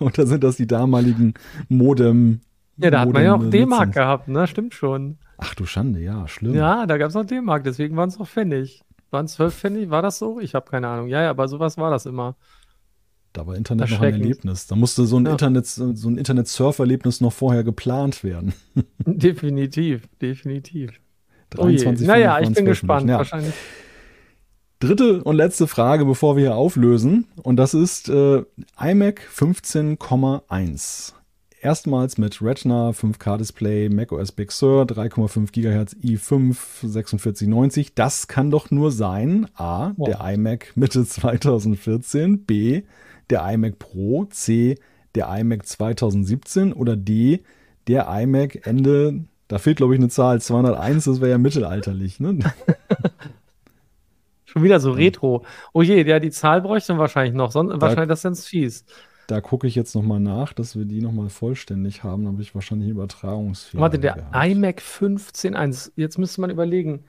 oder 0.00 0.26
sind 0.26 0.42
das 0.44 0.56
die 0.56 0.66
damaligen 0.66 1.34
Modem? 1.68 2.40
Ja, 2.78 2.90
da 2.90 3.00
hat 3.00 3.12
man 3.12 3.22
ja 3.24 3.34
auch 3.34 3.50
D-Mark 3.50 3.92
gehabt, 3.92 4.28
ne? 4.28 4.46
Stimmt 4.46 4.74
schon. 4.74 5.18
Ach 5.36 5.54
du 5.54 5.66
Schande, 5.66 6.00
ja, 6.00 6.26
schlimm. 6.28 6.54
Ja, 6.54 6.86
da 6.86 6.96
gab 6.98 7.08
es 7.08 7.14
noch 7.14 7.24
D-Mark, 7.24 7.64
deswegen 7.64 7.96
waren 7.96 8.08
es 8.08 8.18
noch 8.18 8.28
Pfennig. 8.28 8.82
Waren 9.10 9.26
es 9.26 9.34
12 9.34 9.54
Pfennig? 9.54 9.90
War 9.90 10.02
das 10.02 10.18
so? 10.18 10.38
Ich 10.40 10.54
habe 10.54 10.70
keine 10.70 10.88
Ahnung. 10.88 11.08
Ja, 11.08 11.22
ja, 11.22 11.30
aber 11.30 11.48
sowas 11.48 11.78
war 11.78 11.90
das 11.90 12.06
immer. 12.06 12.36
Da 13.32 13.46
war 13.46 13.56
Internet 13.56 13.90
noch 13.90 14.00
ein. 14.00 14.14
Erlebnis. 14.14 14.66
Da 14.66 14.76
musste 14.76 15.06
so 15.06 15.18
ein 15.18 15.24
Ja. 15.26 15.32
Internet, 15.32 15.66
so 15.66 16.08
ein 16.08 16.18
Internet-Surf-Erlebnis 16.18 17.20
noch 17.20 17.32
vorher 17.32 17.64
geplant 17.64 18.24
werden. 18.24 18.52
definitiv, 18.98 20.08
definitiv. 20.20 20.92
23 21.50 22.06
Naja, 22.06 22.34
Pfennig 22.34 22.48
ich 22.50 22.54
bin 22.56 22.64
12 22.64 22.68
gespannt. 22.68 23.08
Ja. 23.08 23.18
Wahrscheinlich. 23.18 23.54
Dritte 24.80 25.24
und 25.24 25.36
letzte 25.36 25.66
Frage, 25.66 26.04
bevor 26.04 26.36
wir 26.36 26.42
hier 26.42 26.54
auflösen. 26.56 27.26
Und 27.42 27.56
das 27.56 27.74
ist 27.74 28.08
äh, 28.08 28.42
iMac 28.80 29.22
15,1. 29.34 31.12
Erstmals 31.60 32.18
mit 32.18 32.40
Retina 32.40 32.90
5K-Display, 32.90 33.88
macOS 33.88 34.30
Big 34.30 34.52
Sur, 34.52 34.84
3,5 34.84 35.50
GHz 35.50 35.96
i5 36.04 36.54
4690. 36.54 37.94
Das 37.94 38.28
kann 38.28 38.50
doch 38.52 38.70
nur 38.70 38.92
sein: 38.92 39.48
A, 39.54 39.92
Wow. 39.96 40.08
der 40.08 40.20
iMac 40.34 40.72
Mitte 40.76 41.04
2014, 41.04 42.44
B, 42.44 42.82
der 43.30 43.42
iMac 43.52 43.78
Pro, 43.80 44.26
C, 44.26 44.76
der 45.16 45.28
iMac 45.36 45.66
2017 45.66 46.72
oder 46.72 46.94
D, 46.96 47.42
der 47.88 48.06
iMac 48.08 48.64
Ende, 48.66 49.24
da 49.48 49.58
fehlt 49.58 49.78
glaube 49.78 49.94
ich 49.94 50.00
eine 50.00 50.10
Zahl, 50.10 50.40
201, 50.40 51.04
das 51.06 51.20
wäre 51.20 51.32
ja 51.32 51.38
mittelalterlich. 51.38 52.20
Ne? 52.20 52.38
Schon 54.44 54.62
wieder 54.62 54.78
so 54.80 54.92
retro. 54.92 55.44
Oh 55.72 55.82
je, 55.82 56.06
ja, 56.06 56.20
die 56.20 56.30
Zahl 56.30 56.62
bräuchte 56.62 56.92
man 56.92 57.00
wahrscheinlich 57.00 57.34
noch. 57.34 57.50
Sonst, 57.52 57.80
wahrscheinlich 57.80 58.08
das 58.08 58.20
ist 58.20 58.22
ganz 58.22 58.46
fies. 58.46 58.84
Da 59.28 59.42
gucke 59.42 59.66
ich 59.66 59.74
jetzt 59.74 59.94
nochmal 59.94 60.20
nach, 60.20 60.54
dass 60.54 60.74
wir 60.74 60.86
die 60.86 61.02
nochmal 61.02 61.28
vollständig 61.28 62.02
haben. 62.02 62.24
Dann 62.24 62.32
habe 62.32 62.42
ich 62.42 62.54
wahrscheinlich 62.54 62.88
Übertragungsfehler. 62.88 63.82
Warte, 63.82 63.98
der 63.98 64.14
gehabt. 64.14 64.46
iMac 64.46 64.80
15.1. 64.80 65.92
Jetzt 65.96 66.18
müsste 66.18 66.40
man 66.40 66.48
überlegen. 66.48 67.04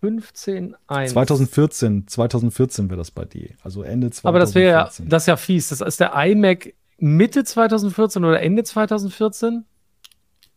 15.1. 0.00 1.08
2014, 1.08 2.06
2014 2.06 2.90
wäre 2.90 2.98
das 2.98 3.10
bei 3.10 3.24
dir. 3.24 3.50
Also 3.64 3.82
Ende 3.82 4.10
2014. 4.10 4.28
Aber 4.28 4.38
das 4.38 4.54
wäre 4.54 4.70
ja, 4.70 4.84
das 4.84 5.22
ist 5.24 5.26
ja 5.26 5.36
fies. 5.36 5.68
Das 5.70 5.80
ist 5.80 5.98
der 5.98 6.12
iMac 6.14 6.74
Mitte 6.98 7.42
2014 7.42 8.24
oder 8.24 8.40
Ende 8.40 8.62
2014? 8.62 9.64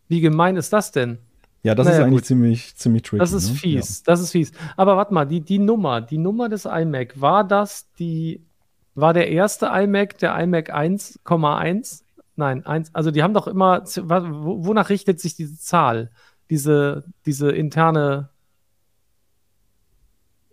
Wie 0.08 0.22
gemein 0.22 0.56
ist 0.56 0.72
das 0.72 0.92
denn? 0.92 1.18
ja, 1.64 1.74
das 1.74 1.88
naja, 1.88 1.98
ist 1.98 2.04
eigentlich 2.04 2.20
gut. 2.20 2.26
ziemlich, 2.26 2.76
ziemlich 2.76 3.02
tricky. 3.02 3.20
Das 3.20 3.34
ist 3.34 3.50
ne? 3.50 3.56
fies. 3.56 4.04
Das 4.04 4.22
ist 4.22 4.32
fies. 4.32 4.52
Aber 4.76 4.96
warte 4.96 5.14
mal, 5.14 5.26
die, 5.26 5.42
die 5.42 5.60
Nummer, 5.60 6.00
die 6.00 6.20
Nummer 6.20 6.48
des 6.48 6.66
iMac, 6.66 7.20
war 7.20 7.44
das 7.44 7.88
die, 7.98 8.42
war 8.98 9.14
der 9.14 9.30
erste 9.30 9.68
iMac 9.68 10.18
der 10.18 10.38
iMac 10.40 10.74
1,1? 10.74 12.04
Nein, 12.36 12.66
1, 12.66 12.94
also 12.94 13.12
die 13.12 13.24
haben 13.24 13.34
doch 13.34 13.48
immer, 13.48 13.84
wo- 13.86 14.66
wonach 14.66 14.90
richtet 14.90 15.20
sich 15.20 15.36
diese 15.36 15.58
Zahl? 15.58 16.12
Diese, 16.50 17.06
diese 17.26 17.52
interne, 17.52 18.30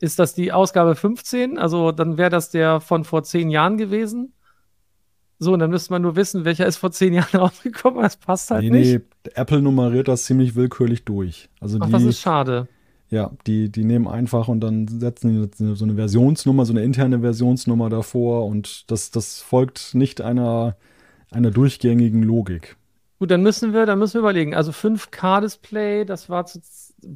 ist 0.01 0.19
das 0.19 0.35
die 0.35 0.53
Ausgabe 0.53 0.95
15? 0.95 1.59
Also 1.59 1.93
dann 1.93 2.19
wäre 2.19 2.31
das 2.31 2.51
der 2.51 2.81
von 2.81 3.05
vor 3.05 3.23
zehn 3.23 3.49
Jahren 3.51 3.77
gewesen? 3.79 4.33
So, 5.39 5.53
und 5.53 5.59
dann 5.61 5.71
müsste 5.71 5.93
man 5.93 6.03
nur 6.03 6.17
wissen, 6.17 6.45
welcher 6.45 6.67
ist 6.67 6.77
vor 6.77 6.91
zehn 6.93 7.13
Jahren 7.15 7.37
rausgekommen. 7.41 8.03
Das 8.03 8.17
passt 8.17 8.51
halt 8.51 8.65
Nee, 8.65 8.71
nicht. 8.71 9.03
nee, 9.25 9.31
Apple 9.35 9.63
nummeriert 9.63 10.09
das 10.09 10.25
ziemlich 10.25 10.55
willkürlich 10.55 11.05
durch. 11.05 11.49
Also 11.61 11.79
Ach, 11.81 11.87
die, 11.87 11.93
das 11.93 12.03
ist 12.05 12.21
schade. 12.21 12.69
Ja, 13.11 13.31
die, 13.47 13.71
die 13.71 13.85
nehmen 13.85 14.09
einfach 14.09 14.49
und 14.49 14.61
dann 14.61 14.89
setzen 14.89 15.49
die 15.59 15.75
so 15.77 15.85
eine 15.85 15.95
Versionsnummer, 15.95 16.65
so 16.65 16.73
eine 16.73 16.83
interne 16.83 17.21
Versionsnummer 17.21 17.89
davor 17.91 18.47
und 18.47 18.91
das, 18.91 19.11
das 19.11 19.41
folgt 19.41 19.95
nicht 19.95 20.21
einer, 20.21 20.77
einer 21.31 21.51
durchgängigen 21.51 22.23
Logik. 22.23 22.77
Gut, 23.21 23.31
dann 23.31 23.43
müssen 23.43 23.73
wir, 23.73 23.87
dann 23.87 23.99
müssen 24.01 24.15
wir 24.15 24.21
überlegen. 24.21 24.55
Also 24.55 24.73
5K-Display, 24.73 26.05
das 26.05 26.29
war 26.29 26.47
zu, 26.47 26.61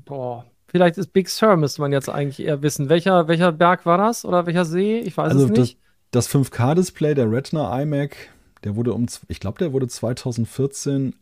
boah, 0.04 0.44
vielleicht 0.68 0.96
ist 0.98 1.12
Big 1.12 1.28
Sur, 1.28 1.56
müsste 1.56 1.80
man 1.80 1.92
jetzt 1.92 2.08
eigentlich 2.08 2.46
eher 2.46 2.62
wissen. 2.62 2.88
Welcher, 2.88 3.26
welcher 3.28 3.50
Berg 3.52 3.84
war 3.84 3.98
das 3.98 4.24
oder 4.24 4.46
welcher 4.46 4.64
See? 4.64 5.00
Ich 5.00 5.16
weiß 5.16 5.32
Also 5.32 5.46
es 5.46 5.50
das, 5.52 5.58
nicht. 5.58 5.78
das 6.12 6.28
5K-Display 6.28 7.14
der 7.14 7.30
Retina 7.30 7.82
iMac, 7.82 8.16
der 8.64 8.76
wurde 8.76 8.92
um, 8.92 9.06
ich 9.28 9.40
glaube, 9.40 9.58
der 9.58 9.72
wurde 9.72 9.88
2014 9.88 11.14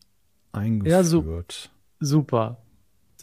eingeführt. 0.53 0.93
Ja, 0.93 1.03
so- 1.05 1.43
Super. 1.99 2.59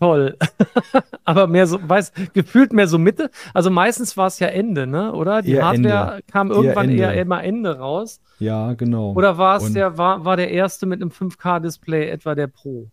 Toll. 0.04 0.38
Aber 1.24 1.48
mehr 1.48 1.66
so, 1.66 1.80
weiß, 1.82 2.12
gefühlt 2.34 2.74
mehr 2.74 2.88
so 2.88 2.98
Mitte. 2.98 3.30
Also 3.54 3.70
meistens 3.70 4.18
war 4.18 4.28
es 4.28 4.38
ja 4.40 4.48
Ende, 4.48 4.86
ne? 4.86 5.14
Oder? 5.14 5.42
Die 5.42 5.54
Eher 5.54 5.66
Hardware 5.66 6.20
kam 6.30 6.52
irgendwann 6.52 6.90
Ende. 6.90 7.04
eher 7.04 7.14
immer 7.14 7.42
Ende 7.42 7.78
raus. 7.80 8.20
Ja, 8.40 8.74
genau. 8.74 9.14
Oder 9.14 9.38
war 9.38 9.56
es 9.58 9.72
der, 9.72 9.98
war, 9.98 10.26
war 10.26 10.36
der 10.36 10.52
erste 10.52 10.88
mit 10.88 11.02
einem 11.02 11.12
5K-Display 11.12 12.10
etwa 12.10 12.36
der 12.36 12.48
Pro? 12.48 12.90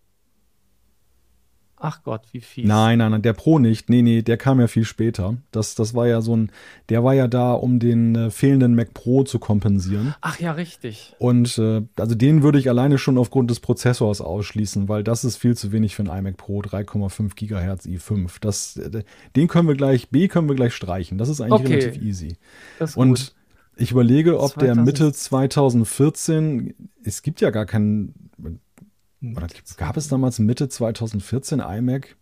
Ach 1.83 2.03
Gott, 2.03 2.21
wie 2.31 2.41
fies. 2.41 2.67
Nein, 2.67 2.99
nein, 2.99 3.09
nein, 3.09 3.23
der 3.23 3.33
Pro 3.33 3.57
nicht. 3.57 3.89
Nee, 3.89 4.03
nee, 4.03 4.21
der 4.21 4.37
kam 4.37 4.59
ja 4.59 4.67
viel 4.67 4.85
später. 4.85 5.37
Das, 5.49 5.73
das 5.73 5.95
war 5.95 6.05
ja 6.07 6.21
so 6.21 6.35
ein, 6.35 6.51
der 6.89 7.03
war 7.03 7.15
ja 7.15 7.27
da, 7.27 7.53
um 7.53 7.79
den 7.79 8.15
äh, 8.15 8.29
fehlenden 8.29 8.75
Mac 8.75 8.93
Pro 8.93 9.23
zu 9.23 9.39
kompensieren. 9.39 10.13
Ach 10.21 10.39
ja, 10.39 10.51
richtig. 10.51 11.15
Und 11.17 11.57
äh, 11.57 11.81
also 11.95 12.13
den 12.13 12.43
würde 12.43 12.59
ich 12.59 12.69
alleine 12.69 12.99
schon 12.99 13.17
aufgrund 13.17 13.49
des 13.49 13.59
Prozessors 13.61 14.21
ausschließen, 14.21 14.89
weil 14.89 15.03
das 15.03 15.23
ist 15.23 15.37
viel 15.37 15.57
zu 15.57 15.71
wenig 15.71 15.95
für 15.95 16.03
ein 16.03 16.19
iMac 16.19 16.37
Pro 16.37 16.61
3,5 16.61 17.35
GHz 17.35 17.87
i5. 17.87 18.29
Das, 18.41 18.77
äh, 18.77 19.03
den 19.35 19.47
können 19.47 19.67
wir 19.67 19.75
gleich, 19.75 20.09
B 20.09 20.27
können 20.27 20.47
wir 20.49 20.55
gleich 20.55 20.75
streichen. 20.75 21.17
Das 21.17 21.29
ist 21.29 21.41
eigentlich 21.41 21.53
Okay. 21.65 21.79
relativ 21.79 22.01
easy. 22.03 22.35
Das 22.77 22.91
ist 22.91 22.97
Und 22.97 23.09
gut. 23.09 23.35
Ich 23.77 23.89
überlege, 23.89 24.39
ob 24.39 24.51
2000. 24.51 24.61
der 24.77 24.83
Mitte 24.83 25.11
2014, 25.13 26.75
es 27.03 27.21
gibt 27.21 27.41
ja 27.41 27.49
gar 27.49 27.65
keinen, 27.65 28.13
oder 29.23 29.47
gab 29.77 29.97
es 29.97 30.07
damals 30.07 30.39
Mitte 30.39 30.69
2014 30.69 31.59
iMac? 31.59 32.15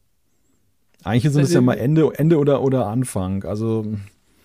Eigentlich 1.03 1.31
sind 1.31 1.43
es 1.43 1.53
ja 1.53 1.61
mal 1.61 1.75
Ende, 1.75 2.11
Ende 2.15 2.37
oder, 2.37 2.61
oder 2.61 2.87
Anfang. 2.87 3.43
Also. 3.45 3.85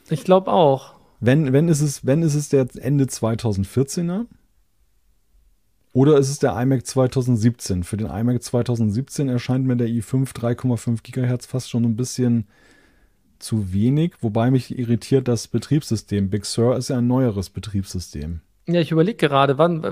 Ich 0.09 0.25
glaube 0.25 0.53
auch. 0.53 0.95
Wenn, 1.21 1.53
wenn, 1.53 1.69
ist 1.69 1.81
es, 1.81 2.07
wenn 2.07 2.23
ist 2.23 2.35
es 2.35 2.49
der 2.49 2.67
Ende 2.77 3.05
2014er? 3.05 4.27
Oder 5.93 6.19
ist 6.19 6.29
es 6.29 6.39
der 6.41 6.61
iMac 6.61 6.87
2017? 6.87 7.85
Für 7.85 7.97
den 7.97 8.09
iMac 8.09 8.43
2017 8.43 9.29
erscheint 9.29 9.65
mir 9.65 9.77
der 9.77 9.89
i5 9.89 10.35
3,5 10.35 11.03
GHz 11.03 11.47
fast 11.47 11.71
schon 11.71 11.85
ein 11.85 11.97
bisschen 11.97 12.47
zu 13.39 13.73
wenig, 13.73 14.15
wobei 14.21 14.51
mich 14.51 14.77
irritiert 14.77 15.29
das 15.29 15.49
Betriebssystem. 15.49 16.31
Big 16.31 16.47
Sur 16.47 16.77
ist 16.77 16.89
ja 16.89 16.99
ein 16.99 17.07
neueres 17.07 17.51
Betriebssystem. 17.51 18.41
Ja, 18.67 18.81
ich 18.81 18.91
überlege 18.91 19.17
gerade, 19.17 19.59
wann, 19.59 19.83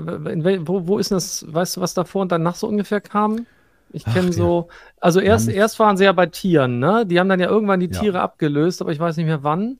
wo, 0.67 0.87
wo 0.87 0.97
ist 0.97 1.11
das, 1.11 1.45
weißt 1.47 1.77
du, 1.77 1.81
was 1.81 1.93
davor 1.93 2.23
und 2.23 2.31
danach 2.31 2.55
so 2.55 2.67
ungefähr 2.67 3.01
kam? 3.01 3.45
Ich 3.91 4.03
kenne 4.05 4.33
so, 4.33 4.69
also 4.99 5.19
erst, 5.19 5.47
erst 5.47 5.77
waren 5.77 5.97
sie 5.97 6.05
ja 6.05 6.11
bei 6.13 6.25
Tieren, 6.25 6.79
ne? 6.79 7.05
Die 7.05 7.19
haben 7.19 7.29
dann 7.29 7.39
ja 7.39 7.47
irgendwann 7.47 7.79
die 7.79 7.89
Tiere 7.89 8.17
ja. 8.17 8.23
abgelöst, 8.23 8.81
aber 8.81 8.91
ich 8.91 8.99
weiß 8.99 9.17
nicht 9.17 9.27
mehr 9.27 9.43
wann. 9.43 9.79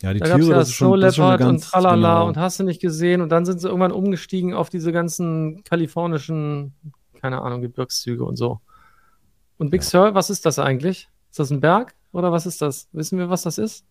Ja, 0.00 0.14
die 0.14 0.20
da 0.20 0.36
Tiere, 0.36 0.50
ja 0.50 0.54
das 0.58 0.68
ist 0.68 0.74
schon, 0.74 1.00
das 1.00 1.10
ist 1.10 1.16
schon 1.16 1.36
ganz, 1.36 1.64
und 1.64 1.70
tralala 1.70 2.14
genau. 2.14 2.28
und 2.28 2.36
hast 2.36 2.60
du 2.60 2.64
nicht 2.64 2.80
gesehen 2.80 3.20
und 3.20 3.30
dann 3.30 3.44
sind 3.44 3.60
sie 3.60 3.66
irgendwann 3.66 3.90
umgestiegen 3.90 4.54
auf 4.54 4.70
diese 4.70 4.92
ganzen 4.92 5.64
kalifornischen, 5.64 6.74
keine 7.20 7.42
Ahnung, 7.42 7.60
Gebirgszüge 7.60 8.24
und 8.24 8.36
so. 8.36 8.60
Und 9.58 9.70
Big 9.70 9.82
ja. 9.82 9.88
Sur, 9.88 10.14
was 10.14 10.30
ist 10.30 10.46
das 10.46 10.60
eigentlich? 10.60 11.08
Ist 11.30 11.40
das 11.40 11.50
ein 11.50 11.60
Berg 11.60 11.94
oder 12.12 12.30
was 12.30 12.46
ist 12.46 12.62
das? 12.62 12.88
Wissen 12.92 13.18
wir, 13.18 13.30
was 13.30 13.42
das 13.42 13.58
ist? 13.58 13.84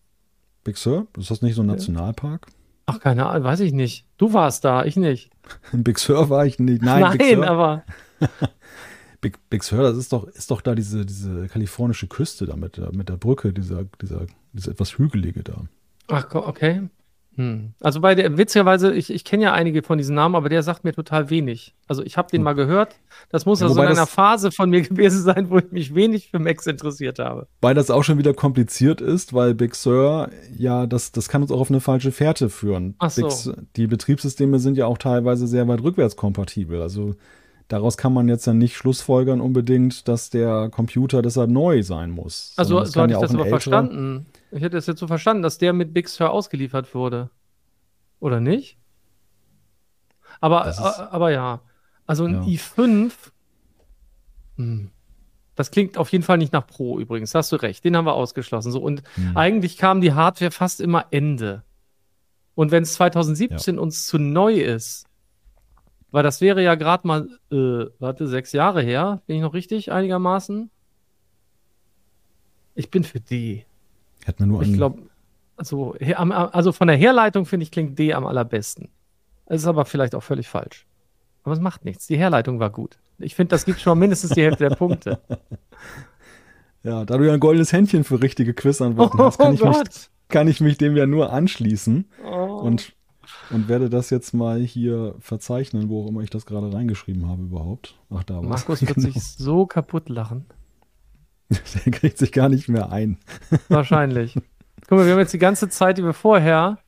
Big 0.64 0.78
Sur? 0.78 1.06
Ist 1.18 1.30
das 1.30 1.42
nicht 1.42 1.54
so 1.54 1.62
ein 1.62 1.66
Nationalpark? 1.66 2.46
Ach, 2.86 3.00
keine 3.00 3.26
Ahnung, 3.26 3.44
weiß 3.44 3.60
ich 3.60 3.72
nicht. 3.72 4.06
Du 4.18 4.32
warst 4.32 4.64
da, 4.64 4.84
ich 4.84 4.96
nicht. 4.96 5.30
In 5.72 5.84
Big 5.84 5.98
Sur 5.98 6.30
war 6.30 6.46
ich 6.46 6.58
nicht. 6.58 6.82
Nein, 6.82 7.00
Nein 7.00 7.18
Big 7.18 7.38
aber. 7.38 7.84
Big, 9.20 9.38
Big 9.50 9.62
Sur, 9.62 9.82
das 9.82 9.96
ist 9.96 10.12
doch, 10.12 10.26
ist 10.26 10.50
doch 10.50 10.60
da 10.60 10.74
diese, 10.74 11.06
diese 11.06 11.46
kalifornische 11.46 12.08
Küste 12.08 12.44
da 12.44 12.56
mit, 12.56 12.78
mit 12.92 13.08
der 13.08 13.16
Brücke, 13.16 13.52
dieser, 13.52 13.84
dieser, 14.00 14.26
dieser 14.52 14.72
etwas 14.72 14.98
hügelige 14.98 15.44
da. 15.44 15.62
Ach, 16.08 16.34
okay. 16.34 16.82
Hm. 17.36 17.72
Also 17.80 18.00
bei 18.00 18.14
der, 18.14 18.36
witzigerweise, 18.36 18.92
ich, 18.92 19.10
ich 19.10 19.24
kenne 19.24 19.44
ja 19.44 19.52
einige 19.52 19.82
von 19.82 19.96
diesen 19.96 20.14
Namen, 20.14 20.34
aber 20.34 20.48
der 20.48 20.62
sagt 20.62 20.84
mir 20.84 20.92
total 20.92 21.30
wenig. 21.30 21.74
Also 21.88 22.02
ich 22.02 22.16
habe 22.16 22.30
den 22.30 22.40
hm. 22.40 22.44
mal 22.44 22.52
gehört. 22.54 22.96
Das 23.30 23.46
muss 23.46 23.60
ja, 23.60 23.68
also 23.68 23.80
in 23.80 23.88
einer 23.88 24.06
Phase 24.06 24.50
von 24.50 24.68
mir 24.70 24.82
gewesen 24.88 25.22
sein, 25.22 25.48
wo 25.48 25.58
ich 25.58 25.70
mich 25.72 25.94
wenig 25.94 26.30
für 26.30 26.38
Macs 26.38 26.66
interessiert 26.66 27.18
habe. 27.18 27.46
Weil 27.60 27.74
das 27.74 27.90
auch 27.90 28.02
schon 28.02 28.18
wieder 28.18 28.34
kompliziert 28.34 29.00
ist, 29.00 29.32
weil 29.32 29.54
Big 29.54 29.74
Sur, 29.74 30.28
ja, 30.56 30.86
das, 30.86 31.12
das 31.12 31.28
kann 31.28 31.42
uns 31.42 31.50
auch 31.50 31.60
auf 31.60 31.70
eine 31.70 31.80
falsche 31.80 32.12
Fährte 32.12 32.50
führen. 32.50 32.94
Ach 32.98 33.10
so. 33.10 33.28
Big, 33.28 33.56
die 33.76 33.86
Betriebssysteme 33.86 34.58
sind 34.58 34.76
ja 34.76 34.86
auch 34.86 34.98
teilweise 34.98 35.46
sehr 35.46 35.66
weit 35.68 35.82
rückwärtskompatibel. 35.82 36.82
Also 36.82 37.14
daraus 37.72 37.96
kann 37.96 38.12
man 38.12 38.28
jetzt 38.28 38.46
dann 38.46 38.58
nicht 38.58 38.76
schlussfolgern 38.76 39.40
unbedingt, 39.40 40.06
dass 40.06 40.28
der 40.28 40.68
Computer 40.68 41.22
deshalb 41.22 41.48
neu 41.48 41.82
sein 41.82 42.10
muss. 42.10 42.52
Also 42.56 42.84
so 42.84 43.00
hatte 43.00 43.12
ja 43.12 43.18
ich 43.18 43.22
das 43.22 43.34
aber 43.34 43.46
verstanden. 43.46 44.26
Ich 44.50 44.62
hätte 44.62 44.76
es 44.76 44.86
jetzt 44.86 45.00
so 45.00 45.06
verstanden, 45.06 45.42
dass 45.42 45.56
der 45.56 45.72
mit 45.72 45.94
Big 45.94 46.08
Sur 46.08 46.30
ausgeliefert 46.30 46.94
wurde. 46.94 47.30
Oder 48.20 48.40
nicht? 48.40 48.76
Aber, 50.40 50.68
ist, 50.68 50.80
aber 50.80 51.30
ja. 51.30 51.60
Also 52.04 52.26
ein 52.26 52.42
ja. 52.42 52.58
i5, 52.58 53.12
hm, 54.56 54.90
das 55.54 55.70
klingt 55.70 55.96
auf 55.96 56.10
jeden 56.12 56.24
Fall 56.24 56.36
nicht 56.36 56.52
nach 56.52 56.66
Pro 56.66 56.98
übrigens, 56.98 57.34
hast 57.34 57.52
du 57.52 57.56
recht. 57.56 57.84
Den 57.84 57.96
haben 57.96 58.04
wir 58.04 58.14
ausgeschlossen. 58.14 58.70
So, 58.70 58.82
und 58.82 59.02
hm. 59.14 59.34
eigentlich 59.34 59.78
kam 59.78 60.02
die 60.02 60.12
Hardware 60.12 60.50
fast 60.50 60.82
immer 60.82 61.06
Ende. 61.10 61.62
Und 62.54 62.70
wenn 62.70 62.82
es 62.82 62.92
2017 62.94 63.76
ja. 63.76 63.80
uns 63.80 64.04
zu 64.04 64.18
neu 64.18 64.56
ist, 64.56 65.06
weil 66.12 66.22
das 66.22 66.40
wäre 66.40 66.62
ja 66.62 66.76
gerade 66.76 67.06
mal, 67.06 67.28
äh, 67.50 67.90
warte, 67.98 68.28
sechs 68.28 68.52
Jahre 68.52 68.82
her, 68.82 69.22
bin 69.26 69.36
ich 69.36 69.42
noch 69.42 69.54
richtig 69.54 69.90
einigermaßen? 69.90 70.70
Ich 72.74 72.90
bin 72.90 73.02
für 73.02 73.20
D. 73.20 73.64
Hätten 74.24 74.38
wir 74.40 74.46
nur 74.46 74.62
Ich 74.62 74.74
glaube, 74.74 75.02
also, 75.56 75.96
also 75.96 76.72
von 76.72 76.88
der 76.88 76.96
Herleitung 76.96 77.44
finde 77.46 77.64
ich 77.64 77.70
klingt 77.70 77.98
D 77.98 78.14
am 78.14 78.26
allerbesten. 78.26 78.88
Es 79.46 79.62
ist 79.62 79.66
aber 79.66 79.84
vielleicht 79.84 80.14
auch 80.14 80.22
völlig 80.22 80.48
falsch. 80.48 80.86
Aber 81.42 81.54
es 81.54 81.60
macht 81.60 81.84
nichts. 81.84 82.06
Die 82.06 82.16
Herleitung 82.16 82.60
war 82.60 82.70
gut. 82.70 82.98
Ich 83.18 83.34
finde, 83.34 83.50
das 83.50 83.64
gibt 83.64 83.80
schon 83.80 83.98
mindestens 83.98 84.30
die 84.30 84.42
Hälfte 84.42 84.68
der 84.68 84.76
Punkte. 84.76 85.20
Ja, 86.84 87.04
da 87.04 87.16
du 87.16 87.24
ja 87.24 87.32
ein 87.32 87.38
goldenes 87.38 87.72
Händchen 87.72 88.02
für 88.02 88.20
richtige 88.20 88.54
Quizantworten 88.54 89.20
oh, 89.20 89.24
hast, 89.24 89.38
kann, 89.38 89.52
oh 89.52 89.54
ich 89.54 89.62
mich, 89.62 90.10
kann 90.28 90.48
ich 90.48 90.60
mich 90.60 90.78
dem 90.78 90.96
ja 90.96 91.06
nur 91.06 91.32
anschließen 91.32 92.06
oh. 92.24 92.56
und, 92.56 92.92
und 93.50 93.68
werde 93.68 93.88
das 93.88 94.10
jetzt 94.10 94.32
mal 94.34 94.60
hier 94.60 95.14
verzeichnen, 95.20 95.88
wo 95.88 96.04
auch 96.04 96.08
immer 96.08 96.20
ich 96.22 96.30
das 96.30 96.46
gerade 96.46 96.72
reingeschrieben 96.72 97.28
habe 97.28 97.42
überhaupt. 97.42 97.96
Ach, 98.10 98.24
da 98.24 98.36
war 98.36 98.42
Markus 98.42 98.80
wird 98.80 98.94
genau. 98.94 99.10
sich 99.10 99.22
so 99.22 99.66
kaputt 99.66 100.08
lachen. 100.08 100.46
Der 101.84 101.92
kriegt 101.92 102.18
sich 102.18 102.32
gar 102.32 102.48
nicht 102.48 102.68
mehr 102.68 102.90
ein. 102.90 103.18
Wahrscheinlich. 103.68 104.34
Guck 104.88 104.98
mal, 104.98 105.06
wir 105.06 105.12
haben 105.12 105.20
jetzt 105.20 105.34
die 105.34 105.38
ganze 105.38 105.68
Zeit, 105.68 105.98
die 105.98 106.04
wir 106.04 106.14
vorher 106.14 106.78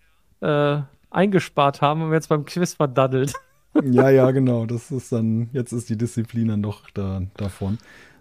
äh, 0.41 0.81
eingespart 1.11 1.81
haben, 1.81 2.03
und 2.03 2.13
jetzt 2.13 2.29
beim 2.29 2.45
Quiz 2.45 2.75
verdaddelt. 2.75 3.33
Ja, 3.83 4.09
ja, 4.09 4.31
genau. 4.31 4.67
Das 4.67 4.93
ist 4.93 5.11
dann, 5.11 5.51
jetzt 5.53 5.73
ist 5.73 5.91
die 5.91 5.99
Disziplin 5.99 6.47
dann 6.47 6.63
doch 6.63 6.89
da, 6.91 7.23
davon. 7.37 7.79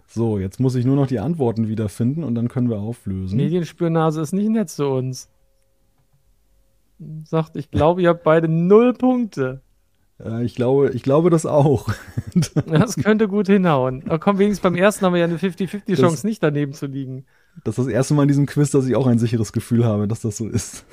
So, 0.08 0.38
jetzt 0.38 0.58
muss 0.58 0.74
ich 0.74 0.84
nur 0.84 0.96
noch 0.96 1.06
die 1.06 1.20
Antworten 1.20 1.68
wiederfinden 1.68 2.24
und 2.24 2.34
dann 2.34 2.48
können 2.48 2.68
wir 2.68 2.78
auflösen. 2.78 3.36
Medienspürnase 3.36 4.20
ist 4.20 4.32
nicht 4.32 4.48
nett 4.48 4.68
zu 4.68 4.88
uns. 4.88 5.28
Sagt, 7.24 7.56
ich 7.56 7.70
glaube, 7.70 8.02
ihr 8.02 8.10
habt 8.10 8.24
beide 8.24 8.48
null 8.48 8.94
Punkte. 8.94 9.62
Ja, 10.22 10.40
ich 10.40 10.54
glaube, 10.54 10.90
ich 10.90 11.02
glaube 11.02 11.30
das 11.30 11.44
auch. 11.44 11.88
das 12.66 12.96
könnte 12.96 13.26
gut 13.26 13.48
hinhauen. 13.48 14.04
Aber 14.06 14.18
komm, 14.18 14.38
wenigstens 14.38 14.62
beim 14.62 14.76
ersten 14.76 15.04
haben 15.04 15.12
wir 15.12 15.20
ja 15.20 15.26
eine 15.26 15.38
50-50-Chance, 15.38 16.26
nicht 16.26 16.42
daneben 16.42 16.72
zu 16.72 16.86
liegen. 16.86 17.26
Das 17.64 17.78
ist 17.78 17.86
das 17.86 17.92
erste 17.92 18.14
Mal 18.14 18.22
in 18.22 18.28
diesem 18.28 18.46
Quiz, 18.46 18.70
dass 18.70 18.86
ich 18.86 18.96
auch 18.96 19.06
ein 19.06 19.18
sicheres 19.18 19.52
Gefühl 19.52 19.84
habe, 19.84 20.06
dass 20.06 20.20
das 20.20 20.36
so 20.36 20.48
ist. 20.48 20.84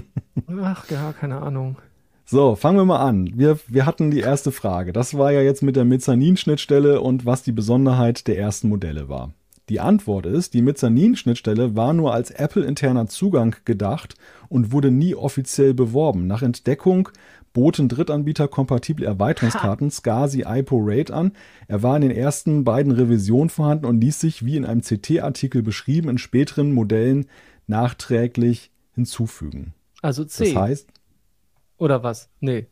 Ach 0.62 0.88
ja, 0.90 1.12
keine 1.12 1.40
Ahnung. 1.42 1.76
So, 2.24 2.56
fangen 2.56 2.76
wir 2.76 2.84
mal 2.84 3.00
an. 3.00 3.32
Wir, 3.34 3.58
wir 3.68 3.86
hatten 3.86 4.10
die 4.10 4.20
erste 4.20 4.52
Frage. 4.52 4.92
Das 4.92 5.16
war 5.16 5.32
ja 5.32 5.40
jetzt 5.40 5.62
mit 5.62 5.76
der 5.76 5.84
Mezzanin-Schnittstelle 5.84 7.00
und 7.00 7.26
was 7.26 7.42
die 7.42 7.52
Besonderheit 7.52 8.28
der 8.28 8.38
ersten 8.38 8.68
Modelle 8.68 9.08
war. 9.08 9.32
Die 9.68 9.80
Antwort 9.80 10.24
ist, 10.24 10.54
die 10.54 10.62
Mezzanin-Schnittstelle 10.62 11.76
war 11.76 11.92
nur 11.92 12.14
als 12.14 12.30
Apple-interner 12.30 13.06
Zugang 13.06 13.54
gedacht 13.64 14.14
und 14.48 14.72
wurde 14.72 14.90
nie 14.90 15.14
offiziell 15.14 15.74
beworben. 15.74 16.26
Nach 16.26 16.40
Entdeckung 16.40 17.10
boten 17.52 17.88
Drittanbieter 17.88 18.48
kompatible 18.48 19.04
Erweiterungskarten 19.04 19.90
SCSI 19.90 20.44
IPO 20.46 20.78
RAID 20.80 21.10
an. 21.10 21.32
Er 21.66 21.82
war 21.82 21.96
in 21.96 22.02
den 22.02 22.10
ersten 22.10 22.64
beiden 22.64 22.92
Revisionen 22.92 23.50
vorhanden 23.50 23.84
und 23.84 24.00
ließ 24.00 24.20
sich, 24.20 24.44
wie 24.44 24.56
in 24.56 24.64
einem 24.64 24.80
CT-Artikel 24.80 25.62
beschrieben, 25.62 26.08
in 26.08 26.18
späteren 26.18 26.72
Modellen 26.72 27.26
nachträglich 27.66 28.70
hinzufügen. 28.94 29.74
Also 30.00 30.24
C. 30.24 30.52
Das 30.52 30.62
heißt. 30.62 30.88
Oder 31.76 32.02
was? 32.02 32.30
Nee. 32.40 32.66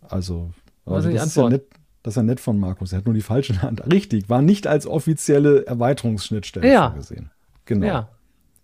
Also, 0.00 0.50
also 0.84 1.10
das, 1.10 1.26
ist 1.26 1.36
ja 1.36 1.48
nett, 1.48 1.66
das 2.02 2.12
ist 2.12 2.16
ja 2.16 2.22
nett 2.22 2.40
von 2.40 2.58
Markus. 2.58 2.92
Er 2.92 2.98
hat 2.98 3.04
nur 3.06 3.14
die 3.14 3.22
falsche 3.22 3.62
Hand. 3.62 3.86
Richtig, 3.92 4.28
war 4.28 4.42
nicht 4.42 4.66
als 4.66 4.86
offizielle 4.86 5.66
Erweiterungsschnittstelle 5.66 6.70
ja. 6.70 6.90
vorgesehen. 6.90 7.30
Genau. 7.64 7.86
Ja. 7.86 8.08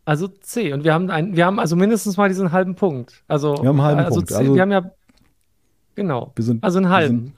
Also 0.05 0.27
C. 0.27 0.73
Und 0.73 0.85
wir 0.85 0.95
haben, 0.95 1.11
ein, 1.11 1.37
wir 1.37 1.45
haben 1.45 1.61
also 1.61 1.77
mindestens 1.77 2.17
mal 2.17 2.29
diesen 2.29 2.51
halben 2.51 2.75
Punkt. 2.75 3.23
Also, 3.29 3.57
wir 3.61 3.69
haben 3.69 3.79
einen 3.79 3.83
halben 3.83 4.01
also 4.01 4.17
Punkt. 4.17 4.31
C, 4.31 4.37
also, 4.37 4.55
wir 4.55 4.63
haben 4.63 4.73
ja. 4.73 4.91
Genau. 5.95 6.33
Sind, 6.39 6.65
also 6.65 6.79
einen 6.79 6.89
halben. 6.89 7.35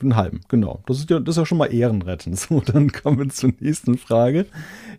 einen 0.00 0.16
halben, 0.16 0.40
genau. 0.48 0.80
Das 0.86 0.98
ist 0.98 1.10
ja, 1.10 1.20
das 1.20 1.34
ist 1.34 1.38
ja 1.38 1.46
schon 1.46 1.58
mal 1.58 1.66
ehrenrettend. 1.66 2.38
So, 2.48 2.60
dann 2.60 2.90
kommen 2.90 3.18
wir 3.18 3.28
zur 3.28 3.52
nächsten 3.60 3.98
Frage. 3.98 4.46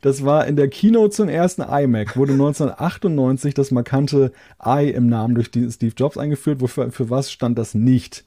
Das 0.02 0.26
war 0.26 0.46
in 0.46 0.56
der 0.58 0.70
Keynote 0.70 1.10
zum 1.10 1.28
ersten 1.28 1.64
iMac, 1.64 2.16
wurde 2.18 2.34
1998 2.34 3.54
das 3.54 3.72
markante 3.72 4.32
I 4.64 4.92
im 4.92 5.08
Namen 5.08 5.36
durch 5.36 5.48
Steve 5.48 5.94
Jobs 5.98 6.18
eingeführt. 6.18 6.62
Wofür, 6.62 6.92
für 6.92 7.10
was 7.10 7.32
stand 7.32 7.58
das 7.58 7.74
nicht? 7.74 8.26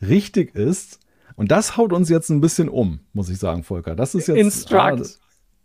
Richtig 0.00 0.54
ist, 0.54 1.00
und 1.38 1.50
das 1.50 1.78
haut 1.78 1.94
uns 1.94 2.10
jetzt 2.10 2.28
ein 2.28 2.42
bisschen 2.42 2.68
um, 2.68 3.00
muss 3.14 3.30
ich 3.30 3.38
sagen, 3.38 3.62
Volker. 3.62 3.94
Das 3.96 4.14
ist 4.14 4.28
jetzt. 4.28 4.36
Instruct. 4.36 4.80
Ah, 4.80 5.02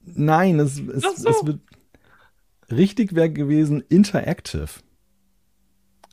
nein, 0.06 0.60
es, 0.60 0.80
es, 0.80 1.04
so. 1.04 1.30
es 1.30 1.46
wird 1.46 1.60
Richtig 2.72 3.16
wäre 3.16 3.30
gewesen 3.30 3.84
Interactive. 3.90 4.68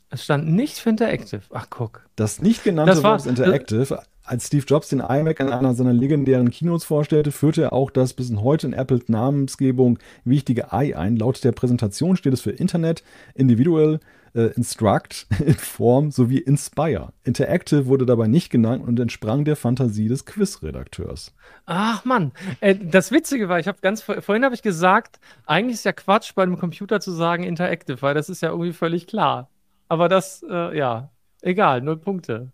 Es 0.09 0.23
stand 0.23 0.49
nicht 0.49 0.77
für 0.77 0.89
Interactive. 0.89 1.41
Ach, 1.51 1.67
guck. 1.69 2.05
Das 2.15 2.41
nicht 2.41 2.63
genannte 2.63 2.95
das 2.95 3.03
war, 3.03 3.13
Wort 3.13 3.25
Interactive. 3.25 4.03
Als 4.23 4.47
Steve 4.47 4.65
Jobs 4.65 4.89
den 4.89 4.99
iMac 4.99 5.39
in 5.39 5.49
einer 5.49 5.73
seiner 5.73 5.93
legendären 5.93 6.51
Keynotes 6.51 6.83
vorstellte, 6.83 7.31
führte 7.31 7.63
er 7.63 7.73
auch 7.73 7.89
das 7.89 8.13
bis 8.13 8.31
heute 8.35 8.67
in 8.67 8.73
Apples 8.73 9.07
Namensgebung 9.07 9.99
wichtige 10.25 10.67
I 10.71 10.93
ein. 10.93 11.15
Laut 11.15 11.43
der 11.43 11.53
Präsentation 11.53 12.17
steht 12.17 12.33
es 12.33 12.41
für 12.41 12.51
Internet, 12.51 13.03
Individual, 13.33 13.99
äh, 14.33 14.47
Instruct, 14.55 15.27
Inform 15.45 16.11
sowie 16.11 16.39
Inspire. 16.39 17.13
Interactive 17.23 17.85
wurde 17.85 18.05
dabei 18.05 18.27
nicht 18.27 18.49
genannt 18.49 18.83
und 18.87 18.99
entsprang 18.99 19.45
der 19.45 19.55
Fantasie 19.55 20.07
des 20.07 20.25
Quiz-Redakteurs. 20.25 21.33
Ach 21.65 22.05
Mann, 22.05 22.31
äh, 22.59 22.75
das 22.75 23.11
Witzige 23.11 23.49
war, 23.49 23.59
ich 23.59 23.67
habe 23.67 23.79
ganz 23.81 24.01
vorhin 24.01 24.43
habe 24.43 24.55
ich 24.55 24.61
gesagt, 24.61 25.19
eigentlich 25.45 25.75
ist 25.75 25.85
ja 25.85 25.93
Quatsch 25.93 26.33
bei 26.35 26.43
einem 26.43 26.57
Computer 26.57 26.99
zu 26.99 27.11
sagen 27.11 27.43
Interactive, 27.43 28.01
weil 28.01 28.13
das 28.13 28.29
ist 28.29 28.41
ja 28.41 28.49
irgendwie 28.49 28.73
völlig 28.73 29.07
klar. 29.07 29.49
Aber 29.87 30.07
das, 30.07 30.43
äh, 30.49 30.77
ja, 30.77 31.09
egal, 31.41 31.81
null 31.81 31.97
Punkte. 31.97 32.51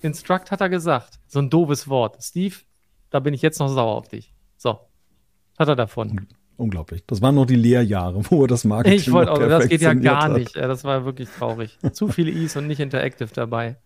Instruct 0.00 0.50
hat 0.50 0.60
er 0.60 0.68
gesagt. 0.68 1.20
So 1.26 1.40
ein 1.40 1.50
doofes 1.50 1.88
Wort. 1.88 2.22
Steve, 2.22 2.56
da 3.10 3.20
bin 3.20 3.34
ich 3.34 3.42
jetzt 3.42 3.58
noch 3.58 3.68
sauer 3.68 3.96
auf 3.96 4.08
dich. 4.08 4.32
So. 4.56 4.78
Hat 5.58 5.68
er 5.68 5.76
davon. 5.76 6.26
Unglaublich. 6.60 7.02
Das 7.06 7.22
waren 7.22 7.34
noch 7.34 7.46
die 7.46 7.56
Lehrjahre, 7.56 8.22
wo 8.30 8.42
er 8.42 8.48
das 8.48 8.64
Marketing 8.64 8.98
Ich 8.98 9.10
wollte 9.12 9.32
auch, 9.32 9.38
das 9.38 9.68
geht 9.68 9.80
ja 9.80 9.94
gar 9.94 10.24
hat. 10.24 10.32
nicht. 10.32 10.56
Das 10.56 10.84
war 10.84 11.04
wirklich 11.04 11.28
traurig. 11.30 11.78
Zu 11.92 12.08
viele 12.08 12.30
Is 12.30 12.54
und 12.56 12.66
nicht 12.66 12.80
Interactive 12.80 13.30
dabei. 13.32 13.76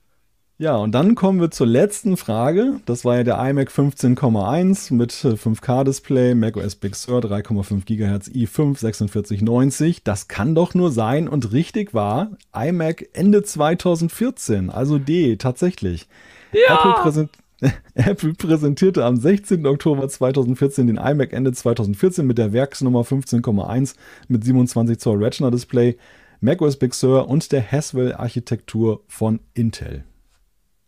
Ja, 0.57 0.77
und 0.77 0.93
dann 0.93 1.17
kommen 1.17 1.41
wir 1.41 1.51
zur 1.51 1.67
letzten 1.67 2.17
Frage. 2.17 2.81
Das 2.87 3.05
war 3.05 3.17
ja 3.17 3.25
der 3.25 3.39
iMac 3.39 3.71
15,1 3.71 4.95
mit 4.95 5.13
5K-Display, 5.13 6.37
macOS 6.37 6.77
Big 6.77 6.95
Sur, 6.95 7.19
3,5 7.21 7.85
GHz, 7.85 8.29
i5 8.29 8.77
4690. 8.77 10.05
Das 10.05 10.29
kann 10.29 10.55
doch 10.55 10.75
nur 10.75 10.93
sein 10.93 11.29
und 11.29 11.53
richtig 11.53 11.93
war 11.93 12.31
iMac 12.55 13.09
Ende 13.15 13.43
2014, 13.43 14.71
also 14.71 14.99
D, 14.99 15.37
tatsächlich. 15.37 16.07
Ja! 16.53 16.77
Apple, 16.77 17.03
präsent 17.03 17.31
Apple 17.95 18.35
präsentierte 18.35 19.05
am 19.05 19.17
16. 19.17 19.67
Oktober 19.67 20.09
2014 20.09 20.87
den 20.87 20.97
iMac 20.97 21.33
Ende 21.33 21.53
2014 21.53 22.27
mit 22.27 22.39
der 22.39 22.53
Werksnummer 22.53 23.03
15,1 23.03 23.95
mit 24.29 24.45
27 24.45 24.99
Zoll 24.99 25.23
Retina 25.23 25.51
Display, 25.51 25.97
macOS 26.41 26.79
Big 26.79 26.95
Sur 26.95 27.29
und 27.29 27.53
der 27.53 27.63
Haswell-Architektur 27.63 29.03
von 29.07 29.41
Intel. 29.55 30.05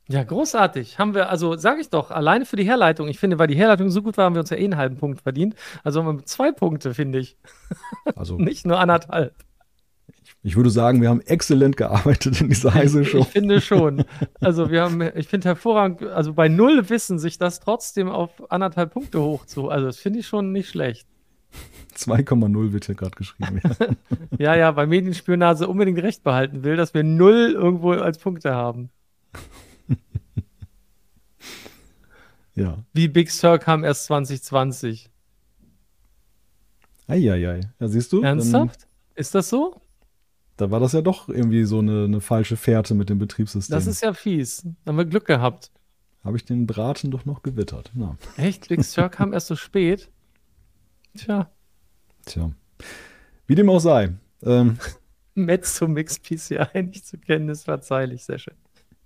Ja, 0.09 0.23
großartig. 0.23 1.01
Haben 1.01 1.15
wir, 1.15 1.31
also 1.31 1.57
sage 1.57 1.81
ich 1.81 1.91
doch, 1.91 2.13
alleine 2.13 2.47
für 2.47 2.55
die 2.55 2.65
Herleitung. 2.65 3.09
Ich 3.09 3.19
finde, 3.19 3.41
weil 3.41 3.49
die 3.49 3.57
Herleitung 3.57 3.91
so 3.91 4.03
gut 4.03 4.17
war, 4.17 4.27
haben 4.27 4.37
wir 4.37 4.41
uns 4.41 4.51
ja 4.51 4.57
eh 4.57 4.65
einen 4.65 4.77
halben 4.77 4.97
Punkt 4.99 5.21
verdient. 5.23 5.57
Also 5.83 6.05
haben 6.05 6.19
wir 6.19 6.25
zwei 6.25 6.53
Punkte, 6.53 6.95
finde 6.95 7.19
ich. 7.19 7.37
Also 8.15 8.37
Nicht 8.39 8.67
nur 8.67 8.79
anderthalb. 8.79 9.35
Ich 10.47 10.55
würde 10.55 10.71
sagen, 10.71 11.03
wir 11.03 11.09
haben 11.09 11.23
exzellent 11.23 11.77
gearbeitet 11.77 12.41
in 12.41 12.49
dieser 12.49 12.73
heiße 12.73 13.05
Show. 13.05 13.19
Ich 13.19 13.27
finde 13.27 13.61
schon. 13.61 14.05
Also 14.41 14.71
wir 14.71 14.83
haben, 14.83 15.03
ich 15.17 15.27
finde 15.27 15.49
hervorragend, 15.49 16.05
also 16.05 16.35
bei 16.35 16.47
null 16.47 16.89
Wissen 16.89 17.19
sich 17.19 17.37
das 17.37 17.59
trotzdem 17.59 18.09
auf 18.09 18.31
anderthalb 18.49 18.93
Punkte 18.93 19.21
hoch 19.21 19.45
zu. 19.47 19.71
Also 19.71 19.87
das 19.87 19.97
finde 19.97 20.21
ich 20.21 20.29
schon 20.29 20.53
nicht 20.53 20.69
schlecht. 20.69 21.09
2,0 21.97 22.73
wird 22.73 22.85
hier 22.85 22.95
gerade 22.95 23.17
geschrieben. 23.17 23.61
Ja. 24.39 24.55
Ja, 24.55 24.77
weil 24.77 24.87
Medienspionage 24.87 25.67
unbedingt 25.67 26.01
recht 26.01 26.23
behalten 26.23 26.63
will, 26.63 26.77
dass 26.77 26.95
wir 26.95 27.03
null 27.03 27.53
irgendwo 27.53 27.93
als 27.93 28.19
Punkte 28.19 28.55
haben. 28.55 28.91
ja. 32.55 32.85
Wie 32.93 33.09
Big 33.09 33.33
Sur 33.33 33.59
kam 33.59 33.83
erst 33.83 34.05
2020. 34.05 35.11
Eieiei. 37.09 37.61
Ja, 37.81 37.89
siehst 37.89 38.13
du? 38.13 38.23
Ernsthaft? 38.23 38.87
Ist 39.17 39.35
das 39.35 39.49
so? 39.49 39.81
Da 40.57 40.71
war 40.71 40.81
das 40.81 40.93
ja 40.93 41.03
doch 41.03 41.29
irgendwie 41.29 41.65
so 41.65 41.79
eine, 41.79 42.05
eine 42.05 42.21
falsche 42.21 42.57
Fährte 42.57 42.95
mit 42.95 43.11
dem 43.11 43.19
Betriebssystem. 43.19 43.75
Das 43.75 43.87
ist 43.87 44.03
ja 44.03 44.15
fies. 44.15 44.63
Da 44.85 44.91
haben 44.91 44.99
wir 44.99 45.05
Glück 45.05 45.27
gehabt. 45.27 45.71
Habe 46.25 46.37
ich 46.37 46.45
den 46.45 46.67
Braten 46.67 47.11
doch 47.11 47.25
noch 47.25 47.43
gewittert. 47.43 47.93
Na, 47.95 48.17
Echt? 48.37 48.69
Big 48.69 48.83
Sur 48.83 49.09
kam 49.09 49.33
erst 49.33 49.47
so 49.47 49.57
spät? 49.57 50.11
Tja, 51.17 51.51
tja. 52.25 52.51
Wie 53.47 53.55
dem 53.55 53.71
auch 53.71 53.79
sei. 53.79 54.15
Ähm, 54.43 54.79
Metz 55.35 55.77
zum 55.77 55.93
Mixed 55.93 56.23
PCI 56.23 56.83
nicht 56.83 57.07
zu 57.07 57.19
kennen, 57.19 57.49
ist 57.49 57.65
verzeihlich, 57.65 58.25
sehr 58.25 58.39
schön. 58.39 58.55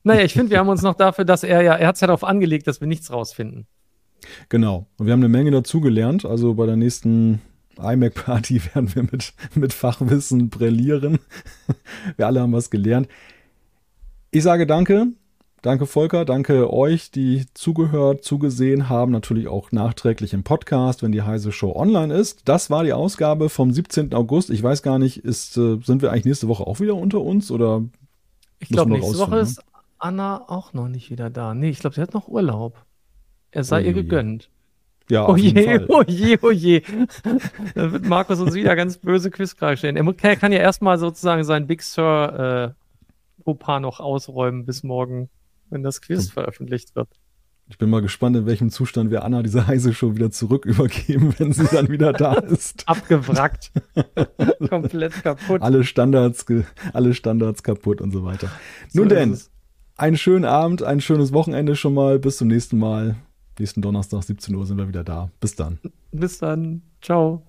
Naja, 0.03 0.23
ich 0.23 0.33
finde, 0.33 0.51
wir 0.51 0.59
haben 0.59 0.69
uns 0.69 0.83
noch 0.83 0.95
dafür, 0.95 1.25
dass 1.25 1.43
er 1.43 1.63
ja, 1.63 1.75
er 1.75 1.89
hat 1.89 1.97
es 1.97 2.01
ja 2.01 2.07
darauf 2.07 2.25
angelegt, 2.25 2.67
dass 2.67 2.81
wir 2.81 2.89
nichts 2.89 3.13
rausfinden. 3.13 3.67
Genau. 4.49 4.87
Und 4.97 5.07
wir 5.07 5.13
haben 5.13 5.21
eine 5.21 5.29
Menge 5.29 5.51
dazugelernt. 5.51 6.25
Also 6.25 6.55
bei 6.55 6.67
der 6.67 6.77
nächsten 6.77 7.43
iMac-Party 7.81 8.63
werden 8.75 8.95
wir 8.95 9.03
mit, 9.05 9.33
mit 9.55 9.73
Fachwissen 9.73 10.51
brillieren. 10.51 11.19
wir 12.17 12.27
alle 12.27 12.41
haben 12.41 12.53
was 12.53 12.71
gelernt. 12.71 13.09
Ich 14.31 14.43
sage 14.43 14.67
danke. 14.67 15.09
Danke 15.63 15.85
Volker, 15.85 16.25
danke 16.25 16.73
euch, 16.73 17.11
die 17.11 17.45
zugehört, 17.53 18.25
zugesehen 18.25 18.89
haben. 18.89 19.13
Natürlich 19.13 19.47
auch 19.47 19.73
nachträglich 19.73 20.33
im 20.33 20.43
Podcast, 20.43 21.03
wenn 21.03 21.13
die 21.13 21.21
Heise 21.21 21.53
Show 21.53 21.77
online 21.77 22.15
ist. 22.15 22.49
Das 22.49 22.71
war 22.71 22.83
die 22.83 22.95
Ausgabe 22.95 23.51
vom 23.51 23.71
17. 23.71 24.15
August. 24.15 24.49
Ich 24.49 24.63
weiß 24.63 24.83
gar 24.83 24.99
nicht, 24.99 25.19
ist, 25.19 25.59
äh, 25.59 25.79
sind 25.85 26.01
wir 26.01 26.13
eigentlich 26.13 26.25
nächste 26.25 26.49
Woche 26.49 26.67
auch 26.67 26.81
wieder 26.81 26.95
unter 26.95 27.21
uns 27.21 27.51
oder 27.51 27.85
Ich 28.59 28.71
glaube, 28.71 28.93
nächste 28.93 29.19
Woche 29.19 29.39
ist 29.39 29.63
Anna 29.99 30.49
auch 30.49 30.73
noch 30.73 30.89
nicht 30.89 31.11
wieder 31.11 31.29
da. 31.29 31.53
Nee, 31.53 31.69
ich 31.69 31.81
glaube, 31.81 31.95
sie 31.95 32.01
hat 32.01 32.15
noch 32.15 32.27
Urlaub. 32.27 32.87
Er 33.51 33.65
sei 33.65 33.83
ihr 33.83 33.95
Oje. 33.95 34.03
gegönnt. 34.05 34.49
Ja, 35.11 35.29
Oh 35.29 35.37
je, 35.37 35.81
oh 35.89 36.03
je, 36.07 36.39
oh 36.43 36.51
je. 36.51 36.83
Dann 37.75 37.93
wird 37.93 38.07
Markus 38.07 38.41
uns 38.41 38.55
wieder 38.55 38.77
ganz 38.77 38.99
böse 38.99 39.31
Quizfragen 39.31 39.77
stellen. 39.77 39.97
Er 39.97 40.37
kann 40.37 40.53
ja 40.53 40.59
erstmal 40.59 40.99
sozusagen 40.99 41.45
sein 41.45 41.67
Big 41.67 41.83
Sur 41.83 42.75
äh, 42.77 43.45
Fauxpas 43.45 43.81
noch 43.81 44.01
ausräumen 44.01 44.65
bis 44.65 44.83
morgen, 44.83 45.29
wenn 45.71 45.83
das 45.83 46.01
Quiz 46.01 46.31
veröffentlicht 46.31 46.95
wird. 46.95 47.09
Ich 47.71 47.79
bin 47.79 47.89
mal 47.89 48.03
gespannt, 48.03 48.37
in 48.37 48.47
welchem 48.47 48.71
Zustand 48.71 49.13
wir 49.13 49.23
Anna 49.25 49.45
diese 49.45 49.69
Heise 49.69 49.95
Show 49.95 50.17
wieder 50.17 50.33
zurück 50.33 50.65
übergeben, 50.65 51.33
wenn 51.39 51.53
sie 51.53 51.69
dann 51.71 51.89
wieder 51.89 52.13
da 52.13 52.35
ist. 52.35 52.83
Abgewrackt. 52.89 53.71
Komplett 54.69 55.23
kaputt. 55.23 55.63
alle 55.63 55.85
Standards, 55.85 56.45
alle 56.93 57.15
Standards 57.15 57.63
kaputt 57.63 58.01
und 58.01 58.11
so 58.11 58.25
weiter. 58.25 58.51
So 58.89 59.01
Nun 59.01 59.09
denn, 59.09 59.39
einen 59.97 60.17
schönen 60.17 60.45
Abend, 60.45 60.83
ein 60.83 61.01
schönes 61.01 61.33
Wochenende 61.33 61.77
schon 61.77 61.95
mal. 61.95 62.19
Bis 62.19 62.39
zum 62.39 62.49
nächsten 62.49 62.77
Mal. 62.77 63.17
Nächsten 63.61 63.83
Donnerstag, 63.83 64.23
17 64.23 64.55
Uhr, 64.55 64.67
sind 64.67 64.79
wir 64.79 64.89
wieder 64.89 65.05
da. 65.05 65.31
Bis 65.39 65.55
dann. 65.55 65.79
Bis 66.13 66.39
dann. 66.39 66.81
Ciao. 67.03 67.43